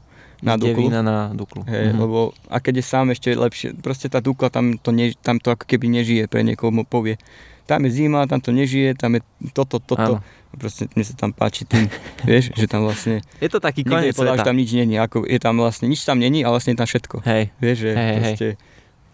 na 0.41 0.57
Duklu. 0.57 0.89
na 0.89 1.30
Duklu. 1.31 1.61
Hej, 1.69 1.93
mm-hmm. 1.93 2.01
lebo 2.01 2.34
a 2.49 2.57
keď 2.57 2.81
je 2.81 2.85
sám 2.85 3.07
ešte 3.13 3.30
lepšie, 3.38 3.77
proste 3.77 4.09
tá 4.09 4.18
Dukla 4.18 4.49
tam 4.49 4.76
to, 4.81 4.89
ne, 4.89 5.13
tam 5.22 5.38
to 5.38 5.53
ako 5.53 5.69
keby 5.69 5.88
nežije 5.88 6.26
pre 6.26 6.41
niekoho 6.41 6.73
mu 6.73 6.81
povie. 6.81 7.22
Tam 7.69 7.85
je 7.85 7.93
zima, 7.93 8.26
tam 8.26 8.41
to 8.41 8.49
nežije, 8.49 8.97
tam 8.97 9.15
je 9.15 9.22
toto, 9.53 9.77
toto. 9.77 10.19
Áno. 10.19 10.49
Proste 10.51 10.89
mne 10.97 11.05
sa 11.07 11.15
tam 11.15 11.31
páči 11.31 11.63
tým, 11.63 11.88
vieš, 12.27 12.51
že 12.57 12.65
tam 12.68 12.84
vlastne... 12.84 13.23
Je 13.39 13.47
to 13.47 13.61
taký 13.61 13.88
koniec 13.88 14.18
sveta. 14.18 14.41
že 14.41 14.49
tam 14.49 14.57
nič 14.57 14.73
není, 14.76 14.99
ako 14.99 15.23
je 15.23 15.39
tam 15.39 15.55
vlastne, 15.61 15.88
nič 15.88 16.03
tam 16.03 16.19
není, 16.19 16.43
ale 16.43 16.57
vlastne 16.57 16.76
je 16.76 16.80
tam 16.81 16.89
všetko. 16.89 17.15
Hej. 17.23 17.43
Vieš, 17.61 17.77
že 17.77 17.91
hej, 17.95 18.15
proste 18.18 18.47
hej. 18.51 18.55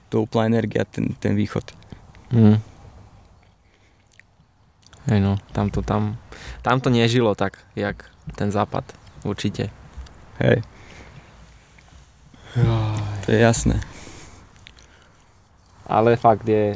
to 0.10 0.16
úplná 0.26 0.50
energia, 0.50 0.88
ten, 0.88 1.14
ten 1.20 1.38
východ. 1.38 1.76
Mm. 2.34 2.58
Hej 5.08 5.20
no, 5.24 5.40
tam 5.56 5.70
to, 5.70 5.80
tam, 5.84 6.18
tam 6.64 6.82
to 6.82 6.90
nežilo 6.90 7.36
tak, 7.38 7.62
jak 7.78 8.10
ten 8.36 8.50
západ, 8.50 8.84
určite. 9.24 9.70
Hej. 10.42 10.66
To 13.26 13.28
je 13.30 13.40
jasné. 13.40 13.76
Ale 15.88 16.20
fakt 16.20 16.48
je 16.48 16.76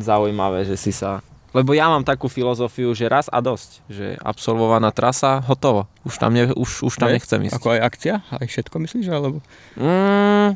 zaujímavé, 0.00 0.64
že 0.64 0.76
si 0.76 0.92
sa... 0.92 1.20
Lebo 1.56 1.72
ja 1.72 1.88
mám 1.88 2.04
takú 2.04 2.28
filozofiu, 2.28 2.92
že 2.92 3.08
raz 3.08 3.32
a 3.32 3.40
dosť. 3.40 3.80
Že 3.88 4.06
absolvovaná 4.20 4.92
trasa, 4.92 5.40
hotovo. 5.40 5.88
Už 6.04 6.20
tam, 6.20 6.36
ne, 6.36 6.52
už, 6.52 6.84
už 6.84 6.94
tam 7.00 7.08
nechcem 7.08 7.40
ísť. 7.48 7.56
Ako 7.56 7.72
aj 7.72 7.80
akcia? 7.80 8.14
Aj 8.28 8.44
všetko 8.44 8.76
myslíš? 8.76 9.08
Alebo... 9.08 9.40
Mm, 9.80 10.52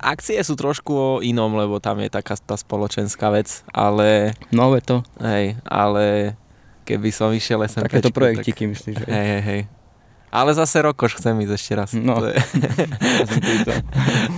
akcie 0.00 0.38
sú 0.46 0.54
trošku 0.54 0.92
o 0.94 1.10
inom, 1.18 1.58
lebo 1.58 1.82
tam 1.82 1.98
je 1.98 2.08
taká 2.08 2.38
tá 2.38 2.54
spoločenská 2.54 3.34
vec, 3.34 3.66
ale... 3.74 4.38
Nové 4.54 4.80
to. 4.80 5.02
Hej, 5.18 5.58
ale 5.66 6.38
keby 6.86 7.10
som 7.10 7.34
išiel 7.34 7.66
SMPčku, 7.66 7.90
Takéto 7.90 8.14
projektiky 8.14 8.64
tak... 8.66 8.70
myslíš, 8.70 8.94
že? 9.02 9.08
Hej, 9.10 9.26
hej, 9.26 9.42
hej. 9.42 9.60
Ale 10.36 10.52
zase 10.52 10.84
Rokoš 10.84 11.16
chcem 11.16 11.32
ísť 11.48 11.54
ešte 11.56 11.72
raz. 11.72 11.90
No. 11.96 12.20
To 12.20 12.28
je, 12.28 12.36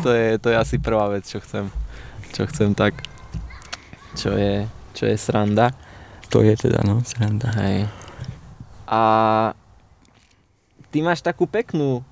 to, 0.07 0.11
je, 0.15 0.27
to 0.39 0.47
je 0.55 0.57
asi 0.57 0.79
prvá 0.79 1.11
vec, 1.11 1.27
čo 1.27 1.43
chcem. 1.43 1.67
Čo 2.31 2.47
chcem 2.47 2.71
tak. 2.71 3.03
Čo 4.15 4.39
je, 4.39 4.71
čo 4.95 5.11
je 5.11 5.19
sranda. 5.19 5.75
To 6.31 6.47
je 6.47 6.55
teda, 6.55 6.87
no, 6.87 7.03
sranda. 7.03 7.51
Hej. 7.59 7.91
A 8.87 9.03
ty 10.95 11.03
máš 11.03 11.19
takú 11.19 11.51
peknú, 11.51 12.07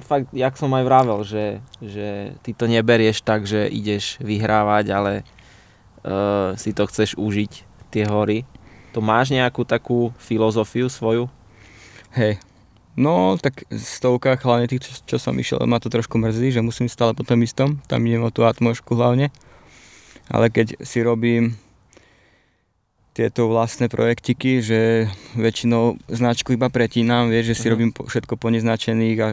fakt, 0.00 0.32
jak 0.32 0.56
som 0.56 0.72
aj 0.72 0.84
vravel, 0.88 1.20
že, 1.20 1.60
že 1.84 2.32
ty 2.40 2.56
to 2.56 2.64
neberieš 2.64 3.20
tak, 3.20 3.44
že 3.44 3.68
ideš 3.68 4.16
vyhrávať, 4.24 4.84
ale 4.88 5.12
uh, 5.20 6.56
si 6.56 6.72
to 6.72 6.88
chceš 6.88 7.12
užiť, 7.20 7.52
tie 7.92 8.08
hory. 8.08 8.48
To 8.96 9.04
máš 9.04 9.36
nejakú 9.36 9.68
takú 9.68 10.16
filozofiu 10.16 10.88
svoju? 10.88 11.28
Hej. 12.16 12.40
No, 12.98 13.38
tak 13.38 13.62
v 13.70 13.78
stovkách, 13.78 14.42
hlavne 14.42 14.66
tých, 14.66 14.82
čo, 14.82 14.90
čo 15.14 15.16
som 15.22 15.38
išiel, 15.38 15.62
ma 15.70 15.78
to 15.78 15.86
trošku 15.86 16.18
mrzí, 16.18 16.50
že 16.50 16.66
musím 16.66 16.90
stále 16.90 17.14
po 17.14 17.22
tom 17.22 17.38
istom, 17.46 17.78
tam 17.86 18.02
idem 18.02 18.26
o 18.26 18.34
tú 18.34 18.42
atmošku 18.42 18.98
hlavne. 18.98 19.30
Ale 20.26 20.50
keď 20.50 20.82
si 20.82 20.98
robím 21.06 21.54
tieto 23.14 23.46
vlastné 23.46 23.86
projektiky, 23.86 24.58
že 24.58 25.06
väčšinou 25.38 25.94
značku 26.10 26.58
iba 26.58 26.66
pretínam, 26.74 27.30
vieš, 27.30 27.54
že 27.54 27.54
si 27.54 27.58
uh-huh. 27.62 27.74
robím 27.78 27.90
všetko 27.94 28.34
po 28.34 28.50
neznačených 28.50 29.18
a 29.22 29.28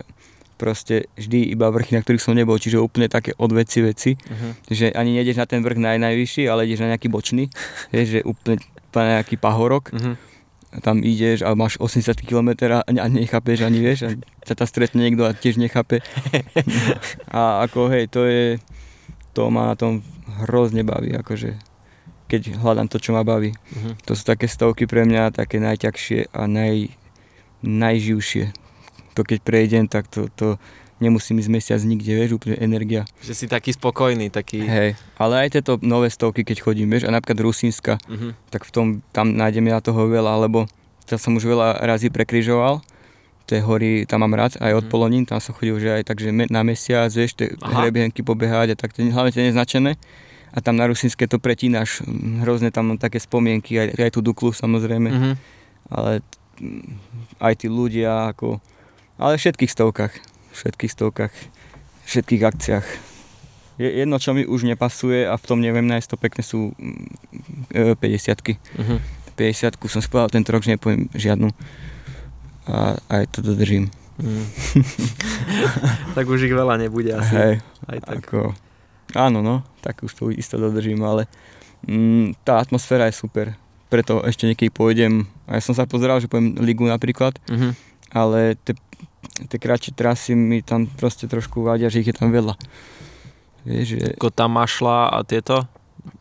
proste 0.62 1.10
vždy 1.18 1.50
iba 1.50 1.68
vrchy, 1.74 1.98
na 1.98 2.06
ktorých 2.06 2.22
som 2.22 2.38
nebol, 2.38 2.62
čiže 2.62 2.78
úplne 2.78 3.10
také 3.10 3.34
odveci 3.34 3.82
veci, 3.82 4.12
uh-huh. 4.14 4.62
že 4.70 4.94
ani 4.94 5.18
nejdeš 5.18 5.42
na 5.42 5.46
ten 5.50 5.66
vrch 5.66 5.82
naj, 5.82 5.98
najvyšší, 6.06 6.46
ale 6.46 6.70
ideš 6.70 6.86
na 6.86 6.94
nejaký 6.94 7.10
bočný, 7.10 7.50
vieš, 7.94 8.08
že 8.14 8.20
úplne, 8.22 8.62
úplne 8.94 9.22
nejaký 9.22 9.36
pahorok. 9.42 9.90
Uh-huh 9.90 10.35
tam 10.82 11.04
ideš 11.04 11.44
a 11.44 11.56
máš 11.56 11.80
80 11.80 12.20
km 12.24 12.80
a 12.82 13.08
nechápeš 13.08 13.64
ani 13.64 13.80
vieš 13.80 14.00
a 14.08 14.10
sa 14.44 14.54
tam 14.58 14.68
stretne 14.68 15.04
niekto 15.04 15.28
a 15.28 15.36
tiež 15.36 15.60
nechápe. 15.60 16.04
a 17.36 17.64
ako 17.64 17.92
hej, 17.92 18.12
to 18.12 18.28
je, 18.28 18.60
to 19.32 19.48
ma 19.52 19.72
na 19.72 19.76
tom 19.76 20.04
hrozne 20.44 20.84
baví, 20.84 21.16
akože 21.16 21.56
keď 22.26 22.58
hľadám 22.58 22.90
to, 22.90 22.98
čo 22.98 23.14
ma 23.14 23.22
baví. 23.22 23.54
Uh-huh. 23.54 23.94
To 24.10 24.18
sú 24.18 24.26
také 24.26 24.50
stovky 24.50 24.90
pre 24.90 25.06
mňa, 25.06 25.36
také 25.36 25.62
najťažšie 25.62 26.34
a 26.34 26.42
naj, 26.50 26.90
najživšie. 27.62 28.50
To 29.14 29.22
keď 29.22 29.40
prejdem, 29.46 29.86
tak 29.86 30.10
to, 30.10 30.28
to 30.34 30.58
nemusím 31.00 31.44
ísť 31.44 31.52
mesiac 31.52 31.82
nikde, 31.84 32.12
vieš, 32.16 32.40
úplne 32.40 32.56
energia. 32.60 33.04
Že 33.20 33.34
si 33.36 33.46
taký 33.52 33.76
spokojný, 33.76 34.32
taký... 34.32 34.64
Hej, 34.64 34.96
ale 35.20 35.48
aj 35.48 35.60
tieto 35.60 35.76
nové 35.84 36.08
stovky, 36.08 36.48
keď 36.48 36.64
chodím, 36.64 36.88
vieš, 36.88 37.08
a 37.08 37.12
napríklad 37.12 37.44
Rusínska, 37.44 38.00
uh-huh. 38.00 38.32
tak 38.48 38.64
v 38.64 38.72
tom, 38.72 38.86
tam 39.12 39.36
nájdem 39.36 39.68
ja 39.68 39.84
toho 39.84 40.08
veľa, 40.08 40.48
lebo 40.48 40.72
to 41.04 41.20
som 41.20 41.36
už 41.36 41.46
veľa 41.46 41.84
razy 41.84 42.08
prekryžoval, 42.08 42.80
tie 43.46 43.60
hory 43.62 44.08
tam 44.08 44.24
mám 44.24 44.40
rád, 44.40 44.56
aj 44.64 44.72
od 44.72 44.88
uh-huh. 44.88 44.92
Polonín, 44.92 45.28
tam 45.28 45.44
som 45.44 45.52
chodil 45.52 45.78
že 45.84 46.02
aj 46.02 46.04
takže 46.08 46.32
na 46.32 46.62
mesiac, 46.64 47.12
vieš, 47.12 47.36
tie 47.36 47.52
hrebienky 47.60 48.24
pobehať 48.24 48.74
a 48.74 48.76
tak, 48.80 48.96
hlavne 48.96 49.36
tie 49.36 49.52
neznačené. 49.52 50.00
A 50.56 50.64
tam 50.64 50.80
na 50.80 50.88
Rusínske 50.88 51.28
to 51.28 51.36
pretínaš, 51.36 52.00
hrozne 52.40 52.72
tam 52.72 52.96
také 52.96 53.20
spomienky, 53.20 53.76
aj, 53.76 54.00
aj 54.00 54.12
tú 54.16 54.24
Duklu 54.24 54.56
samozrejme, 54.56 55.10
uh-huh. 55.12 55.34
ale 55.92 56.24
aj 57.44 57.54
tí 57.60 57.68
ľudia, 57.68 58.32
ako, 58.32 58.64
ale 59.20 59.36
v 59.36 59.44
všetkých 59.44 59.72
stovkách 59.76 60.35
všetkých 60.56 60.92
stovkách, 60.92 61.34
všetkých 62.08 62.44
akciách. 62.48 62.88
Jedno, 63.76 64.16
čo 64.24 64.32
mi 64.32 64.48
už 64.48 64.64
nepasuje 64.64 65.28
a 65.28 65.36
v 65.36 65.46
tom 65.46 65.60
neviem 65.60 65.84
nájsť 65.84 66.08
to 66.08 66.18
pekne 66.18 66.44
sú 66.48 66.72
50 67.76 68.00
uh-huh. 68.00 69.00
50 69.36 69.76
som 69.92 70.00
spovedal 70.00 70.32
tento 70.32 70.56
rok, 70.56 70.64
že 70.64 70.80
nepoviem 70.80 71.12
žiadnu 71.12 71.52
a 72.66 72.96
aj 73.12 73.36
to 73.36 73.40
dodržím. 73.44 73.92
Mm. 74.16 74.48
tak 76.18 76.26
už 76.26 76.48
ich 76.48 76.56
veľa 76.56 76.80
nebude 76.80 77.12
asi. 77.14 77.36
Hej, 77.36 77.54
aj 77.92 78.00
tak. 78.00 78.24
Ako, 78.24 78.56
áno, 79.14 79.44
no, 79.44 79.62
tak 79.84 80.02
už 80.02 80.12
to 80.16 80.32
isto 80.32 80.56
dodržím, 80.56 81.04
ale 81.04 81.28
mm, 81.86 82.42
tá 82.48 82.64
atmosféra 82.64 83.12
je 83.12 83.20
super. 83.20 83.54
Preto 83.92 84.24
ešte 84.26 84.48
niekedy 84.50 84.72
pôjdem, 84.72 85.28
a 85.46 85.60
ja 85.60 85.62
som 85.62 85.76
sa 85.78 85.86
pozeral, 85.86 86.18
že 86.24 86.32
pôjdem 86.32 86.58
ligu 86.64 86.88
napríklad, 86.88 87.38
uh-huh. 87.46 87.76
ale 88.16 88.58
tie 88.64 88.74
tie 89.36 89.60
kratšie 89.60 89.92
trasy 89.92 90.32
mi 90.34 90.64
tam 90.64 90.88
proste 90.88 91.28
trošku 91.28 91.64
vadia, 91.64 91.92
že 91.92 92.00
ich 92.00 92.10
je 92.10 92.16
tam 92.16 92.32
veľa. 92.32 92.56
Vieš, 93.68 93.86
že... 93.98 94.00
Ako 94.16 94.32
tam 94.32 94.56
mašla 94.56 95.12
a 95.12 95.18
tieto? 95.28 95.68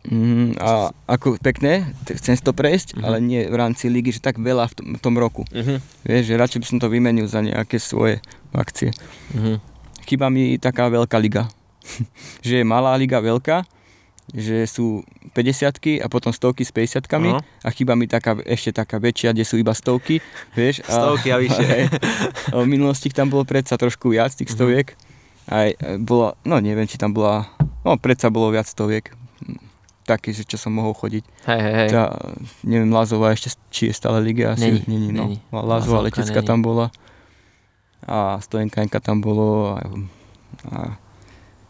Mm, 0.09 0.57
a 0.57 0.93
ako 1.05 1.37
pekné, 1.41 1.93
chcem 2.09 2.35
si 2.37 2.43
to 2.45 2.57
prejsť, 2.57 2.97
uh-huh. 2.97 3.05
ale 3.05 3.17
nie 3.21 3.45
v 3.45 3.57
rámci 3.57 3.93
ligy, 3.93 4.17
že 4.17 4.25
tak 4.25 4.41
veľa 4.41 4.73
v 4.73 4.75
tom, 4.75 4.87
v 4.97 5.01
tom 5.01 5.15
roku. 5.21 5.45
Uh-huh. 5.53 5.77
Vieš, 6.09 6.25
že 6.33 6.41
radšej 6.41 6.61
by 6.61 6.67
som 6.67 6.79
to 6.81 6.89
vymenil 6.89 7.29
za 7.29 7.45
nejaké 7.45 7.77
svoje 7.77 8.25
akcie. 8.57 8.97
Uh-huh. 9.37 9.61
Chýba 10.09 10.33
mi 10.33 10.57
taká 10.57 10.89
veľká 10.89 11.21
liga. 11.21 11.53
že 12.47 12.61
je 12.61 12.65
malá 12.65 12.97
liga 12.97 13.21
veľká, 13.21 13.65
že 14.35 14.67
sú 14.67 15.07
50 15.31 16.03
a 16.03 16.07
potom 16.11 16.35
stovky 16.35 16.67
s 16.67 16.75
50 16.75 17.07
uh-huh. 17.07 17.39
a 17.39 17.69
chýba 17.71 17.95
mi 17.95 18.11
taká, 18.11 18.35
ešte 18.43 18.75
taká 18.75 18.99
väčšia, 18.99 19.31
kde 19.31 19.47
sú 19.47 19.63
iba 19.63 19.71
stovky, 19.71 20.19
vieš. 20.59 20.83
Stovky 20.83 21.31
a, 21.31 21.39
a 21.39 21.43
vyššie. 21.43 21.71
A, 22.51 22.59
v 22.59 22.67
minulosti 22.67 23.15
tam 23.15 23.31
bolo 23.31 23.47
predsa 23.47 23.79
trošku 23.79 24.11
viac 24.11 24.35
tých 24.35 24.51
uh-huh. 24.51 24.59
stoviek. 24.59 24.99
Aj 25.47 25.71
e, 25.71 26.03
bola, 26.03 26.35
no 26.43 26.59
neviem, 26.59 26.83
či 26.91 26.99
tam 26.99 27.15
bola, 27.15 27.47
no 27.87 27.95
predsa 27.95 28.27
bolo 28.35 28.51
viac 28.51 28.67
stoviek. 28.67 29.15
Taký, 30.05 30.35
že 30.35 30.43
čo 30.45 30.59
som 30.59 30.75
mohol 30.75 30.93
chodiť. 30.99 31.25
Hej, 31.49 31.61
hej, 31.63 31.75
hej. 31.79 31.89
Tá, 31.95 32.13
neviem, 32.67 32.91
Lazová 32.91 33.33
ešte, 33.33 33.55
či 33.71 33.89
je 33.89 33.95
stále 33.95 34.19
liga, 34.21 34.53
asi 34.53 34.83
není, 34.83 34.83
není, 34.91 35.09
no. 35.15 35.31
Není. 35.31 35.39
Lazová 35.55 36.05
letecká 36.05 36.43
tam 36.43 36.61
bola. 36.61 36.91
A 38.05 38.37
Stojenkanka 38.43 39.01
tam 39.01 39.23
bolo. 39.25 39.79
A, 39.79 39.81
a 40.69 40.79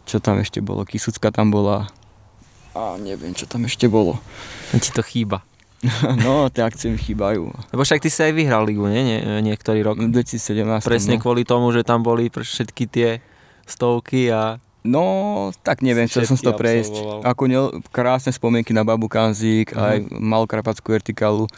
čo 0.03 0.19
tam 0.19 0.41
ešte 0.41 0.59
bolo? 0.59 0.83
Kisucka 0.83 1.31
tam 1.31 1.53
bola 1.53 1.87
a 2.75 2.99
neviem, 2.99 3.31
čo 3.31 3.47
tam 3.47 3.63
ešte 3.63 3.87
bolo. 3.87 4.19
Ti 4.75 4.91
to 4.91 5.01
chýba. 5.01 5.41
no, 6.25 6.49
tie 6.49 6.65
akcie 6.65 6.91
mi 6.91 6.99
chýbajú. 6.99 7.51
Lebo 7.71 7.81
však 7.81 8.01
ty 8.03 8.09
si 8.11 8.19
aj 8.21 8.33
vyhral 8.35 8.65
ligu, 8.65 8.85
nie? 8.89 9.01
nie? 9.05 9.19
Niektorý 9.41 9.85
rok. 9.85 10.01
2017. 10.01 10.83
Presne 10.83 11.15
no. 11.17 11.21
kvôli 11.21 11.47
tomu, 11.47 11.71
že 11.71 11.85
tam 11.85 12.01
boli 12.03 12.27
všetky 12.27 12.83
tie 12.89 13.09
stovky 13.65 14.29
a... 14.29 14.59
No, 14.85 15.49
tak 15.65 15.81
neviem, 15.81 16.05
čo 16.05 16.21
som 16.21 16.37
to 16.37 16.53
prejsť. 16.53 17.25
Ako 17.25 17.49
ne, 17.49 17.57
krásne 17.89 18.29
spomienky 18.29 18.69
na 18.69 18.85
Babu 18.85 19.09
Kanzik, 19.09 19.73
uh-huh. 19.73 19.81
aj 19.81 19.97
Malkarpatskú 20.13 20.93
vertikálu, 20.93 21.49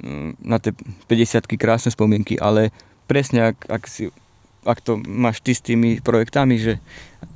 mm, 0.00 0.40
na 0.40 0.56
tie 0.56 0.72
50 1.04 1.52
krásne 1.60 1.92
spomienky, 1.92 2.40
ale 2.40 2.72
presne 3.04 3.52
ak, 3.52 3.68
ak 3.68 3.82
si 3.84 4.08
ak 4.62 4.78
to 4.80 4.98
máš 5.02 5.42
ty 5.42 5.52
s 5.54 5.62
tými 5.62 5.98
projektami, 5.98 6.58
že 6.58 6.78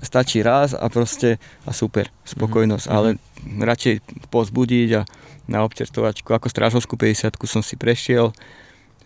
stačí 0.02 0.42
raz 0.42 0.74
a 0.74 0.86
proste 0.86 1.42
a 1.66 1.74
super, 1.74 2.10
spokojnosť, 2.22 2.86
mm-hmm. 2.86 2.96
ale 2.96 3.18
radšej 3.62 3.94
pozbudiť 4.30 4.88
a 4.98 5.02
na 5.46 5.62
občertovačku, 5.62 6.26
ako 6.34 6.50
strážovskú 6.50 6.98
50 6.98 7.38
som 7.46 7.62
si 7.62 7.78
prešiel, 7.78 8.34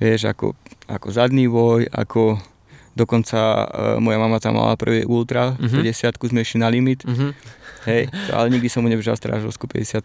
vieš, 0.00 0.28
ako, 0.28 0.56
ako 0.88 1.06
zadný 1.12 1.48
voj, 1.48 1.84
ako 1.92 2.40
dokonca 2.96 3.38
uh, 3.38 3.96
moja 4.00 4.18
mama 4.18 4.40
tam 4.40 4.56
mala 4.56 4.74
prvý 4.76 5.04
ultra, 5.04 5.56
mm-hmm. 5.56 5.84
50 6.16 6.32
sme 6.32 6.40
išli 6.40 6.58
na 6.60 6.68
limit, 6.72 7.04
mm-hmm. 7.04 7.30
hej, 7.88 8.08
ale 8.32 8.46
nikdy 8.52 8.68
som 8.72 8.80
mu 8.84 8.88
nebežal 8.88 9.16
strážovskú 9.16 9.68
50 9.68 10.00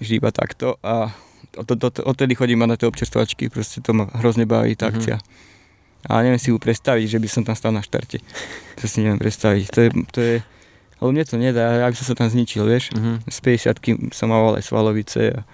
vždy 0.00 0.14
iba 0.18 0.34
takto 0.34 0.76
a 0.82 1.12
odtedy 2.04 2.34
chodím 2.34 2.66
na 2.66 2.74
tie 2.74 2.90
občerstovačky, 2.90 3.46
proste 3.46 3.78
to 3.78 3.94
ma 3.94 4.10
hrozne 4.18 4.42
baví 4.48 4.74
tá 4.74 4.90
mm-hmm. 4.90 4.98
akcia. 4.98 5.16
A 6.08 6.20
neviem 6.20 6.40
si 6.40 6.52
ju 6.52 6.60
predstaviť, 6.60 7.06
že 7.06 7.18
by 7.20 7.28
som 7.28 7.42
tam 7.42 7.56
stal 7.56 7.72
na 7.72 7.80
štarte. 7.80 8.20
To 8.80 8.84
si 8.84 9.00
neviem 9.00 9.20
predstaviť. 9.20 9.64
To 9.72 9.78
je, 9.80 9.88
to 10.12 10.20
je 10.20 10.36
ale 11.02 11.10
mne 11.10 11.24
to 11.26 11.36
nedá, 11.36 11.84
ja 11.84 11.90
by 11.90 11.96
som 12.00 12.06
sa 12.08 12.14
tam 12.16 12.32
zničil, 12.32 12.64
vieš. 12.64 12.94
Uh-huh. 12.96 13.20
Z 13.28 13.38
50 13.76 14.14
som 14.14 14.32
mal 14.32 14.56
aj 14.56 14.64
svalovice 14.64 15.36
a 15.36 15.44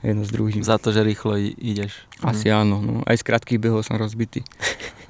jedno 0.00 0.24
s 0.24 0.32
druhým. 0.32 0.64
Za 0.64 0.80
to, 0.80 0.92
že 0.92 1.04
rýchlo 1.04 1.36
ideš. 1.40 2.08
Asi 2.24 2.48
mm. 2.48 2.56
áno, 2.56 2.76
no. 2.80 2.94
aj 3.04 3.20
z 3.20 3.26
krátkých 3.26 3.60
behov 3.60 3.84
som 3.84 4.00
rozbitý. 4.00 4.44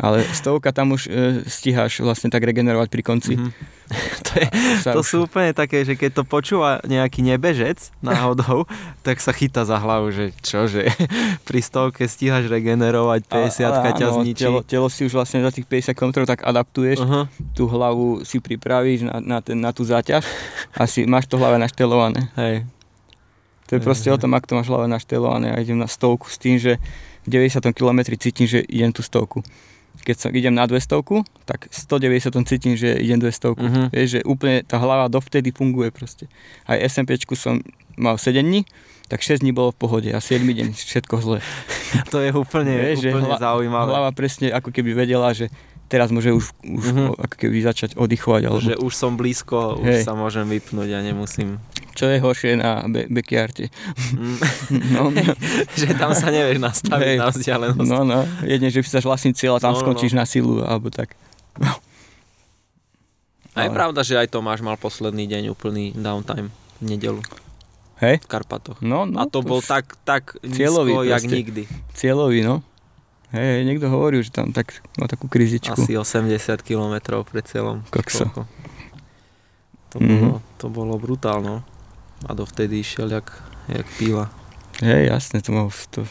Ale 0.00 0.24
stovka 0.32 0.72
tam 0.72 0.96
už 0.96 1.06
e, 1.06 1.44
stíhaš 1.44 2.00
vlastne 2.00 2.32
tak 2.32 2.40
regenerovať 2.40 2.88
pri 2.88 3.02
konci. 3.04 3.34
Mm-hmm. 3.36 3.52
to, 4.26 4.32
je, 4.38 4.46
to 4.86 5.00
už... 5.02 5.06
sú 5.06 5.16
úplne 5.28 5.52
také, 5.52 5.84
že 5.84 5.98
keď 5.98 6.22
to 6.22 6.24
počúva 6.24 6.80
nejaký 6.88 7.20
nebežec 7.20 7.92
náhodou, 8.00 8.64
tak 9.06 9.20
sa 9.20 9.30
chytá 9.30 9.68
za 9.68 9.76
hlavu, 9.76 10.10
že 10.10 10.32
čo, 10.40 10.66
že 10.66 10.88
pri 11.48 11.60
stovke 11.60 12.08
stíhaš 12.08 12.48
regenerovať, 12.48 13.28
50 13.28 14.00
ťa 14.00 14.08
zničí. 14.22 14.42
Telo, 14.42 14.60
telo 14.64 14.88
si 14.88 15.04
už 15.04 15.14
vlastne 15.14 15.44
za 15.44 15.52
tých 15.52 15.68
50 15.68 15.94
km 15.94 16.24
tak 16.24 16.42
adaptuješ, 16.42 16.98
uh-huh. 17.04 17.24
tú 17.52 17.68
hlavu 17.68 18.24
si 18.24 18.40
pripravíš 18.40 19.06
na, 19.06 19.20
na, 19.20 19.38
ten, 19.44 19.58
na 19.60 19.70
tú 19.70 19.84
záťaž 19.84 20.24
a 20.74 20.88
si, 20.88 21.04
máš 21.04 21.28
to 21.28 21.36
hlave 21.36 21.60
naštelované. 21.60 22.32
Hej. 22.40 22.64
To 23.70 23.78
je 23.78 23.80
proste 23.80 24.10
o 24.10 24.18
tom, 24.18 24.34
ak 24.34 24.44
to 24.44 24.58
máš 24.58 24.66
hlave 24.66 24.90
naštelované 24.90 25.54
a 25.54 25.62
idem 25.62 25.78
na 25.78 25.86
stovku 25.86 26.26
s 26.26 26.36
tým, 26.36 26.58
že 26.58 26.82
v 27.22 27.28
90 27.30 27.70
km 27.70 28.02
cítim, 28.18 28.44
že 28.44 28.66
idem 28.66 28.90
tú 28.90 29.00
stovku. 29.00 29.46
Keď 30.00 30.16
sa 30.16 30.28
idem 30.30 30.50
na 30.50 30.66
200, 30.66 30.90
tak 31.44 31.70
190 31.70 32.34
cítim, 32.44 32.74
že 32.74 32.96
idem 32.96 33.20
200. 33.20 33.52
Uh-huh. 33.52 33.86
Vieš, 33.90 34.08
že 34.10 34.20
úplne 34.24 34.64
tá 34.64 34.74
hlava 34.76 35.06
dovtedy 35.06 35.52
funguje 35.52 35.92
proste. 35.92 36.26
Aj 36.64 36.80
SMP 36.80 37.14
som 37.30 37.62
mal 37.94 38.18
7 38.18 38.34
dní 38.36 38.64
tak 39.10 39.26
6 39.26 39.42
dní 39.42 39.50
bolo 39.50 39.74
v 39.74 39.78
pohode 39.82 40.10
a 40.14 40.22
7 40.22 40.38
deň 40.46 40.70
všetko 40.70 41.14
zle. 41.18 41.38
To 42.14 42.22
je 42.22 42.30
úplne, 42.30 42.78
Vieš, 42.78 42.98
že 43.02 43.10
úplne 43.10 43.26
hla- 43.26 43.42
zaujímavé. 43.42 43.90
Hlava 43.90 44.10
presne 44.14 44.54
ako 44.54 44.70
keby 44.70 44.94
vedela, 44.94 45.34
že 45.34 45.50
teraz 45.90 46.14
môže 46.14 46.30
už, 46.30 46.54
už 46.62 46.84
Mhm. 46.94 47.18
ako 47.18 47.34
keby 47.34 47.58
začať 47.58 47.98
oddychovať. 47.98 48.42
Alebo... 48.46 48.62
Že 48.62 48.78
už 48.78 48.92
som 48.94 49.18
blízko, 49.18 49.82
už 49.82 49.98
Hej. 49.98 50.02
sa 50.06 50.14
môžem 50.14 50.46
vypnúť 50.46 50.94
a 50.94 51.02
nemusím. 51.02 51.58
Čo 51.90 52.06
je 52.06 52.16
horšie 52.16 52.54
na 52.54 52.84
be- 52.84 53.06
backyarde. 53.06 53.66
Mm, 54.12 54.38
No, 54.94 55.10
že 55.80 55.90
tam 55.92 56.12
sa 56.12 56.28
nevieš 56.28 56.58
nastaviť 56.58 57.06
Hej. 57.08 57.16
na 57.16 57.28
vzdialenosť. 57.28 57.88
no, 57.88 57.98
no, 58.02 58.18
jedne, 58.42 58.68
že 58.68 58.80
si 58.80 58.98
vlastný 59.00 59.32
cieľ 59.32 59.56
a 59.56 59.60
tam 59.60 59.70
No, 59.70 59.74
no, 59.74 59.78
no. 59.78 59.84
skončíš 59.84 60.12
na 60.12 60.24
silu, 60.24 60.60
alebo 60.60 60.88
tak. 60.88 61.12
A 63.50 63.58
je 63.58 63.66
ale- 63.66 63.74
pravda, 63.74 64.00
že 64.00 64.14
aj 64.14 64.28
Tomáš 64.28 64.60
mal 64.60 64.76
posledný 64.76 65.26
deň 65.26 65.50
úplný 65.50 65.90
downtime 65.92 66.48
v 66.78 66.84
nedelu 66.86 67.20
Hej? 67.98 68.16
v 68.18 68.26
Karpatoch. 68.26 68.78
No, 68.80 69.04
no, 69.04 69.18
A 69.18 69.26
to 69.26 69.42
bol 69.42 69.58
už 69.58 69.66
tak, 69.66 69.98
tak 70.00 70.38
Cieľový 70.40 70.94
nízko, 70.96 71.10
jak 71.10 71.22
nikdy. 71.26 71.62
Cieľový, 71.92 72.40
no. 72.40 72.62
Hej, 73.30 73.62
niekto 73.62 73.86
hovorí, 73.86 74.18
že 74.18 74.32
tam 74.32 74.50
tak 74.50 74.82
má 74.96 75.06
takú 75.06 75.26
krizičku. 75.26 75.74
Asi 75.76 75.94
80 75.94 76.34
km 76.60 76.94
pred 77.22 77.44
cieľom. 77.44 77.82
Kokso. 77.86 78.26
Koľko? 78.26 78.42
To, 79.90 79.96
Mhm. 79.98 80.06
bolo, 80.16 80.36
to 80.56 80.66
bolo 80.68 80.94
brutálno. 80.96 81.62
A 82.22 82.34
dovtedy 82.34 82.78
išiel 82.78 83.08
jak, 83.10 83.28
jak 83.68 83.86
píla. 83.96 84.28
Hej, 84.78 85.08
jasne, 85.08 85.40
to 85.40 85.50
mal 85.50 85.68
to... 85.88 86.04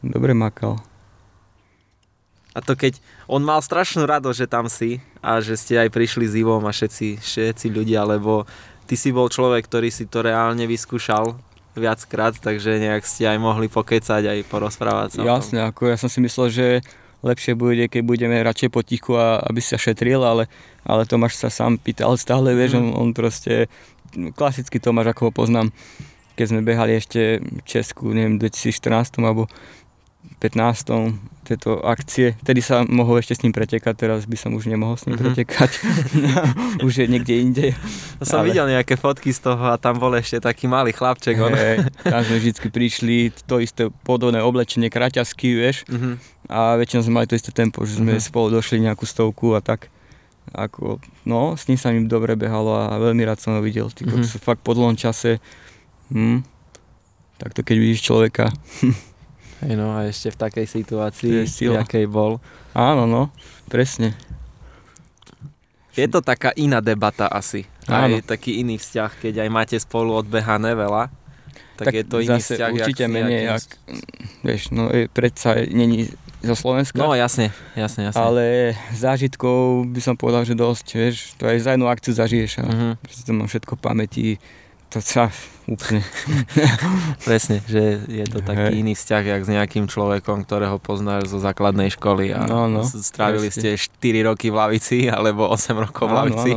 Dobre 0.00 0.32
makal. 0.32 0.76
A 2.54 2.60
to 2.60 2.72
keď 2.72 3.00
on 3.26 3.42
mal 3.42 3.58
strašnú 3.58 4.04
radosť, 4.04 4.38
že 4.38 4.46
tam 4.46 4.68
si 4.68 4.90
a 5.18 5.40
že 5.40 5.56
ste 5.56 5.74
aj 5.76 5.90
prišli 5.90 6.24
s 6.24 6.34
Ivom 6.36 6.62
a 6.62 6.70
všetci, 6.70 7.18
všetci 7.18 7.66
ľudia, 7.68 8.06
lebo 8.06 8.46
ty 8.84 8.94
si 8.94 9.10
bol 9.10 9.26
človek, 9.26 9.66
ktorý 9.66 9.88
si 9.88 10.04
to 10.04 10.22
reálne 10.22 10.62
vyskúšal 10.62 11.34
viackrát, 11.74 12.38
takže 12.38 12.78
nejak 12.78 13.02
ste 13.02 13.26
aj 13.26 13.38
mohli 13.38 13.66
pokecať 13.66 14.22
aj 14.22 14.38
porozprávať 14.46 15.08
sa. 15.10 15.18
o 15.18 15.20
tom. 15.20 15.30
Jasne, 15.32 15.58
ako 15.66 15.90
ja 15.90 15.96
som 15.98 16.06
si 16.06 16.22
myslel, 16.22 16.48
že 16.48 16.66
lepšie 17.20 17.56
bude, 17.56 17.88
keď 17.88 18.02
budeme 18.04 18.36
radšej 18.38 18.70
potichu 18.70 19.18
a 19.18 19.42
aby 19.42 19.58
sa 19.58 19.74
šetril, 19.74 20.22
ale, 20.22 20.46
ale 20.86 21.02
Tomáš 21.02 21.34
sa 21.34 21.50
sám 21.50 21.74
pýtal 21.74 22.14
stále, 22.14 22.54
vieš, 22.54 22.76
Mhm. 22.76 22.78
on, 22.78 22.88
on 22.94 23.08
proste, 23.10 23.66
klasický 24.30 24.78
Tomáš, 24.78 25.10
ako 25.10 25.28
ho 25.28 25.32
poznám, 25.34 25.68
keď 26.34 26.46
sme 26.46 26.60
behali 26.60 26.94
ešte 26.94 27.20
v 27.38 27.60
Česku, 27.62 28.10
neviem, 28.10 28.36
v 28.36 28.46
2014 28.46 28.90
alebo 29.18 29.46
15. 30.40 31.14
tieto 31.44 31.84
akcie, 31.84 32.32
vtedy 32.40 32.58
sa 32.58 32.80
mohol 32.82 33.20
ešte 33.20 33.36
s 33.36 33.42
ním 33.44 33.52
pretekať, 33.52 33.92
teraz 33.94 34.24
by 34.24 34.32
som 34.34 34.50
už 34.50 34.64
nemohol 34.64 34.96
s 34.96 35.04
ním 35.04 35.14
Mhm. 35.14 35.22
pretekať, 35.22 35.70
už 36.80 36.92
je 36.96 37.06
niekde 37.06 37.34
inde. 37.36 37.66
To 38.16 38.24
som 38.24 38.40
ale- 38.40 38.48
videl 38.48 38.64
nejaké 38.66 38.96
fotky 38.96 39.28
z 39.28 39.44
toho 39.44 39.60
a 39.66 39.76
tam 39.76 40.00
bol 40.00 40.08
ešte 40.10 40.40
taký 40.40 40.64
malý 40.64 40.90
chlapček. 40.90 41.36
On. 41.36 41.52
Hej, 41.52 41.84
tam 42.02 42.24
sme 42.24 42.40
vždy 42.40 42.50
prišli, 42.66 43.16
to 43.44 43.60
isté 43.60 43.92
podobné 44.00 44.40
oblečenie, 44.40 44.88
kraťasky, 44.88 45.52
vieš, 45.52 45.84
Mhm. 45.86 46.16
a 46.46 46.74
väčšinou 46.74 47.02
sme 47.02 47.14
mali 47.14 47.26
to 47.26 47.36
isté 47.36 47.52
tempo, 47.52 47.84
že 47.84 48.00
sme 48.00 48.16
Mhm. 48.16 48.24
spolu 48.24 48.48
došli 48.50 48.80
nejakú 48.80 49.04
stovku 49.04 49.52
a 49.52 49.60
tak. 49.60 49.92
Ako, 50.52 51.00
no, 51.24 51.56
s 51.56 51.64
ním 51.66 51.80
sa 51.80 51.88
mi 51.88 52.04
dobre 52.04 52.36
behalo 52.36 52.76
a 52.76 52.94
veľmi 52.94 53.24
rád 53.24 53.40
som 53.40 53.56
ho 53.56 53.62
videl. 53.62 53.88
Ty 53.88 54.04
Mhm. 54.04 54.20
mm 54.20 54.38
fakt 54.38 54.60
po 54.60 54.76
dlhom 54.76 54.94
čase. 54.94 55.40
Hm, 56.12 56.44
takto 57.38 57.64
keď 57.64 57.76
vidíš 57.78 58.04
človeka. 58.04 58.52
Hej 59.64 59.74
no 59.74 59.96
a 59.96 60.04
ešte 60.04 60.28
v 60.28 60.38
takej 60.38 60.66
situácii, 60.68 61.48
v 61.48 61.78
jakej 61.80 62.04
bol. 62.04 62.36
Áno, 62.72 63.08
no, 63.08 63.32
presne. 63.66 64.12
Je 65.94 66.04
to 66.04 66.18
taká 66.20 66.50
iná 66.52 66.82
debata 66.82 67.30
asi. 67.30 67.64
Aj 67.86 68.10
Áno. 68.10 68.18
taký 68.20 68.58
iný 68.60 68.76
vzťah, 68.76 69.10
keď 69.22 69.34
aj 69.46 69.48
máte 69.48 69.76
spolu 69.78 70.12
odbehané 70.12 70.74
veľa. 70.74 71.06
Tak, 71.74 71.90
je 71.90 72.04
to 72.04 72.18
iný 72.18 72.38
zase 72.38 72.54
vzťah, 72.54 72.70
určite 72.70 73.04
jak 73.06 73.10
menej, 73.10 73.40
jak, 73.46 73.66
vieš, 74.42 74.62
no 74.70 74.90
je, 74.94 75.10
predsa 75.10 75.58
není 75.70 76.06
zo 76.44 76.54
Slovenska. 76.54 76.94
No 76.94 77.12
jasne, 77.12 77.48
jasne, 77.72 78.06
jasne. 78.06 78.16
Ale 78.16 78.44
zážitkov 78.90 79.56
by 79.86 80.00
som 80.00 80.14
povedal, 80.14 80.42
že 80.42 80.54
dosť, 80.54 80.86
vieš, 80.92 81.16
to 81.34 81.44
aj 81.44 81.58
za 81.58 81.70
jednu 81.72 81.86
akciu 81.86 82.12
zažiješ 82.12 82.52
a 82.58 82.64
Mhm, 82.64 82.88
proste 82.98 83.22
to 83.22 83.32
mám 83.32 83.46
všetko 83.46 83.72
v 83.72 83.80
pamäti, 83.80 84.26
to 84.86 84.98
sa 84.98 85.26
úplne, 85.64 86.04
presne, 87.22 87.60
že 87.64 87.82
je 88.04 88.24
to 88.24 88.38
taký 88.40 88.70
Hej. 88.70 88.78
iný 88.78 88.92
vzťah, 88.92 89.22
jak 89.26 89.42
s 89.42 89.50
nejakým 89.50 89.84
človekom, 89.86 90.44
ktorého 90.44 90.76
poznáš 90.78 91.26
zo 91.26 91.38
základnej 91.38 91.90
školy 91.90 92.30
a 92.30 92.44
No, 92.44 92.66
no, 92.66 92.84
strávili 92.84 93.48
presne. 93.48 93.74
ste 93.74 93.90
4 93.98 94.22
roky 94.24 94.48
v 94.48 94.56
lavici 94.56 95.08
alebo 95.08 95.48
8 95.48 95.56
rokov 95.80 96.04
v 96.04 96.14
lavici. 96.14 96.50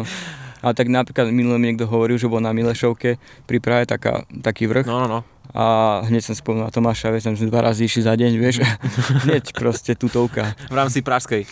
Ale 0.57 0.73
tak 0.73 0.87
napríklad 0.87 1.29
minulé 1.29 1.55
mi 1.55 1.69
niekto 1.69 1.85
hovoril, 1.85 2.17
že 2.17 2.25
bol 2.25 2.37
na 2.37 2.49
Milešovke 2.49 3.15
pri 3.45 3.57
Prahe 3.57 3.85
taká, 3.85 4.25
taký 4.41 4.65
vrch 4.65 4.85
No, 4.85 4.99
no, 4.99 5.07
no. 5.07 5.19
A 5.55 5.63
hneď 6.03 6.21
som 6.23 6.35
spomínal 6.35 6.67
na 6.67 6.73
Tomáša, 6.73 7.09
vieš, 7.09 7.31
sme 7.31 7.47
dva 7.47 7.63
razy 7.63 7.87
išli 7.87 8.01
za 8.03 8.13
deň, 8.13 8.31
vieš, 8.35 8.63
hneď 9.27 9.51
proste 9.53 9.93
tutovka. 9.93 10.55
V 10.67 10.75
rámci 10.75 10.99
Pražskej. 10.99 11.43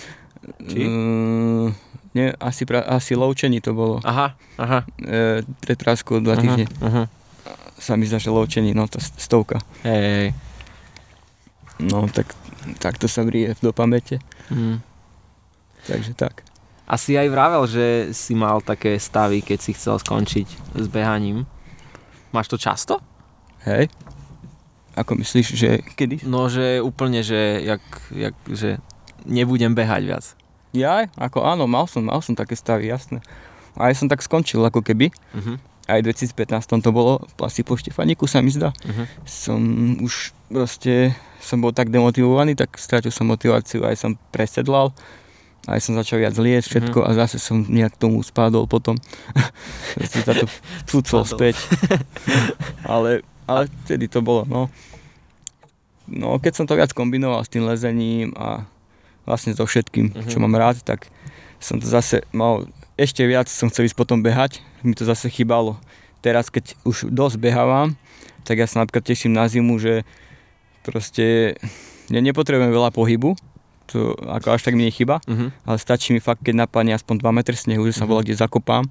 Či? 0.66 0.80
Mm, 0.86 1.74
nie, 2.14 2.32
asi, 2.38 2.64
pra, 2.64 2.84
asi 2.86 3.16
Lovčení 3.18 3.60
to 3.60 3.74
bolo, 3.74 3.98
Aha, 4.04 4.38
aha. 4.56 4.80
e, 5.00 5.42
pred 5.60 5.78
Pražskou 5.80 6.22
dva 6.22 6.38
týždne. 6.38 6.70
Uh-huh. 6.80 7.06
Sa 7.76 7.98
mi 7.98 8.08
zdá, 8.08 8.22
že 8.22 8.32
Lovčení, 8.32 8.72
no 8.72 8.86
to 8.88 9.00
stovka. 9.02 9.60
Hej, 9.84 10.00
hej. 10.00 10.30
No 11.82 12.08
tak, 12.08 12.32
tak 12.80 12.96
to 12.96 13.12
sa 13.12 13.26
vrie 13.26 13.52
do 13.60 13.76
pamäte, 13.76 14.22
Mm. 14.48 14.78
takže 15.90 16.14
tak. 16.14 16.46
A 16.86 17.02
si 17.02 17.18
aj 17.18 17.26
vravel, 17.34 17.66
že 17.66 18.14
si 18.14 18.38
mal 18.38 18.62
také 18.62 19.02
stavy, 19.02 19.42
keď 19.42 19.58
si 19.58 19.74
chcel 19.74 19.98
skončiť 19.98 20.78
s 20.78 20.86
behaním. 20.86 21.50
Máš 22.30 22.54
to 22.54 22.62
často? 22.62 23.02
Hej? 23.66 23.90
Ako 24.96 25.20
myslíš, 25.20 25.48
že 25.58 25.70
kedy? 26.00 26.24
No, 26.24 26.48
že 26.48 26.80
úplne, 26.80 27.20
že, 27.20 27.60
jak, 27.66 27.84
jak, 28.16 28.36
že 28.48 28.80
nebudem 29.28 29.76
behať 29.76 30.02
viac. 30.08 30.26
Ja, 30.72 31.08
ako 31.20 31.44
áno, 31.44 31.68
mal 31.68 31.88
som, 31.88 32.06
mal 32.06 32.20
som 32.24 32.36
také 32.36 32.56
stavy, 32.56 32.88
jasné. 32.88 33.20
A 33.76 33.92
ja 33.92 33.96
som 33.96 34.08
tak 34.08 34.24
skončil, 34.24 34.64
ako 34.64 34.80
keby. 34.80 35.12
Uh-huh. 35.36 35.60
Aj 35.86 36.00
v 36.00 36.08
2015 36.12 36.82
to 36.82 36.90
bolo, 36.96 37.22
asi 37.44 37.62
po 37.62 37.76
Štefaniku 37.76 38.28
sa 38.28 38.40
mi 38.40 38.52
zdá. 38.52 38.72
Uh-huh. 38.72 39.06
Som 39.28 39.62
už 40.00 40.32
proste, 40.48 41.12
som 41.44 41.60
bol 41.60 41.76
tak 41.76 41.92
demotivovaný, 41.92 42.56
tak 42.56 42.80
strátil 42.80 43.12
som 43.12 43.28
motiváciu, 43.28 43.84
aj 43.84 44.00
som 44.00 44.12
presedlal. 44.32 44.96
Aj 45.66 45.82
som 45.82 45.98
začal 45.98 46.22
viac 46.22 46.38
liesť, 46.38 46.68
všetko 46.70 47.00
a 47.02 47.10
zase 47.18 47.42
som 47.42 47.66
nejak 47.66 47.98
tomu 47.98 48.22
spadol 48.22 48.70
potom. 48.70 49.02
Proste 49.98 50.22
sa 50.22 50.38
to 50.38 50.46
cucol 50.90 51.26
späť. 51.26 51.58
ale, 52.86 53.26
ale 53.46 53.68
vtedy 53.84 54.08
to 54.08 54.20
bolo, 54.20 54.46
no. 54.46 54.68
No, 56.06 56.38
keď 56.38 56.54
som 56.54 56.66
to 56.66 56.78
viac 56.78 56.94
kombinoval 56.94 57.42
s 57.42 57.50
tým 57.50 57.66
lezením 57.66 58.30
a 58.36 58.70
vlastne 59.26 59.52
so 59.52 59.66
všetkým, 59.66 60.14
Mhm. 60.14 60.30
čo 60.30 60.38
mám 60.38 60.54
rád, 60.54 60.78
tak 60.82 61.10
som 61.58 61.82
to 61.82 61.88
zase 61.88 62.22
mal, 62.30 62.70
ešte 62.96 63.26
viac 63.26 63.50
som 63.50 63.70
chcel 63.70 63.90
ísť 63.90 63.98
potom 63.98 64.22
behať, 64.22 64.62
mi 64.82 64.94
to 64.94 65.02
zase 65.02 65.26
chýbalo. 65.28 65.82
Teraz, 66.22 66.50
keď 66.50 66.78
už 66.84 67.10
dosť 67.10 67.38
behávam, 67.40 67.98
tak 68.44 68.62
ja 68.62 68.70
sa 68.70 68.82
napríklad 68.82 69.02
teším 69.04 69.34
na 69.34 69.50
zimu, 69.50 69.78
že 69.78 70.06
proste 70.82 71.58
ja 72.08 72.22
nepotrebujem 72.22 72.70
veľa 72.70 72.94
pohybu, 72.94 73.34
to 73.86 74.14
ako 74.24 74.54
až 74.54 74.62
tak 74.62 74.74
mi 74.74 74.86
nechyba, 74.86 75.22
Uh-huh. 75.26 75.50
ale 75.66 75.78
stačí 75.78 76.14
mi 76.14 76.22
fakt, 76.22 76.42
keď 76.42 76.66
napadne 76.66 76.94
aspoň 76.94 77.18
2 77.18 77.32
metre 77.32 77.54
snehu, 77.54 77.86
že 77.86 77.98
sa 77.98 78.06
Mhm. 78.06 78.10
volá, 78.10 78.22
kde 78.22 78.38
zakopám. 78.38 78.86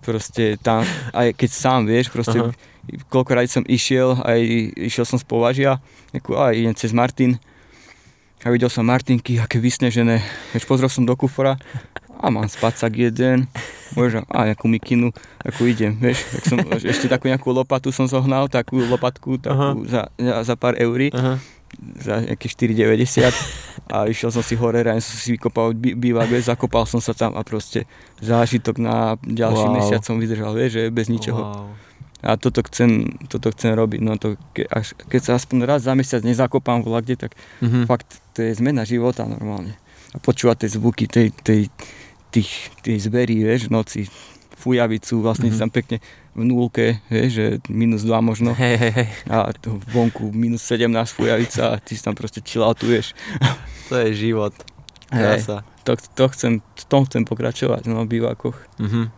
Proste 0.00 0.56
tam, 0.64 0.80
aj 1.12 1.36
keď 1.36 1.50
sám 1.52 1.80
vieš, 1.84 2.08
proste 2.08 2.40
Aha. 2.40 2.52
koľko 3.12 3.30
razy 3.36 3.50
som 3.60 3.64
išiel, 3.68 4.16
aj 4.24 4.40
išiel 4.80 5.04
som 5.04 5.20
z 5.20 5.24
považia, 5.28 5.76
aj 6.16 6.54
idem 6.56 6.72
cez 6.72 6.96
Martin. 6.96 7.36
A 8.40 8.48
videl 8.48 8.72
som 8.72 8.88
Martinky, 8.88 9.36
aké 9.36 9.60
vysnežené, 9.60 10.24
vieš, 10.56 10.64
pozrel 10.64 10.88
som 10.88 11.04
do 11.04 11.12
kufora 11.12 11.60
a 12.20 12.28
mám 12.28 12.48
spacak 12.48 12.92
jeden, 12.96 13.48
možno, 13.96 14.24
a 14.28 14.48
nejakú 14.48 14.68
mikinu, 14.68 15.12
ako 15.40 15.68
idem, 15.68 15.96
vieš, 15.96 16.24
tak 16.28 16.42
som, 16.48 16.56
ešte 16.80 17.08
takú 17.08 17.28
nejakú 17.28 17.48
lopatu 17.52 17.88
som 17.92 18.04
zohnal, 18.04 18.48
takú 18.48 18.80
lopatku, 18.80 19.40
takú 19.40 19.84
za, 19.88 20.12
za, 20.16 20.54
pár 20.56 20.76
eurí, 20.76 21.12
Uh-huh. 21.12 21.36
Za 22.02 22.20
nejaké 22.20 22.46
4,90 22.46 23.30
a 23.88 24.06
išiel 24.06 24.30
som 24.30 24.42
si 24.42 24.54
hore, 24.58 24.82
ráne 24.82 25.00
som 25.00 25.16
si 25.16 25.34
vykopal 25.34 25.72
bývak, 25.74 26.28
vieš, 26.28 26.50
zakopal 26.50 26.84
som 26.84 26.98
sa 26.98 27.14
tam 27.14 27.34
a 27.34 27.42
proste 27.42 27.86
zážitok 28.20 28.76
na 28.78 29.14
ďalší 29.22 29.66
Wow. 29.66 29.76
mesiac 29.78 30.02
som 30.02 30.18
vydržal, 30.18 30.52
vieš, 30.52 30.70
že 30.76 30.82
bez 30.90 31.06
ničoho. 31.08 31.42
Wow. 31.42 31.66
A 32.20 32.36
toto 32.36 32.60
chcem, 32.68 33.16
toto 33.32 33.48
chcem 33.48 33.72
robiť, 33.72 34.00
no 34.04 34.20
to 34.20 34.36
ke, 34.52 34.68
až, 34.68 34.92
keď 35.08 35.20
sa 35.24 35.32
aspoň 35.40 35.64
raz 35.64 35.88
za 35.88 35.96
mesiac 35.96 36.20
nezakopám 36.20 36.84
kde, 36.84 37.16
tak 37.16 37.32
Uh-huh. 37.64 37.88
fakt 37.88 38.20
to 38.36 38.44
je 38.44 38.52
zmena 38.60 38.84
života 38.84 39.24
normálne. 39.24 39.72
A 40.12 40.20
počúvať 40.20 40.66
tie 40.66 40.70
zvuky 40.76 41.08
tej, 41.08 41.32
tej, 41.40 41.72
tých, 42.28 42.50
tej 42.84 42.98
zberí, 43.00 43.40
vieš, 43.40 43.70
v 43.70 43.72
noci, 43.72 44.00
fujavicu, 44.60 45.24
vlastne 45.24 45.48
Mhm. 45.48 45.56
mm-hmm. 45.56 45.62
tam 45.64 45.70
pekne 45.72 45.96
v 46.30 46.42
nulke, 46.46 47.02
vieš, 47.10 47.30
že 47.34 47.46
minus 47.66 48.06
2 48.06 48.14
možno 48.22 48.54
Hej, 48.54 48.76
hej, 48.78 48.92
hej. 48.94 49.08
a 49.26 49.50
to 49.50 49.82
vonku 49.90 50.30
minus 50.30 50.62
17 50.70 50.90
fujavica 51.10 51.74
a 51.74 51.82
ty 51.82 51.98
si 51.98 52.02
tam 52.02 52.14
proste 52.14 52.38
chilloutuješ. 52.38 53.12
To 53.90 53.98
je 54.06 54.14
život. 54.14 54.54
Krása. 55.10 55.66
To, 55.82 55.98
to 55.98 56.24
chcem, 56.30 56.52
v 56.62 56.84
tom 56.86 57.02
chcem 57.10 57.26
pokračovať, 57.26 57.90
no, 57.90 58.06
v 58.06 58.22
Uh-huh. 58.78 59.10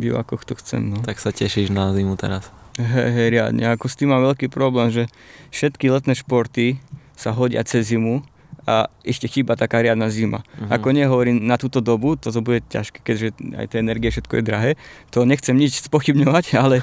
v 0.00 0.44
to 0.48 0.56
chcem, 0.56 0.88
no. 0.88 1.04
Tak 1.04 1.20
sa 1.20 1.28
tešíš 1.28 1.68
na 1.68 1.92
zimu 1.92 2.16
teraz. 2.16 2.48
Hej, 2.80 3.08
hej, 3.12 3.28
riadne. 3.36 3.68
Ako 3.68 3.86
s 3.86 4.00
tým 4.00 4.10
mám 4.10 4.24
veľký 4.24 4.48
problém, 4.48 4.88
že 4.88 5.06
všetky 5.52 5.92
letné 5.92 6.16
športy 6.16 6.80
sa 7.14 7.30
hodia 7.30 7.62
cez 7.62 7.92
zimu 7.92 8.24
a 8.64 8.88
ešte 9.04 9.28
chýba 9.28 9.56
taká 9.56 9.84
riadna 9.84 10.08
zima. 10.08 10.40
Uh-huh. 10.40 10.72
Ako 10.72 10.92
nehovorím 10.96 11.44
na 11.44 11.60
túto 11.60 11.84
dobu, 11.84 12.16
toto 12.16 12.40
bude 12.40 12.64
ťažké, 12.68 13.04
keďže 13.04 13.26
aj 13.56 13.66
tie 13.72 13.78
energie, 13.80 14.08
všetko 14.08 14.40
je 14.40 14.44
drahé. 14.44 14.70
To 15.12 15.28
nechcem 15.28 15.56
nič 15.56 15.84
spochybňovať, 15.84 16.44
ale 16.64 16.80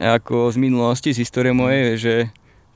ako 0.00 0.50
z 0.52 0.56
minulosti, 0.56 1.12
z 1.12 1.20
histórie 1.22 1.52
mojej, 1.52 2.00
že 2.00 2.14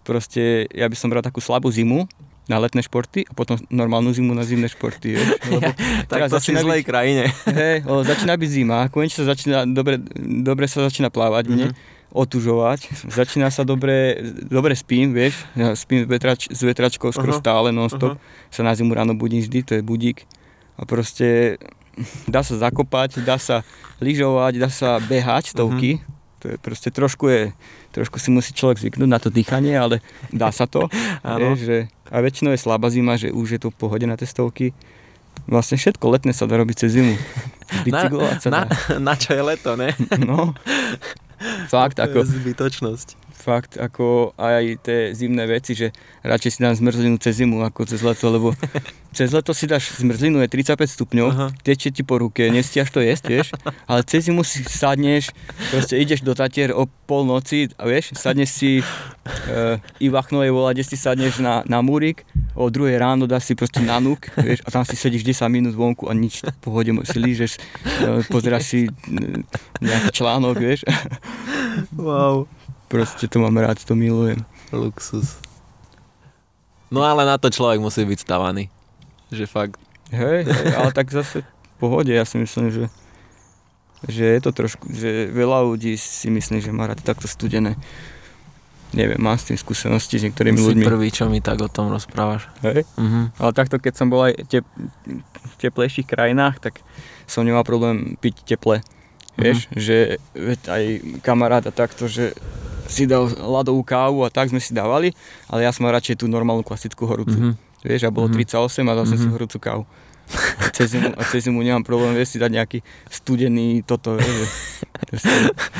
proste 0.05 0.69
ja 0.73 0.89
by 0.89 0.97
som 0.97 1.09
bral 1.13 1.25
takú 1.25 1.41
slabú 1.41 1.69
zimu, 1.73 2.09
na 2.49 2.57
letné 2.57 2.81
športy 2.81 3.29
a 3.29 3.33
potom 3.37 3.61
normálnu 3.69 4.09
zimu 4.17 4.33
na 4.33 4.41
zimné 4.41 4.73
športy. 4.73 5.21
Vieš? 5.21 5.29
Lebo 5.53 5.69
tak 6.09 6.33
to 6.33 6.41
si 6.41 6.57
v 6.57 6.65
zlej 6.65 6.81
krajine. 6.81 7.29
Hej, 7.45 7.85
začína 7.85 8.41
byť 8.41 8.51
zima, 8.51 8.89
konečne 8.89 9.21
sa 9.23 9.37
začína, 9.37 9.69
dobre, 9.69 10.01
dobre 10.17 10.65
sa 10.65 10.81
začína 10.89 11.13
plávať 11.13 11.53
mm-hmm. 11.53 11.69
mne, 11.69 11.98
otužovať, 12.09 12.89
začína 13.13 13.53
sa 13.53 13.69
dobre, 13.69 14.17
dobre 14.49 14.73
spím, 14.73 15.13
vieš, 15.13 15.45
ja 15.53 15.77
spím 15.77 16.05
s, 16.05 16.07
vetrač, 16.09 16.41
s 16.49 16.61
vetračkou 16.65 17.13
skoro 17.13 17.37
uh-huh. 17.37 17.45
stále 17.45 17.69
non-stop, 17.69 18.17
uh-huh. 18.17 18.53
sa 18.53 18.65
na 18.65 18.73
zimu 18.73 18.97
ráno 18.97 19.13
budím 19.13 19.45
vždy, 19.45 19.59
to 19.61 19.73
je 19.77 19.83
budík 19.85 20.25
a 20.81 20.89
proste 20.89 21.61
dá 22.25 22.41
sa 22.41 22.57
zakopať, 22.57 23.21
dá 23.21 23.37
sa 23.37 23.61
lyžovať, 24.01 24.53
dá 24.57 24.71
sa 24.73 24.97
behať 25.05 25.53
stovky, 25.53 26.01
uh-huh 26.01 26.17
to 26.39 26.55
je 26.55 26.57
proste 26.57 26.95
trošku 26.95 27.27
je, 27.29 27.43
trošku 27.91 28.23
si 28.23 28.31
musí 28.31 28.55
človek 28.55 28.79
zvyknúť 28.79 29.11
na 29.11 29.19
to 29.19 29.29
dýchanie, 29.29 29.75
ale 29.75 29.99
dá 30.31 30.55
sa 30.55 30.71
to. 30.71 30.87
je, 31.43 31.51
že, 31.59 31.77
a 32.09 32.23
väčšinou 32.23 32.55
je 32.55 32.63
slabá 32.63 32.89
zima, 32.95 33.19
že 33.19 33.35
už 33.35 33.59
je 33.59 33.61
to 33.61 33.75
v 33.75 33.79
pohode 33.79 34.07
na 34.07 34.15
testovky. 34.15 34.71
Vlastne 35.47 35.77
všetko 35.79 36.05
letné 36.11 36.33
sa 36.35 36.49
dá 36.49 36.59
robiť 36.59 36.77
cez 36.87 36.99
zimu. 36.99 37.15
Bicyklovať 37.87 38.39
sa 38.43 38.49
dá. 38.51 38.63
Na, 38.99 39.13
na 39.13 39.15
čo 39.15 39.37
je 39.37 39.43
leto, 39.45 39.77
ne? 39.79 39.93
No. 40.19 40.57
Fakt, 41.73 42.03
ako... 42.03 42.27
Zbytočnosť 42.27 43.28
fakt 43.49 43.81
ako 43.81 44.37
aj 44.37 44.85
tie 44.85 45.17
zimné 45.17 45.49
veci, 45.49 45.73
že 45.73 45.89
radšej 46.21 46.51
si 46.53 46.59
dám 46.61 46.77
zmrzlinu 46.77 47.17
cez 47.17 47.41
zimu 47.41 47.65
ako 47.65 47.89
cez 47.89 48.05
leto, 48.05 48.29
lebo 48.29 48.53
cez 49.17 49.33
leto 49.33 49.57
si 49.57 49.65
dáš 49.65 49.97
zmrzlinu, 49.97 50.45
je 50.45 50.53
35 50.53 50.85
stupňov, 50.85 51.29
Aha. 51.33 51.47
tečie 51.65 51.89
ti 51.89 52.05
po 52.05 52.21
ruke, 52.21 52.53
nestiaš 52.53 52.93
to 52.93 53.01
jesť, 53.01 53.25
vieš, 53.33 53.49
ale 53.89 54.05
cez 54.05 54.29
zimu 54.29 54.45
si 54.45 54.61
sadneš, 54.69 55.33
proste 55.73 55.97
ideš 55.97 56.21
do 56.21 56.37
Tatier 56.37 56.77
o 56.77 56.85
polnoci 57.09 57.73
a 57.81 57.89
vieš, 57.89 58.13
sadneš 58.21 58.51
si 58.53 58.71
e, 58.79 59.81
Ivachnovej 60.05 60.53
volade, 60.53 60.85
si 60.85 61.01
sadneš 61.01 61.41
na, 61.41 61.65
na 61.65 61.81
múrik, 61.81 62.29
o 62.53 62.69
druhej 62.69 63.01
ráno 63.01 63.25
dáš 63.25 63.49
si 63.49 63.55
proste 63.57 63.81
na 63.81 63.97
núk, 63.97 64.29
vieš, 64.37 64.61
a 64.67 64.69
tam 64.69 64.85
si 64.85 64.93
sedíš 64.93 65.25
10 65.25 65.49
minút 65.49 65.73
vonku 65.73 66.05
a 66.05 66.13
nič, 66.13 66.45
v 66.45 66.59
pohode 66.61 66.93
si 67.09 67.17
lížeš, 67.17 67.53
e, 67.57 67.61
pozeráš 68.29 68.65
si 68.69 68.81
e, 68.85 68.91
nejaký 69.81 70.11
článok, 70.13 70.57
vieš. 70.61 70.85
Wow. 71.97 72.58
Proste 72.89 73.29
to 73.29 73.37
mám 73.45 73.57
rád, 73.61 73.85
to 73.85 73.93
milujem. 73.93 74.41
Luxus. 74.73 75.37
No 76.89 77.05
ale 77.05 77.29
na 77.29 77.37
to 77.37 77.53
človek 77.53 77.85
musí 77.85 78.05
byť 78.09 78.19
stavaný. 78.25 78.73
Že 79.29 79.45
fakt. 79.45 79.77
Hej, 80.09 80.49
hej 80.49 80.73
ale 80.73 80.91
tak 80.97 81.13
zase 81.13 81.45
v 81.45 81.75
pohode, 81.77 82.09
ja 82.09 82.25
si 82.25 82.41
myslím, 82.41 82.73
že, 82.73 82.85
že 84.09 84.25
je 84.25 84.41
to 84.41 84.57
trošku, 84.57 84.89
že 84.89 85.29
veľa 85.29 85.69
ľudí 85.69 86.01
si 86.01 86.33
myslí, 86.33 86.65
že 86.65 86.73
má 86.73 86.89
rád 86.89 87.05
takto 87.05 87.29
studené. 87.29 87.77
Neviem, 88.97 89.21
mám 89.21 89.37
s 89.37 89.53
tým 89.53 89.61
skúsenosti 89.61 90.17
s 90.17 90.25
niektorými 90.25 90.57
si 90.57 90.65
ľuďmi. 90.65 90.89
prvý, 90.89 91.13
čo 91.13 91.29
mi 91.29 91.45
tak 91.45 91.61
o 91.61 91.69
tom 91.69 91.93
rozprávaš. 91.93 92.49
Hej, 92.65 92.89
uh-huh. 92.97 93.29
ale 93.37 93.51
takto 93.53 93.77
keď 93.77 93.93
som 94.01 94.09
bol 94.09 94.25
aj 94.25 94.49
tep, 94.49 94.65
v 95.45 95.55
teplejších 95.61 96.09
krajinách, 96.09 96.57
tak 96.57 96.81
som 97.29 97.45
nemal 97.45 97.69
problém 97.69 98.17
piť 98.17 98.49
teple. 98.49 98.81
Vieš, 99.37 99.69
uh-huh. 99.69 99.77
že 99.77 99.97
aj 100.73 100.85
kamarát 101.21 101.69
a 101.69 101.73
takto, 101.73 102.09
že 102.09 102.33
si 102.89 103.05
dal 103.05 103.29
ľadovú 103.29 103.85
kávu 103.85 104.25
a 104.25 104.33
tak 104.33 104.49
sme 104.49 104.59
si 104.59 104.73
dávali, 104.73 105.13
ale 105.47 105.69
ja 105.69 105.71
som 105.71 105.85
mal 105.85 105.93
radšej 105.95 106.25
tú 106.25 106.27
normálnu 106.27 106.65
klasickú 106.65 107.05
horúcu. 107.05 107.37
Mm-hmm. 107.37 107.85
Vieš, 107.85 108.09
a 108.09 108.11
bolo 108.11 108.33
mm-hmm. 108.33 108.49
38 108.49 108.83
a 108.89 108.93
dal 108.97 109.05
som 109.07 109.15
mm-hmm. 109.15 109.21
si 109.21 109.27
mhm. 109.29 109.35
horúcu 109.37 109.59
kávu. 109.61 109.85
A 110.61 110.69
cez, 110.77 110.93
zimu, 110.93 111.09
a 111.17 111.23
cez 111.25 111.41
zimu 111.49 111.57
nemám 111.65 111.81
problém, 111.81 112.13
vieš 112.13 112.37
si 112.37 112.39
dať 112.43 112.53
nejaký 112.53 112.79
studený 113.09 113.81
toto, 113.89 114.13
vieš. 114.13 114.85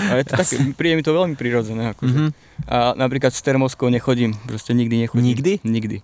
Ale 0.09 0.25
to 0.25 0.41
tak, 0.41 0.49
príde 0.73 0.97
mi 0.97 1.05
to 1.05 1.13
veľmi 1.13 1.37
prirodzené. 1.37 1.93
Akože. 1.93 2.17
Mm-hmm. 2.17 2.31
A 2.65 2.97
napríklad 2.97 3.37
s 3.37 3.45
termoskou 3.45 3.93
nechodím, 3.93 4.33
proste 4.49 4.73
nikdy 4.73 5.05
nechodím. 5.05 5.25
Nikdy? 5.29 5.53
Nikdy. 5.69 5.97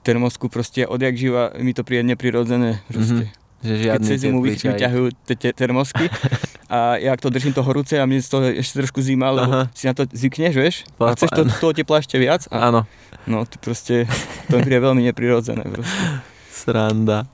Termosku 0.00 0.48
proste 0.48 0.88
odjak 0.88 1.14
živa 1.14 1.52
mi 1.60 1.76
to 1.76 1.84
príde 1.84 2.08
neprirodzené. 2.08 2.80
Proste. 2.88 3.28
Mm-hmm. 3.28 3.40
Že 3.62 3.74
Keď 3.94 4.00
cez 4.02 4.18
zimu 4.26 4.38
vyťahujú 4.42 5.06
tie 5.38 5.52
termosky 5.54 6.10
a 6.72 6.96
ja 6.96 7.12
to 7.20 7.28
držím 7.28 7.52
to 7.52 7.60
horúce 7.60 7.92
a 8.00 8.08
mne 8.08 8.24
toho 8.24 8.48
ešte 8.48 8.80
trošku 8.80 9.04
zima, 9.04 9.28
lebo 9.28 9.52
Aha. 9.52 9.62
si 9.76 9.84
na 9.84 9.92
to 9.92 10.08
zvykneš, 10.08 10.54
vieš? 10.56 10.76
A 10.96 11.12
chceš 11.12 11.28
to, 11.28 11.44
toho 11.60 11.76
tepla 11.76 12.00
ešte 12.00 12.16
viac? 12.16 12.48
A, 12.48 12.72
Áno. 12.72 12.88
No, 13.28 13.44
to 13.44 13.60
proste, 13.60 14.08
to 14.48 14.56
mi 14.56 14.64
príde 14.64 14.80
veľmi 14.80 15.04
neprirodzené 15.04 15.68
proste. 15.68 16.00
Sranda. 16.48 17.28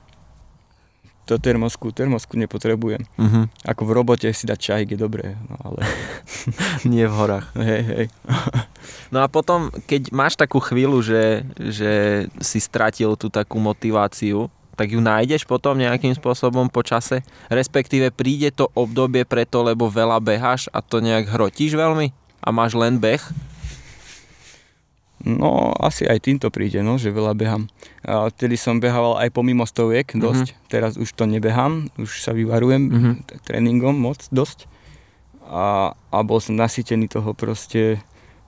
To 1.31 1.39
termosku, 1.39 1.93
termosku 1.95 2.35
nepotrebujem. 2.35 3.05
Uh-huh. 3.15 3.45
Ako 3.63 3.87
v 3.87 3.91
robote 3.95 4.27
si 4.33 4.43
dať 4.49 4.59
čaj, 4.59 4.81
je 4.91 4.97
dobré, 4.99 5.39
no 5.47 5.55
ale... 5.61 5.87
Nie 6.91 7.07
v 7.07 7.15
horách. 7.15 7.53
Hej, 7.55 7.81
hej. 7.85 8.05
no 9.13 9.23
a 9.23 9.29
potom, 9.31 9.71
keď 9.87 10.09
máš 10.11 10.35
takú 10.35 10.59
chvíľu, 10.59 10.99
že, 10.99 11.47
že 11.55 11.91
si 12.43 12.59
stratil 12.59 13.15
tú 13.15 13.31
takú 13.31 13.61
motiváciu, 13.61 14.51
tak 14.79 14.95
ju 14.95 15.03
nájdeš 15.03 15.43
potom 15.43 15.75
nejakým 15.75 16.15
spôsobom 16.15 16.71
po 16.71 16.87
čase? 16.87 17.19
Respektíve 17.51 18.15
príde 18.15 18.55
to 18.55 18.71
obdobie 18.71 19.27
preto, 19.27 19.59
lebo 19.59 19.91
veľa 19.91 20.23
beháš 20.23 20.71
a 20.71 20.79
to 20.79 21.03
nejak 21.03 21.27
hrotíš 21.27 21.75
veľmi? 21.75 22.15
A 22.39 22.55
máš 22.55 22.79
len 22.79 22.95
beh? 22.95 23.19
No, 25.19 25.75
asi 25.75 26.07
aj 26.07 26.23
týmto 26.23 26.47
príde, 26.47 26.79
no, 26.79 26.95
že 26.95 27.11
veľa 27.11 27.35
behám. 27.35 27.67
A 28.07 28.31
vtedy 28.31 28.55
som 28.55 28.79
behával 28.79 29.19
aj 29.19 29.35
pomimo 29.35 29.67
stoviek 29.67 30.07
mhm. 30.15 30.21
dosť, 30.23 30.47
mm-hmm. 30.47 30.69
teraz 30.71 30.95
už 30.95 31.11
to 31.11 31.27
nebehám, 31.27 31.91
už 31.99 32.23
sa 32.23 32.31
vyvarujem 32.31 32.87
mm-hmm. 32.87 33.13
tréningom 33.43 33.99
moc, 33.99 34.23
dosť. 34.31 34.71
A, 35.51 35.91
a 35.91 36.17
bol 36.23 36.39
som 36.39 36.55
nasýtený 36.55 37.11
toho 37.11 37.35
proste, 37.35 37.99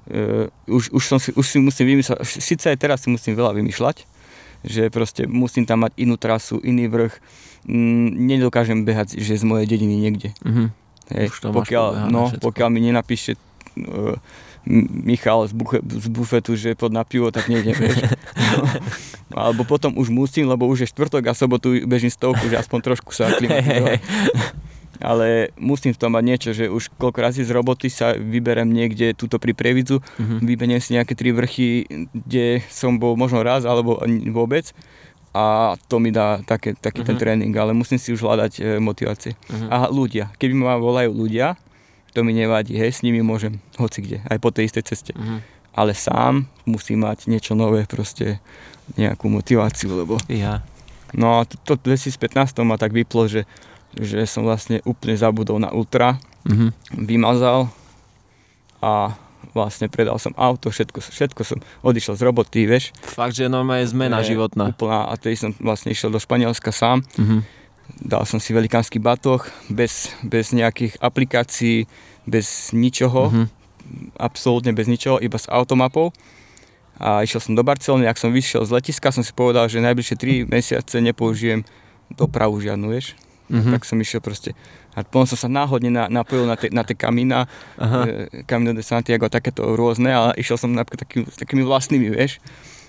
uh, 0.07 0.47
už, 0.71 0.95
už, 0.95 1.03
som 1.03 1.19
si, 1.19 1.35
už 1.35 1.43
si 1.43 1.57
musím 1.59 1.97
vymýšľať, 1.97 2.23
síce 2.23 2.71
aj 2.71 2.77
teraz 2.79 3.03
si 3.03 3.11
musím 3.11 3.35
veľa 3.35 3.51
vymýšľať, 3.57 4.07
že 4.61 4.89
proste 4.93 5.25
musím 5.25 5.65
tam 5.65 5.85
mať 5.85 5.93
inú 5.97 6.15
trasu, 6.17 6.61
iný 6.61 6.87
vrch. 6.87 7.17
Mm, 7.65 8.25
nedokážem 8.25 8.85
behať, 8.85 9.17
že 9.21 9.37
z 9.37 9.43
mojej 9.45 9.69
dediny 9.69 9.95
niekde. 9.97 10.33
Mm-hmm. 10.41 10.67
Hej, 11.11 11.27
pokiaľ, 11.43 12.07
no, 12.07 12.31
pokiaľ 12.39 12.69
mi 12.71 12.79
nenapíše 12.87 13.35
uh, 13.35 14.15
Michal 15.03 15.49
z, 15.49 15.53
buche, 15.57 15.81
z 15.81 16.07
bufetu, 16.07 16.53
že 16.53 16.77
pod 16.77 16.93
na 16.93 17.01
pivo, 17.01 17.33
tak 17.33 17.49
nejdem, 17.49 17.73
vieš. 17.73 18.05
No. 19.31 19.47
Alebo 19.47 19.63
potom 19.63 19.95
už 19.95 20.11
musím, 20.11 20.51
lebo 20.51 20.67
už 20.67 20.83
je 20.83 20.91
štvrtok 20.91 21.23
a 21.23 21.33
sobotu 21.33 21.71
bežím 21.87 22.11
stovku, 22.11 22.51
že 22.51 22.59
aspoň 22.59 22.79
trošku 22.83 23.15
sa 23.15 23.27
aklimatizovať 23.31 24.03
ale 25.01 25.49
musím 25.57 25.91
v 25.91 25.99
tom 25.99 26.13
mať 26.13 26.23
niečo, 26.23 26.49
že 26.53 26.69
už 26.69 26.93
koľko 26.95 27.19
razy 27.19 27.41
z 27.41 27.51
roboty 27.51 27.89
sa 27.89 28.13
vyberem 28.13 28.69
niekde 28.69 29.17
túto 29.17 29.41
pri 29.41 29.57
Previdzu, 29.57 29.99
uh-huh. 29.99 30.39
vyberiem 30.39 30.79
si 30.79 30.93
nejaké 30.93 31.17
tri 31.17 31.33
vrchy, 31.33 31.89
kde 32.13 32.61
som 32.69 33.01
bol 33.01 33.17
možno 33.17 33.41
raz 33.41 33.65
alebo 33.65 33.99
vôbec 34.31 34.69
a 35.31 35.75
to 35.87 35.97
mi 35.97 36.11
dá 36.11 36.43
také, 36.43 36.75
taký 36.75 37.01
uh-huh. 37.01 37.07
ten 37.07 37.15
mhm. 37.15 37.21
tréning, 37.23 37.53
ale 37.55 37.71
musím 37.71 37.95
si 37.95 38.11
už 38.11 38.19
hľadať 38.19 38.53
e, 38.59 38.61
motivácie. 38.83 39.31
Uh-huh. 39.47 39.67
A 39.71 39.77
ľudia, 39.87 40.27
keby 40.35 40.51
ma 40.51 40.75
volajú 40.75 41.15
ľudia, 41.15 41.55
to 42.11 42.27
mi 42.27 42.35
nevadí, 42.35 42.75
hej, 42.75 42.91
s 42.91 43.03
nimi 43.07 43.23
môžem 43.23 43.63
hoci 43.79 44.03
kde, 44.03 44.17
aj 44.27 44.37
po 44.43 44.51
tej 44.51 44.67
istej 44.67 44.83
ceste. 44.83 45.11
Uh-huh. 45.15 45.39
Ale 45.71 45.95
sám 45.95 46.51
musím 46.67 47.07
mať 47.07 47.31
niečo 47.31 47.55
nové, 47.55 47.87
proste 47.87 48.43
nejakú 48.99 49.31
motiváciu, 49.31 49.95
lebo... 49.95 50.19
Ja. 50.27 50.67
No 51.15 51.39
a 51.39 51.47
to, 51.47 51.55
to 51.63 51.79
2015 51.79 52.59
ma 52.67 52.75
tak 52.75 52.91
vyplo, 52.91 53.27
že 53.27 53.47
že 53.97 54.23
som 54.23 54.47
vlastne 54.47 54.79
úplne 54.87 55.15
zabudol 55.19 55.59
na 55.59 55.71
ultra, 55.71 56.15
mm-hmm. 56.47 56.69
vymazal 57.03 57.67
a 58.79 59.15
vlastne 59.51 59.91
predal 59.91 60.15
som 60.15 60.31
auto, 60.39 60.71
všetko, 60.71 60.99
všetko 61.03 61.41
som 61.43 61.59
odišiel 61.83 62.15
z 62.15 62.21
roboty, 62.23 62.63
vieš. 62.63 62.95
Fakt, 63.03 63.35
že 63.35 63.51
normálne 63.51 63.83
je 63.83 63.91
zmena 63.91 64.23
je, 64.23 64.35
životná. 64.35 64.71
Úplná, 64.71 65.11
a 65.11 65.13
tedy 65.19 65.35
som 65.35 65.51
vlastne 65.59 65.91
išiel 65.91 66.13
do 66.13 66.21
Španielska 66.21 66.71
sám. 66.71 67.03
Mm-hmm. 67.19 67.39
Dal 68.07 68.23
som 68.23 68.39
si 68.39 68.55
velikánsky 68.55 69.03
batoh, 69.03 69.43
bez, 69.67 70.15
bez 70.23 70.55
nejakých 70.55 70.95
aplikácií, 71.03 71.83
bez 72.23 72.71
ničoho, 72.71 73.27
mm-hmm. 73.27 73.45
absolútne 74.15 74.71
bez 74.71 74.87
ničoho, 74.87 75.19
iba 75.19 75.35
s 75.35 75.51
automapou. 75.51 76.15
A 77.01 77.25
išiel 77.25 77.41
som 77.43 77.57
do 77.57 77.65
Barcelony, 77.65 78.07
ak 78.07 78.21
som 78.21 78.31
vyšiel 78.31 78.63
z 78.63 78.71
letiska, 78.77 79.11
som 79.11 79.25
si 79.25 79.33
povedal, 79.35 79.67
že 79.67 79.83
najbližšie 79.83 80.47
3 80.47 80.53
mesiace 80.53 80.95
nepoužijem 81.01 81.65
dopravu 82.13 82.61
žiadnu, 82.61 82.87
vieš 82.93 83.17
mm-hmm. 83.51 83.73
tak 83.75 83.83
som 83.83 83.99
išiel 83.99 84.23
proste. 84.23 84.55
A 84.95 85.03
potom 85.03 85.27
som 85.27 85.35
sa 85.35 85.49
náhodne 85.51 85.91
na, 85.91 86.07
napojil 86.07 86.47
na, 86.47 86.55
te, 86.55 86.71
na 86.71 86.87
tie 86.87 86.95
kamína, 86.95 87.45
e, 87.75 88.43
Camino 88.47 88.71
de 88.71 88.83
Santiago, 88.83 89.27
takéto 89.27 89.75
rôzne, 89.75 90.11
ale 90.11 90.31
išiel 90.39 90.55
som 90.55 90.71
napríklad 90.71 91.03
taký, 91.03 91.27
takými 91.27 91.67
vlastnými, 91.67 92.11
vieš. 92.15 92.39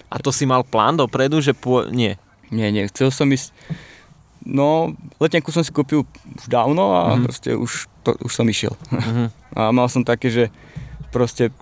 A 0.07 0.23
to 0.23 0.31
si 0.31 0.47
mal 0.47 0.63
plán 0.63 0.95
dopredu, 0.99 1.43
že 1.43 1.53
pô... 1.55 1.87
nie? 1.91 2.15
Nie, 2.53 2.69
nie, 2.71 2.85
chcel 2.93 3.09
som 3.09 3.27
ísť, 3.33 3.51
no, 4.45 4.93
letenku 5.17 5.49
som 5.55 5.65
si 5.65 5.73
kúpil 5.73 6.05
už 6.05 6.47
dávno 6.47 6.93
a 6.93 7.01
mm-hmm. 7.15 7.25
proste 7.25 7.51
už, 7.57 7.89
to, 8.05 8.15
už 8.23 8.33
som 8.33 8.47
išiel. 8.47 8.75
Mm-hmm. 8.91 9.29
A 9.59 9.69
mal 9.69 9.85
som 9.89 10.01
také, 10.01 10.33
že 10.33 10.45
proste 11.13 11.53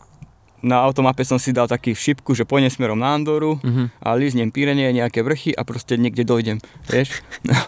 na 0.61 0.78
automape 0.78 1.23
som 1.23 1.37
si 1.37 1.51
dal 1.51 1.65
taký 1.65 1.93
šipku, 1.93 2.32
že 2.32 2.45
pôjdem 2.45 2.69
smerom 2.69 2.97
na 2.97 3.12
Andoru 3.12 3.57
Mhm. 3.61 3.91
a 3.99 4.09
líznem 4.15 4.49
Pyrenie, 4.49 4.91
nejaké 4.91 5.20
vrchy 5.20 5.51
a 5.51 5.65
proste 5.65 5.97
niekde 5.97 6.23
dojdem, 6.23 6.59
vieš. 6.87 7.20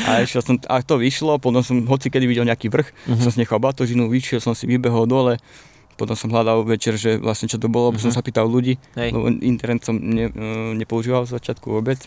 A, 0.00 0.24
išiel 0.24 0.40
som, 0.40 0.56
a 0.66 0.80
to 0.80 0.96
vyšlo, 0.96 1.36
potom 1.36 1.60
som 1.60 1.76
hoci 1.84 2.08
kedy 2.08 2.24
videl 2.24 2.42
nejaký 2.42 2.66
vrch, 2.66 2.88
Mhm. 3.06 3.20
som 3.20 3.30
si 3.30 3.38
nechal 3.38 3.60
batožinu, 3.60 4.08
vyšiel 4.08 4.40
som 4.40 4.56
si, 4.56 4.64
vybehol 4.64 5.04
dole, 5.04 5.36
potom 5.94 6.16
som 6.16 6.32
hľadal 6.32 6.64
večer, 6.64 6.96
že 6.96 7.20
vlastne 7.20 7.46
čo 7.46 7.60
to 7.60 7.68
bolo, 7.68 7.92
Mhm. 7.92 8.00
som 8.00 8.10
sa 8.10 8.24
pýtal 8.24 8.48
ľudí, 8.48 8.80
Hej. 8.96 9.12
lebo 9.12 9.28
internet 9.40 9.84
som 9.84 9.94
ne, 9.94 10.26
e, 10.26 10.42
nepoužíval 10.74 11.28
z 11.28 11.36
začiatku 11.36 11.68
vôbec. 11.70 12.00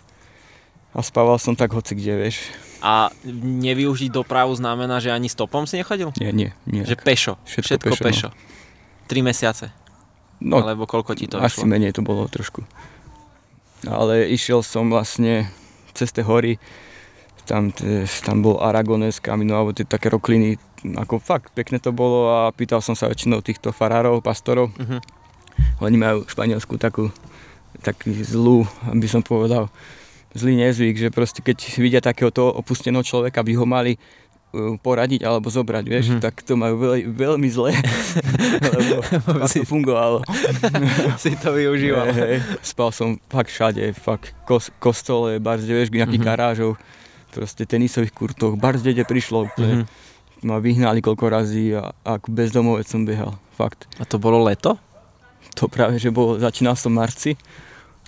A 0.94 1.02
spával 1.02 1.38
som 1.38 1.54
tak 1.54 1.74
hoci 1.74 1.94
kde, 1.94 2.14
vieš. 2.20 2.38
A 2.82 3.10
nevyužiť 3.26 4.14
dopravu 4.14 4.54
znamená, 4.54 5.02
že 5.02 5.10
ani 5.10 5.26
stopom 5.26 5.66
si 5.66 5.78
nechodil? 5.78 6.14
Nie, 6.20 6.30
nie, 6.30 6.50
nie. 6.66 6.86
Že 6.86 6.96
pešo. 7.02 7.34
Všetko 7.46 7.66
Všetko, 7.66 7.86
pešo, 7.90 8.04
pešo. 8.04 8.30
Tri 9.08 9.22
mesiace. 9.22 9.74
No, 10.44 10.60
Alebo 10.60 10.84
koľko 10.84 11.16
ti 11.16 11.32
to 11.32 11.40
asi 11.40 11.64
išlo? 11.64 11.72
menej 11.72 11.96
to 11.96 12.04
bolo 12.04 12.28
trošku. 12.28 12.68
Ale 13.88 14.28
išiel 14.28 14.60
som 14.60 14.92
vlastne 14.92 15.48
cez 15.96 16.12
tie 16.12 16.24
hory, 16.24 16.60
tam, 17.48 17.72
tam 18.24 18.38
bol 18.40 18.60
Aragones 18.60 19.20
kamino, 19.20 19.56
alebo 19.56 19.76
tie 19.76 19.88
také 19.88 20.08
rokliny, 20.12 20.56
ako 20.96 21.20
fakt 21.20 21.52
pekné 21.56 21.80
to 21.80 21.92
bolo 21.96 22.32
a 22.32 22.52
pýtal 22.52 22.80
som 22.84 22.96
sa 22.96 23.08
väčšinou 23.08 23.40
týchto 23.40 23.72
farárov, 23.72 24.20
pastorov. 24.24 24.72
Mhm. 24.76 25.00
Oni 25.86 25.98
majú 26.00 26.26
v 26.26 26.32
Španielsku 26.32 26.76
takú, 26.82 27.14
taký 27.84 28.16
zlú, 28.24 28.66
aby 28.90 29.06
som 29.08 29.22
povedal, 29.22 29.70
zlý 30.34 30.58
nezvyk, 30.58 30.98
že 30.98 31.10
proste 31.14 31.46
keď 31.46 31.58
vidia 31.78 32.02
takéhoto 32.02 32.50
opusteného 32.50 33.06
človeka, 33.06 33.46
by 33.46 33.54
ho 33.54 33.66
mali 33.70 34.02
poradiť 34.54 35.22
alebo 35.22 35.50
zobrať, 35.50 35.84
vieš, 35.84 36.06
Mhm. 36.06 36.12
mm-hmm. 36.14 36.24
tak 36.24 36.36
to 36.40 36.54
majú 36.54 36.76
veľ, 36.78 36.94
veľmi 37.08 37.50
zle, 37.50 37.74
lebo 38.70 39.02
tak 39.02 39.50
to 39.50 39.66
fungovalo. 39.66 40.22
si 41.18 41.34
to 41.36 41.50
využíval. 41.52 42.06
Hej, 42.08 42.16
hej. 42.16 42.38
Spal 42.62 42.90
som 42.90 43.10
fakt 43.26 43.50
všade, 43.50 43.82
fakt 43.94 44.38
kos, 44.44 44.70
kostole, 44.78 45.38
barzde, 45.38 45.70
vieš, 45.70 45.90
nejakých 45.90 46.06
Mhm. 46.06 46.14
mm-hmm. 46.16 46.30
garážov, 46.30 46.72
proste 47.30 47.64
tenisových 47.64 48.12
kurtoch, 48.12 48.54
barzde, 48.54 48.90
kde 48.90 49.04
prišlo 49.04 49.48
úplne. 49.48 49.84
Mhm. 49.84 49.86
Ma 50.44 50.60
vyhnali 50.60 51.00
koľko 51.00 51.26
razy 51.26 51.72
a 51.72 51.90
ako 52.06 52.28
bezdomovec 52.30 52.86
som 52.86 53.02
behal, 53.02 53.40
fakt. 53.52 53.88
A 53.96 54.04
to 54.04 54.18
bolo 54.18 54.38
leto? 54.40 54.76
To 55.56 55.66
práve, 55.66 55.98
že 55.98 56.10
bolo, 56.10 56.36
začínal 56.36 56.76
som 56.76 56.92
marci 56.92 57.40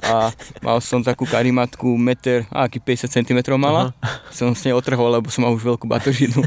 a 0.06 0.30
mal 0.62 0.78
som 0.80 1.02
takú 1.02 1.26
karimatku, 1.26 1.98
meter, 1.98 2.46
a 2.54 2.70
aký 2.70 2.78
50 2.78 3.10
cm 3.10 3.40
mala. 3.58 3.92
Som 4.30 4.54
s 4.54 4.64
nej 4.64 4.74
otrhol, 4.78 5.10
lebo 5.10 5.28
som 5.34 5.46
mal 5.46 5.54
už 5.54 5.66
veľkú 5.66 5.86
batožinu. 5.90 6.46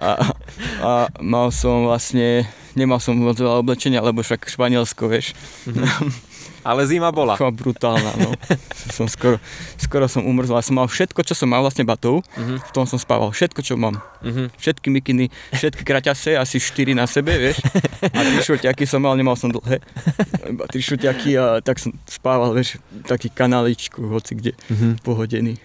A, 0.00 0.32
a 0.80 0.90
mal 1.20 1.52
som 1.52 1.88
vlastne, 1.88 2.48
nemal 2.76 3.00
som 3.00 3.16
moc 3.16 3.36
veľa 3.36 3.60
oblečenia, 3.60 4.04
lebo 4.04 4.24
však 4.24 4.48
Španielsko, 4.48 5.08
vieš. 5.08 5.32
Ale 6.62 6.84
zima 6.84 7.08
bola. 7.08 7.34
Fakt 7.34 7.54
brutálna, 7.54 8.12
no. 8.16 8.36
som 8.90 9.04
skoro, 9.04 9.40
skoro 9.74 10.04
som 10.04 10.22
umrzol. 10.22 10.54
Ja 10.54 10.62
som 10.62 10.74
mal 10.74 10.84
všetko, 10.84 11.20
čo 11.22 11.32
som 11.32 11.46
mal 11.46 11.60
vlastne 11.60 11.82
batov, 11.82 12.20
Mhm. 12.34 12.60
v 12.60 12.70
tom 12.70 12.84
som 12.84 12.96
spával. 12.96 13.30
Všetko, 13.30 13.60
čo 13.60 13.74
mám. 13.74 13.96
Mhm. 14.20 14.52
Všetky 14.54 14.88
mikiny, 14.90 15.24
všetky 15.50 15.82
kraťase, 15.82 16.34
asi 16.34 16.56
4 16.56 16.92
na 16.92 17.04
sebe, 17.04 17.32
vieš. 17.32 17.64
A 18.02 18.20
tri 18.20 18.38
šortiaky 18.38 18.84
som 18.84 19.00
mal, 19.00 19.14
nemal 19.14 19.34
som 19.34 19.48
dlhé. 19.48 19.80
Iba 20.46 20.64
tri 20.66 20.78
šortiaky 20.78 21.34
a 21.34 21.44
tak 21.58 21.76
som 21.76 21.96
spával, 22.04 22.52
vieš, 22.52 22.76
taký 23.04 23.28
kanáličku, 23.28 24.04
hoci 24.06 24.32
kde, 24.34 24.52
Mhm. 24.68 25.00
pohodený. 25.00 25.56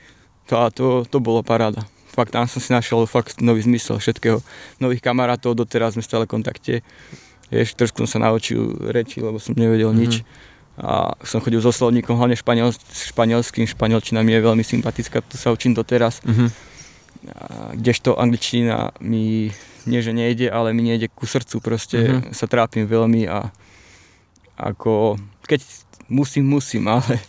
To, 0.45 0.55
a 0.57 0.69
to, 0.69 0.85
to 1.03 1.17
bolo 1.17 1.41
paráda. 1.41 1.84
Fakt, 2.07 2.31
tam 2.31 2.45
som 2.45 2.57
si 2.57 2.72
našiel 2.72 3.03
fakt 3.03 3.41
nový 3.41 3.59
zmysel 3.59 3.97
všetkého. 3.97 4.39
Nových 4.77 5.01
kamarátov, 5.01 5.51
doteraz 5.53 5.93
sme 5.93 6.01
stále 6.01 6.23
v 6.23 6.31
kontakte. 6.31 6.73
Vieš, 7.45 7.76
trošku 7.76 8.01
som 8.01 8.09
sa 8.09 8.19
naučil 8.23 8.57
reči, 8.88 9.19
lebo 9.19 9.35
som 9.35 9.51
nevedel 9.53 9.91
nič. 9.91 10.23
A 10.77 11.15
som 11.22 11.39
chodil 11.39 11.57
so 11.57 11.69
slovníkom, 11.69 12.14
hlavne 12.14 12.34
španiel, 12.34 12.76
španielským, 12.85 13.64
španielčina 13.65 14.19
mi 14.19 14.31
je 14.31 14.41
veľmi 14.41 14.60
sympatická, 14.61 15.22
to 15.22 15.35
sa 15.35 15.49
učím 15.49 15.72
doteraz. 15.72 16.19
Mhm. 16.22 16.47
A 17.26 17.45
kdežto 17.73 18.14
angličtina 18.14 18.91
mi 18.99 19.49
nie, 19.85 19.99
že 19.99 20.11
nejde, 20.11 20.45
ale 20.47 20.72
mi 20.72 20.84
nejde 20.84 21.07
ku 21.07 21.23
srdcu, 21.23 21.57
proste 21.60 21.97
Mhm. 21.97 22.11
mm-hmm. 22.11 22.34
sa 22.34 22.45
trápim 22.45 22.84
veľmi 22.84 23.26
a 23.26 23.49
ako, 24.56 25.15
keď 25.41 25.61
musím, 26.07 26.47
musím, 26.49 26.88
ale 26.88 27.19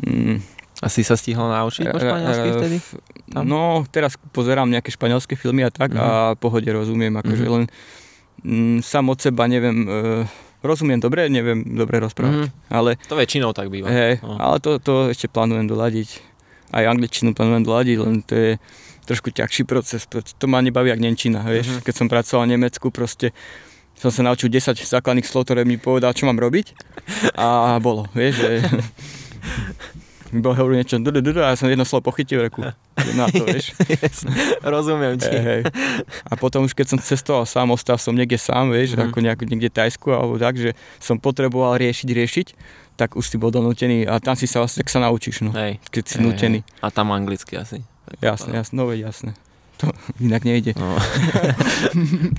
mm, 0.00 0.38
A 0.80 0.88
si 0.88 1.00
sa 1.00 1.14
stihol 1.14 1.48
naučiť 1.48 1.88
po 1.88 1.96
španielsky 1.96 2.44
e, 2.44 2.52
vtedy? 2.52 2.76
Tam? 3.26 3.42
No, 3.42 3.60
teraz 3.86 4.14
pozerám 4.30 4.68
nejaké 4.68 4.90
španielské 4.90 5.32
filmy 5.32 5.64
a 5.64 5.70
tak 5.70 5.92
Mhm. 5.92 5.98
a 5.98 6.06
pohode 6.34 6.68
rozumiem, 6.68 7.14
akože 7.14 7.44
Mhm. 7.44 7.50
len 7.50 7.64
mm, 8.44 8.78
sám 8.82 9.08
od 9.08 9.18
seba 9.18 9.46
neviem, 9.46 9.82
e, 9.82 10.28
rozumiem 10.64 10.96
dobre, 10.96 11.28
neviem 11.28 11.60
dobre 11.62 11.98
rozprávať, 11.98 12.48
Mhm. 12.48 12.48
ale, 12.68 12.96
To 13.02 13.14
väčšinou 13.14 13.52
tak 13.52 13.68
býva. 13.68 13.86
hej, 13.86 14.18
No. 14.20 14.36
ale 14.36 14.56
to, 14.58 14.76
to 14.78 14.92
ešte 15.08 15.26
plánujem 15.26 15.64
doladiť. 15.64 16.08
Aj 16.70 16.84
angličtinu 16.84 17.30
plánujem 17.30 17.62
doladiť, 17.62 17.96
len 17.98 18.14
to 18.20 18.34
je 18.34 18.50
trošku 19.04 19.30
ťažší 19.30 19.62
proces, 19.62 20.08
to 20.08 20.46
ma 20.46 20.58
nebaví 20.58 20.88
jak 20.88 20.98
nemčina, 20.98 21.40
vieš, 21.42 21.68
Mhm. 21.70 21.80
keď 21.82 21.94
som 21.94 22.06
pracoval 22.08 22.44
v 22.44 22.52
Nemecku, 22.52 22.88
proste 22.88 23.30
som 23.94 24.10
sa 24.10 24.22
naučil 24.22 24.48
10 24.48 24.74
základných 24.74 25.22
slov, 25.22 25.44
ktoré 25.44 25.62
mi 25.62 25.76
povedal, 25.76 26.10
čo 26.10 26.24
mám 26.24 26.36
robiť 26.36 26.74
a 27.36 27.78
bolo, 27.78 28.08
vieš, 28.10 28.34
že 28.38 28.50
mi 30.34 30.42
bol 30.42 30.52
hovoril 30.52 30.76
niečo 30.76 30.98
du, 30.98 31.08
du, 31.08 31.22
du, 31.22 31.30
du, 31.30 31.38
a 31.38 31.50
ja 31.50 31.56
som 31.56 31.70
jedno 31.70 31.86
slovo 31.86 32.10
pochytil, 32.10 32.42
reku, 32.42 32.66
na 33.18 33.26
to, 33.26 33.46
vieš. 33.46 33.70
Rozumiem 34.60 35.14
ti. 35.16 35.30
Hej, 35.30 35.40
hej. 35.40 35.60
A 36.26 36.34
potom 36.34 36.66
už 36.66 36.74
keď 36.74 36.86
som 36.90 36.98
cestoval 36.98 37.46
sám, 37.46 37.70
ostal 37.70 37.94
som 37.94 38.10
niekde 38.10 38.34
sám, 38.34 38.68
vieš, 38.68 38.94
Mhm. 38.94 39.02
ako 39.06 39.18
nejak, 39.20 39.40
niekde 39.44 39.70
Tajsku 39.70 40.10
alebo 40.10 40.34
tak, 40.34 40.58
že 40.58 40.74
som 40.98 41.16
potreboval 41.16 41.78
riešiť, 41.78 42.08
riešiť, 42.10 42.46
tak 42.94 43.14
už 43.14 43.24
si 43.24 43.36
bol 43.36 43.48
donútený 43.48 44.02
a 44.04 44.18
tam 44.18 44.34
si 44.34 44.46
sa 44.46 44.58
vlastne, 44.58 44.82
tak 44.82 44.90
sa 44.90 44.98
naučíš, 45.00 45.42
no, 45.42 45.50
Hej. 45.50 45.78
keď 45.88 46.04
si 46.04 46.16
Hej, 46.18 46.24
nútený. 46.24 46.58
hej. 46.60 46.82
A 46.82 46.90
tam 46.90 47.10
anglicky 47.10 47.54
asi. 47.54 47.82
Jasné, 48.18 48.54
jasné, 48.54 48.74
no 48.74 48.84
veď 48.84 49.08
jasné. 49.08 49.34
To 49.78 49.90
inak 50.22 50.42
nejde. 50.42 50.74
No. 50.74 50.94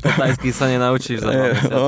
tajsky 0.02 0.52
sa 0.52 0.68
nenaučíš 0.68 1.20
za 1.20 1.32
dva 1.32 1.48
no, 1.68 1.84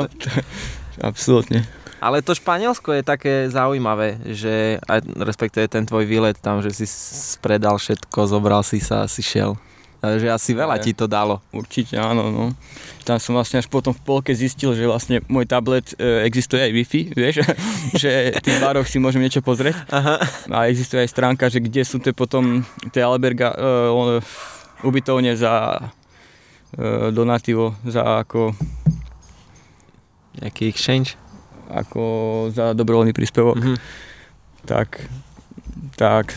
absolútne. 1.00 1.64
Ale 1.98 2.22
to 2.22 2.38
Španielsko 2.38 2.94
je 2.94 3.04
také 3.04 3.34
zaujímavé, 3.50 4.22
že 4.30 4.78
aj 4.86 5.02
respektíve 5.18 5.66
ten 5.66 5.84
tvoj 5.86 6.06
výlet 6.06 6.38
tam, 6.38 6.62
že 6.62 6.70
si 6.70 6.86
spredal 6.86 7.82
všetko, 7.82 8.30
zobral 8.30 8.62
si 8.62 8.78
sa 8.78 9.06
a 9.06 9.10
si 9.10 9.26
šiel. 9.26 9.58
Že 9.98 10.30
asi 10.30 10.54
veľa 10.54 10.78
ti 10.78 10.94
to 10.94 11.10
dalo. 11.10 11.42
Určite 11.50 11.98
áno, 11.98 12.30
no. 12.30 12.54
Tam 13.02 13.18
som 13.18 13.34
vlastne 13.34 13.58
až 13.58 13.66
potom 13.66 13.98
v 13.98 14.02
polke 14.06 14.30
zistil, 14.30 14.78
že 14.78 14.86
vlastne 14.86 15.26
môj 15.26 15.50
tablet 15.50 15.90
e, 15.98 16.22
existuje 16.22 16.62
aj 16.62 16.72
Wi-Fi, 16.76 17.02
vieš, 17.18 17.36
že 17.98 18.38
v 18.38 18.42
tých 18.46 18.62
baroch 18.62 18.86
si 18.86 19.02
môžem 19.02 19.26
niečo 19.26 19.42
pozrieť. 19.42 19.74
Aha. 19.90 20.22
A 20.54 20.70
existuje 20.70 21.02
aj 21.02 21.10
stránka, 21.10 21.50
že 21.50 21.66
kde 21.66 21.82
sú 21.82 21.98
tie 21.98 22.14
potom 22.14 22.62
tie 22.94 23.02
alberga, 23.02 23.58
uh, 23.58 24.22
ubytovne 24.86 25.34
za 25.34 25.82
uh, 25.82 27.10
donativo, 27.10 27.74
za 27.82 28.22
ako, 28.22 28.54
Nejaký 30.38 30.70
exchange? 30.70 31.18
Ako 31.70 32.02
za 32.50 32.72
dobrovoľný 32.72 33.12
príspevok. 33.12 33.56
Mhm. 33.56 33.76
Tak, 34.64 35.00
tak 35.96 36.36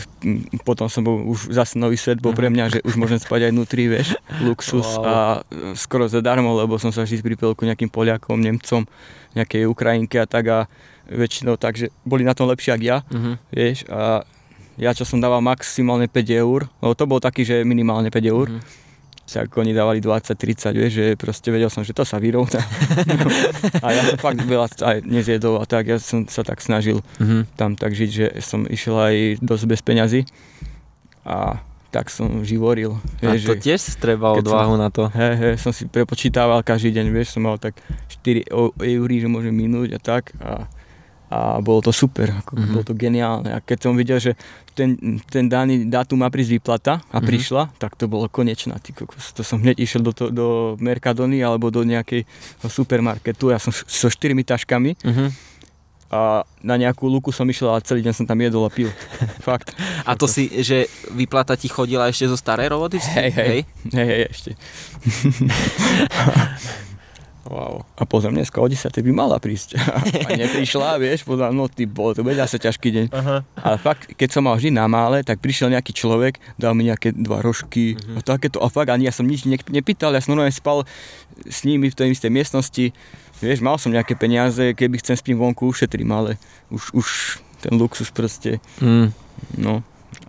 potom 0.61 0.87
som 0.87 1.01
bol 1.01 1.19
už 1.25 1.49
zase 1.49 1.75
nový 1.75 1.95
svet 1.95 2.17
bol 2.17 2.31
pre 2.31 2.47
mňa, 2.47 2.65
že 2.69 2.79
už 2.81 2.95
môžem 2.95 3.17
spať 3.17 3.47
aj 3.47 3.51
vnútri, 3.51 3.85
vieš, 3.85 4.15
luxus 4.39 4.87
Wow. 4.93 5.03
a 5.03 5.15
e, 5.43 5.75
skoro 5.75 6.05
zadarmo, 6.05 6.55
lebo 6.55 6.75
som 6.75 6.89
sa 6.89 7.03
vždy 7.03 7.19
pripojil 7.21 7.53
ku 7.53 7.63
nejakým 7.63 7.87
Poliakom, 7.87 8.37
Nemcom, 8.37 8.87
nejakej 9.33 9.65
Ukrajinke 9.65 10.17
a 10.17 10.25
tak 10.25 10.45
a 10.47 10.59
väčšinou 11.05 11.55
tak, 11.55 11.75
že 11.75 11.91
boli 12.01 12.23
na 12.23 12.31
tom 12.31 12.47
lepšie 12.47 12.71
ako 12.71 12.85
ja, 12.85 12.97
Mhm. 13.05 13.31
vieš, 13.49 13.77
a 13.87 14.23
ja 14.77 14.91
čo 14.91 15.03
som 15.03 15.19
dával 15.19 15.41
maximálne 15.41 16.07
5 16.07 16.31
eur, 16.31 16.71
lebo 16.79 16.93
to 16.93 17.03
bol 17.03 17.19
taký, 17.19 17.43
že 17.43 17.61
minimálne 17.61 18.07
5 18.07 18.23
eur, 18.23 18.47
Mhm. 18.47 18.61
Tak 19.23 19.53
oni 19.53 19.71
dávali 19.71 19.99
20-30, 19.99 20.35
vieš, 20.73 20.91
že 20.91 21.05
proste 21.15 21.47
vedel 21.47 21.67
som, 21.67 21.81
že 21.81 21.91
to 21.91 22.03
sa 22.03 22.17
vyrovná. 22.17 22.59
a 23.83 23.87
ja 23.87 24.01
som 24.05 24.17
fakt 24.17 24.39
veľa 24.39 24.67
aj 24.75 24.97
nezjedol 25.01 25.57
a 25.57 25.65
tak, 25.65 25.87
ja 25.87 25.97
som 25.97 26.25
sa 26.25 26.41
tak 26.41 26.59
snažil 26.59 26.99
Mhm. 27.17 27.47
tam 27.53 27.73
tak 27.73 27.91
žiť, 27.91 28.09
že 28.09 28.25
som 28.39 28.63
išiel 28.63 28.95
aj 28.95 29.15
dosť 29.39 29.63
bez 29.65 29.79
peňazí 29.79 30.21
a 31.21 31.61
tak 31.89 32.07
som 32.07 32.41
živoril. 32.41 32.95
A 33.19 33.35
Vieš, 33.35 33.43
to 33.45 33.53
že, 33.53 33.61
tiež 33.61 33.81
treba 33.97 34.31
odvahu 34.33 34.75
na 34.75 34.87
to. 34.87 35.11
Hej, 35.11 35.33
hej, 35.35 35.53
som 35.57 35.69
si 35.69 35.83
prepočítával 35.85 36.59
každý 36.61 36.91
deň, 36.93 37.05
vieš, 37.09 37.35
som 37.35 37.43
mal 37.43 37.55
tak 37.55 37.75
4 38.09 38.47
eu- 38.47 38.71
eurí, 38.77 39.19
že 39.19 39.27
môžem 39.27 39.51
minúť 39.51 39.95
a 39.95 39.99
tak 39.99 40.31
a, 40.39 40.71
a 41.31 41.57
bolo 41.57 41.81
to 41.81 41.91
super, 41.91 42.29
ako, 42.35 42.51
Mhm. 42.51 42.57
mm-hmm. 42.57 42.69
bolo 42.69 42.83
to 42.83 42.93
geniálne. 42.93 43.49
A 43.49 43.57
keď 43.59 43.77
som 43.81 43.93
videl, 43.93 44.17
že 44.19 44.33
ten, 44.69 44.93
ten 45.25 45.45
daný 45.45 45.85
dátum 45.85 46.17
má 46.17 46.27
prísť 46.27 46.49
výplata 46.53 46.99
a 47.05 47.17
Mhm. 47.17 47.23
prišla, 47.23 47.61
tak 47.77 47.93
to 47.95 48.05
bolo 48.05 48.27
konečná. 48.27 48.75
Ty 48.75 48.91
kokos. 48.93 49.31
To 49.31 49.41
som 49.41 49.57
hneď 49.57 49.77
išiel 49.77 50.01
do, 50.01 50.11
to, 50.11 50.27
do 50.27 50.45
Mercadony 50.77 51.39
alebo 51.39 51.67
do 51.67 51.81
nejakej 51.81 52.21
supermarketu, 52.61 53.47
ja 53.47 53.57
som 53.57 53.69
so 53.71 54.07
štyrmi 54.07 54.41
taškami 54.41 54.93
Mhm. 55.01 55.25
a 56.09 56.41
na 56.59 56.75
nejakú 56.75 57.05
luku 57.05 57.29
som 57.29 57.45
išiel 57.45 57.69
a 57.69 57.79
celý 57.79 58.01
deň 58.01 58.13
som 58.13 58.25
tam 58.25 58.37
jedol 58.37 58.61
a 58.61 58.69
pil. 58.69 58.89
Fakt. 59.41 59.71
A 60.03 60.13
to 60.13 60.25
si, 60.25 60.45
že 60.59 60.85
výplata 61.09 61.53
ti 61.53 61.65
chodila 61.65 62.05
ešte 62.05 62.25
zo 62.25 62.35
starej 62.35 62.67
roboty? 62.67 62.97
Hej, 62.99 63.29
hej. 63.31 63.57
Hej, 63.89 64.05
hej, 64.05 64.21
ešte. 64.27 64.49
Wow. 67.43 67.81
A 67.97 68.05
pozor, 68.05 68.29
dneska 68.29 68.57
o 68.57 68.65
10 68.65 68.93
by 68.93 69.11
mala 69.11 69.35
prísť. 69.35 69.73
A 70.25 70.29
neprišla, 70.31 70.95
vieš, 70.97 71.25
podľa 71.25 71.49
no 71.49 71.65
ty, 71.65 71.83
bol 71.83 72.13
to 72.13 72.21
veľa 72.21 72.45
sa 72.45 72.55
ťažký 72.55 72.89
deň. 72.91 73.05
Aha. 73.11 73.37
Ale 73.57 73.77
fakt, 73.77 74.13
keď 74.13 74.29
som 74.29 74.45
mal 74.45 74.53
vždy 74.53 74.69
na 74.69 74.85
mále, 74.85 75.21
tak 75.21 75.37
prišiel 75.37 75.67
nejaký 75.67 75.89
človek, 75.91 76.37
dal 76.55 76.71
mi 76.71 76.85
nejaké 76.85 77.11
dva 77.11 77.39
rožky 77.39 77.97
Mhm. 77.97 78.13
a 78.13 78.19
takéto. 78.21 78.57
A 78.57 78.67
fakt, 78.67 78.87
ani 78.87 79.05
ja 79.05 79.11
som 79.11 79.25
nič 79.25 79.43
ne- 79.43 79.57
nepýtal, 79.71 80.13
ja 80.13 80.21
som 80.21 80.31
normálne 80.31 80.53
spal 80.53 80.85
s 81.41 81.63
nimi 81.63 81.87
v 81.87 81.97
tej 81.97 82.13
istej 82.13 82.29
miestnosti. 82.29 82.85
Vieš, 83.37 83.59
mal 83.59 83.75
som 83.75 83.89
nejaké 83.89 84.13
peniaze, 84.13 84.61
keby 84.71 85.01
chcem 85.01 85.17
spím 85.17 85.35
vonku, 85.35 85.65
ušetrím, 85.65 86.13
ale 86.13 86.37
už, 86.69 86.93
už 86.93 87.07
ten 87.57 87.73
luxus 87.73 88.09
proste, 88.09 88.61
Mm. 88.77 89.09
no. 89.57 89.81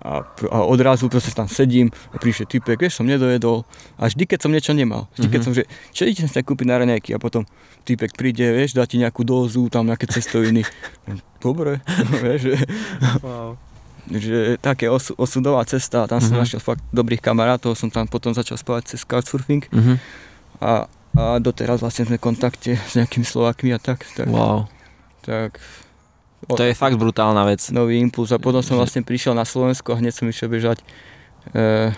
A, 0.02 0.26
a 0.26 0.58
odrazu 0.62 1.06
proste 1.06 1.30
tam 1.30 1.46
sedím 1.46 1.86
a 2.10 2.18
prišiel 2.18 2.44
typek, 2.44 2.74
vieš, 2.76 2.98
som 2.98 3.06
nedojedol. 3.06 3.62
A 3.94 4.06
vždy, 4.06 4.26
keď 4.26 4.38
som 4.40 4.50
niečo 4.50 4.72
nemal, 4.72 5.06
vždy, 5.14 5.26
keď 5.28 5.38
Mhm. 5.38 5.46
som, 5.46 5.52
že 5.54 5.62
čo 5.90 6.02
idem 6.04 6.26
sa 6.26 6.42
kúpiť 6.42 6.66
na 6.66 6.76
raňajky 6.76 7.14
a 7.14 7.18
potom 7.18 7.46
typek 7.82 8.10
príde, 8.12 8.42
vieš, 8.42 8.74
dá 8.74 8.82
ti 8.82 8.98
nejakú 8.98 9.22
dózu, 9.22 9.66
tam 9.68 9.86
nejaké 9.86 10.10
cestoviny. 10.10 10.66
Dobre, 11.38 11.78
vieš, 12.18 12.40
že, 12.42 12.54
Wow. 13.20 13.54
že 14.10 14.38
také 14.58 14.90
osu, 14.90 15.14
osudová 15.14 15.62
cesta, 15.64 16.04
tam 16.04 16.18
som 16.18 16.34
Mhm. 16.34 16.40
našiel 16.42 16.60
fakt 16.60 16.82
dobrých 16.90 17.22
kamarátov, 17.22 17.74
som 17.74 17.86
tam 17.86 18.04
potom 18.04 18.30
začal 18.30 18.54
spávať 18.56 18.90
cez 18.90 19.06
couchsurfing 19.06 19.70
Mhm. 19.70 19.94
a, 20.58 20.90
a 21.12 21.38
doteraz 21.38 21.78
vlastne 21.78 22.04
sme 22.04 22.18
v 22.18 22.24
kontakte 22.24 22.74
s 22.74 22.92
nejakými 22.92 23.22
Slovákmi 23.22 23.70
a 23.70 23.78
tak, 23.78 24.02
tak, 24.12 24.26
Wow. 24.26 24.66
tak 25.20 25.62
To 26.44 26.58
je 26.58 26.72
fakt 26.72 26.94
brutálna 26.94 27.44
vec. 27.44 27.62
nový 27.68 27.96
impuls 27.96 28.28
a 28.28 28.36
potom 28.36 28.58
som 28.58 28.74
vlastne 28.74 29.00
prišiel 29.00 29.32
na 29.32 29.42
Slovensko 29.42 29.92
a 29.92 29.98
hneď 29.98 30.12
som 30.12 30.26
išiel 30.26 30.48
bežať 30.48 30.82
e, 31.48 31.94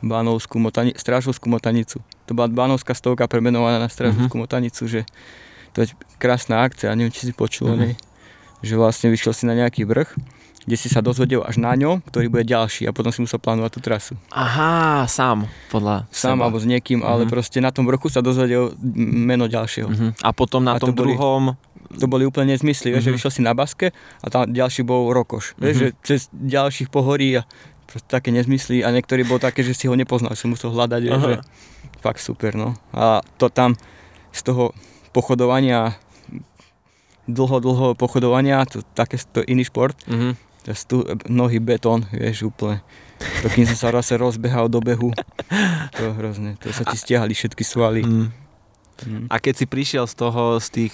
Bánovskú 0.00 0.56
motani- 0.56 0.92
Strážovskú 0.92 1.46
motanicu. 1.46 2.00
To 2.24 2.32
bola 2.32 2.48
Bánovská 2.48 2.92
stovka 2.92 3.26
premenovaná 3.26 3.76
na 3.76 3.86
Strážovskú 3.86 4.38
motanicu, 4.38 4.86
že 4.86 5.04
to 5.70 5.82
je 5.82 5.88
krásna 6.16 6.60
akcia, 6.60 6.94
neviem, 6.94 7.10
či 7.10 7.26
si 7.26 7.32
počul 7.32 7.68
o 7.68 7.74
Mhm. 7.74 7.80
nej. 7.80 7.94
Že 8.60 8.74
vlastne 8.76 9.08
vyšiel 9.08 9.32
si 9.32 9.44
na 9.44 9.54
nejaký 9.54 9.84
vrch, 9.84 10.16
kde 10.60 10.76
si 10.76 10.88
sa 10.88 11.00
dozvedel 11.00 11.40
až 11.40 11.56
na 11.56 11.72
ňom, 11.72 12.00
ktorý 12.02 12.28
bude 12.28 12.44
ďalší 12.44 12.84
a 12.84 12.92
potom 12.92 13.08
si 13.08 13.20
musel 13.20 13.38
plánovať 13.38 13.70
tú 13.70 13.80
trasu. 13.80 14.12
Aha, 14.30 15.04
sám, 15.06 15.44
podľa 15.68 16.04
Sám 16.10 16.36
seba. 16.36 16.42
alebo 16.42 16.56
s 16.56 16.66
niekým, 16.66 17.00
ale 17.00 17.24
Mhm. 17.24 17.30
proste 17.30 17.58
na 17.58 17.68
tom 17.68 17.84
vrchu 17.84 18.08
sa 18.08 18.20
dozvedel 18.20 18.72
meno 19.20 19.46
ďalšieho. 19.46 19.88
Mhm. 19.88 20.08
A 20.18 20.28
potom 20.30 20.60
na 20.60 20.74
A 20.74 20.76
to 20.76 20.86
tom 20.86 20.94
boli- 20.94 21.12
druhom... 21.12 21.56
to 21.90 22.06
boli 22.06 22.22
úplne 22.22 22.52
nezmysly, 22.52 22.90
mm-hmm. 22.90 23.02
že 23.02 23.10
Mhm. 23.10 23.16
vyšiel 23.16 23.32
si 23.32 23.42
na 23.42 23.52
baske 23.52 23.90
a 24.20 24.26
tam 24.26 24.46
ďalší 24.46 24.82
bol 24.82 25.10
Rokoš. 25.10 25.54
Mm-hmm. 25.54 25.60
Vieš, 25.60 25.74
Mhm. 25.74 25.82
že 25.82 25.88
cez 26.02 26.20
ďalších 26.30 26.88
pohorí 26.88 27.38
a 27.38 27.42
také 28.06 28.30
nezmysly 28.30 28.86
a 28.86 28.90
niektorý 28.90 29.26
bol 29.26 29.38
také, 29.38 29.66
že 29.66 29.74
si 29.74 29.90
ho 29.90 29.94
nepoznal, 29.94 30.38
som 30.38 30.54
musel 30.54 30.70
hľadať, 30.70 31.00
vieš, 31.02 31.20
že 31.20 31.34
fakt 31.98 32.22
super, 32.22 32.54
no. 32.54 32.78
A 32.94 33.18
to 33.34 33.50
tam 33.50 33.74
z 34.30 34.46
toho 34.46 34.70
pochodovania 35.10 35.98
dlho, 37.26 37.58
dlho 37.58 37.86
pochodovania, 37.94 38.62
to 38.66 38.82
také 38.94 39.18
to 39.32 39.42
iný 39.42 39.66
šport, 39.66 39.98
Mhm. 40.06 40.38
to 40.86 41.02
nohy 41.26 41.58
betón, 41.58 42.06
vieš, 42.10 42.46
úplne. 42.46 42.78
To 43.42 43.50
kým 43.50 43.66
som 43.66 43.76
sa 43.76 43.88
zase 44.00 44.16
rozbehal 44.16 44.70
do 44.70 44.80
behu, 44.80 45.10
to 45.92 46.00
je 46.00 46.12
hrozné, 46.14 46.56
to 46.56 46.70
sa 46.70 46.86
ti 46.86 46.94
stiahli 46.94 47.34
všetky 47.34 47.60
svaly. 47.60 48.00
Mm. 48.00 48.30
Mm. 49.00 49.26
A 49.28 49.36
keď 49.36 49.54
si 49.56 49.66
prišiel 49.66 50.04
z 50.04 50.14
toho, 50.14 50.56
z 50.60 50.68
tých 50.70 50.92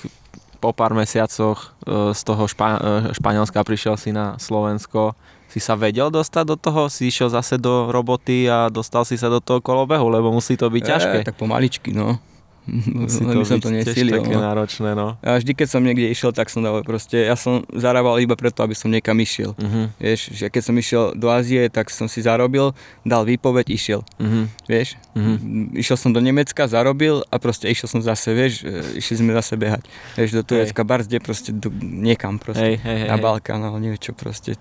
po 0.59 0.73
pár 0.73 0.97
mesiacoch 0.97 1.77
e, 1.87 2.12
z 2.16 2.20
toho 2.24 2.49
Špa- 2.49 2.81
e, 2.81 3.15
Španielska 3.15 3.61
prišiel 3.62 3.95
si 4.01 4.11
na 4.11 4.41
Slovensko, 4.41 5.15
si 5.47 5.62
sa 5.62 5.78
vedel 5.78 6.11
dostať 6.11 6.45
do 6.45 6.57
toho? 6.59 6.81
Si 6.91 7.09
išiel 7.09 7.31
zase 7.31 7.57
do 7.57 7.89
roboty 7.89 8.51
a 8.51 8.69
dostal 8.69 9.07
si 9.07 9.16
sa 9.16 9.31
do 9.31 9.39
toho 9.39 9.62
kolobehu, 9.62 10.11
lebo 10.11 10.28
musí 10.35 10.59
to 10.59 10.69
byť 10.69 10.83
ťažké. 10.83 11.19
E, 11.23 11.27
tak 11.28 11.39
pomaličky, 11.39 11.95
no. 11.95 12.19
musí 12.98 13.22
Len 13.22 13.38
by 13.38 13.47
som 13.47 13.59
to 13.59 13.70
nesilil. 13.70 14.18
také 14.18 14.34
No. 14.34 14.43
náročné, 14.43 14.90
no. 14.93 15.14
A 15.22 15.38
vždy, 15.38 15.55
keď 15.55 15.68
som 15.70 15.80
niekde 15.80 16.10
išiel, 16.10 16.30
tak 16.30 16.51
som 16.51 16.60
dal 16.60 16.82
proste, 16.82 17.22
ja 17.22 17.34
som 17.34 17.62
zarábal 17.70 18.18
iba 18.18 18.34
preto, 18.34 18.60
aby 18.60 18.74
som 18.74 18.90
niekam 18.90 19.14
išiel. 19.16 19.55
Mhm, 19.55 19.94
Vieš, 19.97 20.20
že 20.34 20.44
keď 20.51 20.62
som 20.62 20.74
išiel 20.74 21.05
do 21.14 21.30
Ázie, 21.30 21.70
tak 21.70 21.88
som 21.88 22.06
si 22.06 22.20
zarobil, 22.20 22.74
dal 23.02 23.22
výpoveď, 23.22 23.70
išiel. 23.70 24.02
mhm, 24.18 24.51
Vieš, 24.66 24.98
mhm. 25.14 25.34
išiel 25.78 25.97
som 25.97 26.10
do 26.10 26.18
Nemecka, 26.18 26.66
zarobil 26.66 27.22
a 27.26 27.38
proste 27.38 27.66
išiel 27.66 27.86
som 27.86 28.01
zase, 28.01 28.30
vieš, 28.30 28.60
e, 28.60 28.98
išli 28.98 29.22
sme 29.22 29.30
zase 29.32 29.55
behať. 29.55 29.86
Vieš, 30.14 30.30
do 30.34 30.43
Turecka, 30.43 30.82
Barzde, 30.82 31.22
proste 31.22 31.55
do, 31.55 31.70
niekam 31.78 32.36
proste. 32.36 32.62
Hej, 32.62 32.74
hej, 32.82 32.98
hej. 33.05 33.09
na 33.09 33.16
Balkán, 33.16 33.62
ale 33.62 33.78
neviem 33.78 33.97
čo 33.97 34.10
proste. 34.10 34.59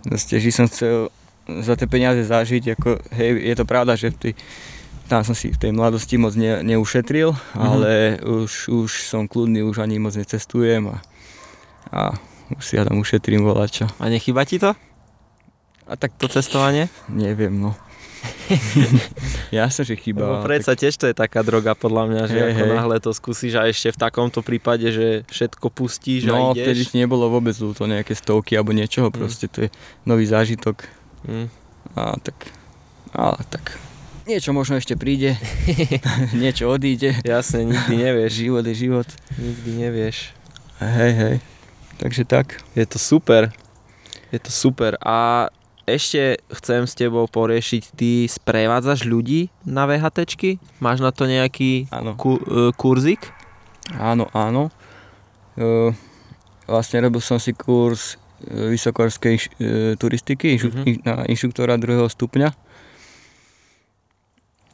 Proste, 0.00 0.38
že 0.38 0.54
som 0.54 0.64
chcel 0.64 1.10
za 1.48 1.74
tie 1.74 1.88
peniaze 1.88 2.22
zažiť, 2.22 2.76
ako, 2.76 3.00
hej, 3.10 3.30
je 3.42 3.54
to 3.56 3.64
pravda, 3.64 3.96
že 3.96 4.12
tej, 4.12 4.32
tam 5.08 5.20
som 5.22 5.32
si 5.32 5.48
v 5.48 5.58
tej 5.58 5.72
mladosti 5.72 6.14
moc 6.14 6.32
ne, 6.32 6.60
neušetril, 6.62 7.32
Mhm. 7.32 7.58
ale 7.58 7.90
už, 8.20 8.52
už 8.68 8.90
som 9.02 9.24
kľudný, 9.24 9.60
už 9.62 9.80
ani 9.80 9.96
moc 9.96 10.12
necestujem 10.12 10.86
a, 10.88 10.96
a 11.88 12.00
už 12.50 12.62
si 12.62 12.76
ja 12.76 12.84
tam 12.84 12.96
ušetrím 12.96 13.42
volačo. 13.42 13.88
A 13.96 14.06
nechýba 14.06 14.44
ti 14.44 14.56
to? 14.56 14.76
A 15.84 15.92
tak 15.94 16.12
To 16.16 16.28
cestovanie? 16.28 16.92
neviem, 17.08 17.52
no. 17.52 17.72
Jasne, 19.50 19.82
že 19.84 19.94
chýba. 19.94 20.26
Ale 20.26 20.38
predsa 20.42 20.74
tiež 20.74 20.94
to 20.94 21.06
je 21.06 21.14
taká 21.14 21.40
droga 21.40 21.72
podľa 21.72 22.04
mňa, 22.06 22.22
že 22.26 22.36
Hej, 22.36 22.48
ako 22.50 22.62
hej. 22.62 22.72
náhle 22.74 22.96
to 22.98 23.10
skúsiš 23.10 23.52
a 23.54 23.64
ešte 23.64 23.88
v 23.90 23.98
takomto 24.00 24.40
prípade, 24.40 24.84
že 24.86 25.06
všetko 25.26 25.70
pustíš 25.70 26.26
no, 26.26 26.50
a 26.50 26.52
vtedy 26.52 26.82
ideš. 26.82 26.92
nebolo 26.94 27.28
vôbec 27.28 27.54
to 27.54 27.84
nejaké 27.84 28.12
stovky 28.12 28.52
alebo 28.52 28.72
niečoho, 28.72 29.08
proste 29.08 29.46
to 29.46 29.64
je 29.64 29.68
nový 30.02 30.24
zážitok. 30.24 30.82
Mm. 31.24 31.46
A 31.94 32.18
tak, 32.18 32.36
ale 33.12 33.38
tak, 33.48 33.78
niečo 34.28 34.52
možno 34.52 34.76
ešte 34.76 34.92
príde, 34.94 35.40
niečo 36.36 36.68
odíde. 36.68 37.16
Jasne, 37.24 37.64
nikdy 37.64 37.94
nevieš. 37.96 38.32
Život 38.44 38.64
je 38.68 38.74
život. 38.76 39.08
Nikdy 39.40 39.70
nevieš. 39.88 40.36
Hej, 40.84 41.12
hej. 41.16 41.36
Takže 41.96 42.22
tak. 42.28 42.60
Je 42.76 42.84
to 42.84 43.00
super. 43.00 43.50
Je 44.28 44.38
to 44.38 44.52
super. 44.52 45.00
A 45.00 45.48
ešte 45.88 46.36
chcem 46.52 46.84
s 46.84 46.92
tebou 46.92 47.24
poriešiť, 47.24 47.96
ty 47.96 48.28
sprevádzaš 48.28 49.08
ľudí 49.08 49.48
na 49.64 49.88
VHTčky? 49.88 50.60
Máš 50.84 51.00
na 51.00 51.10
to 51.10 51.24
nejaký 51.24 51.88
Áno. 51.88 52.12
ku, 52.12 52.36
e, 52.36 52.76
kurzík? 52.76 53.32
Áno, 53.96 54.28
áno. 54.36 54.68
E, 55.56 55.96
vlastne 56.68 57.00
robil 57.00 57.24
som 57.24 57.40
si 57.40 57.56
kurz 57.56 58.20
e, 58.44 58.76
vysokorskej 58.76 59.34
e, 59.40 59.44
turistiky 59.96 60.60
in, 60.60 61.00
na 61.08 61.24
inštruktora 61.24 61.80
druhého 61.80 62.04
stupňa. 62.04 62.52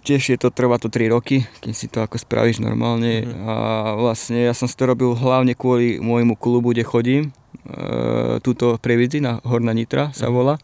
Tiež 0.04 0.22
je 0.28 0.38
to, 0.38 0.52
trvá 0.52 0.76
to 0.76 0.92
3 0.92 1.08
roky, 1.08 1.48
kým 1.64 1.72
si 1.72 1.88
to 1.88 2.04
ako 2.04 2.20
spravíš 2.20 2.60
normálne. 2.60 3.24
Mhm. 3.24 3.34
A 3.48 3.54
vlastne 3.96 4.44
ja 4.44 4.52
som 4.52 4.68
si 4.68 4.76
to 4.76 4.84
robil 4.84 5.16
hlavne 5.16 5.56
kvôli 5.56 5.96
môjmu 5.96 6.36
klubu, 6.36 6.70
kde 6.70 6.84
chodím. 6.84 7.22
E, 7.64 8.36
tuto 8.44 8.76
Previdzi 8.76 9.24
na 9.24 9.40
Horná 9.40 9.72
Nitra 9.72 10.12
sa 10.12 10.28
Mhm. 10.28 10.34
volá. 10.36 10.54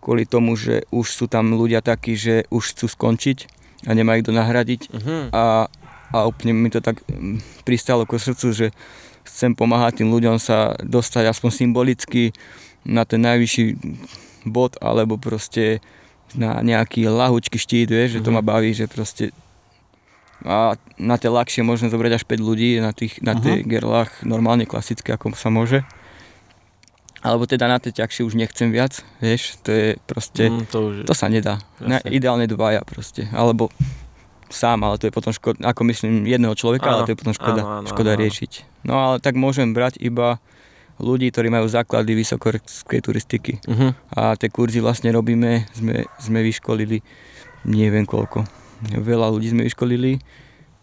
Kvôli 0.00 0.24
tomu, 0.24 0.56
že 0.56 0.84
už 0.88 1.06
sú 1.06 1.24
tam 1.28 1.52
ľudia 1.52 1.80
takí, 1.80 2.16
že 2.16 2.44
už 2.48 2.72
chcú 2.72 2.88
skončiť 2.88 3.38
a 3.84 3.92
nemajú 3.92 4.24
kto 4.24 4.32
nahradiť 4.32 4.80
Mhm. 4.92 5.16
a, 5.32 5.68
a 6.08 6.18
úplne 6.24 6.56
mi 6.56 6.72
to 6.72 6.80
tak 6.80 7.04
mm, 7.04 7.64
pristalo 7.64 8.08
ku 8.08 8.16
srdcu, 8.16 8.48
že 8.52 8.66
chcem 9.24 9.52
pomáhať 9.52 10.00
tým 10.00 10.08
ľuďom 10.08 10.36
sa 10.36 10.72
dostať 10.80 11.28
aspoň 11.28 11.50
symbolicky 11.52 12.32
na 12.84 13.04
ten 13.04 13.20
najvyšší 13.20 13.64
bod, 14.44 14.76
alebo 14.80 15.16
proste 15.16 15.80
na 16.34 16.60
nejaký 16.60 17.04
lahučký 17.04 17.56
štít, 17.56 17.88
vieš, 17.88 18.10
že 18.12 18.20
to 18.20 18.28
Mhm. 18.28 18.34
ma 18.34 18.42
baví, 18.44 18.70
že 18.70 18.86
proste 18.86 19.30
a 20.42 20.76
na 21.00 21.16
tie 21.16 21.28
ľahšie 21.28 21.62
môžem 21.62 21.88
zobrať 21.88 22.12
až 22.14 22.24
5 22.26 22.36
ľudí, 22.38 22.76
na 22.76 22.92
tých 22.92 23.16
na 23.18 23.32
tie 23.32 23.64
gerlách 23.64 24.20
normálne 24.22 24.64
klasické, 24.64 25.10
ako 25.10 25.32
sa 25.32 25.48
môže. 25.48 25.80
Alebo 27.18 27.48
teda 27.48 27.64
na 27.64 27.80
tie 27.80 27.88
ťažšie 27.90 28.20
už 28.22 28.36
nechcem 28.36 28.68
viac, 28.68 29.00
vieš, 29.18 29.56
to 29.64 29.72
je 29.72 29.86
proste... 30.04 30.44
Mm, 30.44 30.68
to 30.68 30.78
už 30.84 30.94
To 31.08 31.14
sa 31.16 31.26
nedá. 31.26 31.56
Na, 31.80 31.96
ideálne 32.04 32.44
dvaja 32.44 32.84
proste. 32.84 33.24
Alebo 33.32 33.72
sám, 34.52 34.84
ale 34.84 35.00
to 35.00 35.08
je 35.08 35.14
potom 35.14 35.32
škoda, 35.32 35.56
ako 35.64 35.80
myslím 35.88 36.28
jedného 36.28 36.52
človeka, 36.52 36.84
ale 36.84 37.00
Áno, 37.00 37.06
to 37.08 37.12
je 37.16 37.18
potom 37.18 37.32
škoda, 37.32 37.62
áno, 37.64 37.74
áno, 37.80 37.88
škoda 37.88 38.12
áno. 38.12 38.20
riešiť. 38.20 38.52
No 38.84 38.94
ale 39.00 39.16
tak 39.18 39.34
môžem 39.34 39.72
brať 39.72 39.96
iba 39.98 40.36
ľudí, 41.02 41.30
ktorí 41.30 41.50
majú 41.50 41.66
základy 41.66 42.14
vysokorskej 42.14 43.00
turistiky. 43.02 43.52
Mhm. 43.66 44.14
A 44.14 44.38
tie 44.38 44.48
kurzy 44.50 44.78
vlastne 44.78 45.10
robíme, 45.10 45.66
sme, 45.74 46.06
sme 46.18 46.38
vyškolili 46.42 47.02
neviem 47.64 48.04
koľko. 48.04 48.44
Veľa 48.84 49.32
ľudí 49.32 49.50
sme 49.50 49.64
vyškolili. 49.64 50.20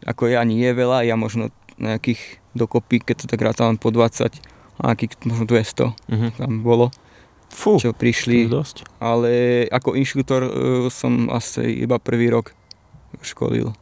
Ako 0.01 0.33
ja 0.33 0.41
nie 0.41 0.65
je 0.65 0.73
veľa, 0.73 1.05
ja 1.05 1.13
možno 1.13 1.53
nejakých 1.77 2.41
dokopy, 2.57 2.99
keď 3.01 3.15
to 3.21 3.25
tak 3.29 3.41
rátam 3.41 3.77
po 3.77 3.93
20, 3.93 4.33
a 4.81 4.83
nejakých 4.91 5.21
možno 5.23 5.45
200 5.45 5.93
Mhm. 6.09 6.27
tam 6.41 6.51
bolo, 6.65 6.89
Fú, 7.51 7.77
čo 7.77 7.93
prišli 7.93 8.47
dosť. 8.49 8.87
ale 8.97 9.67
ako 9.69 9.93
inštruktor 9.93 10.41
uh, 10.41 10.51
som 10.89 11.29
asi 11.29 11.83
iba 11.83 11.99
prvý 12.01 12.31
rok 12.31 12.55
školil. 13.21 13.75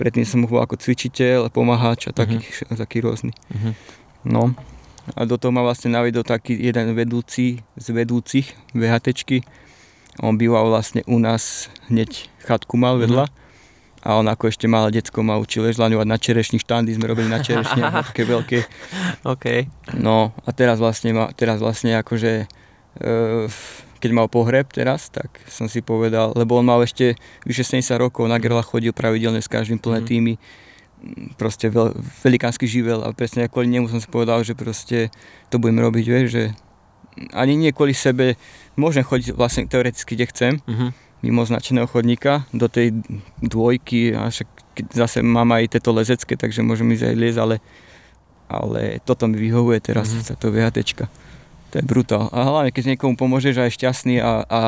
Predtým 0.00 0.24
som 0.24 0.46
bol 0.48 0.62
ako 0.64 0.80
cvičiteľ, 0.80 1.52
pomáhač 1.52 2.08
a 2.08 2.16
taký, 2.16 2.40
mm-hmm. 2.40 2.78
taký 2.78 3.04
rôzny. 3.04 3.36
Mhm. 3.52 3.70
No 4.24 4.54
a 5.16 5.24
do 5.24 5.36
toho 5.36 5.50
ma 5.50 5.64
vlastne 5.64 5.90
navedol 5.92 6.22
taký 6.22 6.54
jeden 6.54 6.92
vedúci 6.94 7.60
z 7.74 7.86
vedúcich 7.90 8.52
VHTčky. 8.72 9.42
On 10.20 10.36
býval 10.36 10.68
vlastne 10.68 11.00
u 11.08 11.16
nás 11.16 11.68
hneď 11.88 12.28
chatku 12.44 12.76
mal 12.76 13.00
vedľa 13.00 13.30
A 14.00 14.16
on 14.16 14.24
ako 14.32 14.48
ešte 14.48 14.64
malé 14.64 14.96
decko 14.96 15.20
ma 15.20 15.36
učil 15.36 15.60
vieš, 15.68 15.76
laňovať 15.76 16.08
na 16.08 16.16
čerešní 16.16 16.56
štandy, 16.64 16.96
sme 16.96 17.04
robili 17.04 17.28
na 17.28 17.44
čerešne, 17.44 17.84
také 18.08 18.24
veľké. 18.24 18.58
OK. 19.28 19.44
No 20.00 20.32
a 20.44 20.48
teraz 20.56 20.80
vlastne, 20.80 21.12
ma, 21.12 21.28
teraz 21.36 21.60
vlastne 21.60 21.92
akože, 22.00 22.48
e, 22.96 23.14
keď 24.00 24.10
mal 24.16 24.32
pohreb 24.32 24.72
teraz, 24.72 25.12
tak 25.12 25.28
som 25.52 25.68
si 25.68 25.84
povedal, 25.84 26.32
lebo 26.32 26.56
on 26.56 26.64
mal 26.64 26.80
ešte 26.80 27.12
vyše 27.44 27.60
70 27.60 28.00
rokov, 28.00 28.24
na 28.24 28.40
grla 28.40 28.64
chodil 28.64 28.96
pravidelne 28.96 29.44
s 29.44 29.52
každým 29.52 29.76
plné 29.76 30.00
Mhm. 30.00 30.08
týmy, 30.08 30.34
proste 31.40 31.72
veľ, 31.72 31.96
velikánsky 32.20 32.68
živel 32.68 33.00
a 33.00 33.12
presne 33.16 33.48
kvôli 33.48 33.72
nemu 33.72 33.88
som 33.88 34.00
si 34.00 34.08
povedal, 34.08 34.44
že 34.44 34.52
proste 34.52 35.08
to 35.48 35.56
budem 35.56 35.80
robiť, 35.80 36.04
vieš, 36.06 36.28
že 36.30 36.44
ani 37.34 37.56
nie 37.58 37.74
kvôli 37.74 37.96
sebe, 37.96 38.38
môžem 38.78 39.02
chodiť 39.02 39.34
vlastne 39.34 39.66
teoreticky, 39.66 40.14
kde 40.14 40.26
chcem, 40.30 40.52
Mhm. 40.68 40.86
mimo 41.20 41.44
značeného 41.44 41.84
chodníka 41.84 42.48
do 42.52 42.64
tej 42.68 42.96
dvojky 43.44 44.16
a 44.16 44.32
však 44.32 44.48
zase 44.94 45.20
mám 45.20 45.52
aj 45.52 45.76
tieto 45.76 45.92
lezecké, 45.92 46.36
takže 46.36 46.64
môžem 46.64 46.88
ísť 46.96 47.12
aj 47.12 47.16
liez, 47.16 47.36
ale, 47.36 47.56
ale 48.48 49.04
toto 49.04 49.28
mi 49.28 49.36
vyhovuje 49.36 49.84
teraz, 49.84 50.08
mm-hmm. 50.08 50.28
táto 50.32 50.48
VHTčka. 50.48 51.12
To 51.70 51.78
je 51.78 51.84
brutál. 51.86 52.26
A 52.34 52.50
hlavne, 52.50 52.74
keď 52.74 52.96
niekomu 52.96 53.14
pomôžeš 53.14 53.54
a 53.62 53.70
je 53.70 53.76
šťastný 53.78 54.18
a, 54.18 54.42
a 54.42 54.60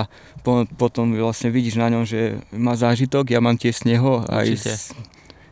po, 0.47 0.63
potom 0.79 1.11
vlastne 1.19 1.51
vidíš 1.51 1.75
na 1.75 1.91
ňom, 1.91 2.07
že 2.07 2.39
má 2.55 2.79
zážitok, 2.79 3.33
ja 3.33 3.43
mám 3.43 3.59
tiež 3.59 3.83
z 3.83 3.97
neho 3.97 4.23
aj 4.31 4.47
z, 4.55 4.67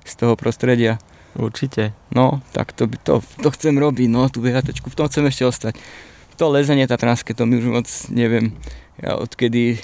z 0.02 0.12
toho 0.16 0.34
prostredia. 0.34 0.98
Určite. 1.32 1.94
No, 2.10 2.42
tak 2.50 2.72
to, 2.72 2.90
to, 3.00 3.22
to 3.38 3.48
chcem 3.50 3.78
robiť, 3.78 4.08
no, 4.08 4.26
tú 4.26 4.40
VHTčku, 4.40 4.90
v 4.90 4.96
tom 4.96 5.06
chcem 5.06 5.24
ešte 5.24 5.44
ostať. 5.44 5.74
To 6.36 6.50
lezenie 6.50 6.84
tatranské, 6.84 7.30
to 7.32 7.44
mi 7.44 7.56
už 7.56 7.66
moc 7.66 7.86
neviem. 8.10 8.50
Ja 8.98 9.14
odkedy 9.14 9.78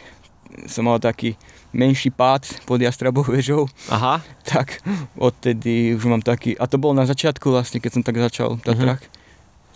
som 0.66 0.88
mal 0.88 0.98
taký 0.98 1.36
menší 1.70 2.08
pád 2.08 2.48
pod 2.64 2.80
Jastrabou 2.80 3.20
vežou, 3.22 3.68
Aha. 3.86 4.24
tak 4.42 4.80
odtedy 5.14 5.92
už 5.92 6.04
mám 6.06 6.22
taký, 6.22 6.56
a 6.56 6.64
to 6.64 6.80
bolo 6.80 6.94
na 6.94 7.04
začiatku 7.04 7.46
vlastne, 7.46 7.78
keď 7.78 7.90
som 7.92 8.02
tak 8.02 8.16
začal 8.16 8.56
Tatrach, 8.58 9.04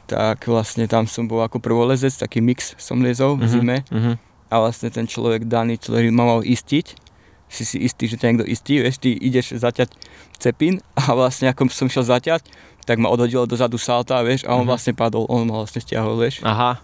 tak 0.07 0.43
vlastne 0.49 0.89
tam 0.89 1.05
som 1.05 1.29
bol 1.29 1.39
ako 1.39 1.61
prvolezec, 1.61 2.11
taký 2.11 2.41
mix 2.41 2.73
som 2.77 2.99
liezol 2.99 3.37
v 3.37 3.45
Mhm. 3.45 3.51
zime 3.51 3.77
Mhm. 3.93 4.12
a 4.49 4.55
vlastne 4.59 4.89
ten 4.89 5.05
človek 5.05 5.45
daný, 5.45 5.77
ktorý 5.77 6.09
ma 6.09 6.25
mal 6.27 6.41
istiť, 6.41 7.10
si 7.51 7.63
si 7.65 7.77
istý, 7.81 8.07
že 8.07 8.15
ťa 8.15 8.27
niekto 8.29 8.47
istí, 8.47 8.79
vieš, 8.79 8.97
ty 8.97 9.11
ideš 9.13 9.59
zaťať 9.59 9.91
cepín 10.37 10.79
a 10.95 11.13
vlastne 11.13 11.51
ako 11.51 11.67
som 11.69 11.87
šiel 11.87 12.07
zaťať, 12.07 12.47
tak 12.81 12.97
ma 12.97 13.07
odhodilo 13.07 13.43
dozadu 13.45 13.75
salta, 13.77 14.23
vieš, 14.23 14.43
a 14.45 14.55
on 14.55 14.63
Mhm. 14.63 14.69
vlastne 14.69 14.93
padol, 14.95 15.27
on 15.27 15.45
ma 15.45 15.59
vlastne 15.59 15.79
stiahol, 15.79 16.15
vieš. 16.17 16.41
Aha. 16.43 16.79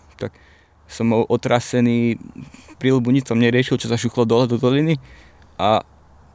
Som 0.86 1.10
bol 1.10 1.22
otrasený, 1.24 2.14
príľubu 2.76 3.10
nič 3.10 3.26
som 3.26 3.34
neriešil, 3.36 3.74
čo 3.76 3.86
sa 3.86 3.94
šuchlo 3.96 4.22
dole 4.22 4.46
do 4.46 4.54
doliny 4.56 5.02
a 5.56 5.82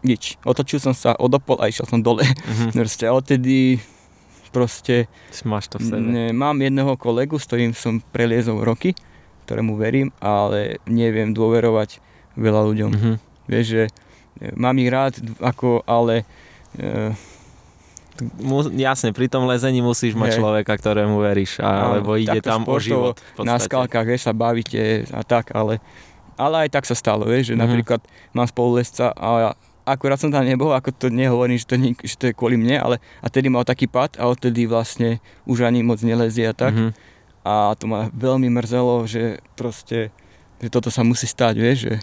nič. 0.01 0.35
Otočil 0.41 0.75
som 0.77 0.91
sa, 0.91 1.11
odopol 1.13 1.55
a 1.55 1.67
išiel 1.67 1.85
som 1.85 1.99
dole. 1.99 2.23
Mhm. 2.23 2.71
Proste 2.77 3.05
a 3.05 3.13
odtedy 3.13 3.79
proste 4.49 5.07
Máš 5.41 5.67
to 5.67 5.77
v 5.77 5.83
sebe. 5.85 6.03
ne, 6.03 6.25
mám 6.31 6.55
jedného 6.57 6.95
kolegu, 6.95 7.35
s 7.35 7.47
ktorým 7.47 7.71
som 7.71 8.03
preliezol 8.05 8.59
roky, 8.59 8.91
ktorému 9.45 9.75
verím, 9.75 10.11
ale 10.19 10.83
neviem 10.83 11.31
dôverovať 11.31 12.03
veľa 12.35 12.61
ľuďom. 12.65 12.91
Mhm. 12.91 13.11
Vieš, 13.47 13.65
že 13.65 13.83
mám 14.53 14.75
ich 14.75 14.87
rád, 14.87 15.13
ako, 15.39 15.83
ale 15.83 16.23
e, 16.75 17.11
Mu, 18.37 18.61
jasne, 18.77 19.09
pri 19.09 19.25
tom 19.25 19.49
lezení 19.49 19.81
musíš 19.81 20.13
mať 20.13 20.35
Hej. 20.35 20.37
človeka, 20.37 20.73
ktorému 20.75 21.17
veríš, 21.17 21.57
a, 21.57 21.65
Áno, 21.65 21.87
lebo 21.97 22.13
ide 22.13 22.37
tam 22.37 22.69
o 22.69 22.77
život. 22.77 23.17
Na 23.39 23.57
skalkách, 23.57 24.05
vieš, 24.05 24.29
sa 24.29 24.33
bavíte 24.35 25.09
a 25.09 25.25
tak, 25.25 25.49
ale, 25.51 25.81
ale 26.37 26.67
aj 26.67 26.69
tak 26.69 26.85
sa 26.85 26.93
stalo, 26.93 27.25
vieš, 27.25 27.49
že 27.49 27.55
Mhm. 27.57 27.61
napríklad 27.65 28.01
mám 28.29 28.45
spolulesca 28.45 29.09
a 29.11 29.57
akurát 29.81 30.21
som 30.21 30.29
tam 30.29 30.45
nebol, 30.45 30.69
ako 30.69 30.93
to 30.93 31.07
nehovorím, 31.09 31.57
že 31.57 31.65
to, 31.65 31.75
nie, 31.75 31.97
že 31.97 32.13
to 32.13 32.29
je 32.29 32.37
kvôli 32.37 32.61
mne, 32.61 32.77
ale 32.77 32.95
a 33.17 33.27
tedy 33.27 33.49
mal 33.49 33.65
taký 33.65 33.89
pad 33.89 34.13
a 34.15 34.29
odtedy 34.29 34.69
vlastne 34.69 35.17
už 35.43 35.65
ani 35.65 35.81
moc 35.81 35.97
nelezie 35.99 36.45
a 36.45 36.53
tak. 36.53 36.77
Mhm. 36.77 36.89
A 37.41 37.73
to 37.73 37.89
ma 37.89 38.05
veľmi 38.13 38.53
mrzelo, 38.53 39.09
že 39.09 39.41
proste, 39.57 40.13
že 40.61 40.69
toto 40.69 40.93
sa 40.93 41.01
musí 41.01 41.25
stať, 41.25 41.57
vieš, 41.57 41.77
že 41.89 41.93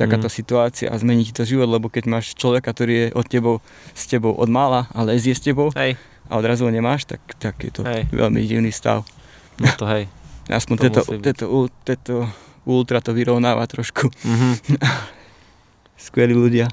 takáto 0.00 0.26
Mhm. 0.26 0.34
situácia 0.34 0.88
a 0.88 0.96
zmení 0.96 1.22
ti 1.22 1.32
to 1.32 1.44
život, 1.44 1.68
lebo 1.68 1.86
keď 1.86 2.08
máš 2.08 2.32
človeka, 2.32 2.72
ktorý 2.72 2.92
je 2.92 3.06
od 3.12 3.26
tebou, 3.26 3.56
s 3.92 4.04
tebou 4.04 4.32
od 4.32 4.48
mála 4.48 4.88
a 4.90 5.04
lezie 5.04 5.30
s 5.30 5.40
tebou 5.40 5.68
Hej, 5.72 6.00
a 6.24 6.32
odrazu 6.34 6.64
ho 6.64 6.72
nemáš, 6.72 7.04
tak, 7.04 7.20
tak 7.36 7.60
je 7.60 7.70
to 7.70 7.82
Hej. 7.82 8.08
veľmi 8.08 8.40
divný 8.42 8.70
stav. 8.70 9.04
no 9.56 9.68
to 9.76 9.84
hej. 9.84 10.08
Aspoň 10.50 10.74
To 10.74 10.84
tieto, 11.84 12.16
ultra 12.64 12.98
to 12.98 13.12
vyrovnáva 13.12 13.62
trošku. 13.64 14.08
Mhm. 14.24 14.50
Skvelí 16.00 16.32
ľudia. 16.32 16.66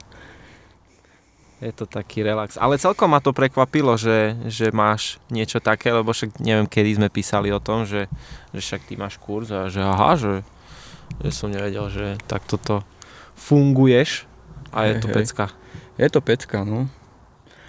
Je 1.57 1.73
to 1.73 1.83
taký 1.83 2.21
relax. 2.21 2.53
Ale 2.55 2.77
celkom 2.77 3.09
ma 3.09 3.17
to 3.17 3.33
prekvapilo, 3.33 3.97
že, 3.97 4.37
že 4.45 4.69
máš 4.69 5.17
niečo 5.27 5.57
také, 5.57 5.89
lebo 5.89 6.13
však 6.13 6.37
neviem, 6.37 6.63
kedy 6.63 7.01
sme 7.01 7.09
písali 7.09 7.49
o 7.49 7.57
tom, 7.57 7.81
že, 7.81 8.05
že 8.53 8.61
však 8.61 8.85
ty 8.85 8.93
máš 8.93 9.17
kurz 9.17 9.49
a 9.49 9.65
že 9.65 9.81
aha, 9.81 10.13
že, 10.15 10.45
že 11.17 11.29
som 11.33 11.49
nevedel, 11.49 11.89
že 11.89 12.05
takto 12.23 12.55
to 12.55 12.85
funguješ 13.37 14.25
a 14.69 14.83
je 14.83 14.93
Hej, 14.93 14.99
to 14.99 15.07
hej. 15.07 15.15
pecka. 15.15 15.45
Je 15.95 16.07
to 16.09 16.19
pecka, 16.19 16.57
no. 16.63 16.89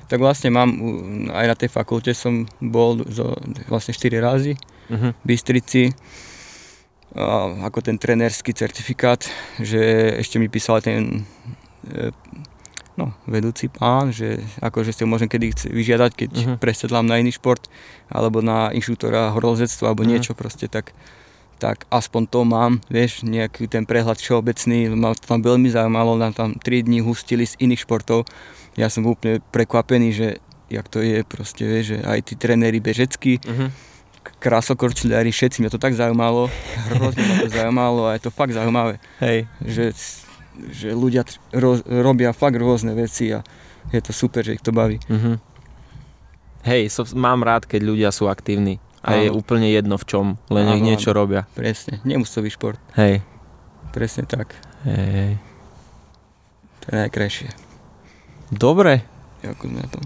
Tak 0.07 0.19
vlastne 0.19 0.49
mám, 0.49 0.73
aj 1.31 1.47
na 1.47 1.55
tej 1.55 1.69
fakulte 1.69 2.11
som 2.11 2.49
bol 2.59 3.05
zo, 3.07 3.37
vlastne 3.67 3.93
4 3.93 4.19
razy 4.19 4.57
Mhm. 4.89 5.09
v 5.15 5.25
Bystrici 5.27 5.83
a 7.11 7.25
ako 7.63 7.79
ten 7.83 7.97
trenerský 7.97 8.53
certifikát, 8.53 9.25
že 9.59 9.81
ešte 10.17 10.37
mi 10.37 10.49
písal 10.49 10.81
ten 10.81 11.25
e, 11.87 12.13
no, 12.95 13.17
vedúci 13.25 13.69
pán, 13.69 14.11
že 14.11 14.41
akože 14.59 14.93
si 14.93 15.01
ho 15.01 15.09
môžem 15.09 15.25
kedy 15.25 15.47
vyžiadať, 15.69 16.11
keď 16.15 16.31
Mhm. 16.35 16.55
presedlám 16.57 17.05
na 17.05 17.17
iný 17.17 17.31
šport 17.31 17.65
alebo 18.09 18.41
na 18.41 18.69
inštruktúra 18.71 19.33
horolezectva 19.33 19.89
alebo 19.89 20.05
Mhm. 20.05 20.09
niečo 20.09 20.33
proste, 20.33 20.69
tak, 20.69 20.93
tak 21.59 21.85
aspoň 21.91 22.23
to 22.27 22.41
mám, 22.43 22.79
vieš, 22.87 23.23
nejaký 23.23 23.67
ten 23.67 23.83
prehľad 23.83 24.17
všeobecný, 24.17 24.95
ma 24.95 25.11
to 25.13 25.27
tam 25.27 25.43
veľmi 25.43 25.67
zaujímalo, 25.67 26.15
nám 26.15 26.33
tam 26.33 26.55
3 26.55 26.87
dní 26.87 27.03
hustili 27.03 27.43
z 27.43 27.59
iných 27.59 27.83
športov, 27.83 28.25
ja 28.79 28.87
som 28.87 29.03
úplne 29.05 29.43
prekvapený, 29.51 30.09
že 30.11 30.29
jak 30.71 30.87
to 30.87 31.03
je 31.03 31.27
proste, 31.27 31.67
vieš, 31.67 31.85
že 31.93 31.99
aj 32.01 32.19
tí 32.23 32.35
tréneri 32.35 32.79
bežeckí, 32.79 33.43
Mhm. 33.43 33.67
krásokorčuliari, 34.39 35.33
všetci, 35.33 35.61
mňa 35.61 35.73
to 35.73 35.81
tak 35.81 35.97
zaujímalo, 35.97 36.47
hrozne 36.93 37.23
ma 37.25 37.35
to 37.41 37.49
zaujímalo 37.59 38.03
a 38.07 38.15
je 38.15 38.23
to 38.23 38.31
fakt 38.31 38.53
zaujímavé, 38.53 39.01
Hej. 39.19 39.49
že, 39.65 39.85
že 40.71 40.89
ľudia 40.93 41.25
ro, 41.53 41.81
robia 41.83 42.31
fakt 42.31 42.55
rôzne 42.55 42.93
veci 42.93 43.33
a 43.33 43.41
je 43.89 43.99
to 43.99 44.13
super, 44.13 44.45
že 44.45 44.55
ich 44.55 44.63
to 44.63 44.71
baví. 44.71 45.01
Mhm. 45.09 45.41
Hej, 46.63 46.93
so, 46.93 47.03
mám 47.17 47.41
rád, 47.41 47.65
keď 47.65 47.81
ľudia 47.83 48.11
sú 48.13 48.29
aktívni. 48.29 48.77
A 49.09 49.17
je 49.17 49.33
úplne 49.33 49.73
jedno 49.73 49.97
v 49.97 50.05
čom, 50.05 50.27
len 50.53 50.65
nech 50.69 50.85
Áno, 50.85 50.89
niečo 50.93 51.11
robia. 51.17 51.49
Presne, 51.57 52.05
nemusí 52.05 52.37
to 52.37 52.45
byť 52.45 52.53
šport, 52.53 52.81
Hej. 52.95 53.25
presne 53.91 54.29
tak, 54.29 54.53
Hej. 54.85 55.41
to 56.85 56.93
je 56.93 56.97
najkrajšie. 57.01 57.49
Dobre, 58.53 59.05
Ako 59.41 59.69
na 59.69 59.85
tom. 59.89 60.05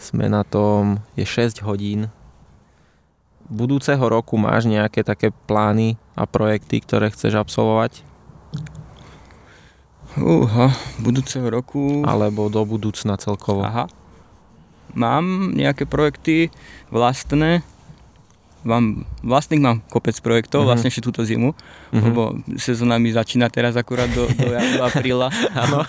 sme 0.00 0.26
na 0.28 0.42
tom, 0.44 1.04
je 1.14 1.24
6 1.28 1.60
hodín. 1.64 2.08
Budúceho 3.48 4.04
roku 4.04 4.36
máš 4.36 4.68
nejaké 4.68 5.00
také 5.00 5.32
plány 5.32 5.96
a 6.12 6.28
projekty, 6.28 6.84
ktoré 6.84 7.08
chceš 7.08 7.40
absolvovať? 7.40 8.04
Uha, 10.18 10.72
budúceho 10.98 11.48
roku... 11.48 12.02
Alebo 12.04 12.48
do 12.52 12.64
budúcna 12.64 13.16
celkovo? 13.16 13.62
Aha. 13.64 13.86
Mám 14.96 15.52
nejaké 15.52 15.84
projekty 15.84 16.50
vlastné. 16.90 17.60
Mám, 18.60 18.84
vlastných 19.20 19.58
mám 19.58 19.78
kopec 19.86 20.14
projektov, 20.16 20.62
Mhm. 20.62 20.66
vlastne 20.66 20.88
ešte 20.88 21.00
túto 21.00 21.22
zimu, 21.22 21.54
Mhm. 21.88 22.02
lebo 22.02 22.22
sezóna 22.54 22.96
mi 22.96 23.08
začína 23.08 23.46
teraz 23.46 23.74
akurát 23.74 24.08
do, 24.08 24.26
do, 24.26 24.46
do 24.50 24.80
apríla. 24.82 25.30
Áno. 25.56 25.86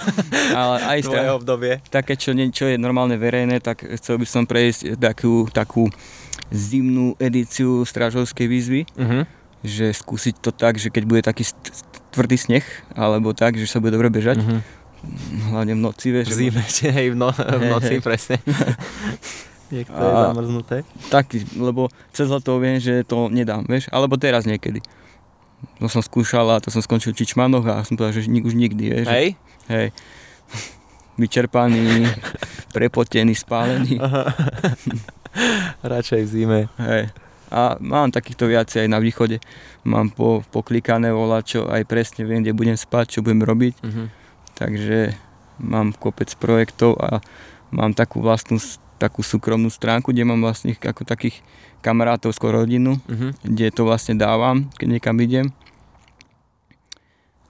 Ale 0.51 0.75
aj 0.87 0.99
stra- 1.01 1.33
obdobie. 1.33 1.81
také, 1.87 2.13
čo, 2.13 2.29
nie, 2.29 2.49
čo 2.49 2.65
je 2.65 2.75
normálne 2.75 3.15
verejné, 3.15 3.57
tak 3.57 3.81
chcel 3.95 4.15
by 4.15 4.25
som 4.25 4.43
prejsť 4.43 4.95
takú, 4.95 5.47
takú 5.47 5.89
zimnú 6.47 7.17
edíciu 7.17 7.81
Strážovskej 7.83 8.45
výzvy, 8.45 8.81
Mhm. 8.95 9.21
že 9.61 9.89
skúsiť 9.91 10.37
to 10.37 10.51
tak, 10.51 10.77
že 10.77 10.87
keď 10.87 11.03
bude 11.03 11.21
taký 11.21 11.43
st- 11.43 11.57
tvrdý 12.09 12.37
sneh, 12.37 12.65
alebo 12.91 13.33
tak, 13.33 13.53
že 13.53 13.65
sa 13.65 13.77
bude 13.77 13.91
dobre 13.91 14.07
bežať, 14.07 14.39
Mhm. 14.39 14.57
hlavne 15.49 15.73
v 15.73 15.81
noci, 15.81 16.07
V 16.07 16.13
vieš. 16.15 16.25
že 16.27 16.35
zime, 16.39 16.61
hej, 16.95 17.07
v, 17.09 17.17
no, 17.17 17.29
v 17.29 17.37
Hej, 17.59 17.65
noci, 17.67 17.93
hej. 17.95 18.01
presne. 18.01 18.35
Je 19.69 19.85
A- 19.85 20.33
zamrznuté. 20.33 20.81
taký, 21.09 21.45
lebo 21.53 21.87
cez 22.09 22.25
leto 22.25 22.57
viem, 22.57 22.81
že 22.81 23.05
to 23.05 23.29
nedám, 23.29 23.61
vieš, 23.63 23.85
alebo 23.93 24.17
teraz 24.17 24.49
niekedy. 24.49 24.81
To 25.77 25.91
som 25.91 26.01
skúšal 26.01 26.47
a 26.49 26.63
to 26.63 26.71
som 26.71 26.81
skončil 26.81 27.11
v 27.13 27.19
Čičmanoch 27.21 27.65
a 27.67 27.83
som 27.83 27.93
povedal, 27.93 28.17
že 28.17 28.31
nik, 28.31 28.47
už 28.47 28.55
nikdy, 28.55 28.83
vieš. 28.89 29.07
Hej? 29.07 29.27
Hej. 29.67 29.87
Vyčerpaný, 31.19 32.07
prepotený, 32.75 33.35
spálený. 33.35 33.99
Radšej 35.83 36.21
v 36.25 36.29
zime. 36.29 36.59
Hej. 36.79 37.11
A 37.49 37.75
mám 37.81 38.13
takýchto 38.13 38.45
viacej 38.45 38.85
aj 38.85 38.89
na 38.89 39.01
východe. 39.01 39.41
Mám 39.83 40.13
po, 40.13 40.45
poklikané 40.47 41.09
volačo, 41.09 41.65
aj 41.65 41.81
presne 41.85 42.23
viem, 42.23 42.45
kde 42.45 42.53
budem 42.53 42.77
spať, 42.77 43.19
čo 43.19 43.25
budem 43.25 43.41
robiť. 43.41 43.73
Mhm. 43.83 44.03
Takže 44.55 44.97
mám 45.59 45.91
kopec 45.91 46.31
projektov 46.35 46.95
a 46.99 47.19
mám 47.71 47.91
takú 47.91 48.19
vlastnú, 48.19 48.59
takú 48.99 49.23
súkromnú 49.23 49.67
stránku, 49.67 50.11
kde 50.11 50.23
mám 50.23 50.39
vlastne 50.39 50.75
ako 50.75 51.01
takých 51.03 51.39
kamarátov, 51.79 52.35
skoro 52.35 52.59
rodinu, 52.59 52.99
Uh-huh. 53.01 53.31
kde 53.41 53.71
to 53.71 53.87
vlastne 53.87 54.13
dávam, 54.13 54.67
keď 54.75 54.87
niekam 54.91 55.15
idem. 55.17 55.47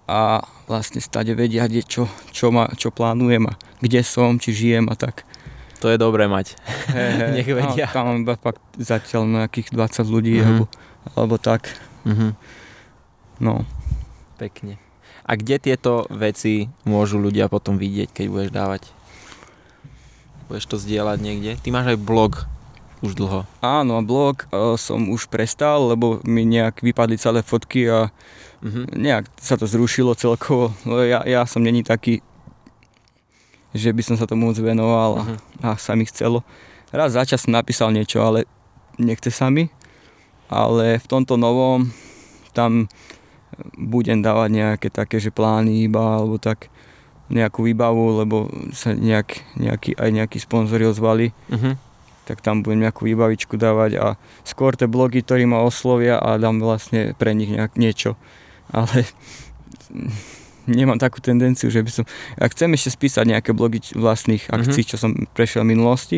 A 0.06 0.42
vlastne 0.66 0.98
stade 1.00 1.34
vedia, 1.34 1.66
kde 1.66 1.82
čo, 1.82 2.06
čo, 2.30 2.50
ma, 2.50 2.70
čo 2.74 2.90
plánujem 2.90 3.46
a 3.46 3.54
kde 3.78 4.02
som, 4.02 4.38
či 4.38 4.50
žijem 4.52 4.90
a 4.90 4.98
tak. 4.98 5.22
To 5.80 5.88
je 5.88 5.98
dobré 5.98 6.26
mať. 6.26 6.58
Hey, 6.90 7.10
hey, 7.14 7.30
Nech 7.40 7.48
vedia. 7.48 7.86
Tam 7.88 8.06
mám 8.06 8.20
iba 8.20 8.34
fakt 8.36 8.60
zatiaľ 8.76 9.26
nejakých 9.26 9.70
20 9.72 10.06
ľudí, 10.06 10.34
Mhm. 10.38 10.46
alebo, 10.46 10.66
alebo 11.14 11.36
tak. 11.38 11.70
Uh-huh. 12.06 12.34
No. 13.38 13.64
Pekne. 14.36 14.82
A 15.24 15.38
kde 15.38 15.62
tieto 15.62 16.10
veci 16.10 16.68
môžu 16.84 17.22
ľudia 17.22 17.46
potom 17.46 17.78
vidieť, 17.78 18.10
keď 18.10 18.26
budeš 18.28 18.50
dávať? 18.52 18.82
Budeš 20.50 20.66
to 20.66 20.82
zdieľať 20.82 21.18
niekde? 21.22 21.52
Ty 21.62 21.70
máš 21.70 21.94
aj 21.94 22.00
blog 22.02 22.50
už 23.06 23.16
dlho. 23.16 23.46
Áno, 23.62 23.96
a 23.96 24.04
blog 24.04 24.50
uh, 24.50 24.76
som 24.76 25.08
už 25.08 25.30
prestal, 25.30 25.94
lebo 25.94 26.20
mi 26.26 26.44
nejak 26.44 26.82
vypadli 26.84 27.16
celé 27.22 27.46
fotky 27.46 27.86
a 27.88 28.10
Uh-huh. 28.60 28.84
nejak 28.92 29.32
sa 29.40 29.56
to 29.56 29.64
zrušilo 29.64 30.20
celkovo. 30.20 30.76
Lebo 30.84 31.08
ja, 31.08 31.24
ja 31.24 31.48
som 31.48 31.64
není 31.64 31.80
taký, 31.80 32.20
že 33.72 33.96
by 33.96 34.04
som 34.04 34.20
sa 34.20 34.28
tomu 34.28 34.52
moc 34.52 34.60
venoval 34.60 35.16
a, 35.16 35.24
Uh-huh. 35.24 35.40
a 35.64 35.80
sa 35.80 35.96
mi 35.96 36.04
chcelo. 36.04 36.44
Raz 36.92 37.16
za 37.16 37.24
čas 37.24 37.48
som 37.48 37.56
napísal 37.56 37.96
niečo, 37.96 38.20
ale 38.20 38.44
nechce 39.00 39.32
sa 39.32 39.48
mi. 39.48 39.72
Ale 40.52 41.00
v 41.00 41.08
tomto 41.08 41.40
novom 41.40 41.88
tam 42.52 42.92
budem 43.80 44.20
dávať 44.20 44.50
nejaké 44.52 44.88
také, 44.92 45.24
že 45.24 45.32
plány 45.32 45.88
iba, 45.88 46.20
alebo 46.20 46.36
tak 46.36 46.68
nejakú 47.30 47.62
výbavu, 47.64 48.04
lebo 48.18 48.36
sa 48.72 48.92
nejak, 48.92 49.30
nejaký, 49.56 49.94
aj 49.94 50.10
nejakí 50.12 50.38
sponzori 50.38 50.84
ozvali, 50.84 51.30
Uh-huh. 51.48 51.78
tak 52.26 52.40
tam 52.40 52.60
budem 52.60 52.82
nejakú 52.82 53.04
výbavičku 53.04 53.54
dávať 53.56 53.92
a 53.96 54.08
skôr 54.44 54.74
tie 54.74 54.86
blogy, 54.86 55.20
ktorí 55.20 55.46
ma 55.46 55.62
oslovia 55.62 56.18
a 56.18 56.36
dám 56.36 56.58
vlastne 56.58 57.14
pre 57.14 57.32
nich 57.32 57.50
nejak 57.50 57.74
niečo. 57.76 58.18
Ale 58.68 59.06
nemám 60.68 60.98
takú 60.98 61.20
tendenciu, 61.20 61.68
že 61.68 61.80
by 61.80 61.92
som... 61.92 62.04
Ak 62.36 62.52
chcem 62.52 62.70
ešte 62.72 62.90
spísať 62.92 63.26
nejaké 63.28 63.52
blogy 63.52 63.94
vlastných 63.94 64.46
akcií, 64.48 64.84
čo 64.84 64.96
som 64.96 65.14
prešiel 65.32 65.64
v 65.64 65.72
minulosti, 65.72 66.18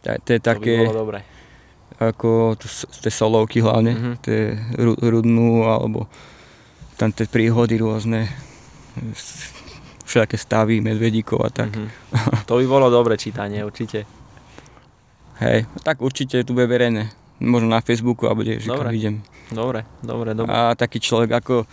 to, 0.00 0.14
to 0.20 0.30
je 0.30 0.40
také... 0.40 0.74
To 0.80 0.90
by 0.90 0.98
dobré. 1.00 1.20
ako 1.96 2.58
tie 2.98 3.08
solovky 3.08 3.58
hlavne, 3.60 3.92
Mhm. 3.92 4.12
tie 4.20 4.38
ru- 4.74 4.98
rudnú 4.98 5.62
alebo 5.64 6.10
tam 6.94 7.08
tie 7.08 7.24
príhody 7.24 7.74
rôzne, 7.76 8.26
všelijaké 10.04 10.36
stavy 10.36 10.80
medvedíkov 10.80 11.38
a 11.42 11.50
tak. 11.50 11.70
Uh-huh. 11.72 11.88
To 12.46 12.60
by 12.60 12.66
bolo 12.68 12.86
dobré 12.88 13.16
čítanie, 13.16 13.64
určite. 13.64 14.04
Hej, 15.42 15.66
tak 15.82 15.98
určite 15.98 16.46
tu 16.46 16.54
bude 16.54 16.70
verejné. 16.70 17.10
Možno 17.42 17.66
na 17.66 17.82
Facebooku 17.82 18.30
alebo 18.30 18.46
kde, 18.46 18.62
že 18.62 18.70
Dobre. 18.70 18.94
idem. 18.94 19.14
Dobre, 19.50 19.82
dobre, 20.00 20.30
dobre. 20.38 20.48
A 20.54 20.78
taký 20.78 21.02
človek 21.02 21.42
ako, 21.42 21.66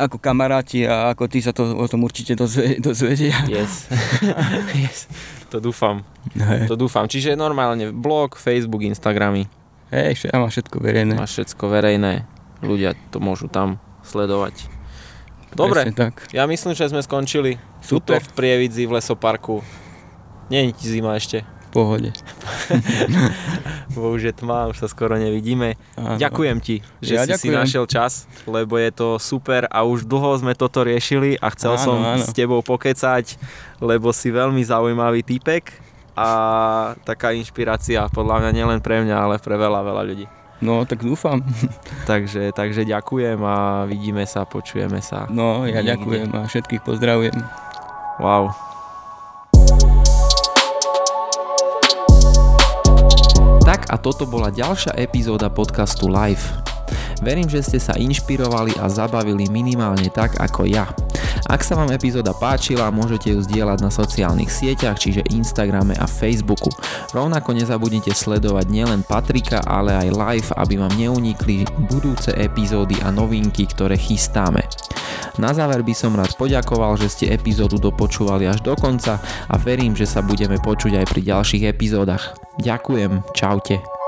ako 0.00 0.16
kamaráti 0.16 0.88
a 0.88 1.12
ako 1.12 1.28
ty 1.28 1.44
sa 1.44 1.52
to 1.52 1.76
o 1.76 1.84
tom 1.84 2.00
určite 2.08 2.32
dozve, 2.32 2.76
dozvedia. 2.86 3.36
Yes. 3.44 3.92
yes. 4.82 5.04
To 5.52 5.60
dúfam. 5.60 6.00
Hej, 6.32 6.72
To 6.72 6.80
dúfam. 6.80 7.04
Čiže 7.04 7.36
normálne 7.36 7.92
blog, 7.92 8.40
Facebook, 8.40 8.80
Instagramy. 8.80 9.44
hej 9.92 10.16
ja 10.24 10.40
mám 10.40 10.48
všetko 10.48 10.80
verejné. 10.80 11.12
Máš 11.12 11.36
všetko 11.44 11.68
verejné. 11.68 12.24
Ľudia 12.64 12.96
to 13.12 13.20
môžu 13.20 13.52
tam 13.52 13.76
sledovať. 14.00 14.64
Dobre, 15.52 15.84
Presne 15.84 15.94
tak. 15.94 16.14
ja 16.30 16.44
myslím, 16.44 16.72
že 16.72 16.86
sme 16.86 16.98
skončili. 16.98 17.60
Super. 17.78 18.16
Tuto 18.16 18.24
v 18.24 18.28
Prievidzi, 18.32 18.84
v 18.84 18.96
lesoparku. 18.96 19.60
Nie 20.48 20.64
je 20.64 20.74
ti 20.74 20.86
zima 20.90 21.12
ešte, 21.14 21.42
V 21.42 21.68
pohode. 21.70 22.10
bo 23.92 24.10
už 24.10 24.22
je 24.22 24.34
tma, 24.34 24.68
už 24.68 24.76
sa 24.76 24.88
skoro 24.88 25.14
nevidíme. 25.14 25.76
Áno. 25.94 26.16
Ďakujem 26.16 26.58
ti, 26.58 26.76
že 26.98 27.12
Ja 27.14 27.24
si 27.24 27.36
si 27.38 27.48
ďakujem. 27.48 27.56
našiel 27.58 27.84
čas, 27.86 28.12
lebo 28.44 28.76
je 28.76 28.90
to 28.90 29.08
super 29.16 29.64
a 29.66 29.82
už 29.82 30.04
dlho 30.04 30.36
sme 30.36 30.52
toto 30.52 30.82
riešili 30.82 31.36
a 31.36 31.48
chcel 31.50 31.76
Áno, 31.76 31.82
som 31.82 31.96
áno. 31.98 32.20
s 32.20 32.30
tebou 32.30 32.60
pokecať, 32.60 33.36
lebo 33.78 34.10
si 34.10 34.28
veľmi 34.28 34.60
zaujímavý 34.60 35.20
typek 35.22 35.72
a 36.12 36.28
taká 37.02 37.32
inšpirácia 37.32 38.04
podľa 38.08 38.40
mňa 38.42 38.50
nielen 38.52 38.80
pre 38.80 39.00
mňa, 39.00 39.16
ale 39.18 39.36
pre 39.36 39.56
veľa, 39.56 39.80
veľa 39.80 40.02
ľudí. 40.04 40.26
No, 40.62 40.86
tak 40.86 41.02
dúfam. 41.02 41.42
Takže, 42.10 42.54
takže 42.54 42.86
ďakujem 42.86 43.38
a 43.42 43.82
vidíme 43.90 44.22
sa, 44.30 44.46
počujeme 44.46 45.02
sa. 45.02 45.26
No, 45.26 45.66
ja 45.66 45.82
Niekde. 45.82 45.90
ďakujem 45.98 46.28
a 46.38 46.40
všetkých 46.46 46.82
pozdravujem. 46.86 47.36
Wow. 48.22 48.54
Tak 53.62 53.90
a 53.90 53.96
toto 53.98 54.26
bola 54.26 54.50
ďalšia 54.54 54.94
epizóda 54.98 55.50
podcastu 55.50 56.06
Live. 56.06 56.71
Verím, 57.22 57.46
že 57.46 57.62
ste 57.62 57.78
sa 57.78 57.94
inšpirovali 57.94 58.74
a 58.82 58.90
zabavili 58.90 59.46
minimálne 59.46 60.10
tak 60.10 60.42
ako 60.42 60.66
ja. 60.66 60.90
Ak 61.46 61.62
sa 61.62 61.78
vám 61.78 61.94
epizóda 61.94 62.34
páčila, 62.34 62.90
môžete 62.90 63.30
ju 63.30 63.38
zdieľať 63.42 63.78
na 63.82 63.90
sociálnych 63.94 64.50
sieťach, 64.50 64.98
čiže 64.98 65.26
Instagrame 65.30 65.94
a 65.98 66.06
Facebooku. 66.10 66.70
Rovnako 67.14 67.54
nezabudnite 67.54 68.10
sledovať 68.10 68.66
nielen 68.66 69.06
Patrika, 69.06 69.62
ale 69.62 69.94
aj 69.94 70.08
live, 70.10 70.50
aby 70.58 70.74
vám 70.82 70.94
neunikli 70.98 71.62
budúce 71.86 72.34
epizódy 72.34 72.98
a 73.06 73.14
novinky, 73.14 73.70
ktoré 73.70 73.94
chystáme. 73.94 74.66
Na 75.38 75.54
záver 75.54 75.86
by 75.86 75.94
som 75.94 76.18
rád 76.18 76.34
poďakoval, 76.34 76.98
že 76.98 77.08
ste 77.08 77.32
epizódu 77.32 77.78
dopočúvali 77.78 78.50
až 78.50 78.60
do 78.66 78.74
konca 78.74 79.22
a 79.46 79.54
verím, 79.56 79.94
že 79.94 80.10
sa 80.10 80.20
budeme 80.20 80.58
počuť 80.58 80.98
aj 80.98 81.06
pri 81.08 81.20
ďalších 81.22 81.64
epizódach. 81.70 82.34
Ďakujem, 82.60 83.24
čaute. 83.32 84.01